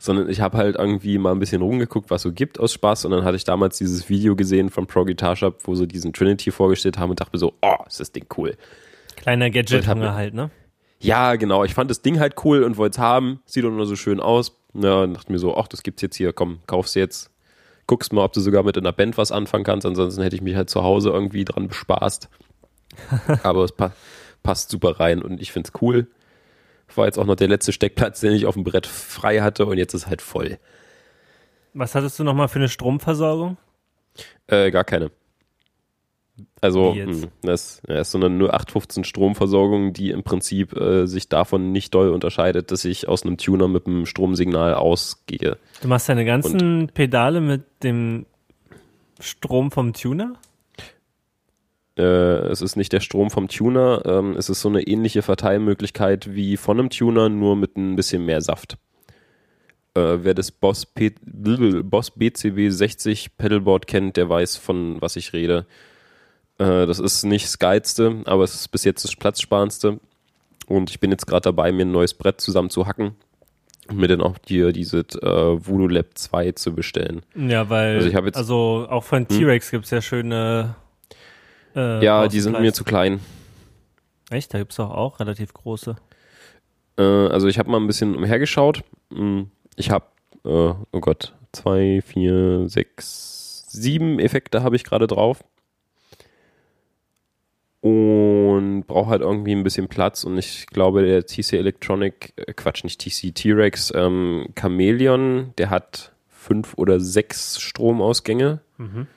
sondern 0.06 0.30
ich 0.30 0.41
habe 0.41 0.58
halt 0.58 0.76
irgendwie 0.76 1.18
mal 1.18 1.32
ein 1.32 1.39
bisschen 1.39 1.62
rumgeguckt, 1.62 2.10
was 2.10 2.22
so 2.22 2.32
gibt 2.32 2.60
aus 2.60 2.74
Spaß 2.74 3.06
und 3.06 3.12
dann 3.12 3.24
hatte 3.24 3.36
ich 3.36 3.43
damals 3.43 3.78
dieses 3.78 4.10
Video 4.10 4.36
gesehen 4.36 4.70
vom 4.70 4.88
Pro 4.88 5.03
Guitar 5.03 5.36
Shop, 5.36 5.60
wo 5.64 5.76
sie 5.76 5.88
diesen 5.88 6.14
Trinity 6.14 6.51
vorgestellt 6.51 6.97
haben 6.97 7.10
und 7.10 7.20
dachte 7.20 7.32
mir 7.34 7.39
so, 7.39 7.53
oh, 7.62 7.76
ist 7.88 7.99
das 7.99 8.12
Ding 8.12 8.26
cool. 8.38 8.56
Kleiner 9.16 9.49
Gadget-Hunger 9.49 10.14
halt, 10.14 10.34
ne? 10.34 10.51
Ja, 10.99 11.36
genau. 11.36 11.64
Ich 11.64 11.74
fand 11.74 11.89
das 11.89 12.01
Ding 12.01 12.20
halt 12.20 12.36
cool 12.43 12.64
und 12.64 12.78
wollte 12.78 12.95
es 12.95 12.99
haben. 12.99 13.39
Sieht 13.45 13.66
auch 13.66 13.70
nur 13.70 13.86
so 13.86 13.95
schön 13.95 14.20
aus. 14.20 14.58
Ja, 14.74 15.03
und 15.03 15.14
dachte 15.14 15.32
mir 15.32 15.39
so, 15.39 15.56
ach, 15.56 15.68
das 15.68 15.84
gibt's 15.84 16.01
jetzt 16.01 16.16
hier, 16.16 16.34
komm, 16.34 16.60
kauf's 16.68 16.95
jetzt. 16.95 17.32
Guckst 17.88 18.12
mal, 18.12 18.24
ob 18.24 18.34
du 18.34 18.41
sogar 18.41 18.64
mit 18.64 18.78
in 18.78 18.84
der 18.84 18.91
Band 18.91 19.18
was 19.18 19.32
anfangen 19.32 19.64
kannst. 19.64 19.86
Ansonsten 19.86 20.22
hätte 20.24 20.36
ich 20.36 20.41
mich 20.41 20.56
halt 20.56 20.70
zu 20.70 20.84
Hause 20.84 21.10
irgendwie 21.10 21.45
dran 21.45 21.68
bespaßt. 21.68 22.30
Aber 23.43 23.64
es 23.64 23.72
pa 23.72 23.91
passt 24.43 24.70
super 24.70 24.99
rein 24.99 25.24
und 25.24 25.41
ich 25.41 25.51
find's 25.51 25.72
cool. 25.82 26.08
War 26.93 27.05
jetzt 27.05 27.17
auch 27.17 27.25
noch 27.25 27.36
der 27.36 27.47
letzte 27.47 27.73
Steckplatz, 27.73 28.21
den 28.21 28.33
ich 28.33 28.45
auf 28.45 28.53
dem 28.53 28.63
Brett 28.63 28.88
frei 28.88 29.41
hatte 29.41 29.65
und 29.65 29.77
jetzt 29.77 29.93
ist 29.93 30.07
halt 30.07 30.21
voll. 30.21 30.57
Was 31.73 31.93
hattest 31.95 32.17
du 32.19 32.23
nochmal 32.23 32.47
für 32.47 32.59
eine 32.59 32.69
Stromversorgung? 32.69 33.57
Äh, 34.47 34.71
gar 34.71 34.83
keine. 34.83 35.11
Also, 36.61 36.93
mh, 36.93 37.03
hm, 37.03 37.23
das, 37.43 37.81
das 37.86 38.07
ist 38.07 38.11
so 38.11 38.17
eine 38.17 38.29
nur 38.29 38.53
815 38.53 39.03
Stromversorgung, 39.03 39.93
die 39.93 40.11
im 40.11 40.23
Prinzip 40.23 40.75
äh, 40.75 41.05
sich 41.05 41.29
davon 41.29 41.71
nicht 41.71 41.93
doll 41.93 42.09
unterscheidet, 42.09 42.71
dass 42.71 42.86
ich 42.86 43.07
aus 43.07 43.23
einem 43.23 43.38
Tuner 43.38 43.67
mit 43.67 43.88
einem 43.88 44.05
Stromsignal 44.05 44.73
ausgehe. 44.73 45.57
Du 45.81 45.88
machst 45.88 46.09
deine 46.09 46.25
ganzen 46.25 46.81
und, 46.81 46.93
Pedale 46.93 47.41
mit 47.41 47.63
dem 47.83 48.25
Strom 49.19 49.71
vom 49.71 49.93
Tuner? 49.93 50.33
Äh, 51.98 52.02
es 52.02 52.62
ist 52.62 52.76
nicht 52.76 52.91
der 52.91 53.00
Strom 53.00 53.30
vom 53.30 53.48
Tuner, 53.48 54.02
ähm, 54.06 54.36
es 54.38 54.50
ist 54.50 54.62
so 54.62 54.70
eine 54.70 54.82
ähnliche 54.82 55.22
Verteilmöglichkeit 55.22 56.34
wie 56.34 56.58
von 56.58 56.80
einem 56.80 56.89
Tuner, 56.89 57.30
nur 57.30 57.56
mit 57.56 57.78
ein 57.78 57.96
bisschen 57.96 58.26
mehr 58.26 58.41
Saft. 58.41 58.78
Äh, 59.96 60.18
wer 60.24 60.34
das 60.34 60.52
Boss, 60.52 60.86
P 60.86 61.14
Boss 61.24 62.12
BCB 62.12 62.70
60 62.70 63.38
Pedalboard 63.38 63.88
kennt, 63.88 64.17
der 64.17 64.28
weiß, 64.28 64.58
von 64.58 65.01
was 65.01 65.16
ich 65.16 65.32
rede. 65.32 65.66
Äh, 66.58 66.86
das 66.86 67.00
ist 67.00 67.24
nicht 67.24 67.46
das 67.46 67.59
geilste, 67.59 68.22
aber 68.26 68.43
es 68.43 68.55
ist 68.55 68.67
bis 68.70 68.84
jetzt 68.84 69.05
das 69.05 69.16
platzsparendste. 69.16 70.00
Und 70.67 70.89
ich 70.89 71.00
bin 71.00 71.12
jetzt 71.12 71.28
gerade 71.28 71.43
dabei, 71.43 71.72
mir 71.72 71.86
ein 71.86 71.92
neues 71.92 72.13
Brett 72.13 72.42
zusammen 72.42 72.70
zu 72.70 72.88
hacken 72.88 73.16
und 73.88 73.97
mir 73.97 74.08
dann 74.08 74.22
auch 74.22 74.38
dir 74.38 74.74
dieses 74.74 75.16
äh, 75.22 75.22
Voodoo 75.22 75.88
Lab 75.88 76.08
2 76.16 76.54
zu 76.54 76.74
bestellen. 76.74 77.22
Ja, 77.36 77.70
weil, 77.70 77.96
also, 77.96 78.08
ich 78.08 78.13
jetzt, 78.13 78.36
also 78.36 78.88
auch 78.89 79.04
von 79.04 79.28
hm? 79.30 79.38
T-Rex 79.38 79.67
hm? 79.67 79.78
gibt 79.78 79.86
es 79.86 79.92
ja 79.92 80.01
schöne 80.01 80.76
äh, 81.76 82.04
ja, 82.04 82.28
die 82.28 82.39
sind 82.39 82.60
mir 82.60 82.74
zu 82.74 82.84
klein. 82.84 83.20
Echt? 84.30 84.54
Da 84.54 84.60
gibt 84.60 84.72
es 84.72 84.78
doch 84.78 84.92
auch 84.92 85.20
relativ 85.20 85.54
große. 85.54 85.96
Äh, 86.97 87.04
also 87.04 87.47
ich 87.47 87.60
habe 87.60 87.70
mal 87.70 87.80
ein 87.80 87.88
bisschen 87.88 88.16
umhergeschaut. 88.16 88.84
Hm, 89.12 89.50
ich 89.76 89.92
habe, 89.92 90.06
äh, 90.46 90.50
oh 90.50 91.00
Gott, 91.00 91.34
zwei, 91.52 92.02
vier, 92.06 92.68
sechs, 92.68 93.66
sieben 93.68 94.20
Effekte 94.20 94.64
habe 94.64 94.76
ich 94.76 94.84
gerade 94.84 95.08
drauf. 95.08 95.43
Und 97.82 98.86
brauche 98.88 99.12
halt 99.12 99.22
irgendwie 99.22 99.52
ein 99.52 99.64
bisschen 99.64 99.88
Platz. 99.88 100.24
Und 100.24 100.39
ich 100.39 100.66
glaube, 100.68 101.06
der 101.06 101.26
TC 101.26 101.54
Electronic, 101.54 102.34
äh, 102.36 102.54
Quatsch, 102.54 102.84
nicht 102.84 103.00
TC, 103.00 103.36
T-Rex 103.36 103.93
ähm, 103.96 104.47
Chameleon, 104.56 105.54
der 105.58 105.70
hat 105.70 106.14
fünf 106.28 106.74
oder 106.78 107.00
sechs 107.00 107.60
Stromausgänge. 107.60 108.62
Mhm. 108.78 109.08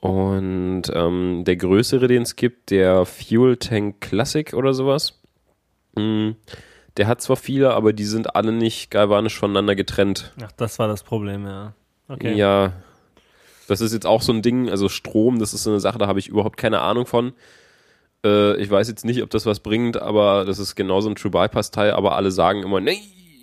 Und 0.00 0.84
ähm, 0.94 1.44
der 1.44 1.56
größere, 1.56 2.08
den 2.08 2.22
es 2.22 2.36
gibt, 2.36 2.70
der 2.70 3.04
Fuel 3.04 3.58
Tank 3.58 4.00
Classic 4.00 4.54
oder 4.54 4.72
sowas, 4.72 5.20
mh, 5.94 6.02
hm, 6.02 6.36
der 6.96 7.06
hat 7.06 7.20
zwar 7.20 7.36
viele, 7.36 7.74
aber 7.74 7.92
die 7.92 8.04
sind 8.04 8.34
alle 8.34 8.52
nicht 8.52 8.90
galvanisch 8.90 9.38
voneinander 9.38 9.76
getrennt. 9.76 10.32
Ach, 10.42 10.52
das 10.52 10.78
war 10.78 10.88
das 10.88 11.02
Problem, 11.02 11.46
ja. 11.46 11.74
Okay. 12.08 12.34
Ja, 12.34 12.72
das 13.68 13.80
ist 13.80 13.92
jetzt 13.92 14.06
auch 14.06 14.22
so 14.22 14.32
ein 14.32 14.42
Ding, 14.42 14.68
also 14.68 14.88
Strom, 14.88 15.38
das 15.38 15.54
ist 15.54 15.62
so 15.62 15.70
eine 15.70 15.80
Sache, 15.80 15.98
da 15.98 16.08
habe 16.08 16.18
ich 16.18 16.28
überhaupt 16.28 16.56
keine 16.56 16.80
Ahnung 16.80 17.06
von. 17.06 17.34
Äh, 18.24 18.56
ich 18.56 18.68
weiß 18.68 18.88
jetzt 18.88 19.04
nicht, 19.04 19.22
ob 19.22 19.30
das 19.30 19.46
was 19.46 19.60
bringt, 19.60 20.00
aber 20.00 20.44
das 20.44 20.58
ist 20.58 20.74
genauso 20.74 21.08
ein 21.08 21.14
True 21.14 21.30
Bypass-Teil, 21.30 21.92
aber 21.92 22.16
alle 22.16 22.32
sagen 22.32 22.62
immer, 22.62 22.80
nee, 22.80 23.00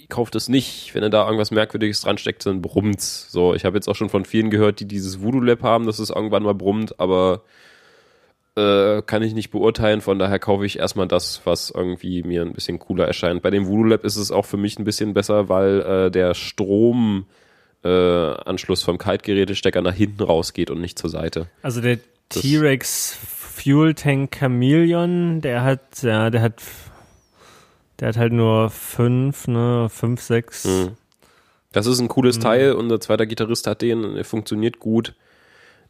kauft 0.09 0.35
das 0.35 0.49
nicht. 0.49 0.93
Wenn 0.95 1.03
er 1.03 1.09
da 1.09 1.25
irgendwas 1.25 1.51
Merkwürdiges 1.51 2.01
dran 2.01 2.17
steckt, 2.17 2.45
dann 2.45 2.61
brummt's. 2.61 3.31
So, 3.31 3.53
ich 3.53 3.65
habe 3.65 3.77
jetzt 3.77 3.87
auch 3.87 3.95
schon 3.95 4.09
von 4.09 4.25
vielen 4.25 4.49
gehört, 4.49 4.79
die 4.79 4.85
dieses 4.85 5.21
Voodoo 5.21 5.41
Lab 5.41 5.63
haben, 5.63 5.85
dass 5.85 5.99
es 5.99 6.09
irgendwann 6.09 6.43
mal 6.43 6.53
brummt, 6.53 6.99
aber 6.99 7.43
äh, 8.55 9.01
kann 9.03 9.21
ich 9.21 9.33
nicht 9.33 9.51
beurteilen. 9.51 10.01
Von 10.01 10.19
daher 10.19 10.39
kaufe 10.39 10.65
ich 10.65 10.79
erstmal 10.79 11.07
das, 11.07 11.41
was 11.45 11.69
irgendwie 11.69 12.23
mir 12.23 12.41
ein 12.41 12.53
bisschen 12.53 12.79
cooler 12.79 13.05
erscheint. 13.05 13.41
Bei 13.41 13.51
dem 13.51 13.67
Voodoo 13.67 13.83
Lab 13.83 14.03
ist 14.03 14.15
es 14.15 14.31
auch 14.31 14.45
für 14.45 14.57
mich 14.57 14.79
ein 14.79 14.83
bisschen 14.83 15.13
besser, 15.13 15.49
weil 15.49 15.81
äh, 15.81 16.11
der 16.11 16.33
Strom 16.33 17.25
äh, 17.83 18.75
vom 18.75 18.97
Kaltgerätestecker 18.97 19.81
nach 19.81 19.93
hinten 19.93 20.23
rausgeht 20.23 20.71
und 20.71 20.81
nicht 20.81 20.97
zur 20.97 21.09
Seite. 21.09 21.47
Also 21.61 21.81
der 21.81 21.99
T-Rex 22.29 23.17
Fuel 23.57 23.93
Tank 23.93 24.35
Chameleon, 24.39 25.41
der 25.41 25.63
hat, 25.63 26.01
ja, 26.03 26.29
der 26.29 26.41
hat, 26.41 26.61
der 27.99 28.09
hat 28.09 28.17
halt 28.17 28.33
nur 28.33 28.69
fünf, 28.69 29.47
ne, 29.47 29.87
fünf, 29.89 30.21
sechs. 30.21 30.65
Mhm. 30.65 30.91
Das 31.71 31.85
ist 31.85 31.99
ein 31.99 32.07
cooles 32.07 32.37
mhm. 32.37 32.41
Teil. 32.41 32.71
Unser 32.73 32.99
zweiter 32.99 33.25
Gitarrist 33.25 33.67
hat 33.67 33.81
den, 33.81 34.15
der 34.15 34.25
funktioniert 34.25 34.79
gut. 34.79 35.15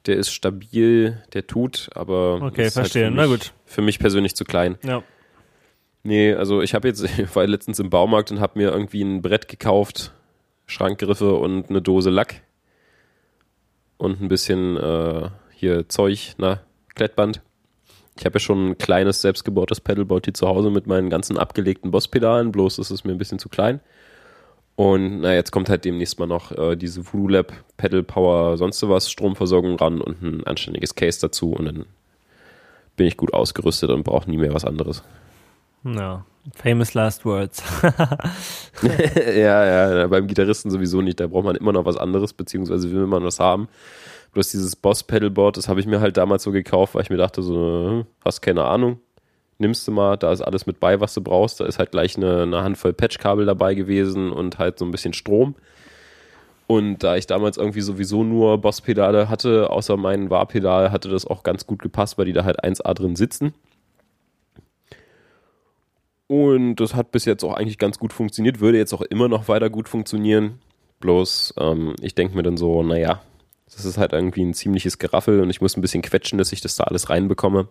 Der 0.05 0.15
ist 0.15 0.31
stabil, 0.31 1.21
der 1.33 1.47
tut, 1.47 1.89
aber 1.93 2.41
okay, 2.41 2.67
ist 2.67 2.73
verstehe. 2.73 3.05
Halt 3.05 3.13
mich, 3.13 3.21
Na 3.21 3.27
gut. 3.27 3.53
Für 3.65 3.81
mich 3.81 3.99
persönlich 3.99 4.35
zu 4.35 4.45
klein. 4.45 4.77
Ja. 4.83 5.03
Nee, 6.03 6.33
also 6.33 6.61
ich 6.61 6.73
habe 6.73 6.87
jetzt, 6.87 7.03
ich 7.17 7.35
war 7.35 7.45
letztens 7.45 7.79
im 7.79 7.89
Baumarkt 7.89 8.31
und 8.31 8.39
habe 8.39 8.59
mir 8.59 8.71
irgendwie 8.71 9.01
ein 9.01 9.21
Brett 9.21 9.47
gekauft, 9.47 10.13
Schrankgriffe 10.65 11.33
und 11.33 11.69
eine 11.69 11.81
Dose 11.81 12.09
Lack 12.09 12.41
und 13.97 14.21
ein 14.21 14.27
bisschen 14.27 14.77
äh, 14.77 15.29
hier 15.51 15.89
Zeug, 15.89 16.35
na, 16.37 16.61
Klettband. 16.95 17.41
Ich 18.19 18.25
habe 18.25 18.35
ja 18.35 18.39
schon 18.39 18.69
ein 18.69 18.77
kleines 18.77 19.21
selbstgebautes 19.21 19.81
Pedalboard 19.81 20.25
hier 20.25 20.33
zu 20.33 20.47
Hause 20.47 20.69
mit 20.71 20.87
meinen 20.87 21.09
ganzen 21.09 21.37
abgelegten 21.37 21.91
Boss-Pedalen, 21.91 22.51
bloß 22.51 22.79
ist 22.79 22.89
es 22.89 23.03
mir 23.03 23.11
ein 23.11 23.17
bisschen 23.17 23.39
zu 23.39 23.49
klein. 23.49 23.79
Und 24.75 25.21
na, 25.21 25.33
jetzt 25.33 25.51
kommt 25.51 25.69
halt 25.69 25.85
demnächst 25.85 26.19
mal 26.19 26.27
noch 26.27 26.51
äh, 26.51 26.75
diese 26.75 27.05
Voodoo 27.05 27.29
Lab, 27.29 27.51
Pedal 27.77 28.03
Power, 28.03 28.57
sonst 28.57 28.87
was, 28.87 29.09
Stromversorgung 29.09 29.75
ran 29.77 30.01
und 30.01 30.21
ein 30.21 30.45
anständiges 30.45 30.93
Case 30.93 31.19
dazu 31.19 31.53
und 31.53 31.65
dann 31.65 31.85
bin 32.95 33.07
ich 33.07 33.17
gut 33.17 33.33
ausgerüstet 33.33 33.89
und 33.89 34.03
brauche 34.03 34.29
nie 34.29 34.37
mehr 34.37 34.53
was 34.53 34.65
anderes. 34.65 35.03
Ja, 35.83 36.25
famous 36.55 36.93
last 36.93 37.25
words. 37.25 37.63
ja, 38.81 39.95
ja, 39.99 40.07
beim 40.07 40.27
Gitarristen 40.27 40.69
sowieso 40.69 41.01
nicht. 41.01 41.19
Da 41.19 41.27
braucht 41.27 41.45
man 41.45 41.55
immer 41.55 41.73
noch 41.73 41.85
was 41.85 41.97
anderes, 41.97 42.33
beziehungsweise 42.33 42.91
will 42.91 43.07
man 43.07 43.23
was 43.23 43.39
haben. 43.39 43.69
Bloß 44.33 44.49
dieses 44.49 44.75
Boss-Pedalboard, 44.75 45.57
das 45.57 45.67
habe 45.67 45.79
ich 45.79 45.87
mir 45.87 45.99
halt 45.99 46.17
damals 46.17 46.43
so 46.43 46.51
gekauft, 46.51 46.95
weil 46.95 47.03
ich 47.03 47.09
mir 47.09 47.17
dachte, 47.17 47.41
so, 47.41 47.89
hm, 47.89 48.05
hast 48.23 48.41
keine 48.41 48.65
Ahnung, 48.65 48.99
nimmst 49.57 49.87
du 49.87 49.91
mal, 49.91 50.17
da 50.17 50.31
ist 50.31 50.41
alles 50.41 50.65
mit 50.65 50.79
bei, 50.79 50.99
was 50.99 51.13
du 51.13 51.21
brauchst. 51.21 51.59
Da 51.59 51.65
ist 51.65 51.79
halt 51.79 51.91
gleich 51.91 52.17
eine, 52.17 52.43
eine 52.43 52.63
Handvoll 52.63 52.93
Patchkabel 52.93 53.45
dabei 53.45 53.73
gewesen 53.73 54.31
und 54.31 54.59
halt 54.59 54.79
so 54.79 54.85
ein 54.85 54.91
bisschen 54.91 55.13
Strom. 55.13 55.55
Und 56.67 56.99
da 56.99 57.15
ich 57.15 57.27
damals 57.27 57.57
irgendwie 57.57 57.81
sowieso 57.81 58.23
nur 58.23 58.57
Boss-Pedale 58.59 59.29
hatte, 59.29 59.69
außer 59.69 59.95
meinen 59.95 60.29
War-Pedal, 60.29 60.91
hatte 60.91 61.07
das 61.09 61.25
auch 61.25 61.43
ganz 61.43 61.65
gut 61.65 61.81
gepasst, 61.81 62.17
weil 62.17 62.25
die 62.25 62.33
da 62.33 62.43
halt 62.43 62.63
1A 62.63 62.93
drin 62.93 63.15
sitzen. 63.15 63.53
Und 66.27 66.75
das 66.75 66.93
hat 66.93 67.11
bis 67.11 67.23
jetzt 67.23 67.45
auch 67.45 67.53
eigentlich 67.53 67.77
ganz 67.77 67.99
gut 67.99 68.11
funktioniert, 68.11 68.59
würde 68.59 68.77
jetzt 68.77 68.93
auch 68.93 69.01
immer 69.01 69.29
noch 69.29 69.47
weiter 69.47 69.69
gut 69.69 69.87
funktionieren. 69.87 70.59
Bloß, 70.99 71.53
ähm, 71.57 71.95
ich 72.01 72.15
denke 72.15 72.35
mir 72.35 72.43
dann 72.43 72.57
so, 72.57 72.83
naja, 72.83 73.21
das 73.73 73.85
ist 73.85 73.97
halt 73.97 74.13
irgendwie 74.13 74.43
ein 74.43 74.53
ziemliches 74.53 74.97
Geraffel 74.97 75.41
und 75.41 75.49
ich 75.49 75.61
muss 75.61 75.75
ein 75.77 75.81
bisschen 75.81 76.01
quetschen, 76.01 76.37
dass 76.37 76.51
ich 76.51 76.61
das 76.61 76.75
da 76.75 76.85
alles 76.85 77.09
reinbekomme. 77.09 77.67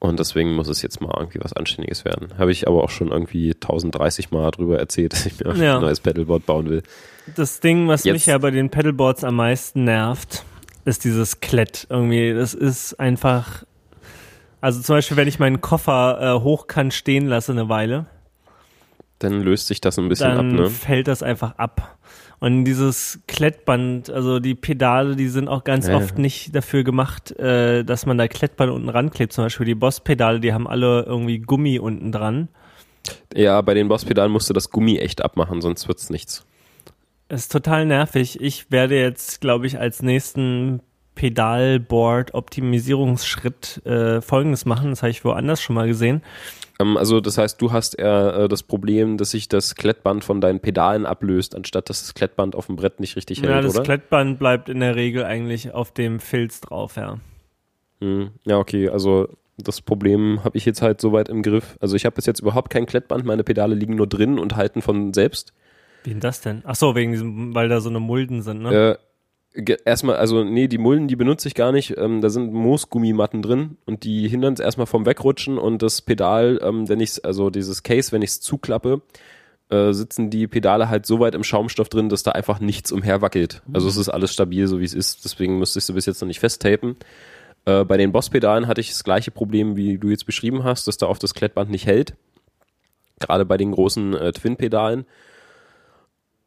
Und 0.00 0.18
deswegen 0.18 0.54
muss 0.54 0.66
es 0.68 0.80
jetzt 0.80 1.02
mal 1.02 1.12
irgendwie 1.14 1.40
was 1.42 1.52
Anständiges 1.52 2.06
werden. 2.06 2.28
Habe 2.38 2.52
ich 2.52 2.66
aber 2.66 2.82
auch 2.82 2.88
schon 2.88 3.08
irgendwie 3.08 3.52
1030 3.52 4.30
Mal 4.30 4.50
drüber 4.50 4.78
erzählt, 4.78 5.12
dass 5.12 5.26
ich 5.26 5.38
mir 5.38 5.54
ja. 5.54 5.76
ein 5.76 5.82
neues 5.82 6.00
Pedalboard 6.00 6.46
bauen 6.46 6.70
will. 6.70 6.82
Das 7.36 7.60
Ding, 7.60 7.86
was 7.86 8.04
jetzt. 8.04 8.14
mich 8.14 8.26
ja 8.26 8.38
bei 8.38 8.50
den 8.50 8.70
Pedalboards 8.70 9.24
am 9.24 9.36
meisten 9.36 9.84
nervt, 9.84 10.44
ist 10.86 11.04
dieses 11.04 11.40
Klett. 11.40 11.86
Irgendwie, 11.90 12.32
das 12.32 12.54
ist 12.54 12.98
einfach. 12.98 13.64
Also 14.62 14.80
zum 14.80 14.96
Beispiel, 14.96 15.16
wenn 15.18 15.28
ich 15.28 15.38
meinen 15.38 15.60
Koffer 15.60 16.18
äh, 16.20 16.42
hochkant 16.42 16.94
stehen 16.94 17.26
lasse 17.26 17.52
eine 17.52 17.68
Weile. 17.68 18.06
Dann 19.18 19.42
löst 19.42 19.66
sich 19.66 19.82
das 19.82 19.98
ein 19.98 20.08
bisschen 20.08 20.32
ab, 20.32 20.44
ne? 20.44 20.70
fällt 20.70 21.08
das 21.08 21.22
einfach 21.22 21.56
ab. 21.58 21.98
Und 22.40 22.64
dieses 22.64 23.20
Klettband, 23.28 24.08
also 24.08 24.40
die 24.40 24.54
Pedale, 24.54 25.14
die 25.14 25.28
sind 25.28 25.48
auch 25.48 25.62
ganz 25.62 25.88
ja. 25.88 25.96
oft 25.96 26.16
nicht 26.16 26.54
dafür 26.54 26.84
gemacht, 26.84 27.38
äh, 27.38 27.84
dass 27.84 28.06
man 28.06 28.16
da 28.16 28.28
Klettband 28.28 28.72
unten 28.72 28.88
ranklebt. 28.88 29.34
Zum 29.34 29.44
Beispiel 29.44 29.66
die 29.66 29.74
Boss-Pedale, 29.74 30.40
die 30.40 30.54
haben 30.54 30.66
alle 30.66 31.02
irgendwie 31.02 31.38
Gummi 31.38 31.78
unten 31.78 32.12
dran. 32.12 32.48
Ja, 33.34 33.60
bei 33.60 33.74
den 33.74 33.88
Boss-Pedalen 33.88 34.32
musst 34.32 34.48
du 34.48 34.54
das 34.54 34.70
Gummi 34.70 34.96
echt 34.96 35.22
abmachen, 35.22 35.60
sonst 35.60 35.86
wird's 35.86 36.08
nichts. 36.08 36.46
Es 37.28 37.42
ist 37.42 37.52
total 37.52 37.84
nervig. 37.84 38.40
Ich 38.40 38.70
werde 38.70 38.98
jetzt, 38.98 39.42
glaube 39.42 39.66
ich, 39.66 39.78
als 39.78 40.00
nächsten 40.02 40.80
Pedalboard-Optimisierungsschritt 41.14 43.84
äh, 43.84 44.22
folgendes 44.22 44.64
machen. 44.64 44.88
Das 44.90 45.02
habe 45.02 45.10
ich 45.10 45.22
woanders 45.24 45.60
schon 45.60 45.74
mal 45.74 45.86
gesehen. 45.86 46.22
Ähm, 46.80 46.96
also 46.96 47.20
das 47.20 47.38
heißt, 47.38 47.60
du 47.60 47.72
hast 47.72 47.98
eher 47.98 48.34
äh, 48.34 48.48
das 48.48 48.62
Problem, 48.62 49.18
dass 49.18 49.32
sich 49.32 49.48
das 49.48 49.74
Klettband 49.74 50.24
von 50.24 50.40
deinen 50.40 50.60
Pedalen 50.60 51.06
ablöst, 51.06 51.54
anstatt 51.54 51.90
dass 51.90 52.00
das 52.00 52.14
Klettband 52.14 52.56
auf 52.56 52.66
dem 52.66 52.76
Brett 52.76 53.00
nicht 53.00 53.16
richtig 53.16 53.42
hält, 53.42 53.50
ja, 53.50 53.60
das 53.60 53.74
oder? 53.74 53.84
Klettband 53.84 54.38
bleibt 54.38 54.68
in 54.68 54.80
der 54.80 54.96
Regel 54.96 55.24
eigentlich 55.24 55.72
auf 55.72 55.92
dem 55.92 56.18
Filz 56.20 56.60
drauf, 56.60 56.96
ja. 56.96 57.18
Hm, 58.00 58.30
ja, 58.44 58.58
okay, 58.58 58.88
also 58.88 59.28
das 59.58 59.82
Problem 59.82 60.42
habe 60.42 60.56
ich 60.56 60.64
jetzt 60.64 60.80
halt 60.80 61.02
soweit 61.02 61.28
im 61.28 61.42
Griff. 61.42 61.76
Also 61.80 61.94
ich 61.94 62.06
habe 62.06 62.14
bis 62.14 62.24
jetzt 62.24 62.40
überhaupt 62.40 62.70
kein 62.70 62.86
Klettband, 62.86 63.26
meine 63.26 63.44
Pedale 63.44 63.74
liegen 63.74 63.94
nur 63.96 64.06
drin 64.06 64.38
und 64.38 64.56
halten 64.56 64.80
von 64.80 65.12
selbst. 65.12 65.52
Wie 66.04 66.10
denn 66.10 66.20
das 66.20 66.40
denn? 66.40 66.62
Ach 66.64 66.76
so, 66.76 66.94
wegen 66.94 67.12
diesem, 67.12 67.54
weil 67.54 67.68
da 67.68 67.80
so 67.80 67.90
eine 67.90 68.00
Mulden 68.00 68.40
sind, 68.40 68.62
ne? 68.62 68.98
Erstmal, 69.52 70.16
also 70.16 70.44
nee, 70.44 70.68
die 70.68 70.78
Mulden, 70.78 71.08
die 71.08 71.16
benutze 71.16 71.48
ich 71.48 71.54
gar 71.54 71.72
nicht. 71.72 71.96
Ähm, 71.98 72.20
da 72.20 72.30
sind 72.30 72.52
Moosgummimatten 72.52 73.42
drin 73.42 73.76
und 73.84 74.04
die 74.04 74.28
hindern 74.28 74.54
es 74.54 74.60
erstmal 74.60 74.86
vom 74.86 75.06
Wegrutschen 75.06 75.58
und 75.58 75.82
das 75.82 76.02
Pedal, 76.02 76.60
ähm, 76.62 76.88
wenn 76.88 77.00
ich 77.00 77.24
also 77.24 77.50
dieses 77.50 77.82
Case, 77.82 78.12
wenn 78.12 78.22
ich 78.22 78.30
es 78.30 78.40
zuklappe, 78.40 79.02
äh, 79.70 79.92
sitzen 79.92 80.30
die 80.30 80.46
Pedale 80.46 80.88
halt 80.88 81.04
so 81.04 81.18
weit 81.18 81.34
im 81.34 81.42
Schaumstoff 81.42 81.88
drin, 81.88 82.08
dass 82.08 82.22
da 82.22 82.32
einfach 82.32 82.60
nichts 82.60 82.92
umherwackelt. 82.92 83.62
Also 83.72 83.88
es 83.88 83.96
ist 83.96 84.08
alles 84.08 84.32
stabil, 84.32 84.68
so 84.68 84.78
wie 84.78 84.84
es 84.84 84.94
ist. 84.94 85.24
Deswegen 85.24 85.58
müsste 85.58 85.80
ich 85.80 85.84
sie 85.84 85.94
bis 85.94 86.06
jetzt 86.06 86.20
noch 86.20 86.28
nicht 86.28 86.40
festtapen. 86.40 86.96
Äh, 87.64 87.84
bei 87.84 87.96
den 87.96 88.12
Boss-Pedalen 88.12 88.68
hatte 88.68 88.80
ich 88.80 88.90
das 88.90 89.04
gleiche 89.04 89.30
Problem, 89.32 89.76
wie 89.76 89.98
du 89.98 90.10
jetzt 90.10 90.26
beschrieben 90.26 90.64
hast, 90.64 90.86
dass 90.86 90.96
da 90.96 91.06
auf 91.06 91.18
das 91.18 91.34
Klettband 91.34 91.70
nicht 91.70 91.86
hält. 91.86 92.14
Gerade 93.18 93.44
bei 93.44 93.56
den 93.56 93.72
großen 93.72 94.14
äh, 94.14 94.32
Twin-Pedalen. 94.32 95.06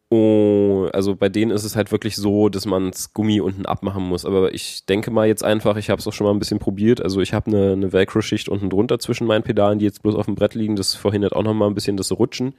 Oh, 0.09 0.87
also 0.93 1.15
bei 1.15 1.29
denen 1.29 1.51
ist 1.51 1.63
es 1.63 1.75
halt 1.75 1.91
wirklich 1.91 2.15
so, 2.15 2.49
dass 2.49 2.65
man 2.65 2.91
das 2.91 3.13
Gummi 3.13 3.41
unten 3.41 3.65
abmachen 3.65 4.03
muss. 4.03 4.25
Aber 4.25 4.53
ich 4.53 4.85
denke 4.85 5.09
mal 5.09 5.27
jetzt 5.27 5.43
einfach, 5.43 5.75
ich 5.77 5.89
habe 5.89 5.99
es 5.99 6.07
auch 6.07 6.13
schon 6.13 6.25
mal 6.27 6.33
ein 6.33 6.39
bisschen 6.39 6.59
probiert. 6.59 7.01
Also 7.01 7.19
ich 7.21 7.33
habe 7.33 7.47
eine, 7.47 7.71
eine 7.71 7.93
Velcro-Schicht 7.93 8.47
unten 8.47 8.69
drunter 8.69 8.99
zwischen 8.99 9.25
meinen 9.25 9.43
Pedalen, 9.43 9.79
die 9.79 9.85
jetzt 9.85 10.03
bloß 10.03 10.15
auf 10.15 10.25
dem 10.25 10.35
Brett 10.35 10.53
liegen. 10.53 10.75
Das 10.75 10.93
verhindert 10.93 11.33
auch 11.33 11.43
noch 11.43 11.55
mal 11.55 11.67
ein 11.67 11.73
bisschen 11.73 11.97
das 11.97 12.11
Rutschen. 12.11 12.53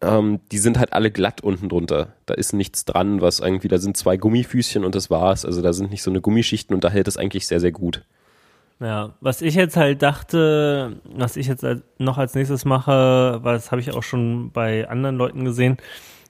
Ähm, 0.00 0.40
die 0.50 0.58
sind 0.58 0.78
halt 0.78 0.94
alle 0.94 1.10
glatt 1.10 1.42
unten 1.42 1.68
drunter. 1.68 2.14
Da 2.24 2.34
ist 2.34 2.54
nichts 2.54 2.86
dran, 2.86 3.20
was 3.20 3.40
irgendwie, 3.40 3.68
da 3.68 3.76
sind 3.76 3.98
zwei 3.98 4.16
Gummifüßchen 4.16 4.84
und 4.84 4.94
das 4.94 5.10
war's. 5.10 5.44
Also 5.44 5.60
da 5.60 5.74
sind 5.74 5.90
nicht 5.90 6.02
so 6.02 6.10
eine 6.10 6.22
Gummischichten 6.22 6.74
und 6.74 6.84
da 6.84 6.88
hält 6.88 7.08
es 7.08 7.18
eigentlich 7.18 7.46
sehr, 7.46 7.60
sehr 7.60 7.72
gut. 7.72 8.02
Ja, 8.80 9.12
was 9.20 9.42
ich 9.42 9.54
jetzt 9.56 9.76
halt 9.76 10.00
dachte, 10.00 10.96
was 11.04 11.36
ich 11.36 11.48
jetzt 11.48 11.66
noch 11.98 12.16
als 12.16 12.34
nächstes 12.34 12.64
mache, 12.64 13.38
das 13.44 13.70
habe 13.70 13.82
ich 13.82 13.92
auch 13.92 14.02
schon 14.02 14.52
bei 14.52 14.88
anderen 14.88 15.16
Leuten 15.16 15.44
gesehen, 15.44 15.76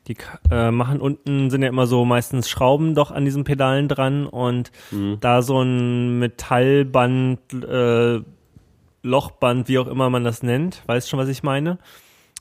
die 0.06 0.16
äh, 0.50 0.70
machen 0.70 1.00
unten 1.00 1.50
sind 1.50 1.62
ja 1.62 1.68
immer 1.68 1.86
so 1.86 2.04
meistens 2.04 2.48
Schrauben 2.48 2.94
doch 2.94 3.10
an 3.10 3.24
diesen 3.24 3.44
Pedalen 3.44 3.88
dran 3.88 4.26
und 4.26 4.72
mhm. 4.90 5.18
da 5.20 5.42
so 5.42 5.60
ein 5.60 6.18
Metallband, 6.18 7.38
äh, 7.52 8.20
Lochband, 9.02 9.68
wie 9.68 9.78
auch 9.78 9.86
immer 9.86 10.10
man 10.10 10.24
das 10.24 10.42
nennt, 10.42 10.82
weißt 10.86 11.08
schon, 11.08 11.18
was 11.18 11.28
ich 11.28 11.42
meine? 11.42 11.78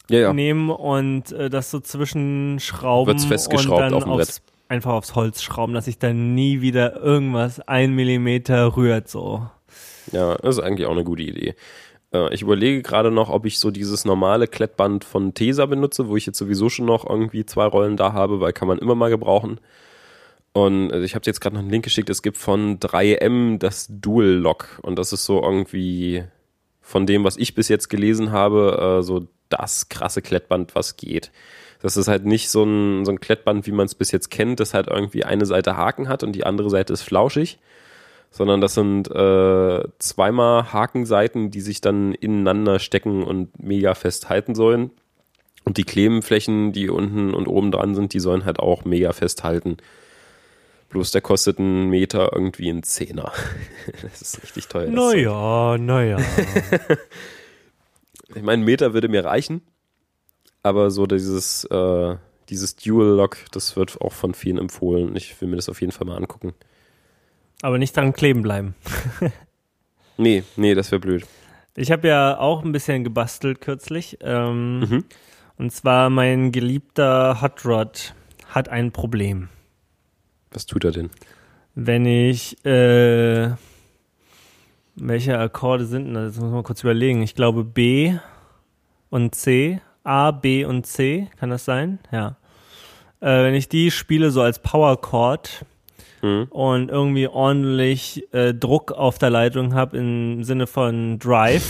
Ja, 0.09 0.19
ja. 0.19 0.33
Nehmen 0.33 0.69
und 0.69 1.31
äh, 1.31 1.49
das 1.49 1.69
so 1.69 1.79
zwischen 1.79 2.59
Schrauben 2.59 3.07
Wird's 3.11 3.25
festgeschraubt 3.25 3.83
und 3.83 3.91
dann 3.91 3.93
auf 3.93 4.03
dem 4.05 4.13
aufs, 4.13 4.41
einfach 4.67 4.93
aufs 4.93 5.15
Holz 5.15 5.41
schrauben, 5.43 5.73
dass 5.73 5.85
sich 5.85 5.99
dann 5.99 6.33
nie 6.33 6.61
wieder 6.61 6.95
irgendwas 7.01 7.59
ein 7.61 7.93
Millimeter 7.93 8.75
rührt 8.75 9.09
so. 9.09 9.47
Ja, 10.11 10.35
das 10.35 10.57
ist 10.57 10.63
eigentlich 10.63 10.87
auch 10.87 10.93
eine 10.93 11.03
gute 11.03 11.23
Idee. 11.23 11.55
Äh, 12.13 12.33
ich 12.33 12.41
überlege 12.41 12.81
gerade 12.81 13.11
noch, 13.11 13.29
ob 13.29 13.45
ich 13.45 13.59
so 13.59 13.71
dieses 13.71 14.05
normale 14.05 14.47
Klettband 14.47 15.03
von 15.03 15.33
Tesa 15.33 15.65
benutze, 15.65 16.07
wo 16.07 16.17
ich 16.17 16.25
jetzt 16.25 16.37
sowieso 16.37 16.69
schon 16.69 16.85
noch 16.85 17.07
irgendwie 17.07 17.45
zwei 17.45 17.65
Rollen 17.65 17.97
da 17.97 18.13
habe, 18.13 18.39
weil 18.39 18.53
kann 18.53 18.67
man 18.67 18.79
immer 18.79 18.95
mal 18.95 19.09
gebrauchen. 19.09 19.59
Und 20.53 20.91
also 20.91 21.03
ich 21.05 21.15
habe 21.15 21.23
jetzt 21.25 21.41
gerade 21.41 21.55
noch 21.55 21.61
einen 21.61 21.69
Link 21.69 21.83
geschickt, 21.83 22.09
es 22.09 22.21
gibt 22.23 22.37
von 22.37 22.79
3M 22.79 23.59
das 23.59 23.87
Dual 23.89 24.29
Lock 24.29 24.79
und 24.81 24.97
das 24.97 25.13
ist 25.13 25.25
so 25.25 25.41
irgendwie 25.41 26.23
von 26.81 27.05
dem, 27.05 27.23
was 27.23 27.37
ich 27.37 27.53
bis 27.53 27.69
jetzt 27.69 27.89
gelesen 27.89 28.31
habe, 28.31 28.99
äh, 28.99 29.03
so 29.03 29.27
das 29.49 29.89
krasse 29.89 30.21
Klettband, 30.21 30.73
was 30.75 30.97
geht. 30.97 31.31
Das 31.81 31.97
ist 31.97 32.07
halt 32.07 32.25
nicht 32.25 32.49
so 32.49 32.63
ein, 32.63 33.05
so 33.05 33.11
ein 33.11 33.19
Klettband, 33.19 33.67
wie 33.67 33.71
man 33.71 33.85
es 33.85 33.95
bis 33.95 34.11
jetzt 34.11 34.29
kennt, 34.31 34.59
das 34.59 34.73
halt 34.73 34.87
irgendwie 34.87 35.23
eine 35.23 35.45
Seite 35.45 35.77
Haken 35.77 36.09
hat 36.09 36.23
und 36.23 36.33
die 36.33 36.45
andere 36.45 36.69
Seite 36.69 36.93
ist 36.93 37.03
flauschig, 37.03 37.59
sondern 38.31 38.61
das 38.61 38.75
sind 38.75 39.09
äh, 39.09 39.83
zweimal 39.97 40.71
Hakenseiten, 40.71 41.51
die 41.51 41.61
sich 41.61 41.81
dann 41.81 42.13
ineinander 42.13 42.79
stecken 42.79 43.23
und 43.23 43.61
mega 43.61 43.95
festhalten 43.95 44.55
sollen. 44.55 44.91
Und 45.65 45.77
die 45.77 45.83
Klebenflächen, 45.83 46.71
die 46.71 46.89
unten 46.89 47.33
und 47.33 47.47
oben 47.47 47.71
dran 47.71 47.95
sind, 47.95 48.13
die 48.13 48.19
sollen 48.19 48.45
halt 48.45 48.59
auch 48.59 48.85
mega 48.85 49.11
festhalten. 49.13 49.77
Bloß 50.89 51.11
der 51.11 51.21
kostet 51.21 51.59
einen 51.59 51.89
Meter 51.89 52.31
irgendwie 52.33 52.69
einen 52.69 52.83
Zehner. 52.83 53.31
das 54.01 54.21
ist 54.21 54.43
richtig 54.43 54.67
teuer. 54.67 54.89
Naja, 54.89 55.77
naja. 55.77 56.17
ich 58.29 58.41
meine, 58.41 58.53
einen 58.53 58.63
Meter 58.63 58.93
würde 58.93 59.09
mir 59.09 59.25
reichen. 59.25 59.61
Aber 60.63 60.91
so 60.91 61.05
dieses, 61.05 61.65
äh, 61.65 62.15
dieses 62.49 62.75
Dual-Lock, 62.75 63.37
das 63.51 63.75
wird 63.75 64.01
auch 64.01 64.13
von 64.13 64.33
vielen 64.33 64.57
empfohlen. 64.57 65.15
Ich 65.15 65.39
will 65.41 65.47
mir 65.47 65.55
das 65.55 65.69
auf 65.69 65.81
jeden 65.81 65.91
Fall 65.91 66.07
mal 66.07 66.17
angucken. 66.17 66.53
Aber 67.61 67.77
nicht 67.77 67.95
dran 67.95 68.13
kleben 68.13 68.41
bleiben. 68.41 68.75
nee, 70.17 70.43
nee, 70.55 70.75
das 70.75 70.91
wäre 70.91 70.99
blöd. 70.99 71.25
Ich 71.75 71.91
habe 71.91 72.07
ja 72.07 72.37
auch 72.37 72.63
ein 72.63 72.71
bisschen 72.71 73.03
gebastelt 73.03 73.61
kürzlich. 73.61 74.17
Ähm, 74.21 74.79
mhm. 74.79 75.05
Und 75.57 75.71
zwar 75.71 76.09
mein 76.09 76.51
geliebter 76.51 77.41
Hot 77.41 77.65
Rod 77.65 78.13
hat 78.47 78.69
ein 78.69 78.91
Problem. 78.91 79.49
Was 80.51 80.65
tut 80.65 80.83
er 80.83 80.91
denn? 80.91 81.09
Wenn 81.75 82.05
ich, 82.05 82.65
äh, 82.65 83.51
welche 84.95 85.37
Akkorde 85.37 85.85
sind 85.85 86.05
denn 86.05 86.13
das? 86.15 86.35
Das 86.35 86.43
muss 86.43 86.51
man 86.51 86.63
kurz 86.63 86.81
überlegen. 86.81 87.21
Ich 87.21 87.35
glaube 87.35 87.63
B 87.63 88.17
und 89.09 89.35
C, 89.35 89.81
A, 90.03 90.31
B 90.31 90.65
und 90.65 90.85
C, 90.87 91.29
kann 91.37 91.49
das 91.49 91.65
sein? 91.65 91.99
Ja. 92.11 92.37
Äh, 93.21 93.43
wenn 93.43 93.53
ich 93.53 93.69
die 93.69 93.91
spiele 93.91 94.31
so 94.31 94.41
als 94.41 94.59
Power 94.59 94.99
Chord 94.99 95.65
mhm. 96.21 96.47
und 96.49 96.89
irgendwie 96.89 97.27
ordentlich 97.27 98.23
äh, 98.33 98.53
Druck 98.53 98.91
auf 98.91 99.17
der 99.17 99.29
Leitung 99.29 99.73
habe 99.73 99.97
im 99.97 100.43
Sinne 100.43 100.67
von 100.67 101.19
Drive, 101.19 101.65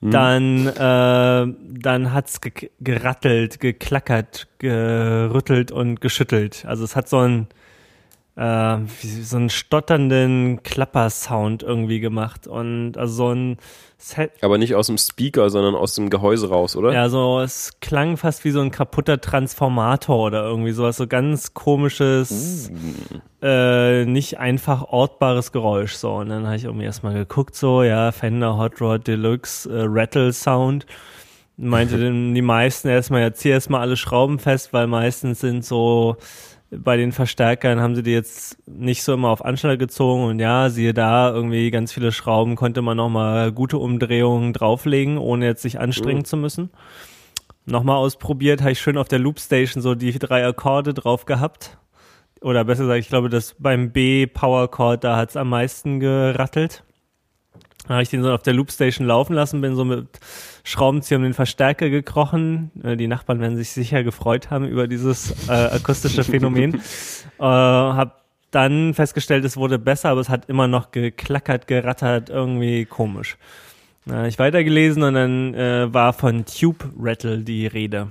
mhm. 0.00 0.10
dann, 0.10 0.66
äh, 0.66 1.54
dann 1.80 2.12
hat's 2.12 2.40
ge 2.40 2.70
gerattelt, 2.80 3.60
geklackert, 3.60 4.48
gerüttelt 4.58 5.72
und 5.72 6.00
geschüttelt. 6.00 6.64
Also 6.66 6.84
es 6.84 6.96
hat 6.96 7.08
so 7.08 7.18
ein 7.18 7.48
äh, 8.40 8.78
so 9.22 9.36
einen 9.36 9.50
stotternden 9.50 10.62
Klappersound 10.62 11.62
irgendwie 11.62 12.00
gemacht 12.00 12.46
und 12.46 12.96
also 12.96 13.14
so 13.14 13.34
ein 13.34 13.58
Set. 13.98 14.32
Aber 14.40 14.56
nicht 14.56 14.74
aus 14.74 14.86
dem 14.86 14.96
Speaker, 14.96 15.50
sondern 15.50 15.74
aus 15.74 15.94
dem 15.94 16.08
Gehäuse 16.08 16.48
raus, 16.48 16.74
oder? 16.74 16.90
Ja, 16.94 17.10
so 17.10 17.40
es 17.40 17.80
klang 17.80 18.16
fast 18.16 18.46
wie 18.46 18.50
so 18.50 18.60
ein 18.60 18.70
kaputter 18.70 19.20
Transformator 19.20 20.18
oder 20.18 20.44
irgendwie 20.44 20.72
sowas, 20.72 20.96
so 20.96 21.06
ganz 21.06 21.52
komisches, 21.52 22.70
mm. 22.70 23.44
äh, 23.44 24.06
nicht 24.06 24.38
einfach 24.38 24.84
ortbares 24.84 25.52
Geräusch 25.52 25.92
so. 25.92 26.14
Und 26.14 26.30
dann 26.30 26.46
habe 26.46 26.56
ich 26.56 26.64
irgendwie 26.64 26.86
erstmal 26.86 27.12
geguckt, 27.12 27.54
so 27.54 27.82
ja 27.82 28.10
Fender 28.10 28.56
Hot 28.56 28.80
Rod 28.80 29.06
Deluxe 29.06 29.68
äh, 29.68 29.84
Rattle 29.86 30.32
Sound 30.32 30.86
meinte 31.58 31.98
denn 31.98 32.34
die 32.34 32.40
meisten 32.40 32.88
erstmal, 32.88 33.20
ja, 33.20 33.34
zieh 33.34 33.50
erstmal 33.50 33.82
alle 33.82 33.98
Schrauben 33.98 34.38
fest, 34.38 34.72
weil 34.72 34.86
meistens 34.86 35.40
sind 35.40 35.62
so 35.62 36.16
bei 36.70 36.96
den 36.96 37.12
Verstärkern 37.12 37.80
haben 37.80 37.94
sie 37.94 38.02
die 38.02 38.12
jetzt 38.12 38.58
nicht 38.66 39.02
so 39.02 39.14
immer 39.14 39.30
auf 39.30 39.44
Anschlag 39.44 39.78
gezogen 39.78 40.24
und 40.24 40.38
ja, 40.38 40.70
siehe 40.70 40.94
da, 40.94 41.30
irgendwie 41.30 41.70
ganz 41.70 41.92
viele 41.92 42.12
Schrauben 42.12 42.54
konnte 42.54 42.80
man 42.80 42.96
nochmal 42.96 43.50
gute 43.52 43.78
Umdrehungen 43.78 44.52
drauflegen, 44.52 45.18
ohne 45.18 45.46
jetzt 45.46 45.62
sich 45.62 45.80
anstrengen 45.80 46.20
mhm. 46.20 46.24
zu 46.24 46.36
müssen. 46.36 46.70
Nochmal 47.66 47.96
ausprobiert, 47.96 48.60
habe 48.60 48.72
ich 48.72 48.80
schön 48.80 48.98
auf 48.98 49.08
der 49.08 49.18
Loopstation 49.18 49.82
so 49.82 49.94
die 49.94 50.16
drei 50.18 50.46
Akkorde 50.46 50.94
drauf 50.94 51.24
gehabt. 51.24 51.76
Oder 52.40 52.64
besser 52.64 52.84
gesagt, 52.84 53.00
ich 53.00 53.08
glaube, 53.08 53.28
dass 53.28 53.54
beim 53.58 53.92
B 53.92 54.26
Power 54.26 54.70
Chord, 54.70 55.04
da 55.04 55.16
hat's 55.16 55.36
am 55.36 55.50
meisten 55.50 56.00
gerattelt. 56.00 56.84
Dann 57.84 57.94
habe 57.94 58.02
ich 58.02 58.08
den 58.08 58.22
so 58.22 58.32
auf 58.32 58.42
der 58.42 58.54
Loopstation 58.54 59.06
laufen 59.06 59.34
lassen, 59.34 59.60
bin 59.60 59.74
so 59.74 59.84
mit 59.84 60.06
Schraubenzieher 60.64 61.18
um 61.18 61.24
den 61.24 61.34
Verstärker 61.34 61.90
gekrochen. 61.90 62.70
Äh, 62.82 62.96
die 62.96 63.08
Nachbarn 63.08 63.40
werden 63.40 63.56
sich 63.56 63.70
sicher 63.70 64.02
gefreut 64.04 64.50
haben 64.50 64.66
über 64.66 64.86
dieses 64.86 65.48
äh, 65.48 65.52
akustische 65.52 66.24
Phänomen. 66.24 66.74
äh, 67.38 67.42
hab 67.42 68.20
dann 68.50 68.94
festgestellt, 68.94 69.44
es 69.44 69.56
wurde 69.56 69.78
besser, 69.78 70.10
aber 70.10 70.20
es 70.20 70.28
hat 70.28 70.48
immer 70.48 70.66
noch 70.66 70.90
geklackert, 70.90 71.66
gerattert, 71.66 72.30
irgendwie 72.30 72.84
komisch. 72.84 73.36
Äh, 74.08 74.28
ich 74.28 74.38
weitergelesen 74.38 75.02
und 75.02 75.14
dann 75.14 75.54
äh, 75.54 75.92
war 75.92 76.12
von 76.12 76.44
Tube 76.44 76.84
Rattle 76.98 77.38
die 77.38 77.66
Rede. 77.66 78.10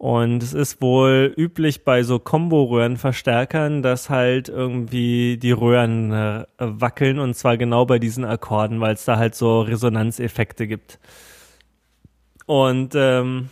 Und 0.00 0.42
es 0.42 0.54
ist 0.54 0.80
wohl 0.80 1.34
üblich 1.36 1.84
bei 1.84 2.02
so 2.04 2.18
Combo-Röhrenverstärkern, 2.18 3.82
dass 3.82 4.08
halt 4.08 4.48
irgendwie 4.48 5.36
die 5.36 5.52
Röhren 5.52 6.10
äh, 6.10 6.46
wackeln 6.56 7.18
und 7.18 7.34
zwar 7.34 7.58
genau 7.58 7.84
bei 7.84 7.98
diesen 7.98 8.24
Akkorden, 8.24 8.80
weil 8.80 8.94
es 8.94 9.04
da 9.04 9.18
halt 9.18 9.34
so 9.34 9.60
Resonanzeffekte 9.60 10.66
gibt. 10.66 10.98
Und 12.46 12.94
ähm, 12.94 13.50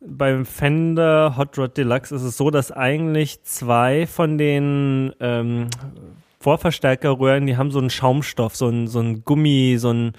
beim 0.00 0.44
Fender 0.44 1.36
Hot 1.36 1.56
Rod 1.58 1.76
Deluxe 1.76 2.12
ist 2.12 2.22
es 2.22 2.36
so, 2.36 2.50
dass 2.50 2.72
eigentlich 2.72 3.44
zwei 3.44 4.08
von 4.08 4.36
den 4.36 5.12
ähm, 5.20 5.68
Vorverstärkerröhren, 6.40 7.46
die 7.46 7.56
haben 7.56 7.70
so 7.70 7.78
einen 7.78 7.90
Schaumstoff, 7.90 8.56
so 8.56 8.68
ein, 8.68 8.88
so 8.88 8.98
ein 8.98 9.24
Gummi, 9.24 9.76
so 9.78 9.92
ein 9.92 10.12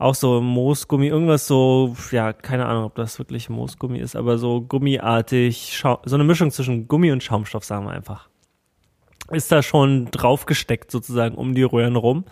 auch 0.00 0.14
so 0.14 0.40
Moosgummi, 0.40 1.08
irgendwas 1.08 1.46
so, 1.46 1.94
ja, 2.10 2.32
keine 2.32 2.66
Ahnung, 2.66 2.84
ob 2.84 2.94
das 2.94 3.18
wirklich 3.18 3.50
Moosgummi 3.50 3.98
ist, 3.98 4.16
aber 4.16 4.38
so 4.38 4.62
gummiartig, 4.62 5.76
Schau 5.76 6.00
so 6.04 6.16
eine 6.16 6.24
Mischung 6.24 6.50
zwischen 6.50 6.88
Gummi 6.88 7.12
und 7.12 7.22
Schaumstoff, 7.22 7.64
sagen 7.64 7.84
wir 7.84 7.92
einfach. 7.92 8.28
Ist 9.30 9.52
da 9.52 9.62
schon 9.62 10.06
draufgesteckt 10.10 10.90
sozusagen 10.90 11.36
um 11.36 11.54
die 11.54 11.62
Röhren 11.62 11.96
rum. 11.96 12.24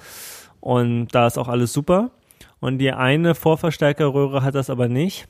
Und 0.61 1.09
da 1.09 1.27
ist 1.27 1.39
auch 1.39 1.47
alles 1.47 1.73
super. 1.73 2.11
Und 2.59 2.79
die 2.79 2.91
eine 2.91 3.35
Vorverstärkerröhre 3.35 4.43
hat 4.43 4.55
das 4.55 4.71
aber 4.71 4.89
nicht. 4.89 5.29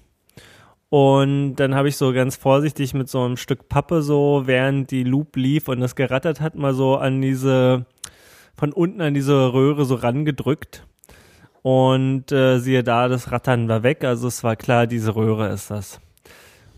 Und 0.90 1.56
dann 1.56 1.74
habe 1.74 1.88
ich 1.88 1.96
so 1.96 2.12
ganz 2.12 2.36
vorsichtig 2.36 2.94
mit 2.94 3.08
so 3.08 3.22
einem 3.22 3.36
Stück 3.36 3.68
Pappe 3.68 4.00
so, 4.00 4.44
während 4.46 4.92
die 4.92 5.02
Loop 5.02 5.36
lief 5.36 5.68
und 5.68 5.80
das 5.80 5.96
gerattert 5.96 6.40
hat, 6.40 6.54
mal 6.54 6.72
so 6.72 6.96
an 6.96 7.20
diese, 7.20 7.84
von 8.56 8.72
unten 8.72 9.02
an 9.02 9.12
diese 9.12 9.52
Röhre 9.52 9.84
so 9.84 9.96
rangedrückt. 9.96 10.87
Und 11.62 12.30
äh, 12.32 12.58
siehe 12.58 12.82
da, 12.82 13.08
das 13.08 13.32
Rattern 13.32 13.68
war 13.68 13.82
weg. 13.82 14.04
Also 14.04 14.28
es 14.28 14.44
war 14.44 14.56
klar, 14.56 14.86
diese 14.86 15.16
Röhre 15.16 15.48
ist 15.48 15.70
das. 15.70 16.00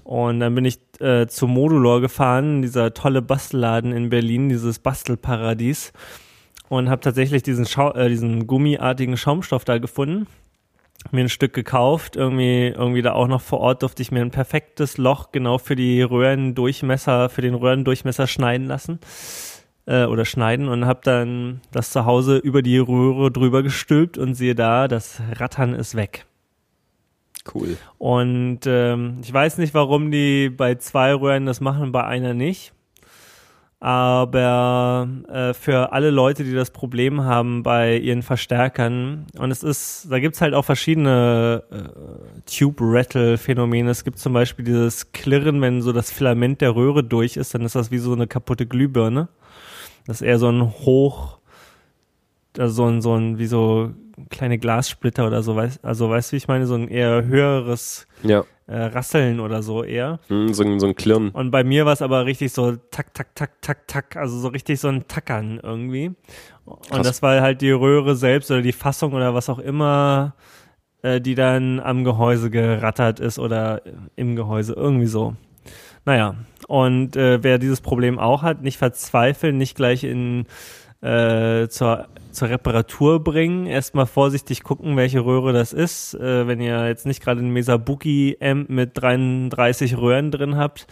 Und 0.05 0.41
dann 0.41 0.55
bin 0.55 0.65
ich 0.65 0.81
äh, 1.01 1.27
zum 1.27 1.51
Modulor 1.51 2.01
gefahren, 2.01 2.63
dieser 2.63 2.95
tolle 2.95 3.23
Bastelladen 3.23 3.93
in 3.93 4.11
Berlin, 4.11 4.49
dieses 4.49 4.79
Bastelparadies. 4.79 5.93
Und 6.69 6.89
habe 6.89 7.01
tatsächlich 7.01 7.43
diesen, 7.43 7.67
Schau 7.67 7.93
äh, 7.93 8.09
diesen 8.09 8.47
gummiartigen 8.47 9.17
Schaumstoff 9.17 9.65
da 9.65 9.79
gefunden. 9.79 10.27
Mir 11.11 11.23
ein 11.23 11.29
Stück 11.29 11.53
gekauft. 11.53 12.17
Irgendwie, 12.17 12.69
irgendwie 12.69 13.03
da 13.03 13.13
auch 13.13 13.29
noch 13.29 13.41
vor 13.41 13.61
Ort 13.61 13.83
durfte 13.83 14.03
ich 14.03 14.11
mir 14.11 14.21
ein 14.21 14.31
perfektes 14.31 14.99
Loch 14.99 15.33
genau 15.33 15.59
für 15.59 15.77
die 15.77 16.03
Röhrendurchmesser, 16.03 17.29
für 17.29 17.43
den 17.43 17.55
Röhrendurchmesser 17.55 18.27
schneiden 18.27 18.67
lassen 18.67 18.99
äh, 19.91 20.05
oder 20.05 20.25
schneiden 20.25 20.69
und 20.69 20.87
habe 20.87 21.01
dann 21.03 21.61
das 21.73 21.91
zu 21.91 22.07
Hause 22.07 22.39
über 22.39 22.63
die 22.63 22.79
Röhre 22.79 23.33
drüber 23.33 23.63
gestülpt 23.63 24.17
und 24.17 24.35
sehe 24.35 24.55
da, 24.55 24.87
das 24.87 25.21
Rattern 25.33 25.75
ist 25.75 25.97
weg. 25.97 26.27
Cool. 27.53 27.77
Und 27.99 28.61
ähm, 28.67 29.19
ich 29.23 29.33
weiß 29.33 29.59
nicht, 29.59 29.75
warum 29.75 30.11
die 30.11 30.49
bei 30.51 30.77
zwei 30.77 31.13
Röhren 31.13 31.47
das 31.47 31.61
machen, 31.61 31.91
bei 31.91 32.05
einer 32.05 32.35
nicht. 32.35 32.73
Aber 33.83 35.09
äh, 35.33 35.55
für 35.55 35.93
alle 35.93 36.11
Leute, 36.11 36.45
die 36.45 36.53
das 36.53 36.71
Problem 36.71 37.25
haben 37.25 37.63
bei 37.63 37.97
ihren 37.97 38.23
Verstärkern, 38.23 39.27
und 39.39 39.51
es 39.51 39.63
ist, 39.63 40.07
da 40.11 40.21
gibt's 40.21 40.43
halt 40.43 40.53
auch 40.53 40.67
verschiedene 40.67 41.65
äh, 41.71 42.41
Tube-Rattle-Phänomene. 42.45 43.91
Es 43.91 44.05
gibt 44.05 44.19
zum 44.19 44.35
Beispiel 44.35 44.67
dieses 44.67 45.13
Klirren, 45.13 45.63
wenn 45.63 45.81
so 45.81 45.93
das 45.93 46.11
Filament 46.11 46.61
der 46.61 46.77
Röhre 46.77 47.03
durch 47.03 47.39
ist, 47.39 47.55
dann 47.55 47.63
ist 47.63 47.75
das 47.75 47.91
wie 47.91 47.99
so 47.99 48.13
eine 48.13 48.27
kaputte 48.27 48.67
Glühbirne. 48.67 49.29
Das 50.07 50.21
ist 50.21 50.27
eher 50.27 50.39
so 50.39 50.49
ein 50.49 50.63
Hoch, 50.63 51.39
also 52.59 52.75
so 52.75 52.87
ein, 52.87 53.01
so 53.01 53.15
ein, 53.15 53.39
wie 53.39 53.47
so 53.47 53.93
kleine 54.29 54.59
Glassplitter 54.59 55.27
oder 55.27 55.43
so, 55.43 55.57
weißt, 55.57 55.85
also 55.85 56.11
weißt 56.11 56.31
du, 56.31 56.33
wie 56.33 56.37
ich 56.39 56.49
meine, 56.49 56.67
so 56.67 56.75
ein 56.75 56.89
eher 56.89 57.25
höheres 57.25 58.07
ja. 58.23 58.45
äh, 58.67 58.77
Rasseln 58.77 59.41
oder 59.41 59.63
so 59.63 59.83
eher. 59.83 60.21
Mm, 60.29 60.49
so, 60.49 60.79
so 60.79 60.87
ein 60.87 60.95
Klirren. 60.95 61.31
Und 61.31 61.51
bei 61.51 61.65
mir 61.65 61.87
war 61.87 61.93
es 61.93 62.03
aber 62.03 62.27
richtig 62.27 62.53
so 62.53 62.77
tak, 62.91 63.15
tak, 63.15 63.35
tak, 63.35 63.63
tak, 63.63 63.87
tak, 63.89 64.17
also 64.17 64.39
so 64.39 64.49
richtig 64.49 64.81
so 64.81 64.89
ein 64.89 65.07
Tackern 65.09 65.61
irgendwie. 65.63 66.13
Und 66.65 66.91
Krass. 66.91 67.07
das 67.07 67.23
war 67.23 67.41
halt 67.41 67.63
die 67.63 67.71
Röhre 67.71 68.15
selbst 68.15 68.51
oder 68.51 68.63
die 68.63 68.73
Fassung 68.73 69.13
oder 69.13 69.35
was 69.35 69.49
auch 69.49 69.59
immer, 69.59 70.35
äh, 71.03 71.21
die 71.21 71.35
dann 71.35 71.81
am 71.81 72.05
Gehäuse 72.05 72.51
gerattert 72.51 73.21
ist 73.21 73.39
oder 73.39 73.83
im 74.17 74.37
Gehäuse, 74.37 74.75
irgendwie 74.75 75.07
so. 75.07 75.35
Naja, 76.05 76.37
und 76.71 77.17
äh, 77.17 77.43
wer 77.43 77.59
dieses 77.59 77.81
Problem 77.81 78.21
auch 78.21 78.43
hat, 78.43 78.63
nicht 78.63 78.79
verzweifeln, 78.79 79.59
nicht 79.59 79.75
gleich 79.75 80.05
in 80.05 80.47
äh, 81.03 81.67
zur, 81.67 82.07
zur 82.31 82.49
Reparatur 82.49 83.25
bringen. 83.25 83.67
Erstmal 83.67 84.07
vorsichtig 84.07 84.63
gucken, 84.63 84.97
welche 84.97 85.25
Röhre 85.25 85.53
das 85.53 85.73
ist. 85.73 86.15
Äh, 86.15 86.47
wenn 86.47 86.61
ihr 86.61 86.87
jetzt 86.87 87.07
nicht 87.07 87.25
gerade 87.25 87.41
ein 87.41 87.51
Mesabuki-Amp 87.51 88.71
mit 88.71 88.91
33 88.95 89.97
Röhren 89.97 90.31
drin 90.31 90.57
habt, 90.57 90.87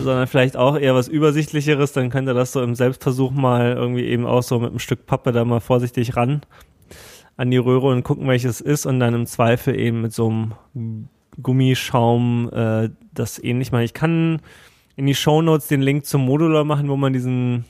sondern 0.00 0.26
vielleicht 0.26 0.56
auch 0.56 0.76
eher 0.76 0.96
was 0.96 1.06
Übersichtlicheres, 1.06 1.92
dann 1.92 2.10
könnt 2.10 2.28
ihr 2.28 2.34
das 2.34 2.50
so 2.50 2.60
im 2.60 2.74
Selbstversuch 2.74 3.30
mal 3.30 3.74
irgendwie 3.74 4.06
eben 4.06 4.26
auch 4.26 4.42
so 4.42 4.58
mit 4.58 4.70
einem 4.70 4.80
Stück 4.80 5.06
Pappe 5.06 5.30
da 5.30 5.44
mal 5.44 5.60
vorsichtig 5.60 6.16
ran 6.16 6.40
an 7.36 7.52
die 7.52 7.58
Röhre 7.58 7.86
und 7.86 8.02
gucken, 8.02 8.26
welches 8.26 8.60
ist 8.60 8.86
und 8.86 8.98
dann 8.98 9.14
im 9.14 9.26
Zweifel 9.26 9.78
eben 9.78 10.02
mit 10.02 10.12
so 10.12 10.28
einem 10.74 11.08
Gummischaum 11.42 12.50
äh, 12.52 12.90
das 13.12 13.42
ähnlich 13.42 13.72
machen. 13.72 13.84
Ich 13.84 13.94
kann 13.94 14.40
in 14.96 15.06
die 15.06 15.14
Show 15.14 15.42
Notes 15.42 15.68
den 15.68 15.82
Link 15.82 16.06
zum 16.06 16.24
Modular 16.24 16.64
machen, 16.64 16.88
wo 16.88 16.96
man 16.96 17.12
diesen 17.12 17.64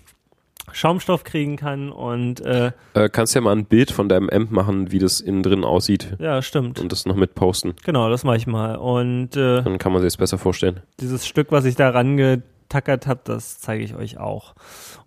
Schaumstoff 0.72 1.24
kriegen 1.24 1.56
kann 1.56 1.90
und 1.90 2.40
äh, 2.40 2.72
äh, 2.94 3.08
kannst 3.08 3.34
ja 3.34 3.40
mal 3.40 3.54
ein 3.54 3.66
Bild 3.66 3.90
von 3.90 4.08
deinem 4.08 4.30
Amp 4.30 4.50
machen, 4.50 4.90
wie 4.90 4.98
das 4.98 5.20
innen 5.20 5.42
drin 5.42 5.64
aussieht. 5.64 6.16
Ja, 6.18 6.40
stimmt. 6.42 6.80
Und 6.80 6.90
das 6.90 7.06
noch 7.06 7.16
mit 7.16 7.34
posten. 7.34 7.74
Genau, 7.84 8.08
das 8.08 8.24
mache 8.24 8.38
ich 8.38 8.46
mal. 8.46 8.76
Und 8.76 9.36
äh, 9.36 9.62
dann 9.62 9.78
kann 9.78 9.92
man 9.92 10.00
sich 10.00 10.08
das 10.08 10.16
besser 10.16 10.38
vorstellen. 10.38 10.80
Dieses 11.00 11.26
Stück, 11.26 11.52
was 11.52 11.64
ich 11.64 11.76
da 11.76 11.90
rangetackert 11.90 13.06
habe, 13.06 13.20
das 13.24 13.60
zeige 13.60 13.84
ich 13.84 13.94
euch 13.94 14.18
auch. 14.18 14.54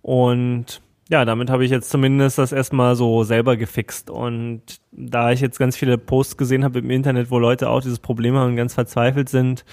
Und 0.01 0.81
ja, 1.09 1.25
damit 1.25 1.49
habe 1.49 1.65
ich 1.65 1.71
jetzt 1.71 1.89
zumindest 1.89 2.37
das 2.37 2.51
erstmal 2.51 2.95
so 2.95 3.23
selber 3.23 3.57
gefixt. 3.57 4.09
Und 4.09 4.61
da 4.91 5.31
ich 5.31 5.41
jetzt 5.41 5.57
ganz 5.57 5.75
viele 5.75 5.97
Posts 5.97 6.37
gesehen 6.37 6.63
habe 6.63 6.79
im 6.79 6.91
Internet, 6.91 7.31
wo 7.31 7.39
Leute 7.39 7.69
auch 7.69 7.81
dieses 7.81 7.99
Problem 7.99 8.35
haben 8.35 8.51
und 8.51 8.57
ganz 8.57 8.73
verzweifelt 8.73 9.29
sind, 9.29 9.65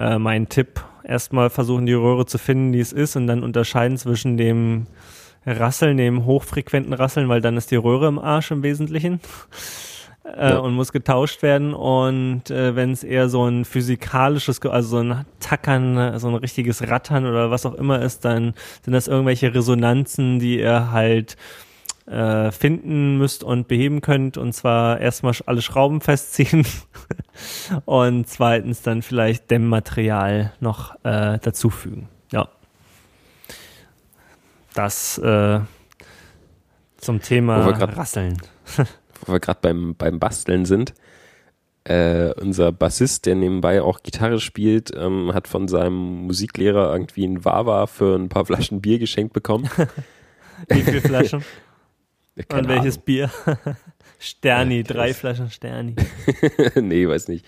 äh, 0.00 0.18
mein 0.18 0.48
Tipp, 0.48 0.82
erstmal 1.04 1.50
versuchen 1.50 1.86
die 1.86 1.92
Röhre 1.92 2.26
zu 2.26 2.38
finden, 2.38 2.72
die 2.72 2.80
es 2.80 2.92
ist 2.92 3.16
und 3.16 3.26
dann 3.26 3.42
unterscheiden 3.42 3.98
zwischen 3.98 4.36
dem 4.36 4.86
Rasseln, 5.46 5.96
dem 5.96 6.24
hochfrequenten 6.24 6.92
Rasseln, 6.92 7.28
weil 7.28 7.40
dann 7.40 7.56
ist 7.56 7.70
die 7.70 7.76
Röhre 7.76 8.08
im 8.08 8.18
Arsch 8.18 8.50
im 8.50 8.62
Wesentlichen. 8.62 9.20
Äh, 10.22 10.50
ja. 10.50 10.58
und 10.58 10.74
muss 10.74 10.92
getauscht 10.92 11.42
werden. 11.42 11.74
Und 11.74 12.50
äh, 12.50 12.76
wenn 12.76 12.92
es 12.92 13.02
eher 13.02 13.28
so 13.28 13.46
ein 13.46 13.64
physikalisches, 13.64 14.60
also 14.62 14.88
so 14.88 15.02
ein 15.02 15.24
Tackern, 15.40 16.18
so 16.18 16.28
ein 16.28 16.34
richtiges 16.34 16.88
Rattern 16.88 17.26
oder 17.26 17.50
was 17.50 17.66
auch 17.66 17.74
immer 17.74 18.00
ist, 18.02 18.24
dann 18.24 18.54
sind 18.84 18.92
das 18.92 19.08
irgendwelche 19.08 19.54
Resonanzen, 19.54 20.38
die 20.38 20.60
ihr 20.60 20.92
halt 20.92 21.36
äh, 22.06 22.50
finden 22.50 23.18
müsst 23.18 23.44
und 23.44 23.68
beheben 23.68 24.00
könnt. 24.00 24.36
Und 24.36 24.52
zwar 24.52 25.00
erstmal 25.00 25.34
alle 25.46 25.62
Schrauben 25.62 26.00
festziehen 26.00 26.66
und 27.84 28.28
zweitens 28.28 28.82
dann 28.82 29.02
vielleicht 29.02 29.50
Dämmmaterial 29.50 30.52
noch 30.60 30.94
äh, 31.04 31.38
dazufügen. 31.38 32.08
Ja. 32.32 32.48
Das 34.74 35.18
äh, 35.18 35.60
zum 36.98 37.22
Thema 37.22 37.66
Rasseln. 37.66 38.38
wo 39.26 39.32
wir 39.32 39.40
gerade 39.40 39.58
beim, 39.62 39.94
beim 39.96 40.18
Basteln 40.18 40.64
sind. 40.64 40.94
Äh, 41.84 42.34
unser 42.34 42.72
Bassist, 42.72 43.24
der 43.24 43.34
nebenbei 43.34 43.80
auch 43.80 44.02
Gitarre 44.02 44.38
spielt, 44.38 44.92
ähm, 44.94 45.32
hat 45.32 45.48
von 45.48 45.66
seinem 45.66 46.26
Musiklehrer 46.26 46.92
irgendwie 46.92 47.26
ein 47.26 47.44
Wawa 47.44 47.86
für 47.86 48.16
ein 48.16 48.28
paar 48.28 48.44
Flaschen 48.44 48.82
Bier 48.82 48.98
geschenkt 48.98 49.32
bekommen. 49.32 49.68
Wie 50.68 50.82
viele 50.82 51.00
Flaschen? 51.00 51.42
Und 52.36 52.68
welches 52.68 52.96
Ahnung. 52.96 53.04
Bier? 53.04 53.30
Sterni, 54.18 54.82
drei 54.82 55.14
Flaschen 55.14 55.50
Sterni. 55.50 55.96
nee, 56.74 57.08
weiß 57.08 57.28
nicht. 57.28 57.44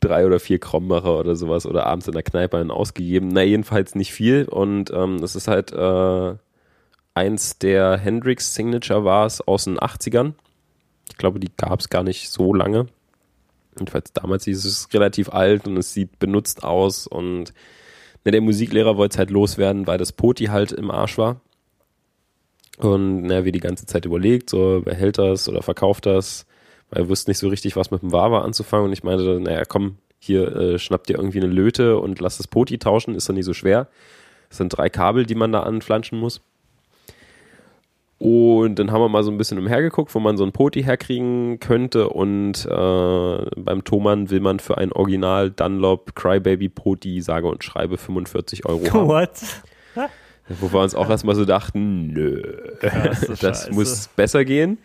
Drei 0.00 0.24
oder 0.24 0.40
vier 0.40 0.58
Krombacher 0.58 1.18
oder 1.18 1.36
sowas 1.36 1.66
oder 1.66 1.86
abends 1.86 2.06
in 2.06 2.14
der 2.14 2.22
Kneipe 2.22 2.56
einen 2.56 2.70
ausgegeben. 2.70 3.28
Na, 3.28 3.42
jedenfalls 3.42 3.94
nicht 3.94 4.12
viel. 4.12 4.44
Und 4.44 4.90
ähm, 4.90 5.16
es 5.16 5.36
ist 5.36 5.48
halt 5.48 5.72
äh, 5.72 6.34
eins 7.14 7.58
der 7.58 7.98
Hendrix 7.98 8.54
Signature 8.54 9.04
Wars 9.04 9.40
aus 9.40 9.64
den 9.64 9.78
80ern. 9.78 10.34
Ich 11.10 11.18
glaube, 11.18 11.40
die 11.40 11.50
gab 11.56 11.80
es 11.80 11.88
gar 11.88 12.02
nicht 12.02 12.30
so 12.30 12.54
lange. 12.54 12.86
Jedenfalls 13.78 14.12
damals 14.12 14.46
ist 14.46 14.64
es 14.64 14.92
relativ 14.92 15.30
alt 15.30 15.66
und 15.66 15.76
es 15.76 15.92
sieht 15.92 16.18
benutzt 16.18 16.64
aus 16.64 17.06
und 17.06 17.52
ne, 18.24 18.32
der 18.32 18.40
Musiklehrer 18.40 18.96
wollte 18.96 19.14
es 19.14 19.18
halt 19.18 19.30
loswerden, 19.30 19.86
weil 19.86 19.98
das 19.98 20.12
Poti 20.12 20.46
halt 20.46 20.72
im 20.72 20.90
Arsch 20.90 21.18
war. 21.18 21.40
Und 22.84 23.22
na, 23.22 23.44
wir 23.44 23.52
die 23.52 23.60
ganze 23.60 23.86
Zeit 23.86 24.04
überlegt, 24.04 24.50
so, 24.50 24.82
wer 24.84 24.94
hält 24.94 25.18
das 25.18 25.48
oder 25.48 25.62
verkauft 25.62 26.06
das? 26.06 26.46
Weil 26.90 27.02
er 27.02 27.08
wusste 27.08 27.30
nicht 27.30 27.38
so 27.38 27.48
richtig, 27.48 27.76
was 27.76 27.90
mit 27.90 28.02
dem 28.02 28.12
Wawa 28.12 28.40
anzufangen. 28.42 28.86
Und 28.86 28.92
ich 28.92 29.04
meinte, 29.04 29.40
naja, 29.40 29.64
komm, 29.64 29.96
hier 30.18 30.54
äh, 30.54 30.78
schnappt 30.78 31.08
dir 31.08 31.16
irgendwie 31.16 31.40
eine 31.40 31.52
Löte 31.52 31.98
und 31.98 32.20
lass 32.20 32.36
das 32.36 32.46
Poti 32.46 32.78
tauschen, 32.78 33.14
ist 33.14 33.28
doch 33.28 33.34
nicht 33.34 33.46
so 33.46 33.54
schwer. 33.54 33.88
Das 34.48 34.58
sind 34.58 34.70
drei 34.70 34.88
Kabel, 34.88 35.24
die 35.24 35.34
man 35.34 35.52
da 35.52 35.62
anflanschen 35.62 36.18
muss. 36.18 36.40
Und 38.18 38.78
dann 38.78 38.92
haben 38.92 39.00
wir 39.00 39.08
mal 39.08 39.22
so 39.24 39.30
ein 39.30 39.38
bisschen 39.38 39.58
umhergeguckt, 39.58 40.14
wo 40.14 40.20
man 40.20 40.36
so 40.36 40.44
ein 40.44 40.52
Poti 40.52 40.82
herkriegen 40.82 41.58
könnte. 41.58 42.10
Und 42.10 42.66
äh, 42.66 43.46
beim 43.56 43.82
Thomann 43.82 44.28
will 44.28 44.40
man 44.40 44.60
für 44.60 44.76
ein 44.76 44.92
Original 44.92 45.50
Dunlop 45.50 46.14
Crybaby 46.14 46.68
Poti 46.68 47.22
sage 47.22 47.46
und 47.46 47.64
schreibe 47.64 47.96
45 47.96 48.66
Euro 48.66 48.84
haben. 48.92 49.08
What? 49.08 49.30
Wo 50.58 50.72
wir 50.72 50.80
uns 50.80 50.94
auch 50.94 51.08
erstmal 51.08 51.36
so 51.36 51.44
dachten, 51.44 52.08
nö, 52.08 52.42
Krasse 52.80 53.26
das 53.28 53.40
Scheiße. 53.40 53.72
muss 53.72 54.08
besser 54.08 54.44
gehen. 54.44 54.78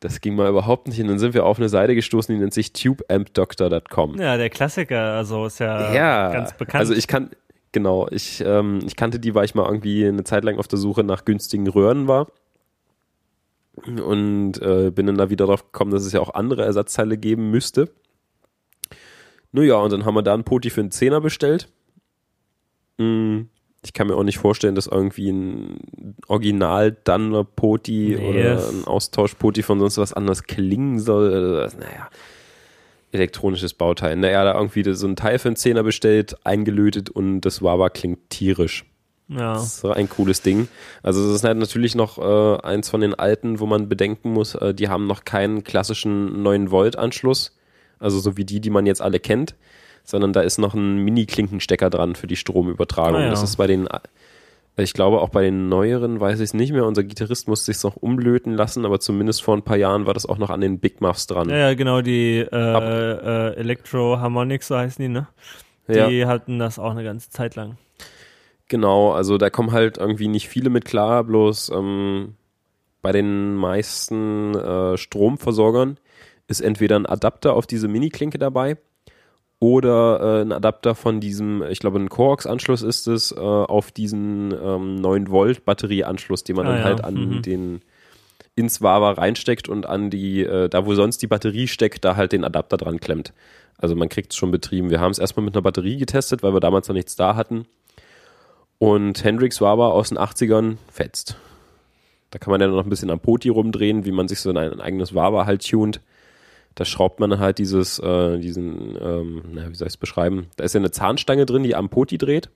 Das 0.00 0.20
ging 0.20 0.34
mal 0.34 0.48
überhaupt 0.48 0.88
nicht. 0.88 1.00
Und 1.00 1.08
dann 1.08 1.18
sind 1.18 1.34
wir 1.34 1.44
auf 1.44 1.58
eine 1.58 1.68
Seite 1.68 1.94
gestoßen, 1.94 2.34
die 2.34 2.40
nennt 2.40 2.54
sich 2.54 2.72
tubeampdoctor.com. 2.72 4.18
Ja, 4.18 4.36
der 4.36 4.50
Klassiker, 4.50 5.14
also 5.14 5.46
ist 5.46 5.60
ja, 5.60 5.92
ja 5.94 6.32
ganz 6.32 6.52
bekannt. 6.56 6.80
Also 6.80 6.94
ich 6.94 7.06
kann, 7.06 7.30
Genau, 7.74 8.06
ich, 8.12 8.40
ähm, 8.46 8.78
ich 8.86 8.94
kannte 8.94 9.18
die, 9.18 9.34
weil 9.34 9.46
ich 9.46 9.56
mal 9.56 9.66
irgendwie 9.66 10.06
eine 10.06 10.22
Zeit 10.22 10.44
lang 10.44 10.58
auf 10.58 10.68
der 10.68 10.78
Suche 10.78 11.02
nach 11.02 11.24
günstigen 11.24 11.66
Röhren 11.66 12.06
war. 12.06 12.28
Und 13.74 14.62
äh, 14.62 14.92
bin 14.92 15.06
dann 15.06 15.18
da 15.18 15.28
wieder 15.28 15.46
drauf 15.46 15.64
gekommen, 15.64 15.90
dass 15.90 16.04
es 16.04 16.12
ja 16.12 16.20
auch 16.20 16.34
andere 16.34 16.64
Ersatzteile 16.64 17.18
geben 17.18 17.50
müsste. 17.50 17.90
Naja, 19.50 19.74
und 19.74 19.92
dann 19.92 20.04
haben 20.04 20.14
wir 20.14 20.22
da 20.22 20.34
einen 20.34 20.44
Poti 20.44 20.70
für 20.70 20.82
einen 20.82 20.92
Zehner 20.92 21.20
bestellt. 21.20 21.68
Hm, 22.98 23.48
ich 23.84 23.92
kann 23.92 24.06
mir 24.06 24.16
auch 24.16 24.24
nicht 24.24 24.38
vorstellen, 24.38 24.74
dass 24.74 24.86
irgendwie 24.86 25.30
ein 25.30 25.78
Original 26.26 26.96
Dunner 27.04 27.44
Poti 27.44 28.16
nee, 28.18 28.28
oder 28.28 28.68
ein 28.68 28.84
Austausch 28.84 29.34
Poti 29.34 29.62
von 29.62 29.78
sonst 29.78 29.98
was 29.98 30.12
anderes 30.12 30.44
klingen 30.44 30.98
soll. 30.98 31.68
Naja, 31.78 32.08
elektronisches 33.12 33.74
Bauteil. 33.74 34.16
Naja, 34.16 34.44
da 34.44 34.54
irgendwie 34.54 34.92
so 34.94 35.06
ein 35.06 35.16
Teil 35.16 35.38
für 35.38 35.48
einen 35.48 35.56
Zehner 35.56 35.82
bestellt, 35.82 36.36
eingelötet 36.44 37.10
und 37.10 37.42
das 37.42 37.62
Wawa 37.62 37.90
klingt 37.90 38.30
tierisch. 38.30 38.84
Ja. 39.28 39.54
Das 39.54 39.78
ist 39.78 39.84
ein 39.84 40.08
cooles 40.08 40.42
Ding. 40.42 40.68
Also 41.02 41.26
das 41.26 41.36
ist 41.36 41.44
halt 41.44 41.56
natürlich 41.56 41.94
noch 41.94 42.18
äh, 42.18 42.60
eins 42.62 42.90
von 42.90 43.00
den 43.00 43.14
alten, 43.14 43.58
wo 43.58 43.66
man 43.66 43.88
bedenken 43.88 44.32
muss, 44.32 44.54
äh, 44.54 44.74
die 44.74 44.88
haben 44.88 45.06
noch 45.06 45.24
keinen 45.24 45.64
klassischen 45.64 46.42
9 46.42 46.70
Volt 46.70 46.96
Anschluss, 46.96 47.56
also 47.98 48.18
so 48.18 48.36
wie 48.36 48.44
die, 48.44 48.60
die 48.60 48.70
man 48.70 48.86
jetzt 48.86 49.00
alle 49.00 49.20
kennt, 49.20 49.54
sondern 50.04 50.32
da 50.32 50.42
ist 50.42 50.58
noch 50.58 50.74
ein 50.74 50.98
Mini-Klinkenstecker 50.98 51.90
dran 51.90 52.14
für 52.14 52.26
die 52.26 52.36
Stromübertragung. 52.36 53.20
Ah, 53.20 53.24
ja. 53.24 53.30
Das 53.30 53.42
ist 53.42 53.56
bei 53.56 53.66
den 53.66 53.88
ich 54.76 54.92
glaube, 54.92 55.20
auch 55.20 55.28
bei 55.28 55.42
den 55.42 55.68
neueren 55.68 56.18
weiß 56.18 56.40
ich 56.40 56.44
es 56.44 56.54
nicht 56.54 56.72
mehr. 56.72 56.84
Unser 56.84 57.04
Gitarrist 57.04 57.46
musste 57.46 57.72
sich 57.72 57.82
noch 57.84 57.94
umlöten 57.94 58.54
lassen, 58.54 58.84
aber 58.84 58.98
zumindest 58.98 59.42
vor 59.42 59.56
ein 59.56 59.62
paar 59.62 59.76
Jahren 59.76 60.06
war 60.06 60.14
das 60.14 60.26
auch 60.26 60.38
noch 60.38 60.50
an 60.50 60.60
den 60.60 60.80
Big 60.80 61.00
Muffs 61.00 61.28
dran. 61.28 61.48
Ja, 61.48 61.56
ja 61.56 61.74
genau, 61.74 62.00
die 62.00 62.38
äh, 62.38 62.46
äh, 62.50 63.54
Electro 63.54 64.18
Harmonics, 64.18 64.66
so 64.66 64.76
heißen 64.76 65.00
die, 65.00 65.08
ne? 65.08 65.28
Die 65.86 65.94
ja. 65.94 66.28
hatten 66.28 66.58
das 66.58 66.78
auch 66.80 66.90
eine 66.90 67.04
ganze 67.04 67.30
Zeit 67.30 67.54
lang. 67.54 67.76
Genau, 68.68 69.12
also 69.12 69.38
da 69.38 69.50
kommen 69.50 69.70
halt 69.70 69.98
irgendwie 69.98 70.28
nicht 70.28 70.48
viele 70.48 70.70
mit 70.70 70.84
klar, 70.84 71.22
bloß 71.22 71.68
ähm, 71.68 72.34
bei 73.00 73.12
den 73.12 73.54
meisten 73.54 74.54
äh, 74.54 74.96
Stromversorgern 74.96 75.98
ist 76.48 76.60
entweder 76.60 76.96
ein 76.96 77.06
Adapter 77.06 77.54
auf 77.54 77.66
diese 77.66 77.86
Mini-Klinke 77.86 78.38
dabei 78.38 78.78
oder 79.64 80.20
äh, 80.20 80.42
ein 80.42 80.52
Adapter 80.52 80.94
von 80.94 81.20
diesem, 81.20 81.62
ich 81.62 81.78
glaube 81.78 81.98
ein 81.98 82.10
Coax-Anschluss 82.10 82.82
ist 82.82 83.06
es, 83.06 83.32
äh, 83.32 83.40
auf 83.40 83.92
diesen 83.92 84.52
ähm, 84.52 84.96
9 84.96 85.30
Volt 85.30 85.64
Batterieanschluss, 85.64 86.44
den 86.44 86.56
man 86.56 86.66
ah, 86.66 86.68
dann 86.68 86.78
ja. 86.80 86.84
halt 86.84 87.02
an 87.02 87.14
mhm. 87.14 87.40
den 87.42 87.80
ins 88.56 88.82
Wawa 88.82 89.12
reinsteckt 89.12 89.70
und 89.70 89.86
an 89.86 90.10
die, 90.10 90.42
äh, 90.42 90.68
da 90.68 90.84
wo 90.84 90.94
sonst 90.94 91.22
die 91.22 91.28
Batterie 91.28 91.66
steckt, 91.66 92.04
da 92.04 92.14
halt 92.14 92.32
den 92.32 92.44
Adapter 92.44 92.76
dran 92.76 93.00
klemmt. 93.00 93.32
Also 93.78 93.96
man 93.96 94.10
kriegt 94.10 94.32
es 94.32 94.36
schon 94.36 94.50
betrieben. 94.50 94.90
Wir 94.90 95.00
haben 95.00 95.12
es 95.12 95.18
erstmal 95.18 95.46
mit 95.46 95.54
einer 95.54 95.62
Batterie 95.62 95.96
getestet, 95.96 96.42
weil 96.42 96.52
wir 96.52 96.60
damals 96.60 96.86
noch 96.88 96.94
nichts 96.94 97.16
da 97.16 97.34
hatten. 97.34 97.64
Und 98.76 99.24
Hendrix 99.24 99.62
Wawa 99.62 99.88
aus 99.88 100.10
den 100.10 100.18
80ern 100.18 100.76
fetzt. 100.92 101.38
Da 102.30 102.38
kann 102.38 102.50
man 102.50 102.60
ja 102.60 102.66
noch 102.66 102.84
ein 102.84 102.90
bisschen 102.90 103.10
am 103.10 103.20
Poti 103.20 103.48
rumdrehen, 103.48 104.04
wie 104.04 104.12
man 104.12 104.28
sich 104.28 104.40
so 104.40 104.50
ein, 104.50 104.58
ein 104.58 104.82
eigenes 104.82 105.14
Wawa 105.14 105.46
halt 105.46 105.66
tunt 105.66 106.02
da 106.74 106.84
schraubt 106.84 107.20
man 107.20 107.38
halt 107.38 107.58
dieses, 107.58 107.98
äh, 107.98 108.38
diesen, 108.38 108.96
ähm, 109.00 109.42
na, 109.52 109.70
wie 109.70 109.74
soll 109.74 109.86
ich 109.86 109.94
es 109.94 109.98
beschreiben? 109.98 110.48
Da 110.56 110.64
ist 110.64 110.74
ja 110.74 110.80
eine 110.80 110.90
Zahnstange 110.90 111.46
drin, 111.46 111.62
die 111.62 111.74
am 111.74 111.88
Poti 111.88 112.18
dreht. 112.18 112.50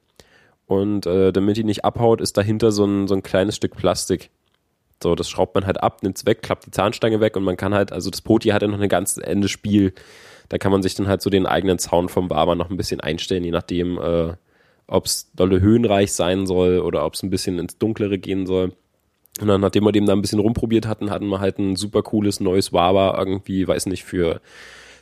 Und 0.66 1.06
äh, 1.06 1.32
damit 1.32 1.56
die 1.56 1.64
nicht 1.64 1.84
abhaut, 1.84 2.20
ist 2.20 2.36
dahinter 2.36 2.72
so 2.72 2.84
ein, 2.84 3.08
so 3.08 3.14
ein 3.14 3.22
kleines 3.22 3.56
Stück 3.56 3.76
Plastik. 3.76 4.30
So, 5.02 5.14
das 5.14 5.30
schraubt 5.30 5.54
man 5.54 5.64
halt 5.64 5.82
ab, 5.82 6.02
nimmt 6.02 6.18
es 6.18 6.26
weg, 6.26 6.42
klappt 6.42 6.66
die 6.66 6.70
Zahnstange 6.72 7.20
weg 7.20 7.36
und 7.36 7.44
man 7.44 7.56
kann 7.56 7.72
halt, 7.72 7.92
also 7.92 8.10
das 8.10 8.20
Poti 8.20 8.48
hat 8.48 8.62
ja 8.62 8.68
noch 8.68 8.80
ein 8.80 8.88
ganzes 8.88 9.18
Ende 9.18 9.48
Spiel. 9.48 9.94
Da 10.48 10.58
kann 10.58 10.72
man 10.72 10.82
sich 10.82 10.94
dann 10.94 11.06
halt 11.06 11.22
so 11.22 11.30
den 11.30 11.46
eigenen 11.46 11.78
Sound 11.78 12.10
vom 12.10 12.28
Barber 12.28 12.56
noch 12.56 12.70
ein 12.70 12.76
bisschen 12.76 13.00
einstellen, 13.00 13.44
je 13.44 13.50
nachdem, 13.52 13.98
äh, 13.98 14.34
ob 14.88 15.06
es 15.06 15.30
dolle 15.34 15.60
höhenreich 15.60 16.12
sein 16.12 16.46
soll 16.46 16.80
oder 16.80 17.04
ob 17.04 17.14
es 17.14 17.22
ein 17.22 17.30
bisschen 17.30 17.58
ins 17.58 17.78
Dunklere 17.78 18.18
gehen 18.18 18.46
soll. 18.46 18.72
Und 19.40 19.48
dann, 19.48 19.60
nachdem 19.60 19.84
wir 19.84 19.92
dem 19.92 20.06
da 20.06 20.12
ein 20.12 20.20
bisschen 20.20 20.40
rumprobiert 20.40 20.86
hatten, 20.86 21.10
hatten 21.10 21.28
wir 21.28 21.40
halt 21.40 21.58
ein 21.58 21.76
super 21.76 22.02
cooles 22.02 22.40
neues 22.40 22.72
Wawa 22.72 23.16
irgendwie, 23.18 23.66
weiß 23.66 23.86
nicht, 23.86 24.04
für 24.04 24.40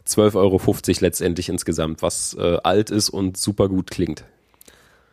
12,50 0.07 0.37
Euro 0.37 0.61
letztendlich 1.01 1.49
insgesamt, 1.49 2.03
was 2.03 2.37
äh, 2.39 2.59
alt 2.63 2.91
ist 2.91 3.11
und 3.11 3.37
super 3.37 3.69
gut 3.69 3.91
klingt. 3.91 4.25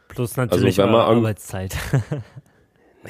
Plus 0.08 0.38
natürlich 0.38 0.80
also, 0.80 0.94
eure 0.94 1.06
Arbeitszeit. 1.06 1.76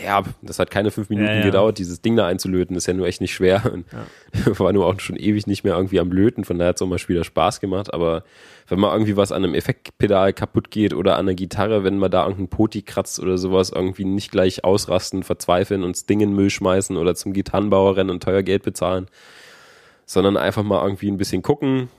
Ja, 0.02 0.24
das 0.42 0.58
hat 0.58 0.72
keine 0.72 0.90
fünf 0.90 1.10
Minuten 1.10 1.28
ja, 1.28 1.36
ja. 1.36 1.46
gedauert, 1.46 1.78
dieses 1.78 2.02
Ding 2.02 2.16
da 2.16 2.26
einzulöten, 2.26 2.76
ist 2.76 2.88
ja 2.88 2.94
nur 2.94 3.06
echt 3.06 3.22
nicht 3.22 3.34
schwer. 3.34 3.72
Und 3.72 3.86
ja. 3.92 4.60
war 4.60 4.74
nur 4.74 4.88
auch 4.88 5.00
schon 5.00 5.18
ewig 5.18 5.46
nicht 5.46 5.64
mehr 5.64 5.76
irgendwie 5.76 6.00
am 6.00 6.12
Löten, 6.12 6.44
von 6.44 6.58
daher 6.58 6.70
hat 6.70 6.78
es 6.78 6.82
auch 6.82 6.88
mal 6.88 7.00
wieder 7.08 7.24
Spaß 7.24 7.60
gemacht. 7.60 7.94
Aber 7.94 8.24
wenn 8.68 8.80
mal 8.80 8.94
irgendwie 8.94 9.18
was 9.18 9.32
an 9.32 9.44
einem 9.44 9.54
Effektpedal 9.54 10.34
kaputt 10.34 10.72
geht 10.72 10.94
oder 10.94 11.18
an 11.18 11.28
der 11.28 11.36
Gitarre, 11.36 11.84
wenn 11.84 11.98
man 11.98 12.10
da 12.10 12.24
irgendeinen 12.24 12.50
Poti 12.50 12.82
kratzt 12.82 13.20
oder 13.20 13.38
sowas, 13.38 13.70
irgendwie 13.70 14.06
nicht 14.06 14.32
gleich 14.32 14.64
ausrasten, 14.64 15.24
verzweifeln 15.24 15.84
und 15.84 15.96
das 15.96 16.06
Ding 16.06 16.22
in 16.22 16.30
den 16.30 16.36
Müll 16.36 16.50
schmeißen 16.50 16.98
oder 16.98 17.14
zum 17.14 17.34
Gitarrenbauer 17.34 17.98
rennen 17.98 18.10
und 18.10 18.24
teuer 18.24 18.42
Geld 18.42 18.64
bezahlen, 18.64 19.08
sondern 20.06 20.38
einfach 20.38 20.64
mal 20.64 20.84
irgendwie 20.84 21.12
ein 21.12 21.18
bisschen 21.18 21.44
gucken, 21.44 21.90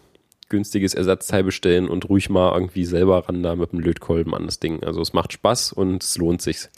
günstiges 0.48 0.94
Ersatzteil 0.94 1.44
bestellen 1.44 1.88
und 1.88 2.08
ruhig 2.08 2.28
mal 2.28 2.52
irgendwie 2.54 2.84
selber 2.84 3.28
ran 3.28 3.42
da 3.42 3.54
mit 3.56 3.72
dem 3.72 3.80
Lötkolben 3.80 4.34
an 4.34 4.46
das 4.46 4.58
Ding. 4.58 4.82
Also 4.82 5.00
es 5.00 5.12
macht 5.12 5.32
Spaß 5.32 5.72
und 5.72 6.02
es 6.02 6.16
lohnt 6.18 6.42
sich. 6.42 6.68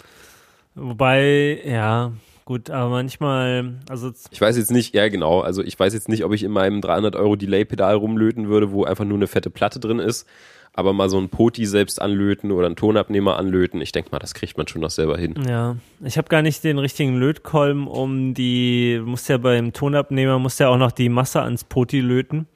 Wobei, 0.77 1.59
ja, 1.65 2.13
gut, 2.45 2.69
aber 2.69 2.91
manchmal, 2.91 3.77
also. 3.89 4.13
Ich 4.31 4.41
weiß 4.41 4.59
jetzt 4.59 4.71
nicht, 4.71 4.95
ja 4.95 5.09
genau, 5.09 5.41
also 5.41 5.63
ich 5.63 5.79
weiß 5.79 5.95
jetzt 5.95 6.11
nicht, 6.11 6.23
ob 6.23 6.33
ich 6.35 6.43
in 6.43 6.53
meinem 6.53 6.83
300 6.83 7.17
Euro 7.17 7.35
Delay-Pedal 7.35 7.97
rumlöten 7.97 8.49
würde, 8.49 8.71
wo 8.71 8.85
einfach 8.85 9.07
nur 9.07 9.17
eine 9.17 9.27
fette 9.27 9.49
Platte 9.49 9.81
drin 9.81 9.99
ist, 9.99 10.29
aber 10.75 10.93
mal 10.93 11.09
so 11.09 11.19
ein 11.19 11.31
Poti 11.31 11.65
selbst 11.65 12.01
anlöten 12.01 12.53
oder 12.53 12.67
einen 12.67 12.77
Tonabnehmer 12.77 13.39
anlöten, 13.39 13.81
ich 13.81 13.93
denke 13.93 14.11
mal, 14.13 14.19
das 14.19 14.35
kriegt 14.35 14.59
man 14.59 14.69
schon 14.69 14.83
noch 14.83 14.91
selber 14.91 15.17
hin. 15.17 15.35
Ja, 15.49 15.77
ich 16.05 16.19
habe 16.19 16.29
gar 16.29 16.43
nicht 16.43 16.63
den 16.63 16.79
richtigen 16.79 17.17
Lötkolben, 17.17 17.87
um 17.87 18.35
die, 18.35 19.01
muss 19.03 19.27
ja 19.29 19.39
beim 19.39 19.73
Tonabnehmer, 19.73 20.39
muss 20.39 20.59
ja 20.59 20.69
auch 20.69 20.77
noch 20.77 20.93
die 20.93 21.09
Masse 21.09 21.41
ans 21.41 21.65
Poti 21.65 22.01
löten. 22.01 22.47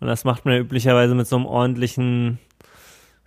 Und 0.00 0.08
das 0.08 0.24
macht 0.24 0.44
man 0.44 0.54
ja 0.54 0.60
üblicherweise 0.60 1.14
mit 1.14 1.28
so 1.28 1.36
einem 1.36 1.46
ordentlichen 1.46 2.40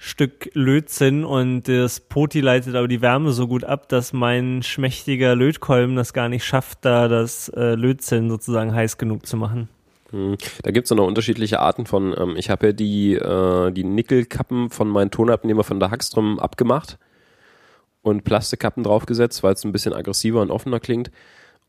Stück 0.05 0.49
Lötzinn 0.53 1.23
und 1.23 1.69
das 1.69 2.01
Poti 2.01 2.41
leitet 2.41 2.75
aber 2.75 2.89
die 2.89 3.01
Wärme 3.01 3.31
so 3.31 3.47
gut 3.47 3.63
ab, 3.63 3.87
dass 3.87 4.11
mein 4.11 4.61
schmächtiger 4.61 5.33
Lötkolben 5.33 5.95
das 5.95 6.11
gar 6.11 6.27
nicht 6.27 6.43
schafft, 6.43 6.79
da 6.81 7.07
das 7.07 7.47
äh, 7.47 7.75
Lötzinn 7.75 8.29
sozusagen 8.29 8.75
heiß 8.75 8.97
genug 8.97 9.25
zu 9.25 9.37
machen. 9.37 9.69
Hm. 10.09 10.35
Da 10.61 10.71
gibt 10.71 10.91
es 10.91 10.91
noch 10.91 11.07
unterschiedliche 11.07 11.61
Arten 11.61 11.85
von. 11.85 12.13
Ähm, 12.17 12.35
ich 12.35 12.49
habe 12.49 12.67
ja 12.67 12.73
die, 12.73 13.13
äh, 13.13 13.71
die 13.71 13.85
Nickelkappen 13.85 14.69
von 14.71 14.89
meinem 14.89 15.09
Tonabnehmer 15.09 15.63
von 15.63 15.79
der 15.79 15.89
Hackstrom 15.89 16.37
abgemacht 16.37 16.99
und 18.01 18.25
Plastikkappen 18.25 18.83
draufgesetzt, 18.83 19.41
weil 19.41 19.53
es 19.53 19.63
ein 19.63 19.71
bisschen 19.71 19.93
aggressiver 19.93 20.41
und 20.41 20.51
offener 20.51 20.81
klingt. 20.81 21.11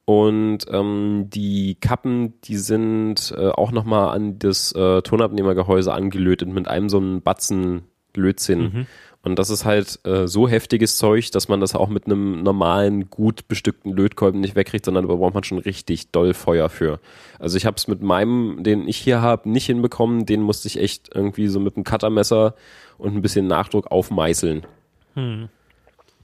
Und 0.06 0.66
ähm, 0.72 1.26
die 1.28 1.76
Kappen, 1.76 2.40
die 2.40 2.56
sind 2.56 3.32
äh, 3.38 3.50
auch 3.50 3.70
nochmal 3.70 4.12
an 4.12 4.40
das 4.40 4.72
äh, 4.72 5.02
Tonabnehmergehäuse 5.02 5.94
angelötet 5.94 6.48
mit 6.48 6.66
einem 6.66 6.88
so 6.88 6.96
einem 6.96 7.22
Batzen 7.22 7.84
Blödsinn. 8.14 8.60
Mhm. 8.60 8.86
Und 9.24 9.38
das 9.38 9.48
ist 9.48 9.64
halt 9.64 10.00
äh, 10.04 10.28
so 10.28 10.48
heftiges 10.48 10.98
Zeug, 10.98 11.30
dass 11.30 11.48
man 11.48 11.58
das 11.58 11.74
auch 11.74 11.88
mit 11.88 12.04
einem 12.04 12.42
normalen, 12.42 13.08
gut 13.08 13.48
bestückten 13.48 13.94
Lötkolben 13.94 14.40
nicht 14.40 14.54
wegkriegt, 14.54 14.84
sondern 14.84 15.08
da 15.08 15.14
braucht 15.14 15.32
man 15.32 15.44
schon 15.44 15.58
richtig 15.58 16.10
doll 16.10 16.34
Feuer 16.34 16.68
für. 16.68 17.00
Also 17.38 17.56
ich 17.56 17.64
habe 17.64 17.76
es 17.78 17.88
mit 17.88 18.02
meinem, 18.02 18.62
den 18.62 18.86
ich 18.86 18.98
hier 18.98 19.22
habe, 19.22 19.48
nicht 19.48 19.64
hinbekommen. 19.64 20.26
Den 20.26 20.42
musste 20.42 20.68
ich 20.68 20.78
echt 20.78 21.14
irgendwie 21.14 21.48
so 21.48 21.58
mit 21.58 21.76
einem 21.76 21.84
Cuttermesser 21.84 22.54
und 22.98 23.16
ein 23.16 23.22
bisschen 23.22 23.46
Nachdruck 23.46 23.90
aufmeißeln. 23.90 24.66
Hm. 25.14 25.48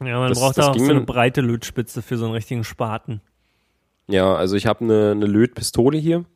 Ja, 0.01 0.19
man 0.19 0.29
das, 0.29 0.39
braucht 0.39 0.59
das 0.59 0.69
auch 0.69 0.79
so 0.79 0.91
eine 0.91 1.01
breite 1.01 1.41
Lötspitze 1.41 2.03
für 2.03 2.19
so 2.19 2.27
einen 2.27 2.35
richtigen 2.35 2.65
Spaten. 2.65 3.23
Ja, 4.09 4.35
also 4.35 4.57
ich 4.57 4.67
habe 4.67 4.85
eine, 4.85 5.13
eine 5.13 5.27
Lötpistole 5.27 5.97
hier. 5.97 6.27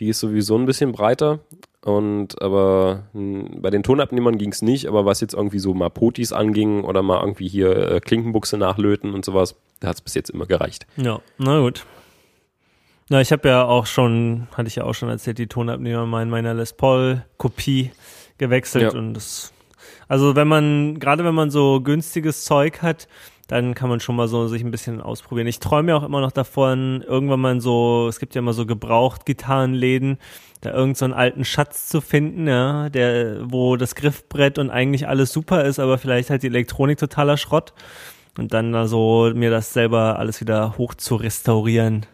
Die 0.00 0.08
ist 0.08 0.18
sowieso 0.18 0.56
ein 0.56 0.66
bisschen 0.66 0.90
breiter 0.90 1.40
und 1.84 2.40
aber 2.42 3.04
hm, 3.12 3.62
bei 3.62 3.70
den 3.70 3.82
Tonabnehmern 3.82 4.38
ging 4.38 4.50
es 4.50 4.62
nicht, 4.62 4.86
aber 4.86 5.04
was 5.04 5.20
jetzt 5.20 5.34
irgendwie 5.34 5.58
so 5.58 5.74
mal 5.74 5.90
Potis 5.90 6.32
anging 6.32 6.84
oder 6.84 7.02
mal 7.02 7.20
irgendwie 7.20 7.48
hier 7.48 7.92
äh, 7.92 8.00
Klinkenbuchse 8.00 8.58
nachlöten 8.58 9.14
und 9.14 9.24
sowas, 9.24 9.54
da 9.80 9.88
hat 9.88 9.96
es 9.96 10.02
bis 10.02 10.14
jetzt 10.14 10.30
immer 10.30 10.46
gereicht. 10.46 10.86
Ja, 10.96 11.20
na 11.38 11.60
gut. 11.60 11.86
Na, 13.10 13.20
ich 13.20 13.32
habe 13.32 13.48
ja 13.48 13.64
auch 13.64 13.86
schon, 13.86 14.48
hatte 14.54 14.68
ich 14.68 14.76
ja 14.76 14.84
auch 14.84 14.92
schon 14.94 15.08
erzählt, 15.08 15.38
die 15.38 15.46
Tonabnehmer 15.46 16.04
mal 16.04 16.22
in 16.22 16.30
meiner 16.30 16.52
Les 16.52 16.74
Paul 16.74 17.24
Kopie 17.38 17.90
gewechselt 18.36 18.92
ja. 18.92 18.98
und 18.98 19.14
das, 19.14 19.52
also 20.08 20.36
wenn 20.36 20.48
man, 20.48 20.98
gerade 20.98 21.24
wenn 21.24 21.34
man 21.34 21.50
so 21.50 21.80
günstiges 21.80 22.44
Zeug 22.44 22.82
hat, 22.82 23.08
dann 23.46 23.74
kann 23.74 23.88
man 23.88 24.00
schon 24.00 24.14
mal 24.14 24.28
so 24.28 24.46
sich 24.46 24.62
ein 24.62 24.70
bisschen 24.70 25.00
ausprobieren. 25.00 25.46
Ich 25.46 25.58
träume 25.58 25.92
ja 25.92 25.96
auch 25.96 26.02
immer 26.02 26.20
noch 26.20 26.32
davon, 26.32 27.02
irgendwann 27.06 27.40
mal 27.40 27.60
so, 27.62 28.06
es 28.08 28.20
gibt 28.20 28.34
ja 28.34 28.40
immer 28.40 28.52
so 28.52 28.66
gebraucht 28.66 29.24
Gitarrenläden, 29.24 30.18
da 30.60 30.70
irgendeinen 30.70 31.12
so 31.12 31.16
alten 31.16 31.44
Schatz 31.44 31.88
zu 31.88 32.00
finden, 32.00 32.46
ja, 32.48 32.88
der, 32.88 33.50
wo 33.50 33.76
das 33.76 33.94
Griffbrett 33.94 34.58
und 34.58 34.70
eigentlich 34.70 35.06
alles 35.06 35.32
super 35.32 35.64
ist, 35.64 35.78
aber 35.78 35.98
vielleicht 35.98 36.30
halt 36.30 36.42
die 36.42 36.48
Elektronik 36.48 36.98
totaler 36.98 37.36
Schrott. 37.36 37.72
Und 38.36 38.54
dann 38.54 38.72
da 38.72 38.86
so 38.86 39.32
mir 39.34 39.50
das 39.50 39.72
selber 39.72 40.18
alles 40.18 40.40
wieder 40.40 40.78
hoch 40.78 40.94
zu 40.94 41.16
restaurieren. 41.16 42.06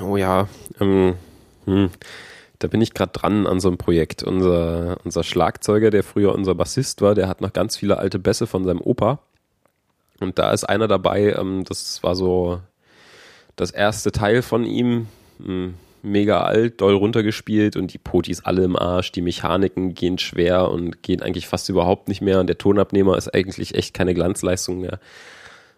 Oh 0.00 0.16
ja, 0.16 0.48
ähm, 0.80 1.14
hm. 1.66 1.90
Da 2.58 2.68
bin 2.68 2.80
ich 2.80 2.94
gerade 2.94 3.12
dran 3.12 3.46
an 3.46 3.58
so 3.58 3.68
einem 3.68 3.78
Projekt. 3.78 4.22
Unser, 4.22 4.98
unser 5.04 5.24
Schlagzeuger, 5.24 5.90
der 5.90 6.04
früher 6.04 6.32
unser 6.32 6.54
Bassist 6.54 7.02
war, 7.02 7.14
der 7.14 7.28
hat 7.28 7.40
noch 7.40 7.52
ganz 7.52 7.76
viele 7.76 7.98
alte 7.98 8.20
Bässe 8.20 8.46
von 8.46 8.64
seinem 8.64 8.80
Opa. 8.80 9.18
Und 10.20 10.38
da 10.38 10.52
ist 10.52 10.64
einer 10.64 10.86
dabei, 10.86 11.32
ähm, 11.32 11.64
das 11.64 12.02
war 12.04 12.14
so 12.14 12.60
das 13.56 13.72
erste 13.72 14.12
Teil 14.12 14.42
von 14.42 14.64
ihm, 14.64 15.08
hm, 15.44 15.74
mega 16.02 16.42
alt, 16.42 16.80
doll 16.80 16.94
runtergespielt 16.94 17.76
und 17.76 17.92
die 17.92 17.98
Potis 17.98 18.44
alle 18.44 18.64
im 18.64 18.76
Arsch, 18.76 19.12
die 19.12 19.22
Mechaniken 19.22 19.94
gehen 19.94 20.18
schwer 20.18 20.70
und 20.70 21.02
gehen 21.02 21.22
eigentlich 21.22 21.46
fast 21.46 21.68
überhaupt 21.68 22.08
nicht 22.08 22.20
mehr 22.20 22.40
und 22.40 22.48
der 22.48 22.58
Tonabnehmer 22.58 23.16
ist 23.16 23.32
eigentlich 23.32 23.74
echt 23.74 23.94
keine 23.94 24.14
Glanzleistung 24.14 24.80
mehr. 24.80 24.98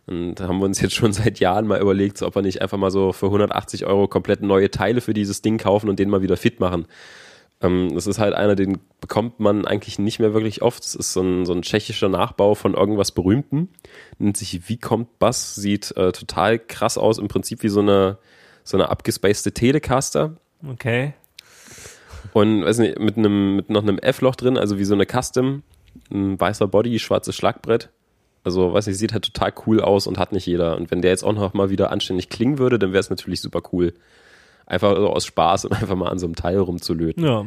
Und 0.06 0.34
da 0.36 0.48
haben 0.48 0.58
wir 0.58 0.66
uns 0.66 0.80
jetzt 0.80 0.94
schon 0.94 1.12
seit 1.14 1.40
Jahren 1.40 1.66
mal 1.66 1.80
überlegt, 1.80 2.22
ob 2.22 2.34
wir 2.34 2.42
nicht 2.42 2.62
einfach 2.62 2.78
mal 2.78 2.90
so 2.90 3.12
für 3.12 3.26
180 3.26 3.86
Euro 3.86 4.08
komplett 4.08 4.42
neue 4.42 4.70
Teile 4.70 5.00
für 5.00 5.14
dieses 5.14 5.42
Ding 5.42 5.58
kaufen 5.58 5.88
und 5.88 5.98
den 5.98 6.10
mal 6.10 6.22
wieder 6.22 6.36
fit 6.36 6.60
machen. 6.60 6.86
Ähm, 7.60 7.94
das 7.94 8.06
ist 8.06 8.18
halt 8.18 8.34
einer, 8.34 8.54
den 8.54 8.78
bekommt 9.00 9.40
man 9.40 9.64
eigentlich 9.66 9.98
nicht 9.98 10.18
mehr 10.18 10.34
wirklich 10.34 10.62
oft. 10.62 10.84
Das 10.84 10.94
ist 10.94 11.12
so 11.12 11.22
ein, 11.22 11.46
so 11.46 11.52
ein 11.52 11.62
tschechischer 11.62 12.08
Nachbau 12.08 12.54
von 12.54 12.74
irgendwas 12.74 13.12
Berühmten. 13.12 13.70
Nennt 14.18 14.36
sich 14.36 14.68
Wie 14.68 14.78
kommt 14.78 15.18
Bass, 15.18 15.54
sieht 15.54 15.96
äh, 15.96 16.12
total 16.12 16.58
krass 16.58 16.98
aus, 16.98 17.18
im 17.18 17.28
Prinzip 17.28 17.62
wie 17.62 17.68
so 17.68 17.80
eine, 17.80 18.18
so 18.64 18.76
eine 18.76 18.88
abgespacede 18.88 19.52
Telecaster. 19.52 20.36
Okay. 20.66 21.14
Und 22.32 22.64
weiß 22.64 22.78
nicht, 22.78 22.98
mit 22.98 23.16
einem, 23.16 23.56
mit 23.56 23.70
noch 23.70 23.82
einem 23.82 23.98
F-Loch 23.98 24.34
drin, 24.34 24.58
also 24.58 24.78
wie 24.78 24.84
so 24.84 24.94
eine 24.94 25.06
Custom, 25.06 25.62
ein 26.10 26.40
weißer 26.40 26.66
Body, 26.66 26.98
schwarzes 26.98 27.36
Schlagbrett. 27.36 27.90
Also, 28.42 28.74
weiß 28.74 28.86
nicht, 28.88 28.98
sieht 28.98 29.12
halt 29.12 29.24
total 29.24 29.52
cool 29.66 29.80
aus 29.80 30.06
und 30.06 30.18
hat 30.18 30.32
nicht 30.32 30.46
jeder. 30.46 30.76
Und 30.76 30.90
wenn 30.90 31.00
der 31.00 31.12
jetzt 31.12 31.22
auch 31.22 31.32
noch 31.32 31.54
mal 31.54 31.70
wieder 31.70 31.90
anständig 31.90 32.28
klingen 32.28 32.58
würde, 32.58 32.78
dann 32.78 32.92
wäre 32.92 33.00
es 33.00 33.08
natürlich 33.08 33.40
super 33.40 33.62
cool. 33.72 33.94
Einfach 34.66 34.96
so 34.96 35.08
aus 35.10 35.24
Spaß 35.26 35.66
und 35.66 35.72
einfach 35.80 35.94
mal 35.94 36.10
an 36.10 36.18
so 36.18 36.26
einem 36.26 36.34
Teil 36.34 36.58
rumzulöten. 36.58 37.24
Ja. 37.24 37.46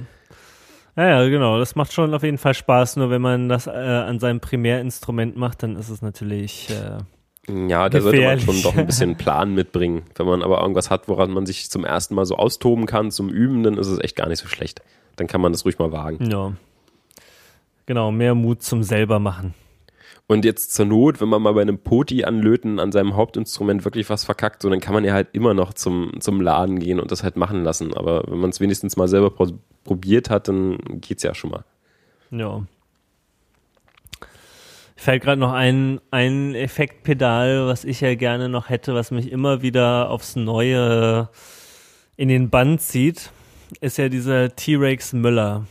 Ja, 0.96 1.22
ja, 1.22 1.30
genau. 1.30 1.60
Das 1.60 1.76
macht 1.76 1.94
schon 1.94 2.16
auf 2.16 2.24
jeden 2.24 2.40
Fall 2.40 2.56
Spaß. 2.56 2.96
Nur 2.96 3.12
wenn 3.12 3.22
man 3.22 3.50
das 3.50 3.68
äh, 3.68 3.72
an 3.72 4.20
seinem 4.20 4.40
Primärinstrument 4.40 5.38
macht, 5.38 5.62
dann 5.62 5.76
ist 5.76 5.90
es 5.90 6.02
natürlich. 6.02 6.72
Äh, 6.72 7.04
ja, 7.50 7.88
da 7.88 8.02
sollte 8.02 8.22
man 8.22 8.40
schon 8.40 8.62
doch 8.62 8.76
ein 8.76 8.86
bisschen 8.86 9.16
Plan 9.16 9.54
mitbringen. 9.54 10.04
Wenn 10.16 10.26
man 10.26 10.44
aber 10.44 10.62
irgendwas 10.62 10.90
hat, 10.90 11.08
woran 11.08 11.32
man 11.32 11.46
sich 11.46 11.70
zum 11.70 11.86
ersten 11.86 12.14
Mal 12.14 12.26
so 12.26 12.36
austoben 12.36 12.86
kann, 12.86 13.10
zum 13.10 13.30
Üben, 13.30 13.64
dann 13.64 13.78
ist 13.78 13.88
es 13.88 14.00
echt 14.00 14.16
gar 14.16 14.28
nicht 14.28 14.40
so 14.40 14.48
schlecht. 14.48 14.82
Dann 15.16 15.28
kann 15.28 15.40
man 15.40 15.54
das 15.54 15.64
ruhig 15.64 15.80
mal 15.80 15.92
wagen. 15.92 16.30
Ja. 16.30 16.54
Genau, 17.86 18.12
mehr 18.12 18.36
Mut 18.36 18.64
zum 18.64 18.84
selber 18.84 19.20
machen. 19.20 19.54
Und 20.28 20.44
jetzt 20.44 20.74
zur 20.74 20.86
Not, 20.86 21.22
wenn 21.22 21.30
man 21.30 21.42
mal 21.42 21.54
bei 21.54 21.62
einem 21.62 21.80
Poti 21.80 22.26
anlöten 22.26 22.82
an 22.82 22.92
seinem 22.92 23.16
Hauptinstrument 23.16 23.86
wirklich 23.86 24.10
was 24.10 24.26
verkackt, 24.26 24.62
so, 24.62 24.70
dann 24.70 24.82
kann 24.82 24.94
man 24.94 25.06
ja 25.06 25.14
halt 25.14 25.30
immer 25.32 25.54
noch 25.54 25.74
zum, 25.74 26.20
zum 26.20 26.42
Laden 26.42 26.80
gehen 26.80 27.00
und 27.00 27.14
das 27.14 27.24
halt 27.24 27.38
machen 27.38 27.64
lassen. 27.64 27.94
Aber 27.94 28.26
wenn 28.28 28.40
man 28.40 28.50
es 28.50 28.60
wenigstens 28.60 28.98
mal 28.98 29.08
selber 29.08 29.32
probiert 29.86 30.30
hat, 30.30 30.50
dann 30.50 30.78
geht's 31.00 31.24
ja 31.24 31.34
schon 31.34 31.52
mal. 31.52 31.64
Ja. 32.30 32.62
Fällt 34.98 35.24
gerade 35.24 35.40
noch 35.40 35.54
ein, 35.54 36.02
ein 36.10 36.56
Effektpedal, 36.56 37.68
was 37.68 37.86
ich 37.86 38.02
ja 38.02 38.16
gerne 38.16 38.50
noch 38.50 38.70
hätte, 38.70 38.96
was 38.96 39.12
mich 39.12 39.32
immer 39.32 39.62
wieder 39.62 40.10
aufs 40.10 40.36
Neue 40.36 41.30
in 42.16 42.30
den 42.30 42.50
Bann 42.50 42.80
zieht, 42.80 43.32
ist 43.80 44.00
ja 44.00 44.10
dieser 44.10 44.56
T-Rex 44.56 45.14
Müller. 45.14 45.68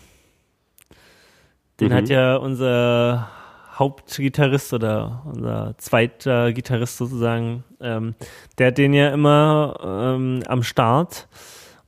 Den 1.81 1.89
mhm. 1.89 1.94
hat 1.94 2.09
ja 2.09 2.36
unser 2.36 3.28
Hauptgitarrist 3.74 4.73
oder 4.73 5.23
unser 5.27 5.74
zweiter 5.78 6.53
Gitarrist 6.53 6.97
sozusagen, 6.97 7.65
ähm, 7.81 8.15
der 8.59 8.69
hat 8.69 8.78
den 8.78 8.94
ja 8.94 9.09
immer 9.09 10.15
ähm, 10.16 10.43
am 10.47 10.62
Start 10.62 11.28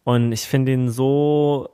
und 0.03 0.33
ich 0.33 0.43
finde 0.43 0.73
ihn 0.73 0.91
so 0.91 1.71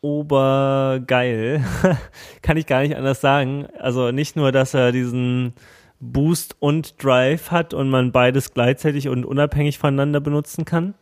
obergeil. 0.00 1.64
Kann 2.42 2.56
ich 2.56 2.66
gar 2.66 2.82
nicht 2.82 2.96
anders 2.96 3.20
sagen. 3.20 3.66
Also 3.78 4.10
nicht 4.10 4.36
nur, 4.36 4.52
dass 4.52 4.74
er 4.74 4.92
diesen 4.92 5.54
Boost 6.00 6.56
und 6.60 7.02
Drive 7.02 7.50
hat 7.50 7.74
und 7.74 7.90
man 7.90 8.12
beides 8.12 8.54
gleichzeitig 8.54 9.08
und 9.08 9.24
unabhängig 9.24 9.78
voneinander 9.78 10.20
benutzen 10.20 10.64
kann. 10.64 10.94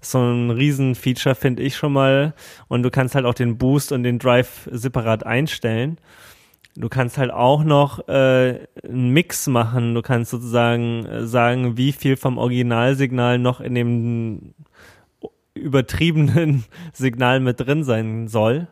So 0.00 0.18
ein 0.18 0.50
Riesenfeature 0.50 1.34
finde 1.34 1.62
ich 1.62 1.76
schon 1.76 1.92
mal. 1.92 2.34
Und 2.68 2.82
du 2.82 2.90
kannst 2.90 3.14
halt 3.14 3.26
auch 3.26 3.34
den 3.34 3.58
Boost 3.58 3.92
und 3.92 4.02
den 4.02 4.18
Drive 4.18 4.68
separat 4.72 5.26
einstellen. 5.26 5.98
Du 6.76 6.88
kannst 6.88 7.18
halt 7.18 7.30
auch 7.30 7.64
noch 7.64 8.08
äh, 8.08 8.66
einen 8.82 9.10
Mix 9.10 9.46
machen. 9.48 9.94
Du 9.94 10.02
kannst 10.02 10.30
sozusagen 10.30 11.04
äh, 11.04 11.26
sagen, 11.26 11.76
wie 11.76 11.92
viel 11.92 12.16
vom 12.16 12.38
Originalsignal 12.38 13.38
noch 13.38 13.60
in 13.60 13.74
dem 13.74 14.54
übertriebenen 15.60 16.64
Signal 16.92 17.40
mit 17.40 17.60
drin 17.60 17.84
sein 17.84 18.28
soll. 18.28 18.68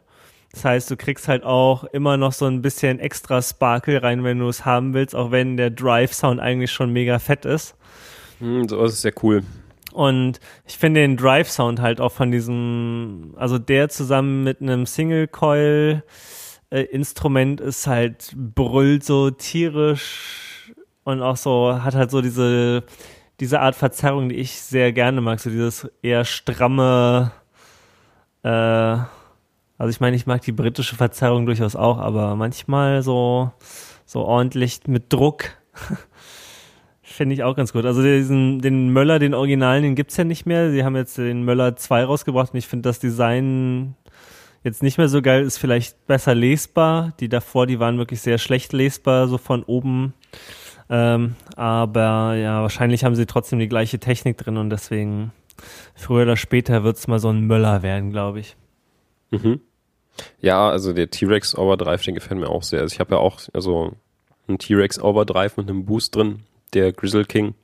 Das 0.52 0.65
heißt, 0.65 0.90
du 0.90 0.97
kriegst 0.97 1.28
halt 1.28 1.44
auch 1.44 1.85
immer 1.85 2.16
noch 2.16 2.32
so 2.32 2.47
ein 2.47 2.62
bisschen 2.62 2.98
extra 2.98 3.43
Sparkle 3.43 4.02
rein, 4.02 4.24
wenn 4.24 4.39
du 4.39 4.48
es 4.48 4.65
haben 4.65 4.94
willst, 4.94 5.15
auch 5.15 5.31
wenn 5.31 5.56
der 5.56 5.70
Drive-Sound 5.70 6.40
eigentlich 6.40 6.73
schon 6.73 6.93
mega 6.93 7.19
fett 7.19 7.44
ist. 7.44 7.77
Hm, 8.39 8.66
so 8.69 8.82
ist 8.85 8.94
es 8.94 9.02
sehr 9.02 9.12
cool. 9.23 9.43
Und 9.93 10.40
ich 10.66 10.78
finde 10.78 11.01
den 11.01 11.16
Drive-Sound 11.16 11.81
halt 11.81 12.01
auch 12.01 12.12
von 12.12 12.31
diesem, 12.31 13.35
also 13.36 13.59
der 13.59 13.89
zusammen 13.89 14.44
mit 14.44 14.62
einem 14.62 14.86
Single-Coil 14.86 16.02
äh, 16.70 16.82
Instrument 16.82 17.60
ist 17.60 17.86
halt 17.86 18.32
brüllt 18.36 19.05
so 19.05 19.31
tierisch 19.31 20.73
und 21.05 21.23
auch 21.23 21.36
so 21.36 21.82
hat 21.82 21.94
halt 21.94 22.10
so 22.10 22.20
diese 22.20 22.85
diese 23.40 23.60
Art 23.60 23.77
Verzerrung, 23.77 24.28
die 24.28 24.36
ich 24.36 24.60
sehr 24.60 24.93
gerne 24.93 25.20
mag, 25.20 25.40
so 25.40 25.51
dieses 25.51 25.90
eher 26.02 26.24
stramme, 26.24 27.32
äh, 28.43 28.48
also 28.48 29.90
ich 29.90 30.01
meine, 30.01 30.16
ich 30.16 30.27
mag 30.27 30.43
die 30.43 30.52
britische 30.52 30.97
Verzerrung 30.97 31.47
durchaus 31.47 31.77
auch, 31.77 31.98
aber 31.98 32.35
manchmal 32.35 33.02
so, 33.02 33.52
so 34.05 34.23
ordentlich 34.23 34.81
mit 34.89 35.12
Druck. 35.12 35.51
Finde 37.02 37.35
ich 37.35 37.43
auch 37.43 37.56
ganz 37.56 37.73
gut. 37.73 37.85
Also 37.85 38.02
diesen, 38.02 38.60
den 38.60 38.90
Möller, 38.90 39.19
den 39.19 39.35
Originalen, 39.35 39.82
den 39.82 39.94
gibt's 39.94 40.16
ja 40.16 40.24
nicht 40.24 40.47
mehr. 40.47 40.70
Sie 40.70 40.85
haben 40.85 40.97
jetzt 40.97 41.16
den 41.16 41.43
Möller 41.44 41.77
2 41.77 42.05
rausgebracht 42.05 42.52
und 42.52 42.59
ich 42.59 42.66
finde 42.66 42.89
das 42.89 42.98
Design 42.98 43.94
jetzt 44.62 44.82
nicht 44.82 44.98
mehr 44.98 45.09
so 45.09 45.23
geil, 45.23 45.43
ist 45.43 45.59
vielleicht 45.59 46.06
besser 46.06 46.35
lesbar. 46.35 47.15
Die 47.20 47.28
davor, 47.28 47.66
die 47.66 47.81
waren 47.81 47.98
wirklich 47.98 48.20
sehr 48.20 48.39
schlecht 48.39 48.73
lesbar, 48.73 49.27
so 49.27 49.39
von 49.39 49.62
oben 49.62 50.12
ähm, 50.90 51.35
aber 51.56 52.35
ja, 52.35 52.62
wahrscheinlich 52.62 53.05
haben 53.05 53.15
sie 53.15 53.27
trotzdem 53.27 53.59
die 53.59 53.69
gleiche 53.69 53.98
Technik 53.98 54.39
drin 54.39 54.56
und 54.56 54.70
deswegen 54.70 55.32
früher 55.94 56.23
oder 56.23 56.36
später 56.36 56.85
wird 56.85 56.97
es 56.97 57.09
mal 57.09 57.19
so 57.19 57.28
ein 57.28 57.47
Möller 57.47 57.82
werden, 57.82 58.10
glaube 58.10 58.40
ich. 58.40 58.56
Mhm. 59.31 59.60
Ja, 60.40 60.69
also 60.69 60.93
der 60.93 61.10
T-Rex 61.10 61.56
Overdrive, 61.56 62.02
den 62.02 62.15
gefällt 62.15 62.40
mir 62.40 62.48
auch 62.48 62.62
sehr. 62.62 62.81
Also 62.81 62.94
ich 62.94 63.01
habe 63.01 63.15
ja 63.15 63.20
auch 63.20 63.40
also 63.52 63.93
einen 64.48 64.59
T-Rex 64.59 65.01
Overdrive 65.01 65.56
mit 65.56 65.69
einem 65.69 65.85
Boost 65.85 66.15
drin, 66.16 66.40
der 66.74 66.93
Grizzle 66.93 67.24
King. 67.24 67.55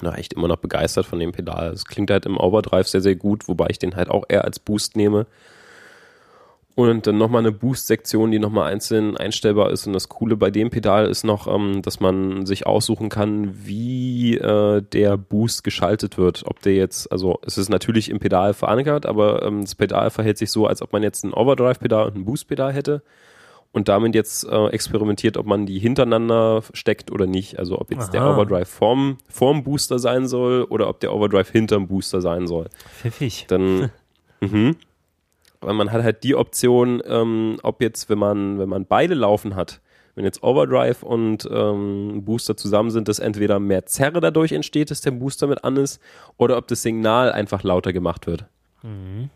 Na, 0.00 0.14
echt 0.14 0.34
immer 0.34 0.48
noch 0.48 0.58
begeistert 0.58 1.06
von 1.06 1.18
dem 1.18 1.32
Pedal. 1.32 1.72
Es 1.72 1.84
klingt 1.84 2.10
halt 2.10 2.26
im 2.26 2.36
Overdrive 2.36 2.86
sehr, 2.86 3.00
sehr 3.00 3.16
gut, 3.16 3.48
wobei 3.48 3.68
ich 3.70 3.78
den 3.78 3.96
halt 3.96 4.10
auch 4.10 4.24
eher 4.28 4.44
als 4.44 4.58
Boost 4.58 4.96
nehme. 4.96 5.26
Und 6.78 7.08
dann 7.08 7.18
nochmal 7.18 7.40
eine 7.40 7.50
Boost-Sektion, 7.50 8.30
die 8.30 8.38
nochmal 8.38 8.72
einzeln 8.72 9.16
einstellbar 9.16 9.72
ist. 9.72 9.88
Und 9.88 9.94
das 9.94 10.08
Coole 10.08 10.36
bei 10.36 10.52
dem 10.52 10.70
Pedal 10.70 11.08
ist 11.08 11.24
noch, 11.24 11.52
ähm, 11.52 11.82
dass 11.82 11.98
man 11.98 12.46
sich 12.46 12.68
aussuchen 12.68 13.08
kann, 13.08 13.66
wie 13.66 14.36
äh, 14.36 14.80
der 14.80 15.16
Boost 15.16 15.64
geschaltet 15.64 16.18
wird. 16.18 16.44
Ob 16.46 16.62
der 16.62 16.74
jetzt, 16.74 17.10
also 17.10 17.40
es 17.44 17.58
ist 17.58 17.68
natürlich 17.68 18.08
im 18.08 18.20
Pedal 18.20 18.54
verankert, 18.54 19.06
aber 19.06 19.42
ähm, 19.42 19.62
das 19.62 19.74
Pedal 19.74 20.10
verhält 20.10 20.38
sich 20.38 20.52
so, 20.52 20.68
als 20.68 20.80
ob 20.80 20.92
man 20.92 21.02
jetzt 21.02 21.24
ein 21.24 21.34
Overdrive-Pedal 21.34 22.06
und 22.06 22.14
ein 22.14 22.24
Boost-Pedal 22.24 22.72
hätte. 22.72 23.02
Und 23.72 23.88
damit 23.88 24.14
jetzt 24.14 24.44
äh, 24.44 24.66
experimentiert, 24.68 25.36
ob 25.36 25.46
man 25.46 25.66
die 25.66 25.80
hintereinander 25.80 26.62
steckt 26.74 27.10
oder 27.10 27.26
nicht. 27.26 27.58
Also 27.58 27.80
ob 27.80 27.90
jetzt 27.90 28.10
Aha. 28.10 28.12
der 28.12 28.30
Overdrive 28.30 28.68
vorm, 28.68 29.18
vorm 29.28 29.64
Booster 29.64 29.98
sein 29.98 30.28
soll 30.28 30.62
oder 30.62 30.88
ob 30.88 31.00
der 31.00 31.12
Overdrive 31.12 31.50
hinterm 31.50 31.88
Booster 31.88 32.20
sein 32.20 32.46
soll. 32.46 32.68
Pfiffig. 33.00 33.46
Dann, 33.48 33.90
mhm. 34.40 34.76
Weil 35.60 35.74
man 35.74 35.92
hat 35.92 36.02
halt 36.02 36.24
die 36.24 36.34
Option, 36.34 37.02
ähm, 37.06 37.58
ob 37.62 37.82
jetzt, 37.82 38.08
wenn 38.08 38.18
man, 38.18 38.58
wenn 38.58 38.68
man 38.68 38.86
beide 38.86 39.14
laufen 39.14 39.56
hat, 39.56 39.80
wenn 40.14 40.24
jetzt 40.24 40.42
Overdrive 40.42 41.02
und 41.02 41.48
ähm, 41.50 42.24
Booster 42.24 42.56
zusammen 42.56 42.90
sind, 42.90 43.08
dass 43.08 43.18
entweder 43.20 43.60
mehr 43.60 43.86
Zerre 43.86 44.20
dadurch 44.20 44.52
entsteht, 44.52 44.90
dass 44.90 45.00
der 45.00 45.12
Booster 45.12 45.46
mit 45.46 45.62
an 45.64 45.76
ist, 45.76 46.00
oder 46.36 46.56
ob 46.56 46.66
das 46.66 46.82
Signal 46.82 47.30
einfach 47.32 47.62
lauter 47.62 47.92
gemacht 47.92 48.26
wird. 48.26 48.44
Mhm. 48.82 49.30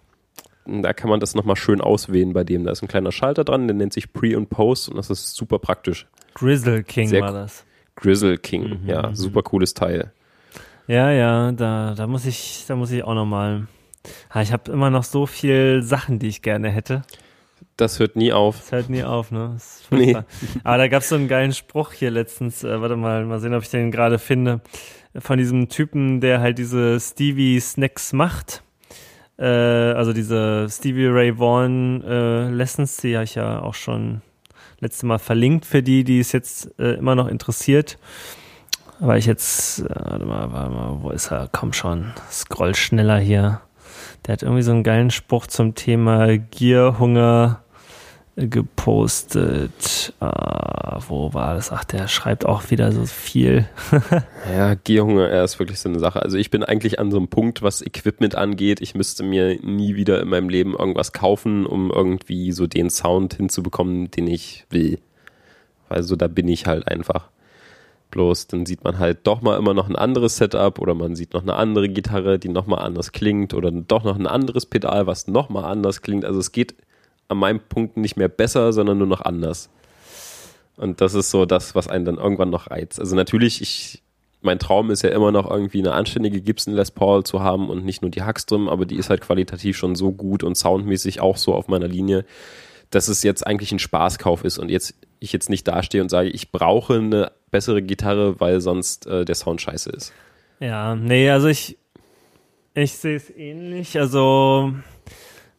Da 0.65 0.93
kann 0.93 1.11
man 1.11 1.21
das 1.21 1.35
nochmal 1.35 1.57
schön 1.57 1.81
auswählen 1.81 2.33
bei 2.33 2.45
dem. 2.45 2.65
Da 2.65 2.71
ist 2.71 2.83
ein 2.83 2.89
kleiner 2.89 3.11
Schalter 3.11 3.45
dran, 3.45 3.67
der 3.67 3.75
nennt 3.75 3.93
sich 3.93 4.13
Pre 4.13 4.37
und 4.37 4.49
Post 4.49 4.89
und 4.89 4.97
das 4.97 5.11
ist 5.11 5.35
super 5.35 5.59
praktisch. 5.59 6.07
Grizzle 6.35 6.83
King 6.85 7.09
Sehr 7.09 7.23
war 7.23 7.33
das. 7.33 7.65
Grizzle 7.97 8.39
King, 8.39 8.83
mhm. 8.83 8.89
ja, 8.89 9.15
super 9.15 9.43
cooles 9.43 9.75
Teil. 9.75 10.13
Ja, 10.87 11.11
ja, 11.11 11.53
da, 11.53 11.95
da 11.95 12.07
muss 12.07 12.27
ich, 12.27 12.65
da 12.67 12.75
muss 12.75 12.91
ich 12.91 13.05
auch 13.05 13.15
nochmal 13.15 13.67
ich 14.41 14.53
habe 14.53 14.71
immer 14.73 14.91
noch 14.91 15.05
so 15.05 15.27
viel 15.27 15.83
Sachen, 15.83 16.19
die 16.19 16.29
ich 16.29 16.43
gerne 16.43 16.71
hätte. 16.71 17.03
Das 17.77 17.99
hört 17.99 18.17
nie 18.17 18.33
auf. 18.33 18.59
Das 18.59 18.73
hört 18.73 18.91
nie 18.91 19.03
auf, 19.03 19.31
ne? 19.31 19.57
nee. 19.91 20.17
Aber 20.65 20.79
da 20.79 20.89
gab 20.89 21.03
es 21.03 21.09
so 21.09 21.15
einen 21.15 21.29
geilen 21.29 21.53
Spruch 21.53 21.93
hier 21.93 22.11
letztens. 22.11 22.65
Äh, 22.65 22.81
warte 22.81 22.97
mal, 22.97 23.25
mal 23.25 23.41
sehen, 23.41 23.55
ob 23.55 23.63
ich 23.63 23.71
den 23.71 23.91
gerade 23.91 24.19
finde. 24.19 24.61
Von 25.19 25.39
diesem 25.39 25.69
Typen, 25.69 26.21
der 26.21 26.41
halt 26.41 26.59
diese 26.59 26.99
Stevie 27.01 27.61
Snacks 27.61 28.13
macht. 28.13 28.63
Äh, 29.39 29.47
also 29.47 30.13
diese 30.13 30.69
Stevie 30.71 31.07
Ray 31.07 31.39
Vaughan 31.39 32.03
äh, 32.03 32.51
Lessons, 32.51 32.99
die 32.99 33.15
habe 33.15 33.25
ich 33.25 33.35
ja 33.35 33.61
auch 33.61 33.75
schon 33.75 34.23
letzte 34.81 35.07
Mal 35.07 35.19
verlinkt 35.19 35.65
für 35.65 35.83
die, 35.83 36.05
die 36.05 36.21
es 36.21 36.33
jetzt 36.33 36.79
äh, 36.79 36.95
immer 36.95 37.15
noch 37.15 37.29
interessiert. 37.29 37.99
Aber 39.01 39.17
ich 39.17 39.27
jetzt, 39.27 39.81
äh, 39.81 39.89
warte 39.89 40.25
mal, 40.25 40.53
warte 40.53 40.71
mal, 40.71 40.99
wo 41.01 41.11
ist 41.11 41.31
er? 41.33 41.49
Komm 41.51 41.73
schon, 41.73 42.13
scroll 42.31 42.75
schneller 42.75 43.19
hier. 43.19 43.61
Der 44.27 44.35
hat 44.35 44.43
irgendwie 44.43 44.63
so 44.63 44.73
einen 44.73 44.85
geilen 44.85 45.11
Spruch 45.11 45.47
zum 45.47 45.75
Thema 45.75 46.39
Gierhunger 46.39 47.63
gepostet. 48.37 50.15
Uh, 50.21 51.01
wo 51.09 51.35
war 51.35 51.55
das? 51.55 51.71
Ach, 51.71 51.85
der 51.85 52.09
schreibt 52.09 52.47
auch 52.47 52.71
wieder 52.71 52.93
so 52.93 53.05
viel. 53.05 53.69
ja, 54.51 54.75
Gierhunger, 54.75 55.29
er 55.29 55.45
ist 55.45 55.59
wirklich 55.59 55.81
so 55.81 55.89
eine 55.89 55.99
Sache. 55.99 56.23
Also 56.23 56.39
ich 56.39 56.51
bin 56.51 56.63
eigentlich 56.63 56.99
an 56.99 57.11
so 57.11 57.19
einem 57.19 57.29
Punkt, 57.29 57.63
was 57.63 57.83
Equipment 57.83 58.35
angeht. 58.35 58.81
Ich 58.81 58.95
müsste 58.95 59.23
mir 59.23 59.59
nie 59.63 59.97
wieder 59.97 60.21
in 60.23 60.29
meinem 60.29 60.49
Leben 60.49 60.75
irgendwas 60.75 61.13
kaufen, 61.13 61.67
um 61.67 61.91
irgendwie 61.91 62.53
so 62.53 62.67
den 62.67 62.91
Sound 62.91 63.35
hinzubekommen, 63.35 64.11
den 64.11 64.29
ich 64.29 64.65
will. 64.71 64.99
Weil 65.89 66.03
so 66.03 66.17
da 66.17 66.29
bin 66.29 66.49
ich 66.49 66.67
halt 66.67 66.89
einfach. 66.89 67.29
Bloß 68.13 68.47
dann 68.47 68.67
sieht 68.67 68.85
man 68.85 68.99
halt 68.99 69.27
doch 69.27 69.41
mal 69.41 69.59
immer 69.59 69.73
noch 69.73 69.89
ein 69.89 69.97
anderes 69.97 70.37
Setup 70.37 70.79
oder 70.79 70.95
man 70.95 71.17
sieht 71.17 71.33
noch 71.33 71.43
eine 71.43 71.55
andere 71.55 71.89
Gitarre, 71.89 72.39
die 72.39 72.51
nochmal 72.51 72.85
anders 72.85 73.13
klingt 73.13 73.55
oder 73.55 73.73
doch 73.73 74.05
noch 74.05 74.19
ein 74.19 74.27
anderes 74.27 74.67
Pedal, 74.67 75.07
was 75.07 75.29
nochmal 75.29 75.65
anders 75.65 76.03
klingt. 76.03 76.27
Also 76.27 76.39
es 76.39 76.53
geht 76.53 76.75
an 77.29 77.39
meinem 77.39 77.59
Punkt 77.59 77.97
nicht 77.97 78.19
mehr 78.19 78.29
besser, 78.29 78.75
sondern 78.75 78.99
nur 78.99 79.07
noch 79.07 79.23
anders. 79.23 79.71
Und 80.77 81.01
das 81.01 81.15
ist 81.15 81.31
so 81.31 81.47
das, 81.47 81.75
was 81.75 81.89
einen 81.89 82.05
dann 82.05 82.19
irgendwann 82.19 82.51
noch 82.51 82.71
reizt. 82.71 83.01
Also 83.01 83.17
natürlich, 83.17 83.63
ich, 83.63 84.03
mein 84.43 84.59
Traum 84.59 84.91
ist 84.91 85.03
ja 85.03 85.09
immer 85.09 85.33
noch 85.33 85.51
irgendwie 85.51 85.79
eine 85.79 85.93
anständige 85.93 86.43
Gibson 86.43 86.75
Les 86.75 86.91
Paul 86.91 87.25
zu 87.25 87.41
haben 87.41 87.71
und 87.71 87.83
nicht 87.83 88.03
nur 88.03 88.11
die 88.11 88.23
Hackström, 88.23 88.69
aber 88.69 88.85
die 88.85 88.97
ist 88.97 89.09
halt 89.09 89.23
qualitativ 89.23 89.79
schon 89.79 89.95
so 89.95 90.13
gut 90.13 90.45
und 90.45 90.55
soundmäßig 90.55 91.23
auch 91.23 91.39
so 91.39 91.55
auf 91.55 91.69
meiner 91.69 91.89
Linie, 91.89 92.27
dass 92.93 93.09
es 93.09 93.23
jetzt 93.23 93.47
eigentlich 93.47 93.73
ein 93.73 93.79
Spaßkauf 93.79 94.45
ist 94.45 94.59
und 94.59 94.71
jetzt 94.71 94.95
ich 95.19 95.33
jetzt 95.33 95.51
nicht 95.51 95.67
dastehe 95.69 96.03
und 96.03 96.09
sage, 96.09 96.29
ich 96.29 96.51
brauche 96.53 96.95
eine 96.95 97.33
bessere 97.51 97.83
Gitarre, 97.83 98.41
weil 98.41 98.61
sonst 98.61 99.07
äh, 99.07 99.25
der 99.25 99.35
Sound 99.35 99.61
scheiße 99.61 99.91
ist. 99.91 100.13
Ja, 100.61 100.95
nee, 100.95 101.31
also 101.31 101.49
ich 101.49 101.79
ich 102.75 102.93
sehe 102.95 103.17
es 103.17 103.31
ähnlich. 103.31 103.99
Also 103.99 104.73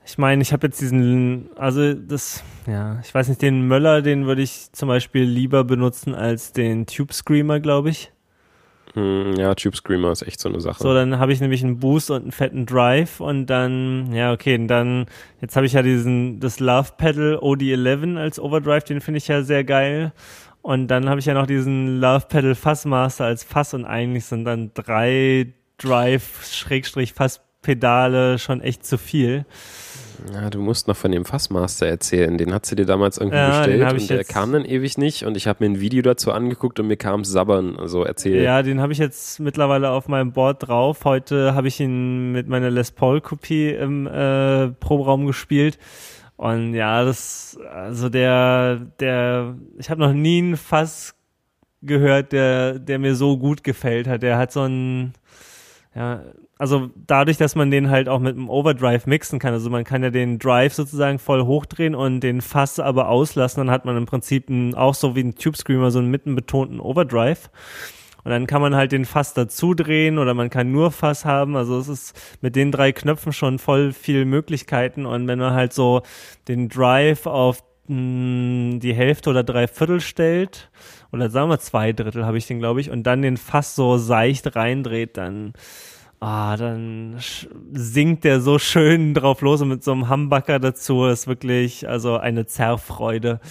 ich 0.06 0.18
meine, 0.18 0.42
ich 0.42 0.52
habe 0.52 0.68
jetzt 0.68 0.82
diesen, 0.82 1.50
also 1.56 1.94
das, 1.94 2.44
ja, 2.68 3.00
ich 3.04 3.14
weiß 3.14 3.30
nicht, 3.30 3.42
den 3.42 3.68
Möller, 3.68 4.02
den 4.02 4.26
würde 4.26 4.42
ich 4.42 4.72
zum 4.72 4.90
Beispiel 4.90 5.24
lieber 5.24 5.64
benutzen 5.64 6.16
als 6.16 6.52
den 6.52 6.86
Tube 6.86 7.14
Screamer, 7.14 7.60
glaube 7.60 7.90
ich. 7.90 8.12
Hm, 8.94 9.34
ja, 9.38 9.56
Tube 9.56 9.76
Screamer 9.76 10.12
ist 10.12 10.22
echt 10.22 10.40
so 10.40 10.50
eine 10.50 10.62
Sache. 10.62 10.84
So, 10.84 10.94
dann 10.94 11.18
habe 11.18 11.34
ich 11.34 11.42
nämlich 11.42 11.64
einen 11.64 11.80
Boost 11.80 12.12
und 12.12 12.22
einen 12.22 12.32
fetten 12.32 12.66
Drive 12.66 13.20
und 13.20 13.48
dann, 13.48 14.14
ja, 14.14 14.32
okay, 14.32 14.56
und 14.56 14.68
dann, 14.68 15.08
jetzt 15.42 15.56
habe 15.56 15.66
ich 15.66 15.74
ja 15.74 15.82
diesen, 15.82 16.40
das 16.40 16.60
Love 16.60 16.92
Pedal 16.98 17.38
OD11 17.38 18.18
als 18.18 18.40
Overdrive, 18.40 18.84
den 18.84 19.02
finde 19.02 19.18
ich 19.18 19.28
ja 19.28 19.42
sehr 19.42 19.64
geil. 19.64 20.14
Und 20.62 20.88
dann 20.88 21.10
habe 21.10 21.20
ich 21.20 21.26
ja 21.26 21.34
noch 21.34 21.48
diesen 21.48 22.00
Love 22.00 22.28
Pedal 22.30 22.56
Fassmaster 22.56 23.26
als 23.26 23.44
Fass 23.44 23.74
und 23.74 23.84
eigentlich 23.86 24.26
sind 24.26 24.46
dann 24.46 24.72
drei 24.74 25.54
Drive 25.78 26.48
Schrägstrich 26.50 27.14
Fasspedale 27.14 28.40
schon 28.40 28.62
echt 28.62 28.86
zu 28.86 28.98
viel. 28.98 29.46
Ja, 30.32 30.50
du 30.50 30.60
musst 30.60 30.88
noch 30.88 30.96
von 30.96 31.12
dem 31.12 31.26
Fassmaster 31.26 31.88
erzählen. 31.88 32.38
Den 32.38 32.54
hat 32.54 32.66
sie 32.66 32.76
dir 32.76 32.86
damals 32.86 33.18
irgendwie 33.18 33.38
Ja, 33.38 33.66
bestellt 33.66 33.92
und 33.94 34.10
der 34.10 34.24
kam 34.24 34.52
dann 34.54 34.64
ewig 34.64 34.98
nicht 34.98 35.26
und 35.26 35.36
ich 35.36 35.48
habe 35.48 35.64
mir 35.64 35.72
ein 35.72 35.80
Video 35.80 36.02
dazu 36.02 36.32
angeguckt 36.32 36.80
und 36.80 36.88
mir 36.88 36.98
kam 36.98 37.24
Sabbern. 37.24 37.78
Also 37.78 38.04
erzähl. 38.04 38.42
Ja, 38.42 38.62
den 38.62 38.80
habe 38.80 38.94
ich 38.94 39.00
jetzt 39.00 39.40
mittlerweile 39.40 39.90
auf 39.90 40.08
meinem 40.08 40.32
Board 40.32 40.68
drauf. 40.68 41.04
Heute 41.04 41.56
habe 41.56 41.68
ich 41.68 41.80
ihn 41.80 42.32
mit 42.32 42.48
meiner 42.48 42.70
Les 42.70 42.92
Paul 42.92 43.22
Kopie 43.22 43.70
im 43.70 44.08
äh, 44.08 44.70
Proberaum 44.70 45.26
gespielt. 45.26 45.78
Und 46.36 46.74
ja, 46.74 47.04
das, 47.04 47.58
also 47.72 48.10
der, 48.10 48.78
der, 49.00 49.56
ich 49.78 49.90
habe 49.90 50.02
noch 50.02 50.14
nie 50.14 50.40
einen 50.40 50.58
Fass 50.58 51.16
gehört, 51.82 52.32
der, 52.32 52.80
der 52.80 53.00
mir 53.00 53.16
so 53.16 53.38
gut 53.38 53.64
gefällt 53.64 54.08
hat. 54.08 54.24
Der 54.24 54.38
hat 54.38 54.52
so 54.52 54.62
ein, 54.62 55.14
ja, 55.96 56.22
also 56.64 56.92
dadurch, 56.96 57.36
dass 57.36 57.56
man 57.56 57.72
den 57.72 57.90
halt 57.90 58.08
auch 58.08 58.20
mit 58.20 58.38
einem 58.38 58.50
Overdrive 58.50 59.06
mixen 59.06 59.38
kann, 59.38 59.52
also 59.52 59.70
man 59.70 59.84
kann 59.84 60.02
ja 60.02 60.12
den 60.12 60.40
Drive 60.40 60.74
sozusagen 60.74 61.20
voll 61.20 61.44
hochdrehen 61.44 61.94
und 61.94 62.22
den 62.22 62.40
Fass 62.40 62.80
aber 62.80 63.10
auslassen, 63.10 63.60
dann 63.60 63.70
hat 63.70 63.84
man 63.84 63.98
im 63.98 64.06
Prinzip 64.06 64.48
einen, 64.48 64.74
auch 64.74 64.94
so 64.94 65.14
wie 65.14 65.26
ein 65.26 65.36
Tube 65.36 65.58
Screamer 65.58 65.92
so 65.92 66.00
einen 66.00 66.10
mittenbetonten 66.10 66.80
Overdrive. 66.80 67.50
Und 68.24 68.32
dann 68.32 68.48
kann 68.48 68.62
man 68.62 68.76
halt 68.76 68.94
den 68.94 69.04
Fass 69.04 69.34
dazu 69.34 69.74
drehen 69.74 70.18
oder 70.18 70.34
man 70.34 70.50
kann 70.50 70.72
nur 70.72 70.92
Fass 70.92 71.26
haben. 71.26 71.58
Also 71.58 71.78
es 71.78 71.90
ist 71.90 72.38
mit 72.40 72.56
den 72.56 72.72
drei 72.72 72.94
Knöpfen 72.94 73.34
schon 73.34 73.60
voll 73.60 73.92
viel 73.92 74.24
Möglichkeiten. 74.24 75.06
Und 75.06 75.28
wenn 75.28 75.40
man 75.40 75.54
halt 75.54 75.74
so 75.74 76.02
den 76.48 76.70
Drive 76.70 77.26
auf 77.26 77.62
mh, 77.88 78.80
die 78.80 78.94
Hälfte 78.94 79.32
oder 79.32 79.44
drei 79.44 79.68
Viertel 79.68 80.00
stellt, 80.00 80.70
oder 81.12 81.30
sagen 81.30 81.50
wir 81.50 81.60
zwei 81.60 81.92
Drittel 81.92 82.26
habe 82.26 82.38
ich 82.38 82.48
den, 82.48 82.60
glaube 82.60 82.80
ich, 82.80 82.90
und 82.90 83.04
dann 83.04 83.22
den 83.22 83.36
Fass 83.36 83.76
so 83.76 83.98
seicht 83.98 84.56
reindreht, 84.56 85.18
dann 85.18 85.52
Ah, 86.26 86.56
dann 86.56 87.18
singt 87.74 88.24
der 88.24 88.40
so 88.40 88.58
schön 88.58 89.14
drauf 89.14 89.42
los 89.42 89.62
und 89.62 89.68
mit 89.68 89.84
so 89.84 89.92
einem 89.92 90.10
Humbucker 90.10 90.58
dazu 90.58 91.04
ist 91.04 91.28
wirklich 91.28 91.90
also 91.90 92.16
eine 92.16 92.46
Zerrfreude 92.46 93.42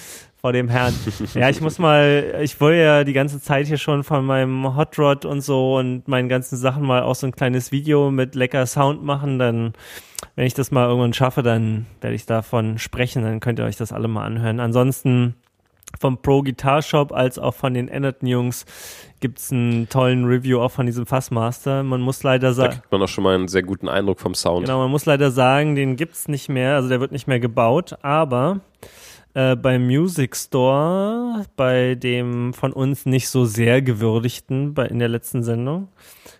vor 0.40 0.54
dem 0.54 0.70
Herrn. 0.70 0.94
ja, 1.34 1.50
ich 1.50 1.60
muss 1.60 1.78
mal, 1.78 2.40
ich 2.40 2.58
wollte 2.62 2.80
ja 2.80 3.04
die 3.04 3.12
ganze 3.12 3.42
Zeit 3.42 3.66
hier 3.66 3.76
schon 3.76 4.04
von 4.04 4.24
meinem 4.24 4.74
Hot 4.74 4.98
Rod 4.98 5.26
und 5.26 5.42
so 5.42 5.76
und 5.76 6.08
meinen 6.08 6.30
ganzen 6.30 6.56
Sachen 6.56 6.82
mal 6.82 7.02
auch 7.02 7.14
so 7.14 7.26
ein 7.26 7.32
kleines 7.32 7.72
Video 7.72 8.10
mit 8.10 8.34
lecker 8.34 8.64
Sound 8.64 9.04
machen, 9.04 9.38
dann 9.38 9.74
wenn 10.34 10.46
ich 10.46 10.54
das 10.54 10.70
mal 10.70 10.88
irgendwann 10.88 11.12
schaffe, 11.12 11.42
dann 11.42 11.84
werde 12.00 12.16
ich 12.16 12.24
davon 12.24 12.78
sprechen, 12.78 13.22
dann 13.22 13.40
könnt 13.40 13.58
ihr 13.58 13.66
euch 13.66 13.76
das 13.76 13.92
alle 13.92 14.08
mal 14.08 14.24
anhören. 14.24 14.60
Ansonsten 14.60 15.34
vom 16.00 16.18
Pro 16.18 16.42
Guitar 16.42 16.82
Shop 16.82 17.12
als 17.12 17.38
auch 17.38 17.54
von 17.54 17.74
den 17.74 17.88
Ennerton 17.88 18.28
Jungs 18.28 18.64
gibt's 19.20 19.52
einen 19.52 19.88
tollen 19.88 20.24
Review 20.24 20.60
auch 20.60 20.70
von 20.70 20.86
diesem 20.86 21.06
Fassmaster. 21.06 21.82
Man 21.82 22.00
muss 22.00 22.22
leider 22.22 22.48
Da 22.48 22.54
sagen, 22.54 22.72
kriegt 22.72 22.92
man 22.92 23.02
auch 23.02 23.08
schon 23.08 23.24
mal 23.24 23.34
einen 23.34 23.48
sehr 23.48 23.62
guten 23.62 23.88
Eindruck 23.88 24.20
vom 24.20 24.34
Sound. 24.34 24.66
Genau, 24.66 24.78
man 24.78 24.90
muss 24.90 25.06
leider 25.06 25.30
sagen, 25.30 25.74
den 25.74 25.96
gibt's 25.96 26.28
nicht 26.28 26.48
mehr, 26.48 26.74
also 26.74 26.88
der 26.88 27.00
wird 27.00 27.12
nicht 27.12 27.28
mehr 27.28 27.40
gebaut, 27.40 27.96
aber 28.02 28.60
äh, 29.34 29.56
beim 29.56 29.86
Music 29.86 30.36
Store, 30.36 31.44
bei 31.56 31.94
dem 31.94 32.52
von 32.52 32.72
uns 32.72 33.06
nicht 33.06 33.28
so 33.28 33.44
sehr 33.44 33.80
gewürdigten, 33.80 34.74
bei, 34.74 34.86
in 34.86 34.98
der 34.98 35.08
letzten 35.08 35.42
Sendung, 35.42 35.88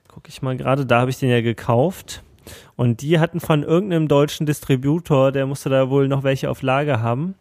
gucke 0.08 0.28
ich 0.28 0.42
mal 0.42 0.56
gerade, 0.56 0.84
da 0.84 1.00
habe 1.00 1.10
ich 1.10 1.18
den 1.18 1.30
ja 1.30 1.40
gekauft. 1.40 2.22
Und 2.76 3.02
die 3.02 3.20
hatten 3.20 3.38
von 3.38 3.62
irgendeinem 3.62 4.08
deutschen 4.08 4.46
Distributor, 4.46 5.30
der 5.30 5.46
musste 5.46 5.70
da 5.70 5.88
wohl 5.88 6.08
noch 6.08 6.24
welche 6.24 6.50
auf 6.50 6.62
Lager 6.62 7.00
haben. 7.00 7.36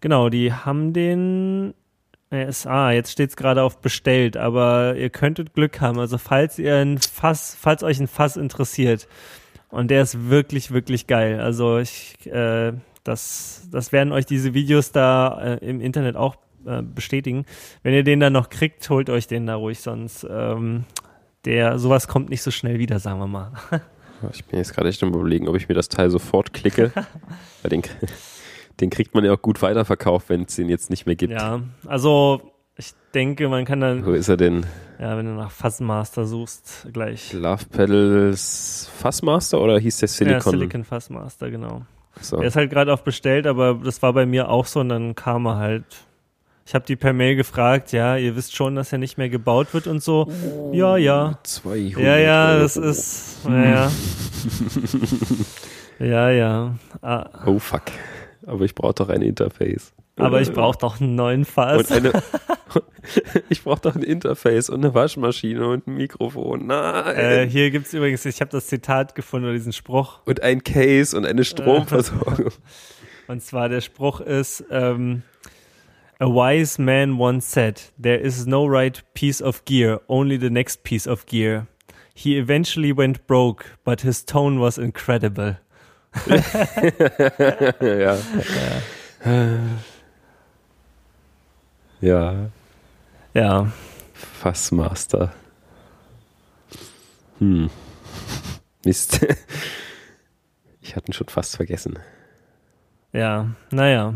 Genau, 0.00 0.28
die 0.28 0.52
haben 0.52 0.92
den 0.92 1.74
SA, 2.30 2.90
jetzt 2.90 3.12
steht's 3.12 3.36
gerade 3.36 3.62
auf 3.62 3.80
bestellt, 3.80 4.36
aber 4.36 4.96
ihr 4.96 5.10
könntet 5.10 5.54
Glück 5.54 5.80
haben. 5.80 5.98
Also 5.98 6.18
falls 6.18 6.58
ihr 6.58 6.76
ein 6.76 6.98
Fass, 6.98 7.56
falls 7.58 7.82
euch 7.82 8.00
ein 8.00 8.08
Fass 8.08 8.36
interessiert, 8.36 9.08
und 9.68 9.90
der 9.90 10.02
ist 10.02 10.30
wirklich, 10.30 10.70
wirklich 10.70 11.06
geil. 11.06 11.40
Also 11.40 11.78
ich, 11.78 12.14
äh, 12.26 12.72
das, 13.04 13.68
das 13.70 13.92
werden 13.92 14.12
euch 14.12 14.26
diese 14.26 14.54
Videos 14.54 14.92
da 14.92 15.38
äh, 15.40 15.68
im 15.68 15.80
Internet 15.80 16.16
auch 16.16 16.36
äh, 16.66 16.82
bestätigen. 16.82 17.44
Wenn 17.82 17.94
ihr 17.94 18.04
den 18.04 18.20
dann 18.20 18.32
noch 18.32 18.48
kriegt, 18.48 18.88
holt 18.90 19.10
euch 19.10 19.26
den 19.26 19.46
da 19.46 19.56
ruhig, 19.56 19.80
sonst 19.80 20.26
ähm, 20.28 20.84
der 21.44 21.78
sowas 21.78 22.08
kommt 22.08 22.30
nicht 22.30 22.42
so 22.42 22.50
schnell 22.50 22.78
wieder, 22.78 22.98
sagen 22.98 23.18
wir 23.20 23.26
mal. 23.26 23.52
Ich 24.32 24.46
bin 24.46 24.58
jetzt 24.58 24.74
gerade 24.74 24.88
echt 24.88 25.02
am 25.02 25.12
überlegen, 25.12 25.46
ob 25.46 25.56
ich 25.56 25.68
mir 25.68 25.74
das 25.74 25.90
Teil 25.90 26.08
sofort 26.08 26.54
klicke. 26.54 26.90
Weil 27.62 27.68
den, 27.68 27.82
den 28.80 28.90
kriegt 28.90 29.14
man 29.14 29.24
ja 29.24 29.32
auch 29.32 29.42
gut 29.42 29.62
weiterverkauft, 29.62 30.28
wenn 30.28 30.42
es 30.42 30.56
den 30.56 30.68
jetzt 30.68 30.90
nicht 30.90 31.06
mehr 31.06 31.16
gibt. 31.16 31.32
Ja, 31.32 31.60
also 31.86 32.40
ich 32.76 32.92
denke, 33.14 33.48
man 33.48 33.64
kann 33.64 33.80
dann, 33.80 34.04
Wo 34.04 34.12
ist 34.12 34.28
er 34.28 34.36
denn? 34.36 34.66
ja, 34.98 35.16
wenn 35.16 35.24
du 35.26 35.32
nach 35.32 35.50
Fassmaster 35.50 36.26
suchst, 36.26 36.86
gleich. 36.92 37.32
Love 37.32 37.64
Pedals 37.72 38.90
Fassmaster 38.98 39.60
oder 39.60 39.78
hieß 39.78 39.98
der 39.98 40.08
Silicon? 40.08 40.40
Ja, 40.40 40.50
Silicon 40.58 40.84
Fassmaster, 40.84 41.50
genau. 41.50 41.82
So. 42.20 42.36
Er 42.38 42.44
ist 42.48 42.56
halt 42.56 42.70
gerade 42.70 42.92
auf 42.92 43.02
bestellt, 43.04 43.46
aber 43.46 43.74
das 43.82 44.00
war 44.02 44.12
bei 44.12 44.24
mir 44.26 44.48
auch 44.48 44.66
so 44.66 44.80
und 44.80 44.88
dann 44.88 45.14
kam 45.14 45.46
er 45.46 45.56
halt. 45.56 45.84
Ich 46.68 46.74
habe 46.74 46.84
die 46.84 46.96
per 46.96 47.12
Mail 47.12 47.36
gefragt, 47.36 47.92
ja, 47.92 48.16
ihr 48.16 48.34
wisst 48.34 48.56
schon, 48.56 48.74
dass 48.74 48.90
er 48.90 48.98
nicht 48.98 49.18
mehr 49.18 49.28
gebaut 49.28 49.72
wird 49.72 49.86
und 49.86 50.02
so. 50.02 50.26
Ja, 50.72 50.96
ja. 50.96 51.38
200 51.44 52.02
Ja, 52.02 52.16
ja, 52.16 52.48
Euro. 52.50 52.60
das 52.62 52.76
ist, 52.76 53.38
ja, 53.46 53.64
ja. 53.64 53.90
ja, 56.00 56.30
ja. 56.30 56.74
Ah, 57.02 57.28
Oh 57.46 57.58
fuck. 57.58 57.82
Aber 58.46 58.64
ich 58.64 58.74
brauche 58.74 58.94
doch 58.94 59.08
ein 59.08 59.22
Interface. 59.22 59.92
aber 60.16 60.40
ich 60.40 60.52
brauche 60.52 60.78
doch 60.78 61.00
einen 61.00 61.14
neuen 61.14 61.44
Fass. 61.44 61.90
Eine, 61.90 62.12
ich 63.48 63.62
brauche 63.64 63.80
doch 63.80 63.94
ein 63.96 64.02
Interface 64.02 64.70
und 64.70 64.84
eine 64.84 64.94
Waschmaschine 64.94 65.66
und 65.66 65.86
ein 65.86 65.94
Mikrofon. 65.94 66.66
Nein. 66.66 67.16
Äh, 67.16 67.46
hier 67.48 67.70
gibt's 67.70 67.92
übrigens, 67.92 68.24
ich 68.24 68.40
habe 68.40 68.50
das 68.50 68.68
Zitat 68.68 69.14
gefunden 69.14 69.46
oder 69.46 69.54
diesen 69.54 69.72
Spruch. 69.72 70.20
und 70.24 70.42
ein 70.42 70.62
Case 70.64 71.16
und 71.16 71.26
eine 71.26 71.44
Stromversorgung. 71.44 72.52
Und 73.28 73.42
zwar 73.42 73.68
der 73.68 73.80
Spruch 73.80 74.20
ist, 74.20 74.64
ähm, 74.70 75.22
A 76.20 76.26
wise 76.26 76.80
man 76.80 77.18
once 77.18 77.44
said, 77.50 77.92
there 78.00 78.16
is 78.16 78.46
no 78.46 78.64
right 78.64 79.02
piece 79.14 79.42
of 79.42 79.64
gear, 79.64 80.00
only 80.08 80.38
the 80.38 80.48
next 80.48 80.84
piece 80.84 81.08
of 81.08 81.26
gear. 81.26 81.66
He 82.14 82.38
eventually 82.38 82.96
went 82.96 83.26
broke, 83.26 83.64
but 83.84 84.02
his 84.02 84.24
tone 84.24 84.60
was 84.60 84.78
incredible. 84.78 85.56
Ja. 87.80 88.16
Ja. 92.00 92.50
Ja, 93.34 93.72
Fassmaster. 94.14 95.32
Hm. 97.38 97.70
Mist. 98.84 99.26
Ich 100.80 100.94
hatte 100.94 101.10
ihn 101.10 101.14
schon 101.14 101.28
fast 101.28 101.56
vergessen. 101.56 101.98
ja, 103.12 103.50
naja. 103.72 104.14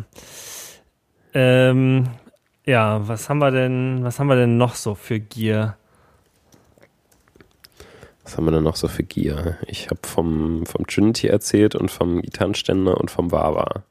Ähm, 1.35 2.09
ja, 2.65 3.09
was 3.09 3.29
haben 3.29 3.39
wir 3.39 3.51
denn, 3.51 4.05
was 4.05 4.21
haben 4.21 4.29
wir 4.29 4.37
denn 4.37 4.57
noch 4.57 4.77
so 4.77 4.95
für 4.95 5.19
Gear? 5.19 5.77
Was 8.31 8.36
haben 8.36 8.44
wir 8.44 8.52
denn 8.52 8.62
noch 8.62 8.77
so 8.77 8.86
für 8.86 9.02
Gear? 9.02 9.57
Ich 9.66 9.90
habe 9.90 10.07
vom, 10.07 10.65
vom 10.65 10.86
Trinity 10.86 11.27
erzählt 11.27 11.74
und 11.74 11.90
vom 11.90 12.23
Gitarrenständer 12.23 12.97
und 12.97 13.11
vom 13.11 13.32
Wawa. 13.32 13.82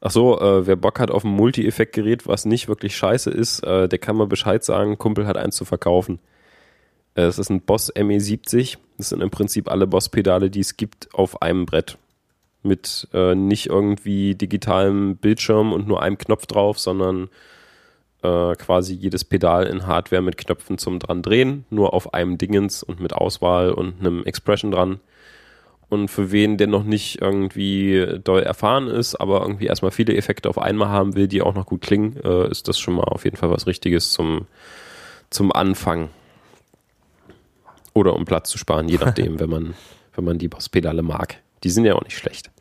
Ach 0.00 0.10
so, 0.10 0.40
äh, 0.40 0.66
wer 0.66 0.74
Bock 0.74 0.98
hat 0.98 1.12
auf 1.12 1.22
ein 1.22 1.30
Multi-Effekt-Gerät, 1.30 2.26
was 2.26 2.46
nicht 2.46 2.66
wirklich 2.66 2.96
scheiße 2.96 3.30
ist, 3.30 3.62
äh, 3.62 3.88
der 3.88 4.00
kann 4.00 4.16
mal 4.16 4.26
Bescheid 4.26 4.64
sagen, 4.64 4.98
Kumpel 4.98 5.24
hat 5.24 5.36
eins 5.36 5.54
zu 5.54 5.64
verkaufen. 5.64 6.18
Äh, 7.14 7.22
Es 7.22 7.38
ist 7.38 7.48
ein 7.48 7.60
Boss 7.60 7.94
ME70. 7.94 8.78
Das 8.98 9.10
sind 9.10 9.22
im 9.22 9.30
Prinzip 9.30 9.70
alle 9.70 9.86
Boss-Pedale, 9.86 10.50
die 10.50 10.60
es 10.60 10.76
gibt, 10.76 11.14
auf 11.14 11.40
einem 11.40 11.64
Brett. 11.64 11.96
Mit 12.64 13.06
äh, 13.12 13.36
nicht 13.36 13.66
irgendwie 13.66 14.34
digitalem 14.34 15.16
Bildschirm 15.16 15.72
und 15.72 15.86
nur 15.86 16.02
einem 16.02 16.18
Knopf 16.18 16.46
drauf, 16.46 16.80
sondern 16.80 17.28
äh, 18.22 18.54
quasi 18.54 18.94
jedes 18.94 19.24
Pedal 19.24 19.66
in 19.66 19.86
Hardware 19.86 20.22
mit 20.22 20.36
Knöpfen 20.36 20.78
zum 20.78 20.98
dran 20.98 21.22
drehen, 21.22 21.64
nur 21.70 21.94
auf 21.94 22.14
einem 22.14 22.38
Dingens 22.38 22.82
und 22.82 23.00
mit 23.00 23.12
Auswahl 23.12 23.70
und 23.72 24.00
einem 24.00 24.24
Expression 24.24 24.70
dran. 24.70 25.00
Und 25.88 26.08
für 26.08 26.30
wen, 26.30 26.56
der 26.56 26.68
noch 26.68 26.84
nicht 26.84 27.20
irgendwie 27.20 28.06
doll 28.22 28.42
erfahren 28.42 28.86
ist, 28.86 29.16
aber 29.16 29.42
irgendwie 29.42 29.66
erstmal 29.66 29.90
viele 29.90 30.14
Effekte 30.14 30.48
auf 30.48 30.58
einmal 30.58 30.88
haben 30.88 31.16
will, 31.16 31.26
die 31.26 31.42
auch 31.42 31.54
noch 31.54 31.66
gut 31.66 31.80
klingen, 31.80 32.16
äh, 32.22 32.48
ist 32.48 32.68
das 32.68 32.78
schon 32.78 32.94
mal 32.94 33.04
auf 33.04 33.24
jeden 33.24 33.36
Fall 33.36 33.50
was 33.50 33.66
Richtiges 33.66 34.12
zum, 34.12 34.46
zum 35.30 35.50
Anfang. 35.50 36.10
Oder 37.92 38.14
um 38.14 38.24
Platz 38.24 38.50
zu 38.50 38.58
sparen, 38.58 38.88
je 38.88 38.98
nachdem, 39.00 39.40
wenn 39.40 39.50
man, 39.50 39.74
wenn 40.14 40.24
man 40.24 40.38
die 40.38 40.46
Bosspedale 40.46 41.02
mag. 41.02 41.38
Die 41.64 41.70
sind 41.70 41.84
ja 41.84 41.94
auch 41.94 42.04
nicht 42.04 42.16
schlecht. 42.16 42.52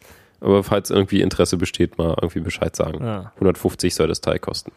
Aber 0.41 0.63
falls 0.63 0.89
irgendwie 0.89 1.21
Interesse 1.21 1.57
besteht, 1.57 1.97
mal 1.97 2.15
irgendwie 2.19 2.39
Bescheid 2.39 2.75
sagen. 2.75 3.03
Ja. 3.03 3.31
150 3.35 3.93
soll 3.93 4.07
das 4.07 4.21
Teil 4.21 4.39
kosten. 4.39 4.71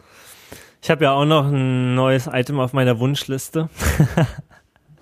Ich 0.82 0.90
habe 0.90 1.04
ja 1.04 1.12
auch 1.12 1.24
noch 1.24 1.46
ein 1.46 1.94
neues 1.94 2.26
Item 2.26 2.58
auf 2.58 2.72
meiner 2.72 2.98
Wunschliste. 2.98 3.68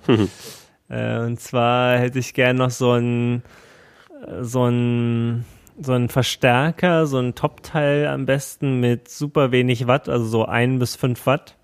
äh, 0.91 1.19
und 1.21 1.41
zwar 1.41 1.99
hätte 1.99 2.19
ich 2.19 2.35
gern 2.35 2.57
noch 2.57 2.69
so 2.69 2.93
ein 2.93 3.43
so 4.43 4.67
ein 4.67 5.47
so 5.81 5.95
ein 5.95 6.11
Verstärker, 6.11 7.07
so 7.07 7.19
ein 7.19 7.35
Top-Teil 7.35 8.07
am 8.09 8.27
besten 8.27 8.81
mit 8.81 9.09
super 9.09 9.53
wenig 9.53 9.87
Watt, 9.87 10.11
also 10.11 10.27
so 10.27 10.45
ein 10.45 10.79
bis 10.79 10.97
fünf 10.97 11.25
Watt, 11.25 11.57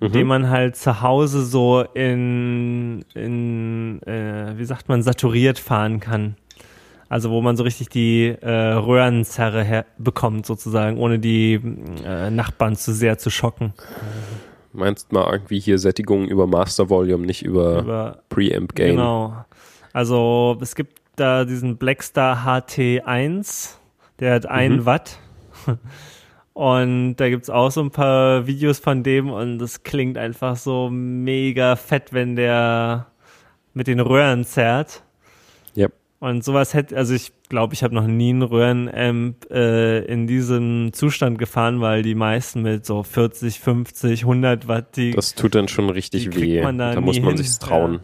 den 0.00 0.28
man 0.28 0.48
halt 0.48 0.76
zu 0.76 1.00
Hause 1.00 1.44
so 1.44 1.80
in, 1.94 3.04
in 3.14 4.00
äh, 4.02 4.56
wie 4.56 4.64
sagt 4.64 4.88
man, 4.88 5.02
saturiert 5.02 5.58
fahren 5.58 5.98
kann. 5.98 6.36
Also 7.08 7.30
wo 7.30 7.40
man 7.40 7.56
so 7.56 7.62
richtig 7.62 7.88
die 7.88 8.26
äh, 8.40 8.50
Röhrenzerre 8.50 9.84
bekommt 9.98 10.44
sozusagen, 10.46 10.98
ohne 10.98 11.18
die 11.18 11.60
äh, 12.04 12.30
Nachbarn 12.30 12.74
zu 12.76 12.92
sehr 12.92 13.16
zu 13.18 13.30
schocken. 13.30 13.72
Meinst 14.72 15.12
mal 15.12 15.30
irgendwie 15.32 15.60
hier 15.60 15.78
Sättigung 15.78 16.26
über 16.26 16.46
Master 16.46 16.90
Volume, 16.90 17.24
nicht 17.24 17.42
über, 17.44 17.78
Über, 17.80 18.18
Preamp 18.28 18.74
Gain? 18.74 18.90
genau. 18.96 19.44
Also 19.92 20.58
es 20.60 20.74
gibt 20.74 21.00
da 21.16 21.44
diesen 21.46 21.78
Blackstar 21.78 22.44
HT1, 22.44 23.76
der 24.20 24.34
hat 24.34 24.46
1 24.46 24.74
Mhm. 24.82 24.86
Watt. 24.86 25.18
Und 26.52 27.16
da 27.16 27.28
gibt's 27.28 27.50
auch 27.50 27.70
so 27.70 27.82
ein 27.82 27.90
paar 27.90 28.46
Videos 28.46 28.78
von 28.78 29.02
dem 29.02 29.30
und 29.30 29.58
das 29.58 29.82
klingt 29.82 30.16
einfach 30.16 30.56
so 30.56 30.88
mega 30.90 31.76
fett, 31.76 32.12
wenn 32.14 32.34
der 32.34 33.06
mit 33.74 33.86
den 33.88 34.00
Röhren 34.00 34.44
zerrt. 34.44 35.02
Und 36.18 36.42
sowas 36.44 36.72
hätte, 36.72 36.96
also 36.96 37.12
ich 37.14 37.32
glaube, 37.50 37.74
ich 37.74 37.82
habe 37.82 37.94
noch 37.94 38.06
nie 38.06 38.30
einen 38.30 38.42
Röhrenamp 38.42 39.50
äh, 39.50 39.98
in 40.06 40.26
diesem 40.26 40.92
Zustand 40.94 41.38
gefahren, 41.38 41.80
weil 41.82 42.02
die 42.02 42.14
meisten 42.14 42.62
mit 42.62 42.86
so 42.86 43.02
40, 43.02 43.60
50, 43.60 44.22
100 44.22 44.66
Watt, 44.66 44.96
die 44.96 45.10
Das 45.10 45.34
tut 45.34 45.54
dann 45.54 45.68
schon 45.68 45.90
richtig 45.90 46.34
weh. 46.34 46.60
da 46.62 46.72
da 46.94 47.00
muss 47.00 47.20
man 47.20 47.30
hin. 47.30 47.36
sich's 47.36 47.58
trauen. 47.58 48.00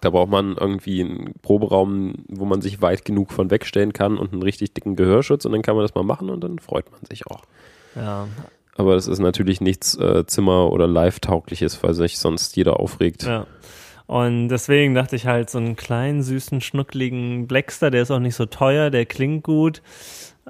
Da 0.00 0.10
braucht 0.10 0.30
man 0.30 0.56
irgendwie 0.56 1.00
einen 1.02 1.34
Proberaum, 1.42 2.24
wo 2.28 2.44
man 2.44 2.60
sich 2.60 2.82
weit 2.82 3.04
genug 3.04 3.32
von 3.32 3.50
wegstellen 3.50 3.92
kann 3.92 4.16
und 4.18 4.32
einen 4.32 4.42
richtig 4.42 4.74
dicken 4.74 4.96
Gehörschutz 4.96 5.44
und 5.44 5.52
dann 5.52 5.62
kann 5.62 5.74
man 5.76 5.84
das 5.84 5.94
mal 5.94 6.04
machen 6.04 6.30
und 6.30 6.44
dann 6.44 6.58
freut 6.58 6.90
man 6.92 7.00
sich 7.08 7.26
auch. 7.26 7.42
ja, 7.96 8.28
Aber 8.76 8.94
das 8.94 9.08
ist 9.08 9.18
natürlich 9.18 9.60
nichts 9.60 9.96
äh, 9.96 10.24
Zimmer- 10.26 10.70
oder 10.70 10.86
Live-taugliches, 10.86 11.82
weil 11.82 11.94
sich 11.94 12.18
sonst 12.18 12.54
jeder 12.56 12.78
aufregt. 12.80 13.22
Ja. 13.24 13.46
Und 14.06 14.48
deswegen 14.48 14.94
dachte 14.94 15.16
ich 15.16 15.26
halt, 15.26 15.48
so 15.48 15.58
einen 15.58 15.76
kleinen, 15.76 16.22
süßen, 16.22 16.60
schnuckligen 16.60 17.46
Blackstar, 17.46 17.90
der 17.90 18.02
ist 18.02 18.10
auch 18.10 18.18
nicht 18.18 18.34
so 18.34 18.46
teuer, 18.46 18.90
der 18.90 19.06
klingt 19.06 19.44
gut. 19.44 19.82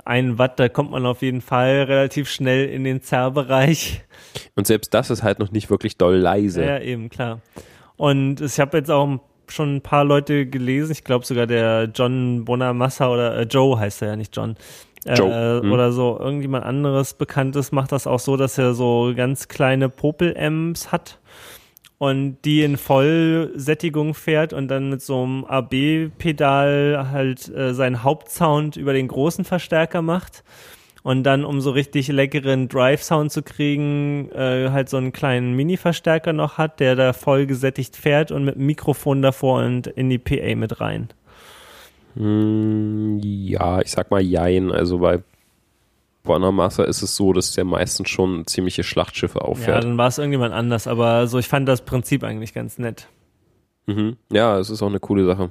Ein 0.04 0.38
Watt, 0.38 0.58
da 0.58 0.68
kommt 0.68 0.90
man 0.90 1.06
auf 1.06 1.22
jeden 1.22 1.40
Fall 1.40 1.84
relativ 1.84 2.28
schnell 2.28 2.68
in 2.68 2.82
den 2.82 3.00
Zerrbereich. 3.00 4.02
Und 4.56 4.66
selbst 4.66 4.92
das 4.92 5.10
ist 5.10 5.22
halt 5.22 5.38
noch 5.38 5.52
nicht 5.52 5.70
wirklich 5.70 5.96
doll 5.96 6.16
leise. 6.16 6.64
Ja, 6.64 6.80
eben, 6.80 7.10
klar. 7.10 7.40
Und 7.96 8.40
ich 8.40 8.58
habe 8.58 8.78
jetzt 8.78 8.90
auch 8.90 9.20
schon 9.46 9.76
ein 9.76 9.80
paar 9.82 10.04
Leute 10.04 10.46
gelesen, 10.46 10.90
ich 10.90 11.04
glaube 11.04 11.24
sogar 11.24 11.46
der 11.46 11.90
John 11.94 12.44
Bonamassa 12.44 13.08
oder 13.08 13.36
äh, 13.36 13.42
Joe 13.42 13.78
heißt 13.78 14.02
er 14.02 14.08
ja, 14.08 14.16
nicht 14.16 14.34
John. 14.34 14.56
Äh, 15.04 15.14
Joe, 15.14 15.60
hm. 15.62 15.70
Oder 15.70 15.92
so, 15.92 16.18
irgendjemand 16.18 16.64
anderes 16.64 17.14
Bekanntes 17.14 17.70
macht 17.70 17.92
das 17.92 18.06
auch 18.06 18.20
so, 18.20 18.36
dass 18.36 18.58
er 18.58 18.74
so 18.74 19.12
ganz 19.14 19.46
kleine 19.46 19.88
Popel-Amps 19.88 20.90
hat 20.90 21.18
und 21.98 22.38
die 22.44 22.62
in 22.62 22.76
Vollsättigung 22.76 24.14
fährt 24.14 24.52
und 24.52 24.68
dann 24.68 24.90
mit 24.90 25.02
so 25.02 25.22
einem 25.22 25.44
AB-Pedal 25.44 27.08
halt 27.10 27.48
äh, 27.54 27.74
seinen 27.74 28.02
Hauptsound 28.02 28.76
über 28.76 28.92
den 28.92 29.08
großen 29.08 29.44
Verstärker 29.44 30.02
macht 30.02 30.44
und 31.04 31.22
dann, 31.22 31.44
um 31.44 31.60
so 31.60 31.70
richtig 31.70 32.08
leckeren 32.08 32.68
Drive-Sound 32.68 33.30
zu 33.30 33.42
kriegen, 33.42 34.30
äh, 34.32 34.70
halt 34.70 34.88
so 34.88 34.96
einen 34.96 35.12
kleinen 35.12 35.54
Mini-Verstärker 35.54 36.32
noch 36.32 36.56
hat, 36.56 36.80
der 36.80 36.96
da 36.96 37.12
voll 37.12 37.46
gesättigt 37.46 37.94
fährt 37.94 38.30
und 38.30 38.44
mit 38.44 38.56
Mikrofon 38.56 39.20
davor 39.20 39.62
und 39.62 39.86
in 39.86 40.08
die 40.08 40.18
PA 40.18 40.56
mit 40.56 40.80
rein. 40.80 41.08
Hm, 42.16 43.20
ja, 43.22 43.80
ich 43.82 43.90
sag 43.90 44.10
mal 44.10 44.22
Jein. 44.22 44.72
Also 44.72 44.98
bei 44.98 45.20
Bonamassa 46.24 46.84
ist 46.84 47.02
es 47.02 47.14
so, 47.16 47.32
dass 47.32 47.52
der 47.52 47.64
meistens 47.64 48.08
schon 48.08 48.46
ziemliche 48.46 48.82
Schlachtschiffe 48.82 49.38
Ja, 49.40 49.44
auffährt. 49.44 49.84
dann 49.84 49.96
war 49.98 50.08
es 50.08 50.18
irgendjemand 50.18 50.52
anders, 50.54 50.86
aber 50.86 51.26
so, 51.28 51.38
ich 51.38 51.46
fand 51.48 51.68
das 51.68 51.82
Prinzip 51.84 52.24
eigentlich 52.24 52.52
ganz 52.54 52.78
nett. 52.78 53.08
Mhm. 53.86 54.16
Ja, 54.32 54.58
es 54.58 54.70
ist 54.70 54.82
auch 54.82 54.88
eine 54.88 55.00
coole 55.00 55.26
Sache. 55.26 55.50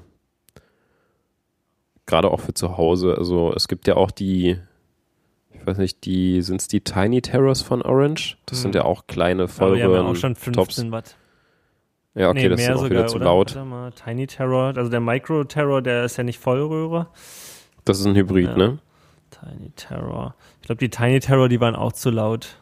Gerade 2.05 2.31
auch 2.31 2.41
für 2.41 2.53
zu 2.53 2.77
Hause. 2.77 3.15
Also 3.17 3.53
es 3.55 3.67
gibt 3.67 3.87
ja 3.87 3.95
auch 3.95 4.11
die, 4.11 4.57
ich 5.53 5.65
weiß 5.65 5.77
nicht, 5.77 6.03
die, 6.05 6.41
sind 6.41 6.59
es 6.59 6.67
die 6.67 6.81
Tiny 6.81 7.21
Terrors 7.21 7.61
von 7.61 7.81
Orange? 7.81 8.37
Das 8.45 8.61
sind 8.61 8.75
Hm. 8.75 8.81
ja 8.81 8.85
auch 8.85 9.07
kleine 9.07 9.43
Aber 9.43 9.51
die 9.53 9.61
haben 9.61 9.77
ja 9.77 9.85
Vollröhren. 9.85 10.05
auch 10.07 10.15
schon 10.15 10.35
15 10.35 10.53
Tops. 10.53 10.91
Watt. 10.91 11.15
Ja, 12.15 12.29
okay, 12.29 12.43
nee, 12.43 12.49
das 12.49 12.61
ist 12.61 12.69
auch 12.69 12.75
sogar, 12.77 12.89
wieder 12.89 13.07
zu 13.07 13.15
oder? 13.17 13.25
laut. 13.25 13.55
Warte 13.55 13.67
mal, 13.67 13.91
Tiny 13.91 14.27
Terror, 14.27 14.75
also 14.75 14.89
der 14.89 14.99
Micro 14.99 15.43
Terror, 15.45 15.81
der 15.81 16.03
ist 16.03 16.17
ja 16.17 16.23
nicht 16.23 16.39
Vollröhre. 16.39 17.07
Das 17.85 17.99
ist 17.99 18.05
ein 18.05 18.15
Hybrid, 18.15 18.49
Ja. 18.49 18.57
ne? 18.57 18.79
Tiny 19.31 19.71
Terror. 19.75 20.35
Ich 20.63 20.67
glaube, 20.67 20.79
die 20.79 20.89
Tiny 20.89 21.19
Terror, 21.19 21.49
die 21.49 21.59
waren 21.59 21.75
auch 21.75 21.91
zu 21.91 22.09
laut. 22.09 22.55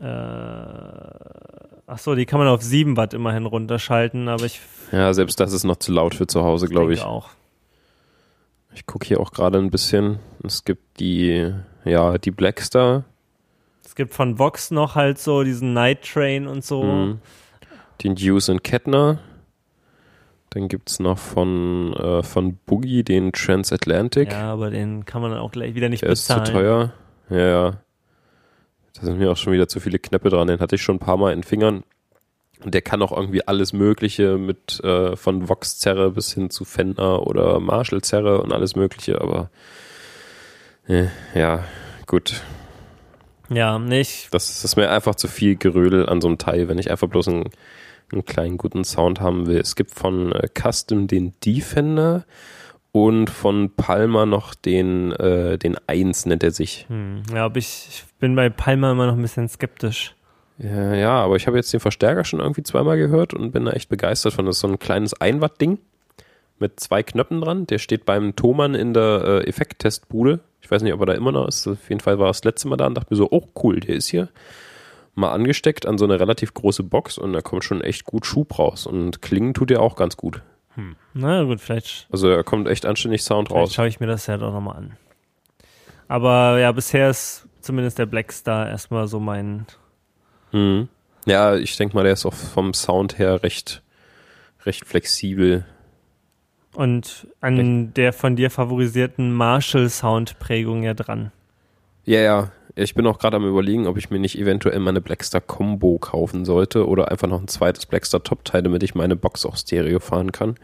Äh, 0.00 0.06
ach 0.06 1.98
so, 1.98 2.14
die 2.14 2.24
kann 2.24 2.38
man 2.38 2.48
auf 2.48 2.62
7 2.62 2.96
Watt 2.96 3.12
immerhin 3.12 3.44
runterschalten, 3.44 4.26
aber 4.28 4.44
ich 4.44 4.58
Ja, 4.90 5.12
selbst 5.12 5.38
das 5.38 5.52
ist 5.52 5.64
noch 5.64 5.76
zu 5.76 5.92
laut 5.92 6.14
für 6.14 6.26
zu 6.26 6.42
Hause, 6.42 6.68
glaube 6.68 6.94
ich. 6.94 7.02
auch. 7.02 7.28
Ich 8.74 8.86
gucke 8.86 9.06
hier 9.06 9.20
auch 9.20 9.32
gerade 9.32 9.58
ein 9.58 9.70
bisschen. 9.70 10.18
Es 10.42 10.64
gibt 10.64 10.98
die, 10.98 11.52
ja, 11.84 12.16
die 12.16 12.30
Blackstar, 12.30 13.04
Es 13.84 13.94
gibt 13.94 14.14
von 14.14 14.38
Vox 14.38 14.70
noch 14.70 14.94
halt 14.94 15.18
so 15.18 15.42
diesen 15.42 15.74
Night 15.74 16.10
Train 16.10 16.46
und 16.46 16.64
so. 16.64 16.82
Mhm. 16.82 17.20
den 18.02 18.16
Hughes 18.16 18.48
und 18.48 18.64
Kettner. 18.64 19.18
Dann 20.54 20.68
gibt 20.68 20.90
es 20.90 21.00
noch 21.00 21.16
von, 21.18 21.94
äh, 21.94 22.22
von 22.22 22.56
Boogie 22.66 23.02
den 23.02 23.32
Transatlantic. 23.32 24.32
Ja, 24.32 24.52
aber 24.52 24.70
den 24.70 25.06
kann 25.06 25.22
man 25.22 25.30
dann 25.30 25.40
auch 25.40 25.50
gleich 25.50 25.74
wieder 25.74 25.88
nicht 25.88 26.02
Der 26.02 26.10
ist 26.10 26.26
zu 26.26 26.34
bezahlen. 26.34 26.52
teuer. 26.52 26.92
Ja, 27.30 27.38
ja. 27.38 27.70
Da 28.94 29.02
sind 29.02 29.18
mir 29.18 29.30
auch 29.30 29.36
schon 29.38 29.54
wieder 29.54 29.66
zu 29.66 29.80
viele 29.80 29.98
Knöpfe 29.98 30.28
dran. 30.28 30.48
Den 30.48 30.60
hatte 30.60 30.74
ich 30.74 30.82
schon 30.82 30.96
ein 30.96 31.00
paar 31.00 31.16
Mal 31.16 31.32
in 31.32 31.38
den 31.38 31.44
Fingern. 31.44 31.84
Und 32.62 32.74
der 32.74 32.82
kann 32.82 33.00
auch 33.00 33.16
irgendwie 33.16 33.48
alles 33.48 33.72
Mögliche 33.72 34.36
mit 34.36 34.78
äh, 34.84 35.16
von 35.16 35.48
Vox-Zerre 35.48 36.10
bis 36.10 36.34
hin 36.34 36.50
zu 36.50 36.64
Fender 36.66 37.26
oder 37.26 37.58
Marshall-Zerre 37.58 38.42
und 38.42 38.52
alles 38.52 38.76
Mögliche. 38.76 39.20
Aber 39.22 39.48
äh, 40.86 41.06
ja, 41.34 41.64
gut. 42.06 42.42
Ja, 43.48 43.78
nicht. 43.78 44.28
Das, 44.32 44.48
das 44.48 44.64
ist 44.64 44.76
mir 44.76 44.90
einfach 44.90 45.14
zu 45.14 45.28
viel 45.28 45.56
Gerödel 45.56 46.08
an 46.08 46.20
so 46.20 46.28
einem 46.28 46.38
Teil, 46.38 46.68
wenn 46.68 46.78
ich 46.78 46.90
einfach 46.90 47.08
bloß 47.08 47.28
einen, 47.28 47.50
einen 48.12 48.24
kleinen 48.24 48.58
guten 48.58 48.84
Sound 48.84 49.20
haben 49.20 49.46
will. 49.46 49.58
Es 49.58 49.76
gibt 49.76 49.92
von 49.92 50.32
äh, 50.32 50.48
Custom 50.48 51.06
den 51.06 51.34
Defender 51.44 52.24
und 52.92 53.30
von 53.30 53.70
Palmer 53.74 54.26
noch 54.26 54.54
den, 54.54 55.12
äh, 55.12 55.58
den 55.58 55.76
1 55.86 56.26
nennt 56.26 56.42
er 56.42 56.50
sich. 56.50 56.86
Hm, 56.88 57.22
ja, 57.34 57.46
aber 57.46 57.56
ich, 57.56 57.86
ich 57.88 58.04
bin 58.18 58.36
bei 58.36 58.50
Palmer 58.50 58.92
immer 58.92 59.06
noch 59.06 59.14
ein 59.14 59.22
bisschen 59.22 59.48
skeptisch. 59.48 60.14
Ja, 60.58 60.94
ja, 60.94 61.14
aber 61.14 61.36
ich 61.36 61.46
habe 61.46 61.56
jetzt 61.56 61.72
den 61.72 61.80
Verstärker 61.80 62.24
schon 62.24 62.40
irgendwie 62.40 62.62
zweimal 62.62 62.98
gehört 62.98 63.34
und 63.34 63.52
bin 63.52 63.64
da 63.64 63.72
echt 63.72 63.88
begeistert 63.88 64.34
von. 64.34 64.46
Das 64.46 64.56
ist 64.56 64.60
so 64.60 64.68
ein 64.68 64.78
kleines 64.78 65.14
1 65.14 65.40
Watt 65.40 65.60
Ding 65.60 65.78
mit 66.58 66.78
zwei 66.78 67.02
Knöpfen 67.02 67.40
dran. 67.40 67.66
Der 67.66 67.78
steht 67.78 68.04
beim 68.04 68.36
Thomann 68.36 68.74
in 68.74 68.94
der 68.94 69.24
äh, 69.24 69.48
Effekttestbude. 69.48 70.40
Ich 70.60 70.70
weiß 70.70 70.82
nicht, 70.82 70.92
ob 70.92 71.00
er 71.00 71.06
da 71.06 71.14
immer 71.14 71.32
noch 71.32 71.48
ist. 71.48 71.66
Auf 71.66 71.88
jeden 71.88 72.00
Fall 72.00 72.18
war 72.18 72.26
er 72.26 72.30
das 72.30 72.44
letzte 72.44 72.68
Mal 72.68 72.76
da 72.76 72.86
und 72.86 72.94
dachte 72.94 73.12
mir 73.12 73.16
so, 73.16 73.28
oh 73.30 73.48
cool, 73.62 73.80
der 73.80 73.96
ist 73.96 74.08
hier. 74.08 74.28
Mal 75.14 75.30
angesteckt 75.30 75.86
an 75.86 75.98
so 75.98 76.04
eine 76.04 76.18
relativ 76.18 76.54
große 76.54 76.82
Box 76.82 77.18
und 77.18 77.32
da 77.34 77.42
kommt 77.42 77.64
schon 77.64 77.82
echt 77.82 78.04
gut 78.04 78.24
Schub 78.24 78.58
raus. 78.58 78.86
Und 78.86 79.20
klingen 79.20 79.52
tut 79.52 79.70
er 79.70 79.80
auch 79.80 79.96
ganz 79.96 80.16
gut. 80.16 80.42
Na 81.12 81.42
gut, 81.42 81.60
vielleicht, 81.60 82.06
Also 82.10 82.30
da 82.34 82.42
kommt 82.42 82.66
echt 82.66 82.86
anständig 82.86 83.22
Sound 83.22 83.48
vielleicht 83.48 83.62
raus. 83.62 83.74
schaue 83.74 83.88
ich 83.88 84.00
mir 84.00 84.06
das 84.06 84.26
ja 84.26 84.38
doch 84.38 84.52
nochmal 84.52 84.76
an. 84.78 84.96
Aber 86.08 86.58
ja, 86.58 86.72
bisher 86.72 87.10
ist 87.10 87.46
zumindest 87.60 87.98
der 87.98 88.06
Blackstar 88.06 88.68
erstmal 88.68 89.06
so 89.06 89.20
mein. 89.20 89.66
Mhm. 90.52 90.88
Ja, 91.26 91.56
ich 91.56 91.76
denke 91.76 91.94
mal, 91.94 92.04
der 92.04 92.14
ist 92.14 92.24
auch 92.26 92.34
vom 92.34 92.72
Sound 92.74 93.18
her 93.18 93.42
recht, 93.42 93.82
recht 94.64 94.86
flexibel. 94.86 95.64
Und 96.74 97.26
an 97.42 97.92
der 97.94 98.14
von 98.14 98.34
dir 98.34 98.50
favorisierten 98.50 99.30
Marshall-Sound-Prägung 99.32 100.82
ja 100.82 100.94
dran. 100.94 101.32
Ja, 102.04 102.20
ja. 102.20 102.52
Ich 102.74 102.94
bin 102.94 103.06
auch 103.06 103.18
gerade 103.18 103.36
am 103.36 103.46
überlegen, 103.46 103.86
ob 103.86 103.98
ich 103.98 104.10
mir 104.10 104.18
nicht 104.18 104.38
eventuell 104.38 104.78
meine 104.80 105.00
Blackstar 105.00 105.40
Combo 105.42 105.98
kaufen 105.98 106.44
sollte 106.44 106.86
oder 106.88 107.10
einfach 107.10 107.28
noch 107.28 107.40
ein 107.40 107.48
zweites 107.48 107.84
Blackstar 107.86 108.22
Top-Teil, 108.22 108.62
damit 108.62 108.82
ich 108.82 108.94
meine 108.94 109.14
Box 109.16 109.44
auch 109.44 109.56
Stereo 109.56 110.00
fahren 110.00 110.32
kann. 110.32 110.54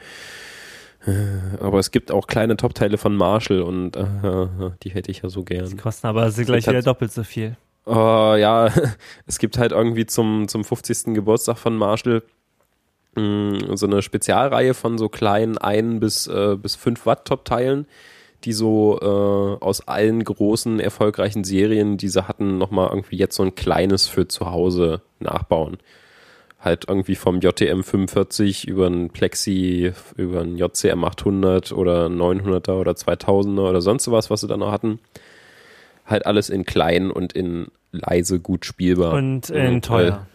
Äh, 1.06 1.12
Aber 1.60 1.78
es 1.78 1.90
gibt 1.90 2.10
auch 2.10 2.26
kleine 2.26 2.56
Top-Teile 2.56 2.98
von 2.98 3.14
Marshall 3.16 3.62
und 3.62 3.96
äh, 3.96 4.04
die 4.82 4.90
hätte 4.90 5.10
ich 5.10 5.22
ja 5.22 5.28
so 5.28 5.40
Die 5.42 5.54
gern. 5.56 5.76
kosten 5.76 6.06
aber 6.06 6.30
sie 6.30 6.44
gleich 6.44 6.66
hat- 6.66 6.74
wieder 6.74 6.82
doppelt 6.82 7.12
so 7.12 7.22
viel. 7.24 7.56
Oh, 7.84 8.34
ja, 8.38 8.70
es 9.26 9.38
gibt 9.38 9.56
halt 9.58 9.72
irgendwie 9.72 10.06
zum, 10.06 10.48
zum 10.48 10.64
50. 10.64 11.14
Geburtstag 11.14 11.56
von 11.58 11.76
Marshall 11.76 12.22
mh, 13.16 13.76
so 13.76 13.86
eine 13.86 14.02
Spezialreihe 14.02 14.74
von 14.74 14.98
so 14.98 15.08
kleinen 15.08 15.56
1 15.56 16.00
bis, 16.00 16.26
äh, 16.26 16.56
bis 16.56 16.74
5 16.74 17.06
Watt 17.06 17.26
Top-Teilen, 17.26 17.86
die 18.44 18.52
so 18.52 18.98
äh, 19.00 19.64
aus 19.64 19.86
allen 19.88 20.22
großen, 20.22 20.80
erfolgreichen 20.80 21.44
Serien, 21.44 21.96
die 21.96 22.08
sie 22.08 22.28
hatten, 22.28 22.58
nochmal 22.58 22.88
irgendwie 22.90 23.16
jetzt 23.16 23.36
so 23.36 23.42
ein 23.42 23.54
kleines 23.54 24.06
für 24.06 24.28
zu 24.28 24.50
Hause 24.50 25.02
nachbauen. 25.18 25.78
Halt 26.60 26.86
irgendwie 26.88 27.14
vom 27.14 27.40
JTM 27.40 27.82
45 27.82 28.66
über 28.66 28.88
ein 28.88 29.10
Plexi, 29.10 29.92
über 30.16 30.40
ein 30.40 30.56
JCM 30.56 31.04
800 31.04 31.72
oder 31.72 32.06
900er 32.06 32.72
oder 32.72 32.92
2000er 32.92 33.68
oder 33.68 33.80
sonst 33.80 34.10
was, 34.10 34.30
was 34.30 34.40
sie 34.40 34.48
dann 34.48 34.60
noch 34.60 34.72
hatten. 34.72 34.98
Halt 36.04 36.26
alles 36.26 36.50
in 36.50 36.64
klein 36.64 37.10
und 37.10 37.32
in 37.32 37.68
leise 37.92 38.40
gut 38.40 38.64
spielbar. 38.64 39.14
Und 39.14 39.50
in 39.50 39.74
Und, 39.74 39.84
teuer. 39.84 40.26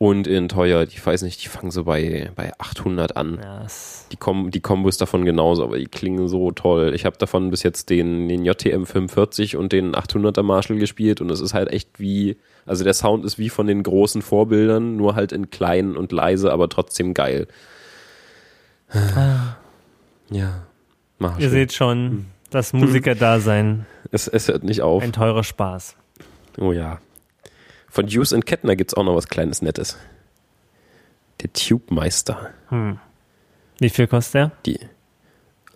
Und 0.00 0.28
in 0.28 0.48
teuer, 0.48 0.84
ich 0.84 1.04
weiß 1.04 1.22
nicht, 1.22 1.42
die 1.42 1.48
fangen 1.48 1.72
so 1.72 1.82
bei, 1.82 2.30
bei 2.36 2.52
800 2.60 3.16
an. 3.16 3.40
Ja, 3.42 3.64
es- 3.64 4.06
Die, 4.12 4.16
Kom 4.16 4.52
die 4.52 4.60
Kombos 4.60 4.96
davon 4.96 5.24
genauso, 5.24 5.64
aber 5.64 5.76
die 5.76 5.86
klingen 5.86 6.28
so 6.28 6.52
toll. 6.52 6.92
Ich 6.94 7.04
habe 7.04 7.16
davon 7.18 7.50
bis 7.50 7.64
jetzt 7.64 7.90
den, 7.90 8.28
den 8.28 8.44
JTM 8.44 8.84
45 8.84 9.56
und 9.56 9.72
den 9.72 9.96
800er 9.96 10.44
Marshall 10.44 10.78
gespielt 10.78 11.20
und 11.20 11.30
es 11.32 11.40
ist 11.40 11.52
halt 11.52 11.70
echt 11.72 11.98
wie, 11.98 12.36
also 12.64 12.84
der 12.84 12.94
Sound 12.94 13.24
ist 13.24 13.38
wie 13.38 13.48
von 13.48 13.66
den 13.66 13.82
großen 13.82 14.22
Vorbildern, 14.22 14.96
nur 14.96 15.16
halt 15.16 15.32
in 15.32 15.50
klein 15.50 15.96
und 15.96 16.12
leise, 16.12 16.52
aber 16.52 16.68
trotzdem 16.68 17.12
geil. 17.12 17.48
Ja, 20.30 20.62
Marshall. 21.18 21.42
Ihr 21.42 21.50
seht 21.50 21.72
schon, 21.72 22.26
das 22.50 22.72
Musiker-Dasein, 22.72 23.84
es, 24.12 24.28
es 24.28 24.46
hört 24.48 24.62
nicht 24.62 24.82
auf. 24.82 25.02
ein 25.02 25.12
teurer 25.12 25.42
Spaß. 25.44 25.96
Oh 26.58 26.70
ja. 26.72 27.00
Von 27.88 28.06
Hughes 28.06 28.32
and 28.32 28.46
Kettner 28.46 28.76
gibt's 28.76 28.94
auch 28.94 29.04
noch 29.04 29.14
was 29.14 29.28
kleines 29.28 29.62
Nettes. 29.62 29.96
Der 31.40 31.52
Tube 31.52 31.90
Meister. 31.90 32.50
Hm. 32.68 32.98
Wie 33.78 33.90
viel 33.90 34.06
kostet 34.06 34.34
der? 34.34 34.52
Die. 34.66 34.80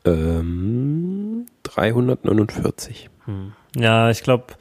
Ähm, 0.04 1.46
349. 1.62 3.08
Ja, 3.76 4.10
ich 4.10 4.22
glaube, 4.22 4.54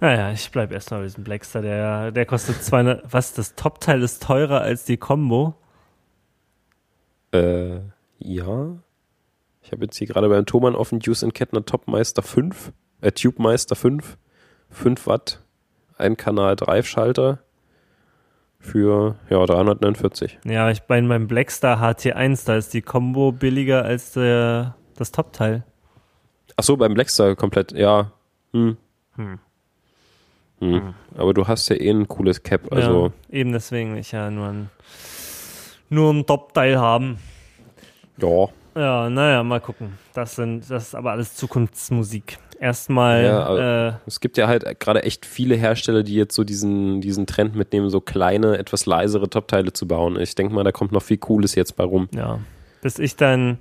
naja, 0.00 0.30
ich 0.30 0.50
bleib 0.50 0.72
erstmal 0.72 1.00
bei 1.00 1.06
diesem 1.06 1.24
Blackstar. 1.24 1.62
Der, 1.62 2.12
der 2.12 2.26
kostet 2.26 2.62
200. 2.62 3.12
Was? 3.12 3.34
Das 3.34 3.54
Top-Teil 3.54 4.02
ist 4.02 4.22
teurer 4.22 4.60
als 4.60 4.84
die 4.84 4.96
Combo? 4.96 5.54
Äh, 7.32 7.80
ja. 8.18 8.76
Ich 9.62 9.72
habe 9.72 9.84
jetzt 9.84 9.96
hier 9.96 10.06
gerade 10.06 10.28
beim 10.28 10.46
Thomann 10.46 10.76
offen 10.76 11.00
Hughes 11.00 11.24
and 11.24 11.34
Kettner 11.34 11.64
Topmeister 11.64 12.22
5, 12.22 12.72
äh, 13.00 13.10
Tube 13.10 13.40
Meister 13.40 13.74
5, 13.74 14.16
5 14.70 15.06
Watt, 15.08 15.42
ein 15.98 16.16
Kanal 16.16 16.56
Drive-Schalter 16.56 17.38
für, 18.58 19.16
ja, 19.30 19.44
349. 19.44 20.40
Ja, 20.44 20.70
ich 20.70 20.82
bei 20.82 21.00
meinem 21.00 21.28
Blackstar 21.28 21.80
HT1, 21.80 22.46
da 22.46 22.56
ist 22.56 22.74
die 22.74 22.82
Combo 22.82 23.32
billiger 23.32 23.84
als 23.84 24.12
der, 24.12 24.76
das 24.96 25.12
Top-Teil. 25.12 25.64
Ach 26.56 26.64
so, 26.64 26.76
beim 26.76 26.94
Blackstar 26.94 27.36
komplett, 27.36 27.72
ja. 27.72 28.12
Hm. 28.52 28.76
Hm. 29.16 29.38
Hm. 30.58 30.94
Aber 31.16 31.34
du 31.34 31.46
hast 31.46 31.68
ja 31.68 31.76
eh 31.76 31.90
ein 31.90 32.08
cooles 32.08 32.42
Cap, 32.42 32.72
also. 32.72 33.12
ja, 33.28 33.38
eben 33.38 33.52
deswegen 33.52 33.96
ich 33.96 34.12
ja 34.12 34.30
nur 34.30 34.48
ein, 34.48 34.70
nur 35.90 36.12
ein 36.12 36.26
Top-Teil 36.26 36.78
haben. 36.78 37.18
Ja. 38.18 38.48
Ja, 38.74 39.08
naja, 39.08 39.42
mal 39.42 39.60
gucken. 39.60 39.98
Das 40.12 40.36
sind, 40.36 40.70
das 40.70 40.88
ist 40.88 40.94
aber 40.94 41.12
alles 41.12 41.34
Zukunftsmusik. 41.34 42.38
Erstmal, 42.58 43.24
Ja, 43.24 43.88
äh, 43.88 43.92
Es 44.06 44.20
gibt 44.20 44.36
ja 44.38 44.48
halt 44.48 44.80
gerade 44.80 45.02
echt 45.02 45.26
viele 45.26 45.54
Hersteller, 45.56 46.02
die 46.02 46.14
jetzt 46.14 46.34
so 46.34 46.42
diesen, 46.44 47.00
diesen 47.00 47.26
Trend 47.26 47.54
mitnehmen, 47.54 47.90
so 47.90 48.00
kleine, 48.00 48.56
etwas 48.58 48.86
leisere 48.86 49.28
Top-Teile 49.28 49.72
zu 49.72 49.86
bauen. 49.86 50.18
Ich 50.18 50.34
denke 50.34 50.54
mal, 50.54 50.64
da 50.64 50.72
kommt 50.72 50.92
noch 50.92 51.02
viel 51.02 51.18
Cooles 51.18 51.54
jetzt 51.54 51.76
bei 51.76 51.84
rum. 51.84 52.08
ja, 52.14 52.38
bis 52.82 52.98
ich 52.98 53.16
dann 53.16 53.58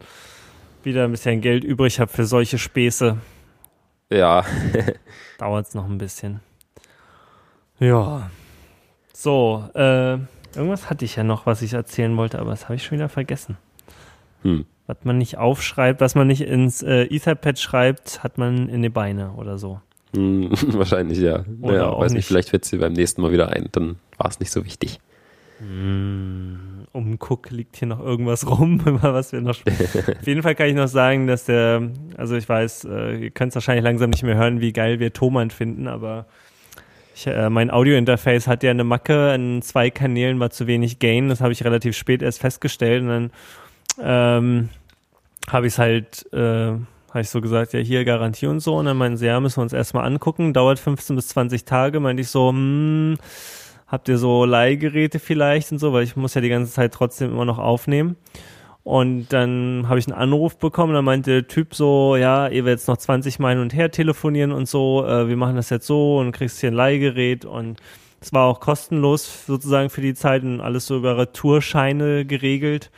wieder 0.84 1.04
ein 1.06 1.12
bisschen 1.12 1.42
Geld 1.42 1.64
übrig 1.64 2.00
habe 2.00 2.12
für 2.12 2.26
solche 2.26 2.58
Späße, 2.58 3.18
Ja, 4.12 4.46
dauert 5.40 5.68
es 5.68 5.74
noch 5.74 5.90
ein 5.90 5.98
bisschen. 5.98 6.40
Ja. 7.80 8.30
So, 9.14 9.68
äh, 9.74 10.14
irgendwas 10.56 10.90
hatte 10.90 11.06
ich 11.06 11.16
ja 11.16 11.24
noch, 11.24 11.46
was 11.46 11.62
ich 11.62 11.74
erzählen 11.74 12.16
wollte, 12.18 12.40
aber 12.40 12.52
das 12.52 12.66
habe 12.66 12.76
ich 12.76 12.84
schon 12.84 12.98
wieder 12.98 13.10
vergessen. 13.10 13.58
hm. 14.44 14.66
Was 14.88 14.98
man 15.04 15.18
nicht 15.18 15.38
aufschreibt, 15.38 16.00
was 16.02 16.16
man 16.16 16.28
nicht 16.28 16.42
ins 16.42 16.84
äh, 16.84 17.04
Etherpad 17.06 17.60
schreibt, 17.60 18.24
hat 18.24 18.38
man 18.38 18.70
in 18.70 18.82
die 18.82 18.90
Beine 18.90 19.32
oder 19.32 19.58
so. 19.58 19.80
Hm, 20.16 20.50
wahrscheinlich 20.74 21.20
ja. 21.20 21.44
Oder 21.62 21.72
naja, 21.74 21.90
auch 21.90 22.02
weiß 22.02 22.14
nicht, 22.14 22.26
vielleicht 22.26 22.50
fällt 22.50 22.72
dir 22.72 22.80
beim 22.80 22.94
nächsten 22.94 23.22
Mal 23.22 23.32
wieder 23.32 23.50
ein, 23.50 23.70
dann 23.72 23.98
war 24.18 24.30
es 24.30 24.40
nicht 24.40 24.52
so 24.52 24.64
wichtig. 24.64 25.00
Um 25.60 27.18
Guck 27.18 27.50
liegt 27.50 27.78
hier 27.78 27.88
noch 27.88 28.02
irgendwas 28.02 28.48
rum, 28.48 28.82
was 29.02 29.32
wir 29.32 29.42
noch. 29.42 29.56
Auf 29.66 30.28
jeden 30.28 30.44
Fall 30.44 30.56
kann 30.56 30.68
ich 30.68 30.76
noch 30.76 30.88
sagen, 30.88 31.28
dass 31.28 31.46
der, 31.46 31.90
also 32.18 32.36
ich 32.36 32.48
weiß, 32.48 32.86
äh, 32.86 33.16
ihr 33.16 33.32
könnt 33.32 33.50
es 33.50 33.56
wahrscheinlich 33.56 33.84
langsam 33.84 34.10
nicht 34.10 34.24
mehr 34.24 34.36
hören, 34.36 34.60
wie 34.60 34.74
geil 34.74 35.00
wir 35.00 35.14
Thomann 35.14 35.52
finden, 35.52 35.88
aber 35.88 36.26
ich, 37.16 37.28
äh, 37.28 37.50
mein 37.50 37.72
Audio-Interface 37.72 38.48
hat 38.48 38.64
ja 38.64 38.72
eine 38.72 38.84
Macke, 38.84 39.34
in 39.34 39.62
zwei 39.62 39.90
Kanälen 39.90 40.40
war 40.42 40.50
zu 40.50 40.68
wenig 40.68 41.00
Gain, 41.00 41.30
das 41.30 41.40
habe 41.40 41.54
ich 41.54 41.64
relativ 41.64 41.96
spät 41.96 42.22
erst 42.22 42.42
festgestellt 42.42 43.04
und 43.04 43.08
dann 43.08 43.32
ähm, 44.02 44.70
habe 45.50 45.68
ich 45.68 45.78
halt, 45.78 46.32
äh, 46.34 46.72
habe 47.10 47.22
ich 47.22 47.30
so 47.30 47.42
gesagt, 47.42 47.74
ja 47.74 47.80
hier 47.80 48.06
Garantie 48.06 48.48
und 48.48 48.60
so. 48.60 48.76
Und 48.76 48.86
dann 48.86 48.98
meinten 48.98 49.18
sie, 49.18 49.28
ja, 49.28 49.40
müssen 49.40 49.58
wir 49.58 49.64
uns 49.64 49.74
erstmal 49.74 50.06
angucken, 50.06 50.54
dauert 50.54 50.80
15 50.80 51.16
bis 51.16 51.30
20 51.30 51.66
Tage, 51.66 52.00
meinte 52.00 52.22
ich 52.22 52.30
so, 52.30 52.50
hm, 52.50 53.18
habt 53.88 54.10
ihr 54.10 54.18
so 54.18 54.46
Leihgeräte 54.46 55.20
vielleicht 55.20 55.72
und 55.72 55.80
so, 55.80 55.94
weil 55.94 56.04
ich 56.04 56.16
muss 56.16 56.34
ja 56.34 56.42
die 56.42 56.50
ganze 56.50 56.72
Zeit 56.72 56.94
trotzdem 56.94 57.32
immer 57.32 57.46
noch 57.46 57.60
aufnehmen. 57.60 58.18
Und 58.84 59.34
dann 59.34 59.86
habe 59.90 59.98
ich 59.98 60.08
einen 60.08 60.16
Anruf 60.16 60.60
bekommen, 60.60 60.94
da 60.94 61.02
meinte 61.02 61.32
der 61.32 61.48
Typ 61.48 61.74
so, 61.74 62.16
ja, 62.18 62.48
ihr 62.48 62.66
werdet 62.66 62.82
jetzt 62.82 62.88
noch 62.88 62.98
20 62.98 63.40
Mal 63.40 63.54
hin 63.54 63.60
und 63.60 63.74
her 63.74 63.90
telefonieren 63.90 64.52
und 64.52 64.68
so, 64.68 65.04
äh, 65.08 65.28
wir 65.28 65.38
machen 65.38 65.56
das 65.56 65.72
jetzt 65.72 65.88
so 65.88 66.20
und 66.20 66.34
kriegst 66.34 66.60
hier 66.60 66.70
ein 66.70 66.76
Leihgerät. 66.76 67.46
Und 67.46 67.82
es 68.22 68.32
war 68.32 68.46
auch 68.46 68.60
kostenlos 68.60 69.48
sozusagen 69.48 69.90
für 69.90 70.02
die 70.02 70.14
Zeit 70.14 70.44
und 70.44 70.62
alles 70.62 70.86
so 70.86 70.98
über 70.98 71.18
Retourscheine 71.18 72.26
geregelt. 72.26 72.92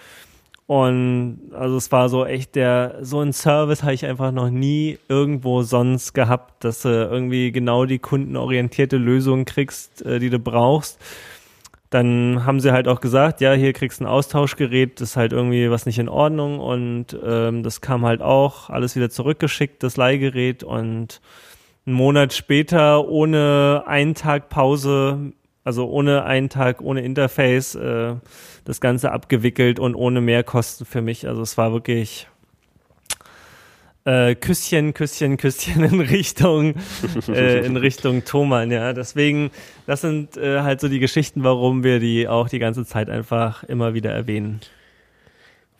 Und 0.68 1.52
also 1.54 1.78
es 1.78 1.94
war 1.94 2.10
so 2.10 2.26
echt 2.26 2.56
der, 2.56 2.98
so 3.02 3.22
ein 3.22 3.32
Service 3.32 3.84
habe 3.84 3.94
ich 3.94 4.06
einfach 4.06 4.34
noch 4.34 4.50
nie 4.50 5.00
irgendwo 5.08 5.62
sonst 5.64 6.14
gehabt, 6.14 6.66
dass 6.66 6.82
du 6.82 6.90
irgendwie 6.90 7.54
genau 7.54 7.86
die 7.86 8.00
kundenorientierte 8.00 8.98
Lösung 8.98 9.46
kriegst, 9.46 10.06
äh, 10.06 10.20
die 10.20 10.30
du 10.30 10.40
brauchst. 10.40 11.00
Dann 11.90 12.44
haben 12.46 12.60
sie 12.60 12.74
halt 12.74 12.90
auch 12.90 13.00
gesagt, 13.00 13.40
ja, 13.40 13.54
hier 13.54 13.72
kriegst 13.72 14.02
du 14.02 14.04
ein 14.04 14.10
Austauschgerät, 14.10 15.00
das 15.00 15.12
ist 15.12 15.16
halt 15.16 15.32
irgendwie 15.32 15.72
was 15.72 15.86
nicht 15.86 16.00
in 16.00 16.10
Ordnung 16.10 16.60
und 16.60 17.18
ähm, 17.24 17.64
das 17.64 17.80
kam 17.80 18.06
halt 18.06 18.22
auch 18.22 18.70
alles 18.70 18.98
wieder 18.98 19.10
zurückgeschickt, 19.10 19.82
das 19.84 19.96
Leihgerät 19.96 20.66
und 20.66 21.22
einen 21.86 21.96
Monat 21.96 22.34
später 22.34 23.08
ohne 23.08 23.84
einen 23.88 24.16
Tag 24.16 24.50
Pause, 24.50 25.32
also 25.68 25.90
ohne 25.90 26.24
einen 26.24 26.48
Tag, 26.48 26.82
ohne 26.82 27.02
Interface, 27.02 27.76
äh, 27.76 28.16
das 28.64 28.80
Ganze 28.80 29.12
abgewickelt 29.12 29.80
und 29.80 29.96
ohne 29.96 30.22
Mehrkosten 30.22 30.86
für 30.86 31.02
mich. 31.02 31.28
Also 31.28 31.42
es 31.42 31.58
war 31.58 31.74
wirklich 31.74 32.30
äh, 34.06 34.36
Küsschen, 34.36 34.94
Küsschen, 34.94 35.36
Küsschen 35.36 35.84
in 35.84 36.00
Richtung, 36.00 36.76
äh, 37.28 37.66
in 37.66 37.76
Richtung 37.76 38.24
Thomann, 38.24 38.72
ja. 38.72 38.94
Deswegen, 38.94 39.52
das 39.86 40.00
sind 40.00 40.38
äh, 40.38 40.62
halt 40.62 40.80
so 40.80 40.88
die 40.88 41.00
Geschichten, 41.00 41.44
warum 41.44 41.84
wir 41.84 42.00
die 42.00 42.30
auch 42.30 42.48
die 42.48 42.60
ganze 42.60 42.86
Zeit 42.86 43.10
einfach 43.10 43.66
immer 43.66 43.94
wieder 43.94 44.12
erwähnen. 44.12 44.62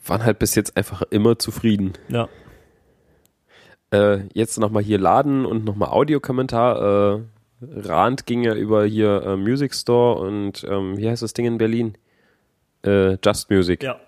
Waren 0.06 0.26
halt 0.26 0.38
bis 0.38 0.54
jetzt 0.56 0.76
einfach 0.76 1.02
immer 1.12 1.40
zufrieden. 1.40 1.94
Ja. 2.10 2.28
Äh, 3.92 4.26
jetzt 4.34 4.60
nochmal 4.60 4.84
hier 4.84 5.00
laden 5.00 5.46
und 5.46 5.64
nochmal 5.64 5.92
Audiokommentar. 5.92 7.16
Äh, 7.16 7.37
Rand 7.62 8.26
ging 8.26 8.44
ja 8.44 8.54
über 8.54 8.86
hier 8.86 9.24
äh, 9.24 9.38
Music 9.38 9.74
Store 9.74 10.20
und 10.20 10.66
ähm, 10.70 10.98
wie 10.98 11.10
heißt 11.10 11.24
das 11.24 11.34
Ding 11.34 11.46
in 11.46 11.58
Berlin? 11.58 11.98
Äh, 12.84 13.18
Just 13.24 13.50
Music. 13.50 13.84
Ja. 13.84 14.00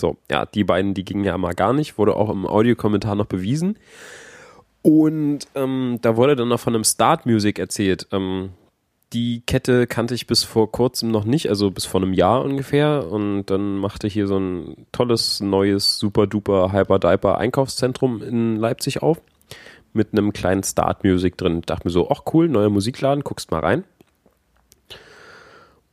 So, 0.00 0.16
ja, 0.30 0.46
die 0.46 0.64
beiden, 0.64 0.94
die 0.94 1.04
gingen 1.04 1.24
ja 1.24 1.36
mal 1.38 1.54
gar 1.54 1.72
nicht, 1.72 1.98
wurde 1.98 2.14
auch 2.14 2.30
im 2.30 2.46
Audiokommentar 2.46 3.14
noch 3.14 3.26
bewiesen. 3.26 3.78
Und 4.82 5.40
ähm, 5.54 5.98
da 6.02 6.16
wurde 6.16 6.36
dann 6.36 6.48
noch 6.48 6.60
von 6.60 6.74
einem 6.74 6.84
Start 6.84 7.26
Music 7.26 7.58
erzählt. 7.58 8.06
Ähm, 8.12 8.50
die 9.12 9.42
Kette 9.46 9.86
kannte 9.86 10.14
ich 10.14 10.26
bis 10.26 10.44
vor 10.44 10.70
kurzem 10.70 11.10
noch 11.10 11.24
nicht, 11.24 11.48
also 11.48 11.70
bis 11.70 11.86
vor 11.86 12.00
einem 12.00 12.12
Jahr 12.12 12.44
ungefähr. 12.44 13.10
Und 13.10 13.46
dann 13.46 13.78
machte 13.78 14.06
hier 14.06 14.26
so 14.26 14.38
ein 14.38 14.86
tolles, 14.92 15.40
neues, 15.40 15.98
super 15.98 16.26
duper, 16.26 16.72
hyper 16.72 16.98
diper 16.98 17.38
Einkaufszentrum 17.38 18.22
in 18.22 18.56
Leipzig 18.56 19.02
auf. 19.02 19.20
Mit 19.92 20.12
einem 20.12 20.32
kleinen 20.32 20.62
Start 20.62 21.04
Music 21.04 21.36
drin. 21.36 21.62
Dachte 21.64 21.86
mir 21.86 21.92
so, 21.92 22.10
ach 22.10 22.22
cool, 22.32 22.48
neuer 22.48 22.70
Musikladen, 22.70 23.24
guckst 23.24 23.50
mal 23.50 23.60
rein. 23.60 23.84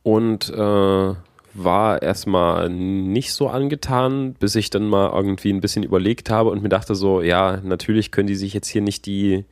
Und 0.02 0.50
äh, 0.50 1.14
war 1.58 2.02
erstmal 2.02 2.68
nicht 2.68 3.32
so 3.32 3.48
angetan, 3.48 4.34
bis 4.34 4.54
ich 4.54 4.70
dann 4.70 4.88
mal 4.88 5.10
irgendwie 5.10 5.52
ein 5.52 5.60
bisschen 5.60 5.82
überlegt 5.82 6.30
habe 6.30 6.50
und 6.50 6.62
mir 6.62 6.68
dachte 6.68 6.94
so, 6.94 7.22
ja, 7.22 7.58
natürlich 7.62 8.10
können 8.10 8.26
die 8.26 8.36
sich 8.36 8.52
jetzt 8.52 8.68
hier 8.68 8.82
nicht 8.82 9.06
die, 9.06 9.44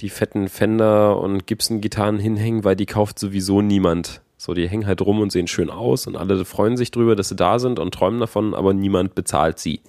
die 0.00 0.08
fetten 0.08 0.48
Fender 0.48 1.18
und 1.18 1.46
Gibson-Gitarren 1.46 2.18
hinhängen, 2.18 2.64
weil 2.64 2.76
die 2.76 2.86
kauft 2.86 3.18
sowieso 3.18 3.60
niemand. 3.60 4.22
So, 4.36 4.54
die 4.54 4.68
hängen 4.68 4.86
halt 4.86 5.00
rum 5.02 5.20
und 5.20 5.30
sehen 5.30 5.46
schön 5.46 5.70
aus 5.70 6.06
und 6.06 6.16
alle 6.16 6.44
freuen 6.44 6.76
sich 6.76 6.90
drüber, 6.90 7.14
dass 7.14 7.28
sie 7.28 7.36
da 7.36 7.58
sind 7.58 7.78
und 7.78 7.94
träumen 7.94 8.18
davon, 8.18 8.54
aber 8.54 8.74
niemand 8.74 9.14
bezahlt 9.14 9.58
sie. 9.58 9.80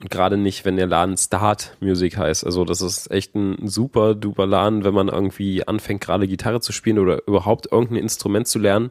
Und 0.00 0.10
gerade 0.10 0.36
nicht, 0.36 0.64
wenn 0.64 0.76
der 0.76 0.86
Laden 0.86 1.16
Start 1.16 1.76
Music 1.80 2.18
heißt. 2.18 2.44
Also 2.44 2.64
das 2.64 2.82
ist 2.82 3.10
echt 3.10 3.34
ein 3.34 3.66
super 3.66 4.14
duper 4.14 4.46
Laden, 4.46 4.84
wenn 4.84 4.92
man 4.92 5.08
irgendwie 5.08 5.66
anfängt, 5.66 6.02
gerade 6.02 6.28
Gitarre 6.28 6.60
zu 6.60 6.72
spielen 6.72 6.98
oder 6.98 7.26
überhaupt 7.26 7.72
irgendein 7.72 8.02
Instrument 8.02 8.46
zu 8.46 8.58
lernen 8.58 8.90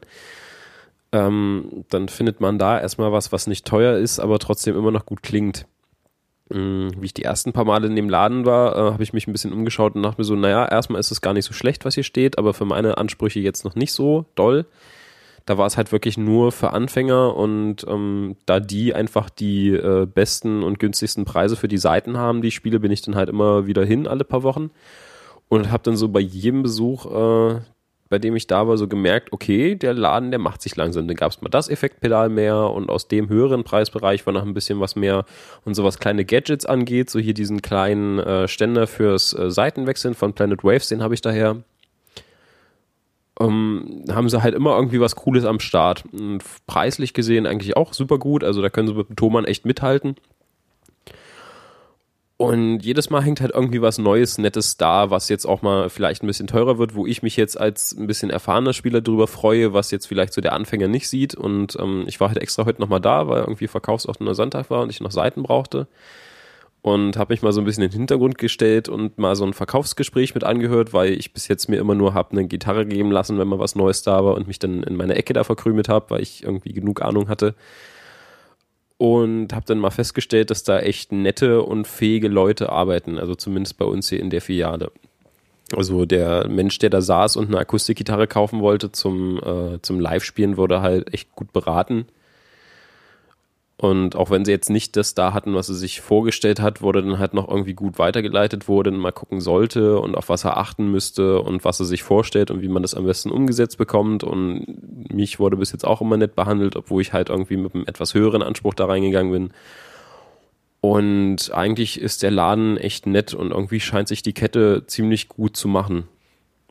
ähm, 1.12 1.84
dann 1.88 2.08
findet 2.08 2.40
man 2.40 2.58
da 2.58 2.80
erstmal 2.80 3.12
was, 3.12 3.32
was 3.32 3.46
nicht 3.46 3.66
teuer 3.66 3.96
ist, 3.96 4.18
aber 4.18 4.38
trotzdem 4.38 4.76
immer 4.76 4.90
noch 4.90 5.06
gut 5.06 5.22
klingt. 5.22 5.66
Ähm, 6.50 6.90
wie 6.98 7.06
ich 7.06 7.14
die 7.14 7.24
ersten 7.24 7.52
paar 7.52 7.64
Male 7.64 7.86
in 7.86 7.96
dem 7.96 8.08
Laden 8.08 8.44
war, 8.44 8.76
äh, 8.76 8.92
habe 8.92 9.02
ich 9.02 9.12
mich 9.12 9.26
ein 9.26 9.32
bisschen 9.32 9.52
umgeschaut 9.52 9.94
und 9.94 10.02
dachte 10.02 10.20
mir 10.20 10.24
so, 10.24 10.36
naja, 10.36 10.66
erstmal 10.66 11.00
ist 11.00 11.10
es 11.10 11.20
gar 11.20 11.32
nicht 11.32 11.44
so 11.44 11.52
schlecht, 11.52 11.84
was 11.84 11.94
hier 11.94 12.04
steht, 12.04 12.38
aber 12.38 12.54
für 12.54 12.64
meine 12.64 12.98
Ansprüche 12.98 13.40
jetzt 13.40 13.64
noch 13.64 13.74
nicht 13.74 13.92
so 13.92 14.26
doll. 14.34 14.66
Da 15.46 15.56
war 15.58 15.66
es 15.66 15.76
halt 15.76 15.92
wirklich 15.92 16.18
nur 16.18 16.52
für 16.52 16.72
Anfänger 16.72 17.34
und 17.36 17.86
ähm, 17.88 18.36
da 18.46 18.60
die 18.60 18.94
einfach 18.94 19.30
die 19.30 19.70
äh, 19.70 20.06
besten 20.06 20.62
und 20.62 20.78
günstigsten 20.78 21.24
Preise 21.24 21.56
für 21.56 21.68
die 21.68 21.78
Seiten 21.78 22.18
haben, 22.18 22.42
die 22.42 22.50
Spiele, 22.50 22.80
bin 22.80 22.90
ich 22.90 23.02
dann 23.02 23.14
halt 23.16 23.28
immer 23.28 23.66
wieder 23.66 23.84
hin 23.84 24.06
alle 24.06 24.24
paar 24.24 24.42
Wochen 24.42 24.70
und 25.48 25.70
habe 25.70 25.84
dann 25.84 25.96
so 25.96 26.08
bei 26.08 26.20
jedem 26.20 26.62
Besuch, 26.62 27.06
äh, 27.06 27.60
bei 28.08 28.18
dem 28.18 28.36
ich 28.36 28.46
da 28.46 28.68
war, 28.68 28.76
so 28.76 28.86
gemerkt, 28.86 29.32
okay, 29.32 29.74
der 29.74 29.94
Laden, 29.94 30.30
der 30.30 30.38
macht 30.38 30.62
sich 30.62 30.76
langsam. 30.76 31.08
Dann 31.08 31.16
gab 31.16 31.32
es 31.32 31.40
mal 31.40 31.48
das 31.48 31.68
Effektpedal 31.68 32.28
mehr 32.28 32.56
und 32.70 32.88
aus 32.88 33.08
dem 33.08 33.28
höheren 33.28 33.64
Preisbereich 33.64 34.26
war 34.26 34.32
noch 34.32 34.44
ein 34.44 34.54
bisschen 34.54 34.80
was 34.80 34.96
mehr 34.96 35.24
und 35.64 35.74
so 35.74 35.84
was 35.84 35.98
kleine 35.98 36.24
Gadgets 36.24 36.66
angeht, 36.66 37.10
so 37.10 37.18
hier 37.18 37.34
diesen 37.34 37.62
kleinen 37.62 38.18
äh, 38.18 38.48
Ständer 38.48 38.86
fürs 38.86 39.32
äh, 39.32 39.50
Seitenwechseln 39.50 40.14
von 40.14 40.34
Planet 40.34 40.62
Waves, 40.62 40.88
den 40.88 41.02
habe 41.02 41.14
ich 41.14 41.20
daher 41.20 41.62
ähm, 43.40 44.04
haben 44.10 44.28
sie 44.28 44.42
halt 44.42 44.54
immer 44.54 44.76
irgendwie 44.76 45.00
was 45.00 45.16
Cooles 45.16 45.44
am 45.44 45.60
Start. 45.60 46.04
Und 46.12 46.42
preislich 46.66 47.14
gesehen 47.14 47.46
eigentlich 47.46 47.76
auch 47.76 47.92
super 47.92 48.18
gut. 48.18 48.44
Also 48.44 48.62
da 48.62 48.70
können 48.70 48.88
sie 48.88 48.94
mit 48.94 49.08
dem 49.08 49.16
Thomann 49.16 49.44
echt 49.44 49.66
mithalten. 49.66 50.16
Und 52.38 52.80
jedes 52.80 53.08
Mal 53.08 53.22
hängt 53.22 53.40
halt 53.40 53.52
irgendwie 53.54 53.80
was 53.80 53.96
Neues, 53.96 54.36
Nettes 54.36 54.76
da, 54.76 55.10
was 55.10 55.30
jetzt 55.30 55.46
auch 55.46 55.62
mal 55.62 55.88
vielleicht 55.88 56.22
ein 56.22 56.26
bisschen 56.26 56.46
teurer 56.46 56.76
wird, 56.76 56.94
wo 56.94 57.06
ich 57.06 57.22
mich 57.22 57.34
jetzt 57.38 57.58
als 57.58 57.96
ein 57.96 58.06
bisschen 58.06 58.28
erfahrener 58.28 58.74
Spieler 58.74 59.00
drüber 59.00 59.26
freue, 59.26 59.72
was 59.72 59.90
jetzt 59.90 60.06
vielleicht 60.06 60.34
so 60.34 60.42
der 60.42 60.52
Anfänger 60.52 60.86
nicht 60.86 61.08
sieht. 61.08 61.34
Und 61.34 61.78
ähm, 61.80 62.04
ich 62.06 62.20
war 62.20 62.28
halt 62.28 62.38
extra 62.38 62.66
heute 62.66 62.82
nochmal 62.82 63.00
da, 63.00 63.28
weil 63.28 63.40
irgendwie 63.40 63.68
Verkaufsoffener 63.68 64.34
Sonntag 64.34 64.68
war 64.68 64.82
und 64.82 64.90
ich 64.90 65.00
noch 65.00 65.12
Seiten 65.12 65.42
brauchte 65.42 65.88
und 66.86 67.16
habe 67.16 67.32
mich 67.32 67.42
mal 67.42 67.52
so 67.52 67.60
ein 67.60 67.64
bisschen 67.64 67.82
in 67.82 67.90
den 67.90 67.98
Hintergrund 67.98 68.38
gestellt 68.38 68.88
und 68.88 69.18
mal 69.18 69.34
so 69.34 69.44
ein 69.44 69.54
Verkaufsgespräch 69.54 70.36
mit 70.36 70.44
angehört, 70.44 70.92
weil 70.92 71.14
ich 71.14 71.32
bis 71.32 71.48
jetzt 71.48 71.68
mir 71.68 71.78
immer 71.78 71.96
nur 71.96 72.14
habe 72.14 72.30
eine 72.30 72.46
Gitarre 72.46 72.86
geben 72.86 73.10
lassen, 73.10 73.40
wenn 73.40 73.48
mal 73.48 73.58
was 73.58 73.74
Neues 73.74 74.02
da 74.02 74.24
war 74.24 74.36
und 74.36 74.46
mich 74.46 74.60
dann 74.60 74.84
in 74.84 74.94
meine 74.94 75.16
Ecke 75.16 75.32
da 75.32 75.42
verkrümelt 75.42 75.88
habe, 75.88 76.10
weil 76.10 76.22
ich 76.22 76.44
irgendwie 76.44 76.72
genug 76.72 77.02
Ahnung 77.02 77.28
hatte. 77.28 77.56
Und 78.98 79.52
habe 79.52 79.66
dann 79.66 79.80
mal 79.80 79.90
festgestellt, 79.90 80.50
dass 80.52 80.62
da 80.62 80.78
echt 80.78 81.10
nette 81.10 81.62
und 81.62 81.88
fähige 81.88 82.28
Leute 82.28 82.70
arbeiten, 82.70 83.18
also 83.18 83.34
zumindest 83.34 83.78
bei 83.78 83.84
uns 83.84 84.08
hier 84.08 84.20
in 84.20 84.30
der 84.30 84.40
Filiale. 84.40 84.92
Also 85.74 86.04
der 86.04 86.46
Mensch, 86.46 86.78
der 86.78 86.90
da 86.90 87.00
saß 87.00 87.34
und 87.34 87.48
eine 87.48 87.58
Akustikgitarre 87.58 88.28
kaufen 88.28 88.60
wollte 88.60 88.92
zum, 88.92 89.38
äh, 89.38 89.82
zum 89.82 89.98
Live-Spielen, 89.98 90.56
wurde 90.56 90.82
halt 90.82 91.12
echt 91.12 91.34
gut 91.34 91.52
beraten 91.52 92.06
und 93.78 94.16
auch 94.16 94.30
wenn 94.30 94.46
sie 94.46 94.52
jetzt 94.52 94.70
nicht 94.70 94.96
das 94.96 95.12
da 95.12 95.34
hatten, 95.34 95.54
was 95.54 95.66
sie 95.66 95.74
sich 95.74 96.00
vorgestellt 96.00 96.60
hat, 96.60 96.80
wurde 96.80 97.02
dann 97.02 97.18
halt 97.18 97.34
noch 97.34 97.46
irgendwie 97.46 97.74
gut 97.74 97.98
weitergeleitet, 97.98 98.68
wo 98.68 98.80
er 98.80 98.84
dann 98.84 98.96
mal 98.96 99.12
gucken 99.12 99.40
sollte 99.40 99.98
und 100.00 100.14
auf 100.14 100.30
was 100.30 100.44
er 100.44 100.56
achten 100.56 100.90
müsste 100.90 101.42
und 101.42 101.62
was 101.64 101.78
er 101.78 101.84
sich 101.84 102.02
vorstellt 102.02 102.50
und 102.50 102.62
wie 102.62 102.68
man 102.68 102.80
das 102.80 102.94
am 102.94 103.04
besten 103.04 103.30
umgesetzt 103.30 103.76
bekommt. 103.76 104.24
Und 104.24 105.12
mich 105.12 105.38
wurde 105.38 105.58
bis 105.58 105.72
jetzt 105.72 105.86
auch 105.86 106.00
immer 106.00 106.16
nett 106.16 106.34
behandelt, 106.34 106.74
obwohl 106.74 107.02
ich 107.02 107.12
halt 107.12 107.28
irgendwie 107.28 107.58
mit 107.58 107.74
einem 107.74 107.84
etwas 107.86 108.14
höheren 108.14 108.42
Anspruch 108.42 108.72
da 108.72 108.86
reingegangen 108.86 109.32
bin. 109.32 109.50
Und 110.80 111.52
eigentlich 111.52 112.00
ist 112.00 112.22
der 112.22 112.30
Laden 112.30 112.78
echt 112.78 113.06
nett 113.06 113.34
und 113.34 113.50
irgendwie 113.50 113.80
scheint 113.80 114.08
sich 114.08 114.22
die 114.22 114.32
Kette 114.32 114.84
ziemlich 114.86 115.28
gut 115.28 115.54
zu 115.54 115.68
machen. 115.68 116.08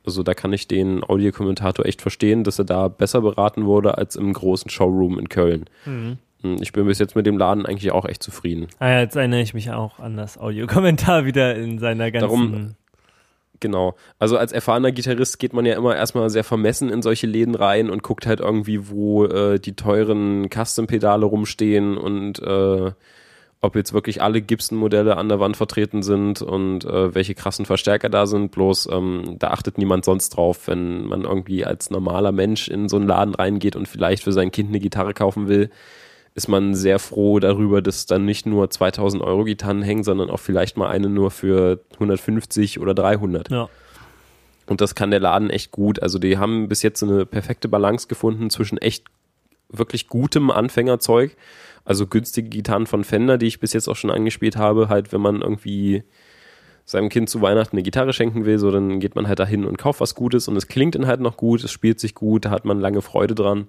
Also 0.05 0.23
da 0.23 0.33
kann 0.33 0.53
ich 0.53 0.67
den 0.67 1.03
Audiokommentator 1.03 1.85
echt 1.85 2.01
verstehen, 2.01 2.43
dass 2.43 2.57
er 2.57 2.65
da 2.65 2.87
besser 2.87 3.21
beraten 3.21 3.65
wurde 3.65 3.97
als 3.97 4.15
im 4.15 4.33
großen 4.33 4.71
Showroom 4.71 5.19
in 5.19 5.29
Köln. 5.29 5.65
Mhm. 5.85 6.17
Hm, 6.45 6.57
ich 6.61 6.71
bin 6.71 6.85
bis 6.85 6.99
jetzt 6.99 7.15
mit 7.15 7.25
dem 7.25 7.37
Laden 7.37 7.65
eigentlich 7.65 7.91
auch 7.91 8.05
echt 8.05 8.21
zufrieden. 8.21 8.67
Ah 8.79 8.89
ja, 8.89 8.99
jetzt 8.99 9.15
erinnere 9.15 9.41
ich 9.41 9.53
mich 9.53 9.71
auch 9.71 9.99
an 9.99 10.15
das 10.15 10.37
Audiokommentar 10.37 11.25
wieder 11.25 11.55
in 11.55 11.79
seiner 11.79 12.11
ganzen. 12.11 12.29
Darum, 12.29 12.75
genau. 13.59 13.95
Also 14.19 14.37
als 14.37 14.51
erfahrener 14.51 14.91
Gitarrist 14.91 15.39
geht 15.39 15.53
man 15.53 15.65
ja 15.65 15.75
immer 15.75 15.95
erstmal 15.95 16.29
sehr 16.29 16.43
vermessen 16.43 16.89
in 16.89 17.01
solche 17.01 17.25
Läden 17.25 17.55
rein 17.55 17.89
und 17.89 18.03
guckt 18.03 18.27
halt 18.27 18.41
irgendwie, 18.41 18.89
wo 18.89 19.25
äh, 19.25 19.59
die 19.59 19.75
teuren 19.75 20.49
Custom-Pedale 20.49 21.25
rumstehen 21.25 21.97
und 21.97 22.39
äh, 22.39 22.91
ob 23.61 23.75
jetzt 23.75 23.93
wirklich 23.93 24.21
alle 24.21 24.41
Gibson-Modelle 24.41 25.17
an 25.17 25.27
der 25.27 25.39
Wand 25.39 25.57
vertreten 25.57 26.03
sind 26.03 26.43
und 26.43 26.85
äh, 26.85 27.15
welche 27.15 27.33
krassen 27.33 27.65
Verstärker 27.65 28.09
da 28.09 28.27
sind. 28.27 28.51
Bloß 28.51 28.89
ähm, 28.91 29.37
da 29.39 29.47
achtet 29.47 29.79
niemand 29.79 30.05
sonst 30.05 30.29
drauf, 30.29 30.67
wenn 30.67 31.05
man 31.05 31.23
irgendwie 31.23 31.65
als 31.65 31.89
normaler 31.89 32.31
Mensch 32.31 32.67
in 32.67 32.87
so 32.87 32.97
einen 32.97 33.07
Laden 33.07 33.33
reingeht 33.33 33.75
und 33.75 33.87
vielleicht 33.87 34.23
für 34.23 34.33
sein 34.33 34.51
Kind 34.51 34.69
eine 34.69 34.79
Gitarre 34.79 35.15
kaufen 35.15 35.47
will 35.47 35.71
ist 36.35 36.49
man 36.49 36.75
sehr 36.75 36.99
froh 36.99 37.39
darüber, 37.39 37.81
dass 37.81 38.05
dann 38.05 38.25
nicht 38.25 38.45
nur 38.45 38.69
2000 38.69 39.23
Euro 39.23 39.45
Gitarren 39.45 39.81
hängen, 39.81 40.03
sondern 40.03 40.29
auch 40.29 40.39
vielleicht 40.39 40.75
mal 40.75 40.89
eine 40.89 41.09
nur 41.09 41.31
für 41.31 41.79
150 41.93 42.79
oder 42.79 42.93
300. 42.93 43.49
Ja. 43.49 43.69
Und 44.67 44.81
das 44.81 44.95
kann 44.95 45.11
der 45.11 45.21
Laden 45.21 45.49
echt 45.49 45.71
gut. 45.71 46.01
Also 46.03 46.19
die 46.19 46.37
haben 46.37 46.67
bis 46.67 46.81
jetzt 46.83 47.01
eine 47.03 47.25
perfekte 47.25 47.69
Balance 47.69 48.07
gefunden 48.07 48.49
zwischen 48.49 48.77
echt 48.77 49.05
wirklich 49.69 50.09
gutem 50.09 50.51
Anfängerzeug, 50.51 51.35
also 51.85 52.05
günstige 52.05 52.49
Gitarren 52.49 52.85
von 52.85 53.03
Fender, 53.03 53.37
die 53.37 53.47
ich 53.47 53.59
bis 53.59 53.73
jetzt 53.73 53.87
auch 53.87 53.95
schon 53.95 54.11
angespielt 54.11 54.57
habe, 54.57 54.89
halt 54.89 55.13
wenn 55.13 55.21
man 55.21 55.41
irgendwie 55.41 56.03
seinem 56.83 57.09
Kind 57.09 57.29
zu 57.29 57.41
Weihnachten 57.41 57.77
eine 57.77 57.83
Gitarre 57.83 58.13
schenken 58.13 58.45
will, 58.45 58.59
so 58.59 58.71
dann 58.71 58.99
geht 58.99 59.15
man 59.15 59.27
halt 59.27 59.39
dahin 59.39 59.65
und 59.65 59.77
kauft 59.77 60.01
was 60.01 60.15
Gutes 60.15 60.47
und 60.47 60.55
es 60.55 60.67
klingt 60.67 60.95
dann 60.95 61.07
halt 61.07 61.19
noch 61.19 61.37
gut, 61.37 61.63
es 61.63 61.71
spielt 61.71 61.99
sich 61.99 62.13
gut, 62.13 62.45
da 62.45 62.51
hat 62.51 62.65
man 62.65 62.79
lange 62.79 63.01
Freude 63.01 63.33
dran. 63.33 63.67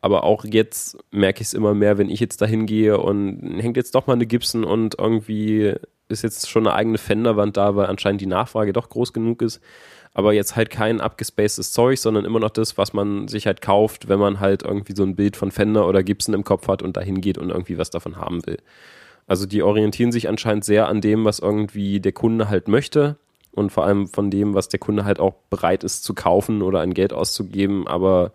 Aber 0.00 0.24
auch 0.24 0.44
jetzt 0.44 0.96
merke 1.10 1.40
ich 1.42 1.48
es 1.48 1.54
immer 1.54 1.74
mehr, 1.74 1.98
wenn 1.98 2.10
ich 2.10 2.20
jetzt 2.20 2.40
dahin 2.40 2.66
gehe 2.66 2.98
und 2.98 3.58
hängt 3.58 3.76
jetzt 3.76 3.94
doch 3.94 4.06
mal 4.06 4.12
eine 4.12 4.26
Gibson 4.26 4.64
und 4.64 4.96
irgendwie 4.98 5.74
ist 6.08 6.22
jetzt 6.22 6.48
schon 6.48 6.66
eine 6.66 6.76
eigene 6.76 6.98
Fenderwand 6.98 7.56
da, 7.56 7.74
weil 7.76 7.86
anscheinend 7.86 8.20
die 8.20 8.26
Nachfrage 8.26 8.72
doch 8.72 8.88
groß 8.88 9.12
genug 9.12 9.42
ist. 9.42 9.60
Aber 10.14 10.32
jetzt 10.32 10.56
halt 10.56 10.70
kein 10.70 11.00
abgespacedes 11.00 11.72
Zeug, 11.72 11.98
sondern 11.98 12.24
immer 12.24 12.40
noch 12.40 12.50
das, 12.50 12.78
was 12.78 12.92
man 12.92 13.28
sich 13.28 13.46
halt 13.46 13.60
kauft, 13.60 14.08
wenn 14.08 14.18
man 14.18 14.40
halt 14.40 14.62
irgendwie 14.62 14.94
so 14.94 15.02
ein 15.02 15.16
Bild 15.16 15.36
von 15.36 15.50
Fender 15.50 15.86
oder 15.86 16.02
Gibson 16.02 16.34
im 16.34 16.44
Kopf 16.44 16.66
hat 16.68 16.82
und 16.82 16.96
dahin 16.96 17.20
geht 17.20 17.38
und 17.38 17.50
irgendwie 17.50 17.78
was 17.78 17.90
davon 17.90 18.16
haben 18.16 18.44
will. 18.46 18.58
Also 19.26 19.46
die 19.46 19.62
orientieren 19.62 20.10
sich 20.10 20.28
anscheinend 20.28 20.64
sehr 20.64 20.88
an 20.88 21.00
dem, 21.00 21.24
was 21.24 21.38
irgendwie 21.38 22.00
der 22.00 22.12
Kunde 22.12 22.48
halt 22.48 22.66
möchte 22.68 23.16
und 23.52 23.70
vor 23.70 23.84
allem 23.84 24.08
von 24.08 24.30
dem, 24.30 24.54
was 24.54 24.68
der 24.68 24.80
Kunde 24.80 25.04
halt 25.04 25.20
auch 25.20 25.34
bereit 25.50 25.84
ist 25.84 26.02
zu 26.04 26.14
kaufen 26.14 26.62
oder 26.62 26.80
ein 26.80 26.94
Geld 26.94 27.12
auszugeben, 27.12 27.86
aber 27.86 28.32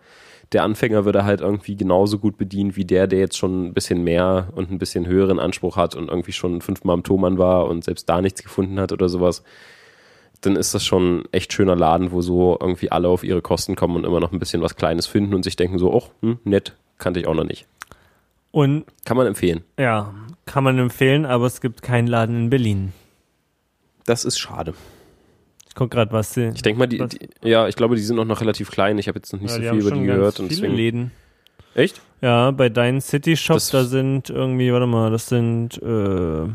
der 0.52 0.62
Anfänger 0.62 1.04
würde 1.04 1.24
halt 1.24 1.40
irgendwie 1.40 1.76
genauso 1.76 2.18
gut 2.18 2.36
bedient 2.36 2.76
wie 2.76 2.84
der, 2.84 3.06
der 3.06 3.18
jetzt 3.18 3.36
schon 3.36 3.66
ein 3.66 3.74
bisschen 3.74 4.04
mehr 4.04 4.48
und 4.54 4.70
ein 4.70 4.78
bisschen 4.78 5.06
höheren 5.06 5.38
Anspruch 5.38 5.76
hat 5.76 5.94
und 5.94 6.08
irgendwie 6.08 6.32
schon 6.32 6.60
fünfmal 6.60 6.94
am 6.94 7.02
Thomann 7.02 7.38
war 7.38 7.66
und 7.66 7.84
selbst 7.84 8.08
da 8.08 8.20
nichts 8.20 8.42
gefunden 8.42 8.78
hat 8.78 8.92
oder 8.92 9.08
sowas. 9.08 9.42
Dann 10.40 10.56
ist 10.56 10.74
das 10.74 10.84
schon 10.84 11.20
ein 11.20 11.24
echt 11.32 11.52
schöner 11.52 11.74
Laden, 11.74 12.12
wo 12.12 12.20
so 12.20 12.58
irgendwie 12.60 12.92
alle 12.92 13.08
auf 13.08 13.24
ihre 13.24 13.42
Kosten 13.42 13.76
kommen 13.76 13.96
und 13.96 14.04
immer 14.04 14.20
noch 14.20 14.32
ein 14.32 14.38
bisschen 14.38 14.62
was 14.62 14.76
Kleines 14.76 15.06
finden 15.06 15.34
und 15.34 15.42
sich 15.42 15.56
denken 15.56 15.78
so, 15.78 15.92
oh, 15.92 16.04
hm, 16.20 16.38
nett, 16.44 16.76
kannte 16.98 17.20
ich 17.20 17.26
auch 17.26 17.34
noch 17.34 17.44
nicht. 17.44 17.66
Und 18.50 18.84
kann 19.04 19.16
man 19.16 19.26
empfehlen. 19.26 19.64
Ja, 19.78 20.14
kann 20.44 20.62
man 20.62 20.78
empfehlen, 20.78 21.26
aber 21.26 21.46
es 21.46 21.60
gibt 21.60 21.82
keinen 21.82 22.06
Laden 22.06 22.36
in 22.36 22.50
Berlin. 22.50 22.92
Das 24.04 24.24
ist 24.24 24.38
schade. 24.38 24.74
Ich 25.74 25.78
guck 25.78 25.90
gerade, 25.90 26.12
was 26.12 26.34
sie. 26.34 26.52
Ich 26.54 26.62
denke 26.62 26.78
mal, 26.78 26.86
die, 26.86 26.98
die, 26.98 27.28
ja, 27.42 27.66
ich 27.66 27.74
glaube, 27.74 27.96
die 27.96 28.02
sind 28.02 28.16
auch 28.20 28.24
noch 28.24 28.40
relativ 28.40 28.70
klein. 28.70 28.96
Ich 28.96 29.08
habe 29.08 29.18
jetzt 29.18 29.32
noch 29.32 29.40
nicht 29.40 29.50
ja, 29.50 29.56
so 29.56 29.70
viel 29.70 29.80
über 29.80 29.90
die 29.90 30.06
gehört. 30.06 30.38
und 30.38 30.48
deswegen, 30.48 30.72
Läden. 30.72 31.10
Echt? 31.74 32.00
Ja, 32.20 32.52
bei 32.52 32.68
deinen 32.68 33.00
City 33.00 33.36
Shop, 33.36 33.56
das 33.56 33.70
da 33.70 33.82
sind 33.82 34.30
irgendwie, 34.30 34.72
warte 34.72 34.86
mal, 34.86 35.10
das 35.10 35.26
sind, 35.26 35.82
äh, 35.82 36.46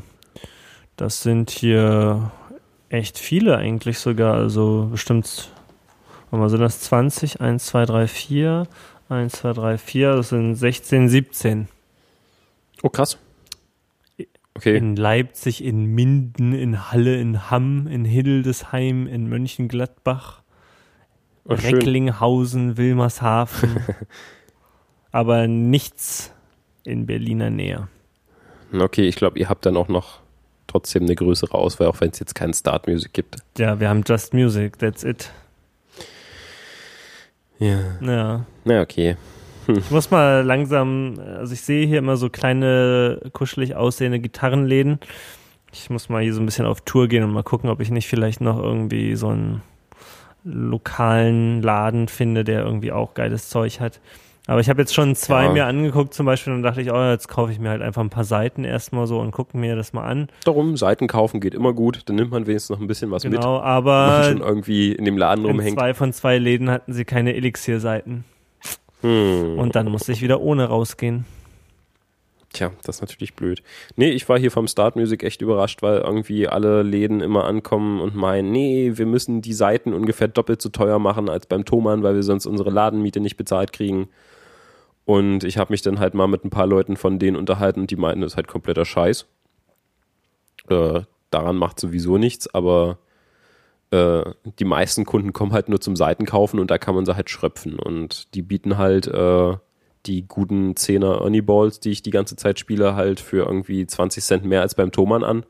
das 0.95 1.21
sind 1.21 1.49
hier 1.49 2.31
echt 2.87 3.19
viele 3.19 3.57
eigentlich 3.57 3.99
sogar. 3.99 4.35
Also 4.35 4.87
bestimmt, 4.89 5.51
warte 6.29 6.41
mal, 6.41 6.49
sind 6.49 6.61
das 6.61 6.79
20? 6.79 7.41
1, 7.41 7.65
2, 7.65 7.85
3, 7.87 8.07
4. 8.07 8.67
1, 9.09 9.33
2, 9.33 9.51
3, 9.51 9.77
4. 9.77 10.15
Das 10.15 10.29
sind 10.29 10.55
16, 10.55 11.09
17. 11.09 11.67
Oh, 12.83 12.89
krass. 12.89 13.17
Okay. 14.59 14.75
In 14.75 14.97
Leipzig, 14.97 15.63
in 15.63 15.85
Minden, 15.85 16.53
in 16.53 16.91
Halle, 16.91 17.17
in 17.17 17.49
Hamm, 17.49 17.87
in 17.87 18.03
Hildesheim, 18.03 19.07
in 19.07 19.29
Mönchengladbach, 19.29 20.41
oh, 21.45 21.53
Recklinghausen, 21.53 22.75
Wilmershaven. 22.75 23.79
aber 25.11 25.47
nichts 25.47 26.33
in 26.83 27.05
Berliner 27.05 27.49
Nähe. 27.49 27.87
Okay, 28.73 29.07
ich 29.07 29.15
glaube, 29.15 29.39
ihr 29.39 29.49
habt 29.49 29.65
dann 29.65 29.77
auch 29.77 29.87
noch 29.87 30.19
trotzdem 30.67 31.03
eine 31.03 31.15
größere 31.15 31.53
Auswahl, 31.53 31.87
auch 31.87 31.99
wenn 32.01 32.11
es 32.11 32.19
jetzt 32.19 32.35
kein 32.35 32.53
Start 32.53 32.87
Music 32.87 33.13
gibt. 33.13 33.37
Ja, 33.57 33.79
wir 33.79 33.89
haben 33.89 34.03
Just 34.05 34.33
Music, 34.33 34.77
that's 34.77 35.03
it. 35.03 35.31
Ja. 37.57 37.79
Ja. 38.01 38.45
Na, 38.63 38.81
okay. 38.81 39.17
Ich 39.77 39.91
muss 39.91 40.11
mal 40.11 40.43
langsam, 40.43 41.15
also 41.37 41.53
ich 41.53 41.61
sehe 41.61 41.85
hier 41.85 41.99
immer 41.99 42.17
so 42.17 42.29
kleine, 42.29 43.19
kuschelig 43.33 43.75
aussehende 43.75 44.19
Gitarrenläden. 44.19 44.99
Ich 45.71 45.89
muss 45.89 46.09
mal 46.09 46.23
hier 46.23 46.33
so 46.33 46.41
ein 46.41 46.45
bisschen 46.45 46.65
auf 46.65 46.81
Tour 46.81 47.07
gehen 47.07 47.23
und 47.23 47.31
mal 47.31 47.43
gucken, 47.43 47.69
ob 47.69 47.79
ich 47.79 47.91
nicht 47.91 48.07
vielleicht 48.07 48.41
noch 48.41 48.57
irgendwie 48.61 49.15
so 49.15 49.29
einen 49.29 49.61
lokalen 50.43 51.61
Laden 51.61 52.07
finde, 52.07 52.43
der 52.43 52.63
irgendwie 52.63 52.91
auch 52.91 53.13
geiles 53.13 53.49
Zeug 53.49 53.79
hat. 53.79 53.99
Aber 54.47 54.61
ich 54.61 54.69
habe 54.69 54.81
jetzt 54.81 54.95
schon 54.95 55.15
zwei 55.15 55.43
ja. 55.43 55.51
mir 55.51 55.65
angeguckt 55.67 56.11
zum 56.11 56.25
Beispiel 56.25 56.53
und 56.53 56.63
dachte 56.63 56.81
ich, 56.81 56.91
oh, 56.91 57.11
jetzt 57.11 57.27
kaufe 57.27 57.51
ich 57.51 57.59
mir 57.59 57.69
halt 57.69 57.83
einfach 57.83 58.01
ein 58.01 58.09
paar 58.09 58.23
Seiten 58.23 58.63
erstmal 58.63 59.05
so 59.05 59.19
und 59.19 59.29
gucke 59.29 59.55
mir 59.55 59.75
das 59.75 59.93
mal 59.93 60.05
an. 60.05 60.27
Darum, 60.43 60.75
Seiten 60.75 61.05
kaufen 61.05 61.39
geht 61.39 61.53
immer 61.53 61.71
gut, 61.71 62.01
dann 62.05 62.15
nimmt 62.15 62.31
man 62.31 62.47
wenigstens 62.47 62.75
noch 62.75 62.81
ein 62.81 62.87
bisschen 62.87 63.11
was 63.11 63.21
genau, 63.21 63.35
mit. 63.35 63.41
Genau, 63.41 63.59
aber 63.59 64.23
schon 64.23 64.41
irgendwie 64.41 64.93
in 64.93 65.05
dem 65.05 65.19
Laden 65.19 65.45
in 65.45 65.51
rumhängt. 65.51 65.77
zwei 65.77 65.93
von 65.93 66.13
zwei 66.13 66.39
Läden 66.39 66.71
hatten 66.71 66.93
sie 66.93 67.05
keine 67.05 67.35
Elixier-Seiten. 67.35 68.23
Hm. 69.01 69.57
Und 69.57 69.75
dann 69.75 69.89
musste 69.89 70.11
ich 70.11 70.21
wieder 70.21 70.41
ohne 70.41 70.65
rausgehen. 70.65 71.25
Tja, 72.51 72.71
das 72.83 72.97
ist 72.97 73.01
natürlich 73.01 73.35
blöd. 73.35 73.61
Nee, 73.95 74.09
ich 74.09 74.27
war 74.27 74.39
hier 74.39 74.49
vom 74.49 74.67
Start 74.67 74.95
Music 74.95 75.23
echt 75.23 75.41
überrascht, 75.41 75.83
weil 75.83 75.99
irgendwie 75.99 76.47
alle 76.47 76.81
Läden 76.81 77.21
immer 77.21 77.45
ankommen 77.45 78.01
und 78.01 78.15
meinen, 78.15 78.51
nee, 78.51 78.93
wir 78.95 79.05
müssen 79.05 79.41
die 79.41 79.53
Seiten 79.53 79.93
ungefähr 79.93 80.27
doppelt 80.27 80.59
so 80.61 80.69
teuer 80.69 80.97
machen 80.97 81.29
als 81.29 81.45
beim 81.45 81.63
Thomann, 81.63 82.01
weil 82.01 82.15
wir 82.15 82.23
sonst 82.23 82.47
unsere 82.47 82.71
Ladenmiete 82.71 83.19
nicht 83.19 83.37
bezahlt 83.37 83.71
kriegen. 83.71 84.09
Und 85.05 85.43
ich 85.43 85.59
habe 85.59 85.71
mich 85.71 85.83
dann 85.83 85.99
halt 85.99 86.15
mal 86.15 86.27
mit 86.27 86.43
ein 86.43 86.49
paar 86.49 86.67
Leuten 86.67 86.97
von 86.97 87.19
denen 87.19 87.37
unterhalten 87.37 87.81
und 87.81 87.91
die 87.91 87.95
meinten, 87.95 88.21
das 88.21 88.33
ist 88.33 88.37
halt 88.37 88.47
kompletter 88.47 88.85
Scheiß. 88.85 89.27
Äh, 90.69 91.01
daran 91.29 91.55
macht 91.55 91.79
sowieso 91.79 92.17
nichts, 92.17 92.51
aber 92.53 92.97
äh, 93.91 94.23
die 94.59 94.65
meisten 94.65 95.05
Kunden 95.05 95.33
kommen 95.33 95.53
halt 95.53 95.69
nur 95.69 95.81
zum 95.81 95.95
Seitenkaufen 95.95 96.59
und 96.59 96.69
da 96.69 96.77
kann 96.77 96.95
man 96.95 97.05
sie 97.05 97.15
halt 97.15 97.29
schröpfen. 97.29 97.79
Und 97.79 98.33
die 98.35 98.41
bieten 98.41 98.77
halt 98.77 99.07
äh, 99.07 99.57
die 100.05 100.27
guten 100.27 100.73
10er 100.73 101.23
Ernie 101.23 101.41
Balls, 101.41 101.79
die 101.79 101.91
ich 101.91 102.03
die 102.03 102.11
ganze 102.11 102.35
Zeit 102.35 102.59
spiele, 102.59 102.95
halt 102.95 103.19
für 103.19 103.45
irgendwie 103.45 103.85
20 103.85 104.23
Cent 104.23 104.45
mehr 104.45 104.61
als 104.61 104.75
beim 104.75 104.91
Thomann 104.91 105.23
an. 105.23 105.45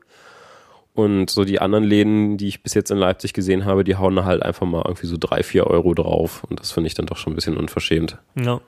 Und 0.92 1.30
so 1.30 1.44
die 1.44 1.60
anderen 1.60 1.84
Läden, 1.84 2.36
die 2.36 2.48
ich 2.48 2.62
bis 2.62 2.74
jetzt 2.74 2.90
in 2.90 2.98
Leipzig 2.98 3.32
gesehen 3.32 3.64
habe, 3.64 3.84
die 3.84 3.96
hauen 3.96 4.16
da 4.16 4.24
halt 4.24 4.42
einfach 4.42 4.66
mal 4.66 4.82
irgendwie 4.84 5.06
so 5.06 5.16
drei, 5.18 5.42
vier 5.42 5.66
Euro 5.66 5.94
drauf. 5.94 6.44
Und 6.44 6.60
das 6.60 6.72
finde 6.72 6.88
ich 6.88 6.94
dann 6.94 7.06
doch 7.06 7.16
schon 7.16 7.32
ein 7.32 7.36
bisschen 7.36 7.56
unverschämt. 7.56 8.18
Ja. 8.34 8.60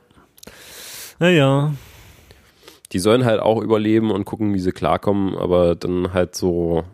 Naja. 1.19 1.75
Die 2.93 2.99
sollen 2.99 3.25
halt 3.25 3.41
auch 3.41 3.61
überleben 3.61 4.11
und 4.11 4.25
gucken, 4.25 4.55
wie 4.55 4.61
sie 4.61 4.73
klarkommen, 4.73 5.37
aber 5.37 5.75
dann 5.75 6.13
halt 6.13 6.35
so, 6.35 6.85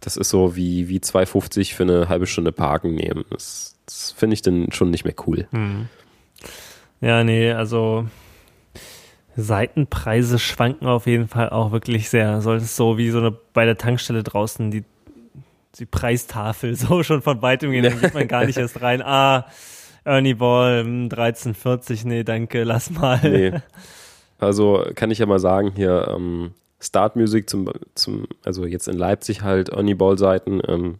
das 0.00 0.16
ist 0.16 0.30
so 0.30 0.56
wie, 0.56 0.88
wie 0.88 0.98
2,50 0.98 1.74
für 1.74 1.82
eine 1.82 2.08
halbe 2.08 2.26
Stunde 2.26 2.52
Parken 2.52 2.94
nehmen. 2.94 3.24
Das, 3.30 3.76
das 3.86 4.12
finde 4.12 4.34
ich 4.34 4.42
dann 4.42 4.72
schon 4.72 4.90
nicht 4.90 5.04
mehr 5.04 5.14
cool. 5.26 5.46
Hm. 5.50 5.88
Ja, 7.00 7.24
nee, 7.24 7.52
also 7.52 8.06
Seitenpreise 9.36 10.38
schwanken 10.38 10.86
auf 10.86 11.06
jeden 11.06 11.28
Fall 11.28 11.50
auch 11.50 11.72
wirklich 11.72 12.08
sehr. 12.08 12.40
Solltest 12.40 12.76
so 12.76 12.98
wie 12.98 13.10
so 13.10 13.18
eine 13.18 13.32
bei 13.32 13.64
der 13.64 13.76
Tankstelle 13.76 14.22
draußen 14.22 14.70
die, 14.70 14.84
die 15.78 15.86
Preistafel 15.86 16.74
so 16.76 17.02
schon 17.02 17.22
von 17.22 17.42
weitem 17.42 17.72
gehen, 17.72 17.84
dann 17.84 18.00
geht 18.00 18.14
man 18.14 18.28
gar 18.28 18.46
nicht 18.46 18.58
erst 18.58 18.80
rein. 18.80 19.02
Ah, 19.02 19.46
Ernie 20.04 20.34
Ball 20.34 20.80
1340, 20.80 22.04
nee, 22.04 22.24
danke, 22.24 22.64
lass 22.64 22.90
mal. 22.90 23.20
Nee. 23.22 23.52
Also 24.36 24.84
kann 24.96 25.12
ich 25.12 25.20
ja 25.20 25.26
mal 25.26 25.38
sagen, 25.38 25.72
hier 25.76 26.08
ähm, 26.14 26.52
Start 26.84 27.16
Music 27.16 27.48
zum, 27.48 27.70
zum, 27.94 28.26
also 28.44 28.66
jetzt 28.66 28.88
in 28.88 28.96
Leipzig 28.96 29.42
halt 29.42 29.70
Ernie 29.70 29.94
Ball 29.94 30.18
Seiten, 30.18 30.60
ähm, 30.66 30.98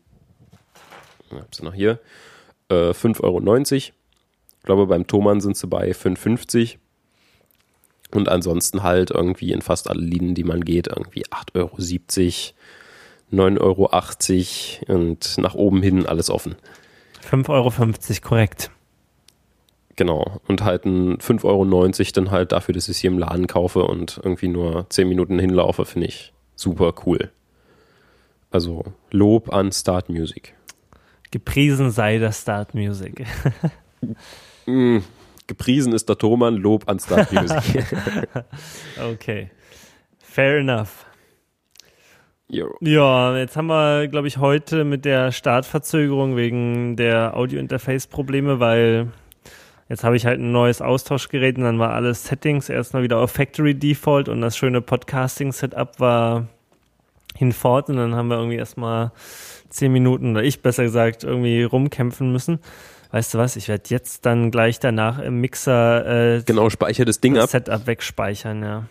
hab 1.30 1.54
sie 1.54 1.64
noch 1.64 1.74
hier, 1.74 1.98
äh, 2.68 2.92
5,90 2.92 3.22
Euro. 3.22 3.40
Ich 3.70 3.92
glaube, 4.64 4.86
beim 4.86 5.06
Thomann 5.06 5.40
sind 5.40 5.56
sie 5.56 5.66
bei 5.66 5.92
5,50 5.92 6.78
und 8.12 8.28
ansonsten 8.28 8.82
halt 8.82 9.10
irgendwie 9.10 9.52
in 9.52 9.60
fast 9.60 9.90
alle 9.90 10.00
Lieden, 10.00 10.34
die 10.34 10.44
man 10.44 10.64
geht, 10.64 10.88
irgendwie 10.88 11.24
8,70 11.26 12.54
Euro, 13.32 13.46
9,80 13.58 14.80
Euro 14.88 15.02
und 15.02 15.38
nach 15.38 15.54
oben 15.54 15.82
hin 15.82 16.06
alles 16.06 16.30
offen. 16.30 16.56
5,50 17.28 17.48
Euro, 17.50 17.72
korrekt. 18.22 18.70
Genau. 19.96 20.40
Und 20.48 20.64
halt 20.64 20.84
ein 20.84 21.18
5,90 21.18 21.44
Euro 21.44 21.64
dann 22.14 22.30
halt 22.30 22.52
dafür, 22.52 22.74
dass 22.74 22.88
ich 22.88 22.98
sie 22.98 23.06
im 23.06 23.18
Laden 23.18 23.46
kaufe 23.46 23.84
und 23.84 24.20
irgendwie 24.22 24.48
nur 24.48 24.88
10 24.90 25.08
Minuten 25.08 25.38
hinlaufe, 25.38 25.84
finde 25.84 26.08
ich 26.08 26.32
super 26.56 26.94
cool. 27.06 27.30
Also 28.50 28.84
Lob 29.10 29.52
an 29.52 29.72
Start 29.72 30.08
Music. 30.08 30.54
Gepriesen 31.30 31.90
sei 31.90 32.18
das 32.18 32.42
Start 32.42 32.74
Music. 32.74 33.26
mm, 34.66 34.98
gepriesen 35.46 35.92
ist 35.92 36.08
der 36.08 36.18
Thomann, 36.18 36.56
Lob 36.56 36.88
an 36.88 37.00
Start 37.00 37.32
Music. 37.32 37.84
okay. 39.12 39.50
Fair 40.18 40.58
enough. 40.58 41.06
Jo. 42.48 42.74
Ja, 42.80 43.36
jetzt 43.36 43.56
haben 43.56 43.66
wir, 43.66 44.06
glaube 44.08 44.28
ich, 44.28 44.38
heute 44.38 44.84
mit 44.84 45.04
der 45.04 45.32
Startverzögerung 45.32 46.36
wegen 46.36 46.94
der 46.94 47.36
Audio-Interface-Probleme, 47.36 48.60
weil 48.60 49.08
Jetzt 49.88 50.02
habe 50.02 50.16
ich 50.16 50.24
halt 50.24 50.40
ein 50.40 50.52
neues 50.52 50.80
Austauschgerät 50.80 51.58
und 51.58 51.64
dann 51.64 51.78
war 51.78 51.92
alles 51.92 52.24
Settings 52.24 52.68
erstmal 52.68 53.02
wieder 53.02 53.18
auf 53.18 53.32
Factory 53.32 53.74
Default 53.74 54.28
und 54.28 54.40
das 54.40 54.56
schöne 54.56 54.80
Podcasting-Setup 54.80 56.00
war 56.00 56.48
hinfort 57.36 57.90
und 57.90 57.96
dann 57.96 58.14
haben 58.14 58.28
wir 58.28 58.36
irgendwie 58.36 58.56
erstmal 58.56 59.12
zehn 59.68 59.92
Minuten 59.92 60.32
oder 60.32 60.42
ich 60.42 60.62
besser 60.62 60.84
gesagt 60.84 61.24
irgendwie 61.24 61.62
rumkämpfen 61.64 62.32
müssen. 62.32 62.60
Weißt 63.10 63.34
du 63.34 63.38
was? 63.38 63.56
Ich 63.56 63.68
werde 63.68 63.84
jetzt 63.88 64.24
dann 64.26 64.50
gleich 64.50 64.80
danach 64.80 65.18
im 65.18 65.40
Mixer 65.40 66.36
äh, 66.36 66.42
genau 66.42 66.70
speicher 66.70 67.04
das 67.04 67.20
Ding 67.20 67.34
das 67.34 67.44
ab. 67.44 67.50
Setup 67.50 67.86
wegspeichern, 67.86 68.62
ja. 68.62 68.84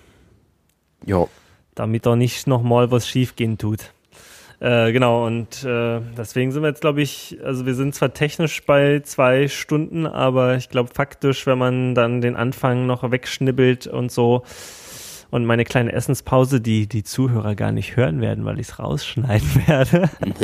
Ja. 1.05 1.27
Damit 1.75 2.05
doch 2.05 2.15
nicht 2.15 2.47
nochmal 2.47 2.91
was 2.91 3.07
schief 3.07 3.35
gehen 3.35 3.57
tut. 3.57 3.91
Äh, 4.63 4.93
genau, 4.93 5.27
und 5.27 5.65
äh, 5.65 5.99
deswegen 6.17 6.53
sind 6.53 6.61
wir 6.61 6.69
jetzt, 6.69 6.79
glaube 6.79 7.01
ich, 7.01 7.37
also 7.43 7.65
wir 7.65 7.75
sind 7.75 7.93
zwar 7.93 8.13
technisch 8.13 8.63
bei 8.65 9.01
zwei 9.01 9.49
Stunden, 9.49 10.07
aber 10.07 10.55
ich 10.55 10.69
glaube 10.69 10.89
faktisch, 10.93 11.45
wenn 11.45 11.57
man 11.57 11.95
dann 11.95 12.21
den 12.21 12.37
Anfang 12.37 12.85
noch 12.85 13.11
wegschnibbelt 13.11 13.87
und 13.87 14.09
so 14.09 14.43
und 15.31 15.43
meine 15.43 15.65
kleine 15.65 15.91
Essenspause, 15.91 16.61
die 16.61 16.87
die 16.87 17.03
Zuhörer 17.03 17.55
gar 17.55 17.73
nicht 17.73 17.97
hören 17.97 18.21
werden, 18.21 18.45
weil 18.45 18.57
ich 18.57 18.69
es 18.69 18.79
rausschneiden 18.79 19.49
werde. 19.67 20.09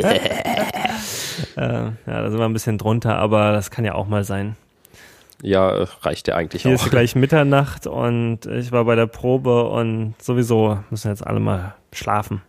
äh, 1.56 1.62
ja, 1.62 1.94
da 2.06 2.30
sind 2.30 2.40
wir 2.40 2.46
ein 2.46 2.52
bisschen 2.52 2.78
drunter, 2.78 3.16
aber 3.16 3.54
das 3.54 3.72
kann 3.72 3.86
ja 3.86 3.96
auch 3.96 4.10
mal 4.10 4.26
sein. 4.26 4.58
Ja, 5.41 5.86
reicht 6.02 6.28
ja 6.28 6.36
eigentlich 6.36 6.64
Hier 6.64 6.74
auch. 6.74 6.80
Hier 6.80 6.86
ist 6.88 6.91
gleich 6.91 7.16
Mitternacht 7.16 7.88
und 7.88 8.48
ich 8.48 8.74
war 8.74 8.84
bei 8.84 8.96
der 8.96 9.08
Probe 9.08 9.70
und 9.70 10.16
sowieso 10.22 10.80
müssen 10.90 11.08
jetzt 11.08 11.26
alle 11.26 11.40
mal 11.40 11.76
schlafen. 11.94 12.41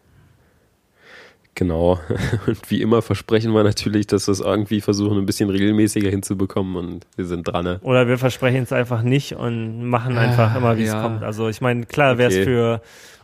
Genau. 1.54 1.98
Und 2.46 2.70
wie 2.70 2.80
immer 2.80 3.02
versprechen 3.02 3.52
wir 3.52 3.62
natürlich, 3.62 4.06
dass 4.06 4.28
wir 4.28 4.32
es 4.32 4.40
irgendwie 4.40 4.80
versuchen, 4.80 5.18
ein 5.18 5.26
bisschen 5.26 5.50
regelmäßiger 5.50 6.08
hinzubekommen 6.08 6.76
und 6.76 7.06
wir 7.16 7.26
sind 7.26 7.48
dran. 7.48 7.64
Ne? 7.64 7.80
Oder 7.82 8.08
wir 8.08 8.18
versprechen 8.18 8.62
es 8.62 8.72
einfach 8.72 9.02
nicht 9.02 9.34
und 9.34 9.84
machen 9.84 10.16
einfach 10.16 10.54
ah, 10.54 10.58
immer, 10.58 10.78
wie 10.78 10.84
ja. 10.84 10.96
es 10.96 11.02
kommt. 11.02 11.22
Also 11.22 11.48
ich 11.48 11.60
meine, 11.60 11.86
klar 11.86 12.18
wäre 12.18 12.30
es 12.30 12.36
okay. 12.36 12.44
für 12.44 12.82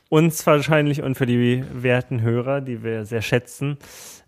uns 0.09 0.47
wahrscheinlich 0.47 1.03
und 1.03 1.16
für 1.16 1.27
die 1.27 1.65
werten 1.73 2.20
Hörer, 2.20 2.61
die 2.61 2.82
wir 2.82 3.05
sehr 3.05 3.23
schätzen, 3.23 3.78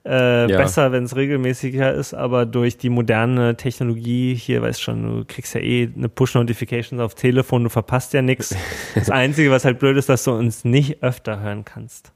äh, 0.04 0.50
ja. 0.50 0.56
besser, 0.56 0.92
wenn 0.92 1.04
es 1.04 1.14
regelmäßiger 1.14 1.92
ist, 1.92 2.14
aber 2.14 2.46
durch 2.46 2.78
die 2.78 2.88
moderne 2.88 3.56
Technologie, 3.56 4.34
hier 4.34 4.62
weißt 4.62 4.80
schon, 4.80 5.02
du 5.02 5.24
kriegst 5.26 5.54
ja 5.54 5.60
eh 5.60 5.90
eine 5.94 6.08
Push-Notification 6.08 7.00
auf 7.00 7.14
Telefon, 7.14 7.64
du 7.64 7.70
verpasst 7.70 8.14
ja 8.14 8.22
nichts. 8.22 8.54
Das 8.94 9.10
Einzige, 9.10 9.50
was 9.50 9.64
halt 9.64 9.78
blöd 9.78 9.96
ist, 9.96 10.08
dass 10.08 10.24
du 10.24 10.32
uns 10.32 10.64
nicht 10.64 11.02
öfter 11.02 11.40
hören 11.40 11.64
kannst. 11.64 12.12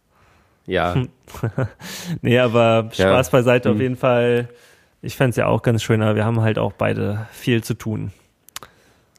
Ja. 0.66 0.94
nee, 2.22 2.38
aber 2.38 2.88
Spaß 2.92 3.26
ja. 3.26 3.30
beiseite 3.30 3.70
auf 3.70 3.76
hm. 3.76 3.82
jeden 3.82 3.96
Fall. 3.96 4.48
Ich 5.00 5.16
fände 5.16 5.30
es 5.30 5.36
ja 5.36 5.46
auch 5.46 5.62
ganz 5.62 5.82
schön, 5.82 6.02
aber 6.02 6.14
wir 6.14 6.24
haben 6.24 6.40
halt 6.40 6.58
auch 6.58 6.72
beide 6.72 7.26
viel 7.32 7.64
zu 7.64 7.74
tun. 7.74 8.12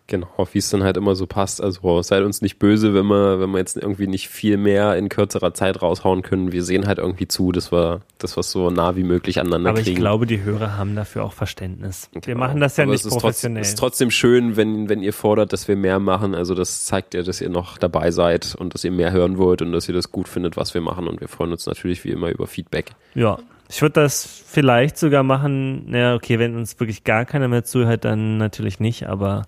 Genau, 0.08 0.28
wie 0.52 0.58
es 0.58 0.70
dann 0.70 0.84
halt 0.84 0.98
immer 0.98 1.16
so 1.16 1.28
passt. 1.28 1.62
Also 1.62 2.02
seid 2.02 2.24
uns 2.24 2.42
nicht 2.42 2.60
böse, 2.60 2.94
wenn 2.94 3.06
wir, 3.06 3.40
wenn 3.40 3.52
wir 3.52 3.60
jetzt 3.60 3.78
irgendwie 3.78 4.08
nicht 4.08 4.28
viel 4.28 4.58
mehr 4.58 4.98
in 4.98 5.08
kürzerer 5.08 5.54
Zeit 5.54 5.82
raushauen 5.82 6.24
können. 6.24 6.52
Wir 6.52 6.64
sehen 6.64 6.88
halt 6.88 6.98
irgendwie 6.98 7.28
zu, 7.28 7.54
dass 7.54 7.72
wir 7.72 8.02
das 8.18 8.36
was 8.36 8.52
so 8.52 8.70
nah 8.70 8.98
wie 8.98 9.04
möglich 9.04 9.40
aneinander 9.40 9.70
Aber 9.70 9.82
kriegen. 9.82 9.92
Aber 9.92 9.98
ich 9.98 10.00
glaube, 10.00 10.26
die 10.26 10.44
Hörer 10.44 10.78
haben 10.78 10.96
dafür 10.96 11.24
auch 11.24 11.32
Verständnis. 11.32 12.10
Genau. 12.12 12.28
Wir 12.28 12.36
machen 12.36 12.60
das 12.60 12.76
ja 12.76 12.84
Aber 12.84 12.92
nicht 12.92 13.06
es 13.06 13.14
ist 13.14 13.14
professionell. 13.14 13.62
Es 13.62 13.70
ist 13.70 13.78
trotzdem 13.78 14.12
schön, 14.12 14.58
wenn, 14.58 14.90
wenn 14.90 15.02
ihr 15.02 15.14
fordert, 15.14 15.54
dass 15.54 15.70
wir 15.70 15.78
mehr 15.78 16.00
machen. 16.00 16.36
Also 16.36 16.54
das 16.54 16.84
zeigt 16.84 17.14
ja, 17.14 17.24
dass 17.24 17.40
ihr 17.40 17.50
noch 17.50 17.78
dabei 17.78 18.12
seid 18.12 18.56
und 18.56 18.74
dass 18.74 18.84
ihr 18.84 18.92
mehr 18.92 19.14
hören 19.14 19.38
wollt 19.38 19.62
und 19.62 19.72
dass 19.72 19.88
ihr 19.88 19.96
das 19.96 20.12
gut 20.12 20.28
findet, 20.28 20.58
was 20.58 20.74
wir 20.74 20.82
machen. 20.82 21.08
Und 21.08 21.22
wir 21.22 21.30
freuen 21.30 21.54
uns 21.54 21.66
natürlich 21.66 22.04
wie 22.04 22.10
immer 22.10 22.30
über 22.30 22.46
Feedback. 22.46 22.92
Ja, 23.16 23.40
ich 23.70 23.82
würde 23.82 24.02
das 24.02 24.26
vielleicht 24.26 24.98
sogar 24.98 25.24
machen, 25.24 25.90
naja, 25.90 26.14
okay, 26.16 26.40
wenn 26.40 26.58
uns 26.58 26.78
wirklich 26.80 27.06
gar 27.06 27.24
keiner 27.26 27.48
mehr 27.48 27.64
zuhört, 27.64 28.04
dann 28.04 28.38
natürlich 28.38 28.80
nicht, 28.80 29.08
aber 29.08 29.44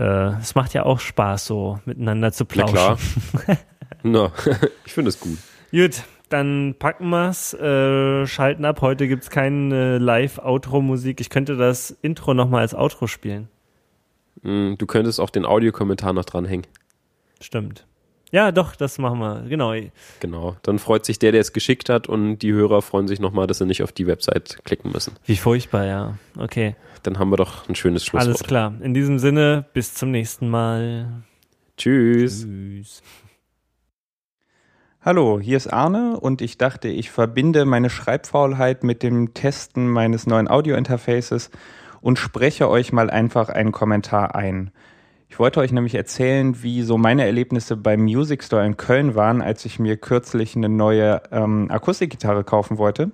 äh, 0.00 0.38
es 0.40 0.54
macht 0.54 0.72
ja 0.72 0.84
auch 0.84 0.98
Spaß, 0.98 1.46
so 1.46 1.78
miteinander 1.84 2.32
zu 2.32 2.46
plauschen. 2.46 2.74
Na 2.74 3.42
klar. 3.42 3.58
Na, 4.02 4.32
ich 4.86 4.92
finde 4.92 5.10
es 5.10 5.20
gut. 5.20 5.38
Gut, 5.70 6.02
dann 6.30 6.74
packen 6.78 7.10
wir's, 7.10 7.52
äh, 7.54 8.26
schalten 8.26 8.64
ab. 8.64 8.80
Heute 8.80 9.06
gibt's 9.08 9.30
keine 9.30 9.98
Live-Outro-Musik. 9.98 11.20
Ich 11.20 11.28
könnte 11.28 11.56
das 11.56 11.90
Intro 11.90 12.34
nochmal 12.34 12.62
als 12.62 12.74
Outro 12.74 13.06
spielen. 13.06 13.48
Mm, 14.42 14.74
du 14.78 14.86
könntest 14.86 15.20
auch 15.20 15.30
den 15.30 15.44
Audiokommentar 15.44 16.12
noch 16.12 16.24
dranhängen. 16.24 16.66
Stimmt. 17.40 17.86
Ja, 18.32 18.52
doch, 18.52 18.76
das 18.76 18.98
machen 18.98 19.18
wir. 19.18 19.44
Genau. 19.48 19.74
Genau. 20.20 20.56
Dann 20.62 20.78
freut 20.78 21.04
sich 21.04 21.18
der, 21.18 21.32
der 21.32 21.40
es 21.40 21.52
geschickt 21.52 21.88
hat 21.88 22.08
und 22.08 22.38
die 22.38 22.52
Hörer 22.52 22.80
freuen 22.80 23.08
sich 23.08 23.18
nochmal, 23.18 23.46
dass 23.46 23.58
sie 23.58 23.66
nicht 23.66 23.82
auf 23.82 23.92
die 23.92 24.06
Website 24.06 24.58
klicken 24.64 24.92
müssen. 24.92 25.14
Wie 25.26 25.36
furchtbar, 25.36 25.86
ja. 25.86 26.18
Okay. 26.38 26.76
Dann 27.02 27.18
haben 27.18 27.30
wir 27.30 27.36
doch 27.36 27.68
ein 27.68 27.74
schönes 27.74 28.04
Schlusswort. 28.04 28.28
Alles 28.28 28.44
klar. 28.44 28.74
In 28.80 28.94
diesem 28.94 29.18
Sinne, 29.18 29.66
bis 29.72 29.94
zum 29.94 30.10
nächsten 30.10 30.48
Mal. 30.48 31.22
Tschüss. 31.76 32.42
Tschüss. 32.42 33.02
Hallo, 35.02 35.40
hier 35.40 35.56
ist 35.56 35.72
Arne 35.72 36.20
und 36.20 36.42
ich 36.42 36.58
dachte, 36.58 36.88
ich 36.88 37.10
verbinde 37.10 37.64
meine 37.64 37.88
Schreibfaulheit 37.88 38.84
mit 38.84 39.02
dem 39.02 39.32
Testen 39.32 39.88
meines 39.88 40.26
neuen 40.26 40.46
Audio-Interfaces 40.46 41.50
und 42.02 42.18
spreche 42.18 42.68
euch 42.68 42.92
mal 42.92 43.08
einfach 43.08 43.48
einen 43.48 43.72
Kommentar 43.72 44.34
ein. 44.34 44.70
Ich 45.30 45.38
wollte 45.38 45.60
euch 45.60 45.70
nämlich 45.70 45.94
erzählen, 45.94 46.60
wie 46.62 46.82
so 46.82 46.98
meine 46.98 47.24
Erlebnisse 47.24 47.76
beim 47.76 48.00
Music 48.00 48.42
Store 48.42 48.66
in 48.66 48.76
Köln 48.76 49.14
waren, 49.14 49.40
als 49.40 49.64
ich 49.64 49.78
mir 49.78 49.96
kürzlich 49.96 50.56
eine 50.56 50.68
neue 50.68 51.22
ähm, 51.30 51.70
Akustikgitarre 51.70 52.42
kaufen 52.42 52.78
wollte. 52.78 53.12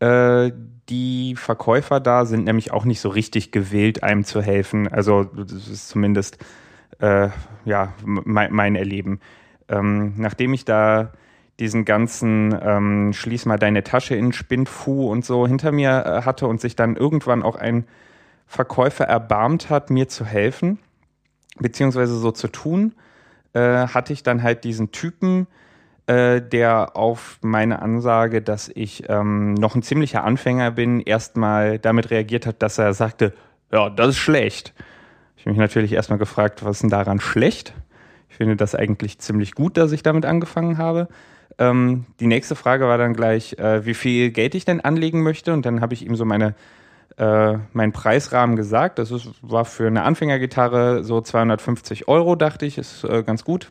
Äh, 0.00 0.50
die 0.88 1.36
Verkäufer 1.36 2.00
da 2.00 2.24
sind 2.26 2.44
nämlich 2.44 2.72
auch 2.72 2.84
nicht 2.84 3.00
so 3.00 3.10
richtig 3.10 3.52
gewillt, 3.52 4.02
einem 4.02 4.24
zu 4.24 4.42
helfen. 4.42 4.88
Also 4.88 5.22
das 5.22 5.68
ist 5.68 5.88
zumindest 5.88 6.38
äh, 6.98 7.28
ja 7.64 7.94
mein, 8.04 8.52
mein 8.52 8.74
Erleben. 8.74 9.20
Ähm, 9.68 10.14
nachdem 10.16 10.52
ich 10.52 10.64
da 10.64 11.12
diesen 11.60 11.84
ganzen 11.84 12.58
ähm, 12.60 13.12
Schließ 13.12 13.46
mal 13.46 13.58
deine 13.58 13.84
Tasche 13.84 14.16
in 14.16 14.32
Spindfu 14.32 15.08
und 15.08 15.24
so 15.24 15.46
hinter 15.46 15.70
mir 15.70 16.04
äh, 16.04 16.22
hatte 16.22 16.48
und 16.48 16.60
sich 16.60 16.74
dann 16.74 16.96
irgendwann 16.96 17.44
auch 17.44 17.56
ein 17.56 17.86
Verkäufer 18.46 19.04
erbarmt 19.04 19.70
hat, 19.70 19.90
mir 19.90 20.08
zu 20.08 20.24
helfen, 20.24 20.78
beziehungsweise 21.60 22.16
so 22.16 22.30
zu 22.30 22.48
tun, 22.48 22.94
äh, 23.52 23.88
hatte 23.88 24.12
ich 24.12 24.22
dann 24.22 24.42
halt 24.42 24.64
diesen 24.64 24.92
Typen, 24.92 25.46
äh, 26.06 26.40
der 26.40 26.96
auf 26.96 27.38
meine 27.42 27.82
Ansage, 27.82 28.42
dass 28.42 28.70
ich 28.74 29.08
ähm, 29.08 29.54
noch 29.54 29.74
ein 29.74 29.82
ziemlicher 29.82 30.24
Anfänger 30.24 30.70
bin, 30.70 31.00
erstmal 31.00 31.78
damit 31.78 32.10
reagiert 32.10 32.46
hat, 32.46 32.62
dass 32.62 32.78
er 32.78 32.94
sagte, 32.94 33.34
ja, 33.70 33.90
das 33.90 34.08
ist 34.08 34.18
schlecht. 34.18 34.74
Ich 35.36 35.44
habe 35.44 35.50
mich 35.50 35.58
natürlich 35.58 35.92
erstmal 35.92 36.18
gefragt, 36.18 36.64
was 36.64 36.76
ist 36.76 36.82
denn 36.82 36.90
daran 36.90 37.20
schlecht? 37.20 37.74
Ich 38.28 38.36
finde 38.36 38.56
das 38.56 38.74
eigentlich 38.74 39.18
ziemlich 39.18 39.54
gut, 39.54 39.76
dass 39.76 39.92
ich 39.92 40.02
damit 40.02 40.24
angefangen 40.24 40.78
habe. 40.78 41.08
Ähm, 41.58 42.06
die 42.20 42.26
nächste 42.26 42.54
Frage 42.54 42.86
war 42.86 42.98
dann 42.98 43.14
gleich, 43.14 43.58
äh, 43.58 43.84
wie 43.84 43.94
viel 43.94 44.30
Geld 44.30 44.54
ich 44.54 44.64
denn 44.64 44.80
anlegen 44.80 45.22
möchte. 45.22 45.52
Und 45.52 45.66
dann 45.66 45.80
habe 45.80 45.94
ich 45.94 46.06
ihm 46.06 46.16
so 46.16 46.24
meine, 46.24 46.54
äh, 47.18 47.58
meinen 47.72 47.92
Preisrahmen 47.92 48.56
gesagt. 48.56 48.98
Das 48.98 49.10
ist, 49.10 49.28
war 49.42 49.64
für 49.64 49.86
eine 49.86 50.02
Anfängergitarre 50.02 51.02
so 51.02 51.20
250 51.20 52.08
Euro, 52.08 52.36
dachte 52.36 52.64
ich, 52.64 52.78
ist 52.78 53.04
äh, 53.04 53.22
ganz 53.22 53.44
gut. 53.44 53.70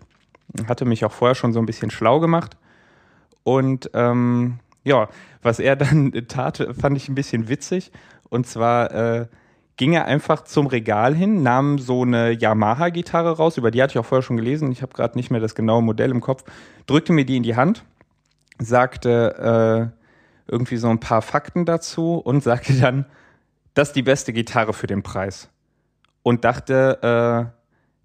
Hatte 0.67 0.85
mich 0.85 1.05
auch 1.05 1.11
vorher 1.11 1.35
schon 1.35 1.53
so 1.53 1.59
ein 1.59 1.65
bisschen 1.65 1.89
schlau 1.89 2.19
gemacht. 2.19 2.57
Und 3.43 3.89
ähm, 3.93 4.59
ja, 4.83 5.07
was 5.41 5.59
er 5.59 5.75
dann 5.77 6.11
tat, 6.27 6.67
fand 6.79 6.97
ich 6.97 7.07
ein 7.07 7.15
bisschen 7.15 7.47
witzig. 7.47 7.91
Und 8.29 8.47
zwar 8.47 8.91
äh, 8.91 9.27
ging 9.77 9.93
er 9.93 10.05
einfach 10.05 10.43
zum 10.43 10.67
Regal 10.67 11.15
hin, 11.15 11.43
nahm 11.43 11.77
so 11.79 12.01
eine 12.01 12.31
Yamaha-Gitarre 12.31 13.37
raus, 13.37 13.57
über 13.57 13.71
die 13.71 13.81
hatte 13.81 13.91
ich 13.91 13.99
auch 13.99 14.05
vorher 14.05 14.23
schon 14.23 14.35
gelesen, 14.35 14.71
ich 14.71 14.81
habe 14.81 14.93
gerade 14.93 15.17
nicht 15.17 15.31
mehr 15.31 15.39
das 15.39 15.55
genaue 15.55 15.83
Modell 15.83 16.11
im 16.11 16.19
Kopf, 16.19 16.43
drückte 16.87 17.13
mir 17.13 17.25
die 17.25 17.37
in 17.37 17.43
die 17.43 17.55
Hand, 17.55 17.85
sagte 18.57 19.91
äh, 19.95 20.51
irgendwie 20.51 20.77
so 20.77 20.89
ein 20.89 20.99
paar 20.99 21.21
Fakten 21.21 21.65
dazu 21.65 22.15
und 22.15 22.43
sagte 22.43 22.73
dann, 22.73 23.05
das 23.77 23.89
ist 23.89 23.95
die 23.95 24.03
beste 24.03 24.33
Gitarre 24.33 24.73
für 24.73 24.87
den 24.87 25.03
Preis. 25.03 25.49
Und 26.23 26.45
dachte, 26.45 27.51
äh, 27.51 27.57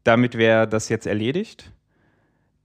damit 0.05 0.37
wäre 0.37 0.69
das 0.69 0.91
jetzt 0.91 1.07
erledigt. 1.07 1.73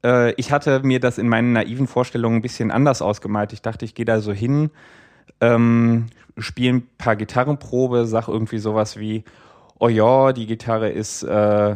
Äh, 0.04 0.34
ich 0.34 0.52
hatte 0.52 0.82
mir 0.82 1.00
das 1.00 1.18
in 1.18 1.30
meinen 1.30 1.54
naiven 1.54 1.88
Vorstellungen 1.88 2.38
ein 2.38 2.42
bisschen 2.42 2.70
anders 2.70 3.02
ausgemalt. 3.02 3.54
Ich 3.54 3.62
dachte, 3.62 3.86
ich 3.86 3.96
gehe 3.96 4.06
da 4.06 4.20
so 4.20 4.34
hin, 4.34 4.72
ähm, 5.40 6.08
spiele 6.38 6.74
ein 6.74 6.88
paar 6.98 7.16
Gitarrenprobe, 7.16 8.06
sag 8.06 8.28
irgendwie 8.28 8.60
sowas 8.60 9.00
wie, 9.00 9.24
oh 9.80 9.88
ja, 9.88 10.34
die 10.34 10.46
Gitarre 10.46 10.90
ist, 10.90 11.24
äh, 11.24 11.76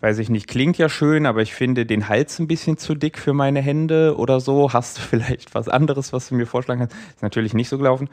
weiß 0.00 0.18
ich 0.18 0.30
nicht, 0.30 0.48
klingt 0.48 0.78
ja 0.78 0.88
schön, 0.88 1.26
aber 1.26 1.42
ich 1.42 1.52
finde 1.52 1.84
den 1.84 2.08
Hals 2.08 2.38
ein 2.38 2.48
bisschen 2.48 2.78
zu 2.78 2.94
dick 2.94 3.18
für 3.18 3.34
meine 3.34 3.60
Hände 3.60 4.16
oder 4.16 4.40
so. 4.40 4.72
Hast 4.72 4.96
du 4.96 5.02
vielleicht 5.10 5.54
was 5.54 5.68
anderes, 5.68 6.14
was 6.14 6.30
du 6.30 6.34
mir 6.34 6.46
vorschlagen 6.46 6.80
kannst? 6.80 6.96
Ist 7.14 7.22
natürlich 7.22 7.52
nicht 7.52 7.68
so 7.68 7.76
gelaufen. 7.76 8.08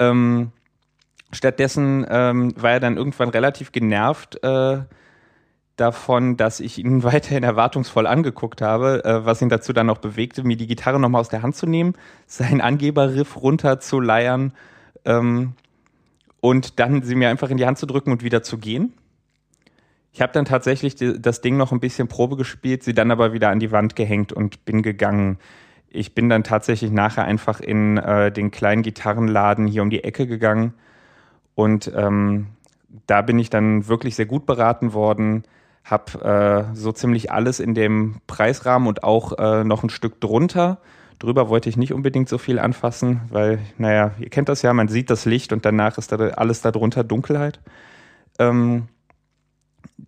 Ähm, 0.00 0.50
stattdessen 1.34 2.06
ähm, 2.08 2.54
war 2.56 2.72
er 2.72 2.80
dann 2.80 2.96
irgendwann 2.96 3.28
relativ 3.28 3.72
genervt, 3.72 4.42
äh, 4.42 4.82
davon, 5.76 6.36
dass 6.36 6.60
ich 6.60 6.78
ihn 6.78 7.02
weiterhin 7.02 7.42
erwartungsvoll 7.42 8.06
angeguckt 8.06 8.62
habe, 8.62 9.04
äh, 9.04 9.24
was 9.24 9.42
ihn 9.42 9.48
dazu 9.48 9.72
dann 9.72 9.86
noch 9.86 9.98
bewegte, 9.98 10.44
mir 10.44 10.56
die 10.56 10.66
Gitarre 10.66 11.00
nochmal 11.00 11.20
aus 11.20 11.28
der 11.28 11.42
Hand 11.42 11.56
zu 11.56 11.66
nehmen, 11.66 11.94
seinen 12.26 12.60
Angeberriff 12.60 13.40
runter 13.40 13.80
zu 13.80 14.00
leiern 14.00 14.52
ähm, 15.04 15.54
und 16.40 16.78
dann 16.78 17.02
sie 17.02 17.14
mir 17.14 17.30
einfach 17.30 17.50
in 17.50 17.56
die 17.56 17.66
Hand 17.66 17.78
zu 17.78 17.86
drücken 17.86 18.12
und 18.12 18.22
wieder 18.22 18.42
zu 18.42 18.58
gehen. 18.58 18.92
Ich 20.12 20.22
habe 20.22 20.32
dann 20.32 20.44
tatsächlich 20.44 20.94
die, 20.94 21.20
das 21.20 21.40
Ding 21.40 21.56
noch 21.56 21.72
ein 21.72 21.80
bisschen 21.80 22.06
Probe 22.06 22.36
gespielt, 22.36 22.84
sie 22.84 22.94
dann 22.94 23.10
aber 23.10 23.32
wieder 23.32 23.50
an 23.50 23.58
die 23.58 23.72
Wand 23.72 23.96
gehängt 23.96 24.32
und 24.32 24.64
bin 24.64 24.82
gegangen. 24.82 25.38
Ich 25.88 26.14
bin 26.14 26.28
dann 26.28 26.44
tatsächlich 26.44 26.92
nachher 26.92 27.24
einfach 27.24 27.60
in 27.60 27.96
äh, 27.96 28.30
den 28.30 28.52
kleinen 28.52 28.82
Gitarrenladen 28.82 29.66
hier 29.66 29.82
um 29.82 29.90
die 29.90 30.04
Ecke 30.04 30.28
gegangen 30.28 30.74
und 31.54 31.90
ähm, 31.94 32.48
da 33.06 33.22
bin 33.22 33.38
ich 33.38 33.50
dann 33.50 33.88
wirklich 33.88 34.14
sehr 34.14 34.26
gut 34.26 34.46
beraten 34.46 34.92
worden 34.92 35.44
habe 35.84 36.66
äh, 36.72 36.74
so 36.74 36.92
ziemlich 36.92 37.30
alles 37.30 37.60
in 37.60 37.74
dem 37.74 38.16
Preisrahmen 38.26 38.88
und 38.88 39.04
auch 39.04 39.38
äh, 39.38 39.64
noch 39.64 39.82
ein 39.82 39.90
Stück 39.90 40.20
drunter. 40.20 40.78
Drüber 41.18 41.48
wollte 41.48 41.68
ich 41.68 41.76
nicht 41.76 41.92
unbedingt 41.92 42.28
so 42.28 42.38
viel 42.38 42.58
anfassen, 42.58 43.20
weil, 43.30 43.58
naja, 43.78 44.12
ihr 44.18 44.30
kennt 44.30 44.48
das 44.48 44.62
ja, 44.62 44.72
man 44.72 44.88
sieht 44.88 45.10
das 45.10 45.26
Licht 45.26 45.52
und 45.52 45.64
danach 45.64 45.98
ist 45.98 46.10
da 46.10 46.16
alles 46.16 46.62
darunter 46.62 47.04
Dunkelheit. 47.04 47.60
Ähm, 48.38 48.88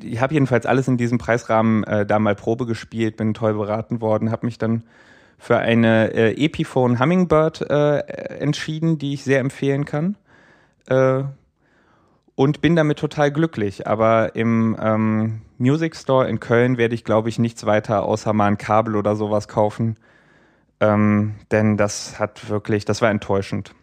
ich 0.03 0.21
habe 0.21 0.35
jedenfalls 0.35 0.67
alles 0.67 0.89
in 0.89 0.97
diesem 0.97 1.19
Preisrahmen 1.19 1.85
äh, 1.85 2.07
da 2.07 2.19
mal 2.19 2.35
Probe 2.35 2.67
gespielt, 2.67 3.19
bin 3.19 3.35
toll 3.35 3.55
beraten 3.55 4.01
worden, 4.01 4.31
habe 4.33 4.47
mich 4.47 4.59
dann 4.59 4.83
für 5.39 5.59
eine 5.59 6.13
äh, 6.15 6.45
Epiphone 6.45 6.99
Hummingbird 6.99 7.71
äh, 7.71 7.99
entschieden, 8.41 8.99
die 8.99 9.13
ich 9.13 9.23
sehr 9.23 9.41
empfehlen 9.41 9.85
kann. 9.85 10.17
Äh, 10.89 11.25
und 12.37 12.61
bin 12.61 12.77
damit 12.77 12.99
total 12.99 13.33
glücklich. 13.33 13.87
Aber 13.87 14.37
im 14.37 14.77
ähm, 14.81 15.43
Music 15.59 15.97
Store 15.97 16.29
in 16.29 16.39
Köln 16.39 16.77
werde 16.77 16.95
ich, 16.95 17.05
glaube 17.05 17.29
ich, 17.29 17.39
nichts 17.39 17.65
weiter 17.67 18.05
außer 18.05 18.33
mal 18.33 18.47
ein 18.47 18.59
Kabel 18.59 18.95
oder 18.95 19.17
sowas 19.17 19.49
kaufen. 19.49 19.97
Ähm, 20.79 21.37
denn 21.51 21.77
das 21.77 22.21
hat 22.21 22.49
wirklich, 22.51 22.85
das 22.85 23.01
war 23.01 23.11
enttäuschend. 23.11 23.75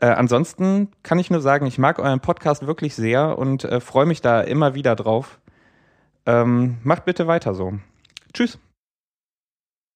Äh, 0.00 0.06
ansonsten 0.06 0.88
kann 1.04 1.20
ich 1.20 1.30
nur 1.30 1.40
sagen, 1.40 1.66
ich 1.66 1.78
mag 1.78 2.00
euren 2.00 2.20
Podcast 2.20 2.66
wirklich 2.66 2.96
sehr 2.96 3.38
und 3.38 3.64
äh, 3.64 3.80
freue 3.80 4.06
mich 4.06 4.20
da 4.20 4.40
immer 4.40 4.74
wieder 4.74 4.96
drauf. 4.96 5.38
Ähm, 6.26 6.78
macht 6.82 7.04
bitte 7.04 7.26
weiter 7.28 7.54
so. 7.54 7.74
Tschüss. 8.32 8.58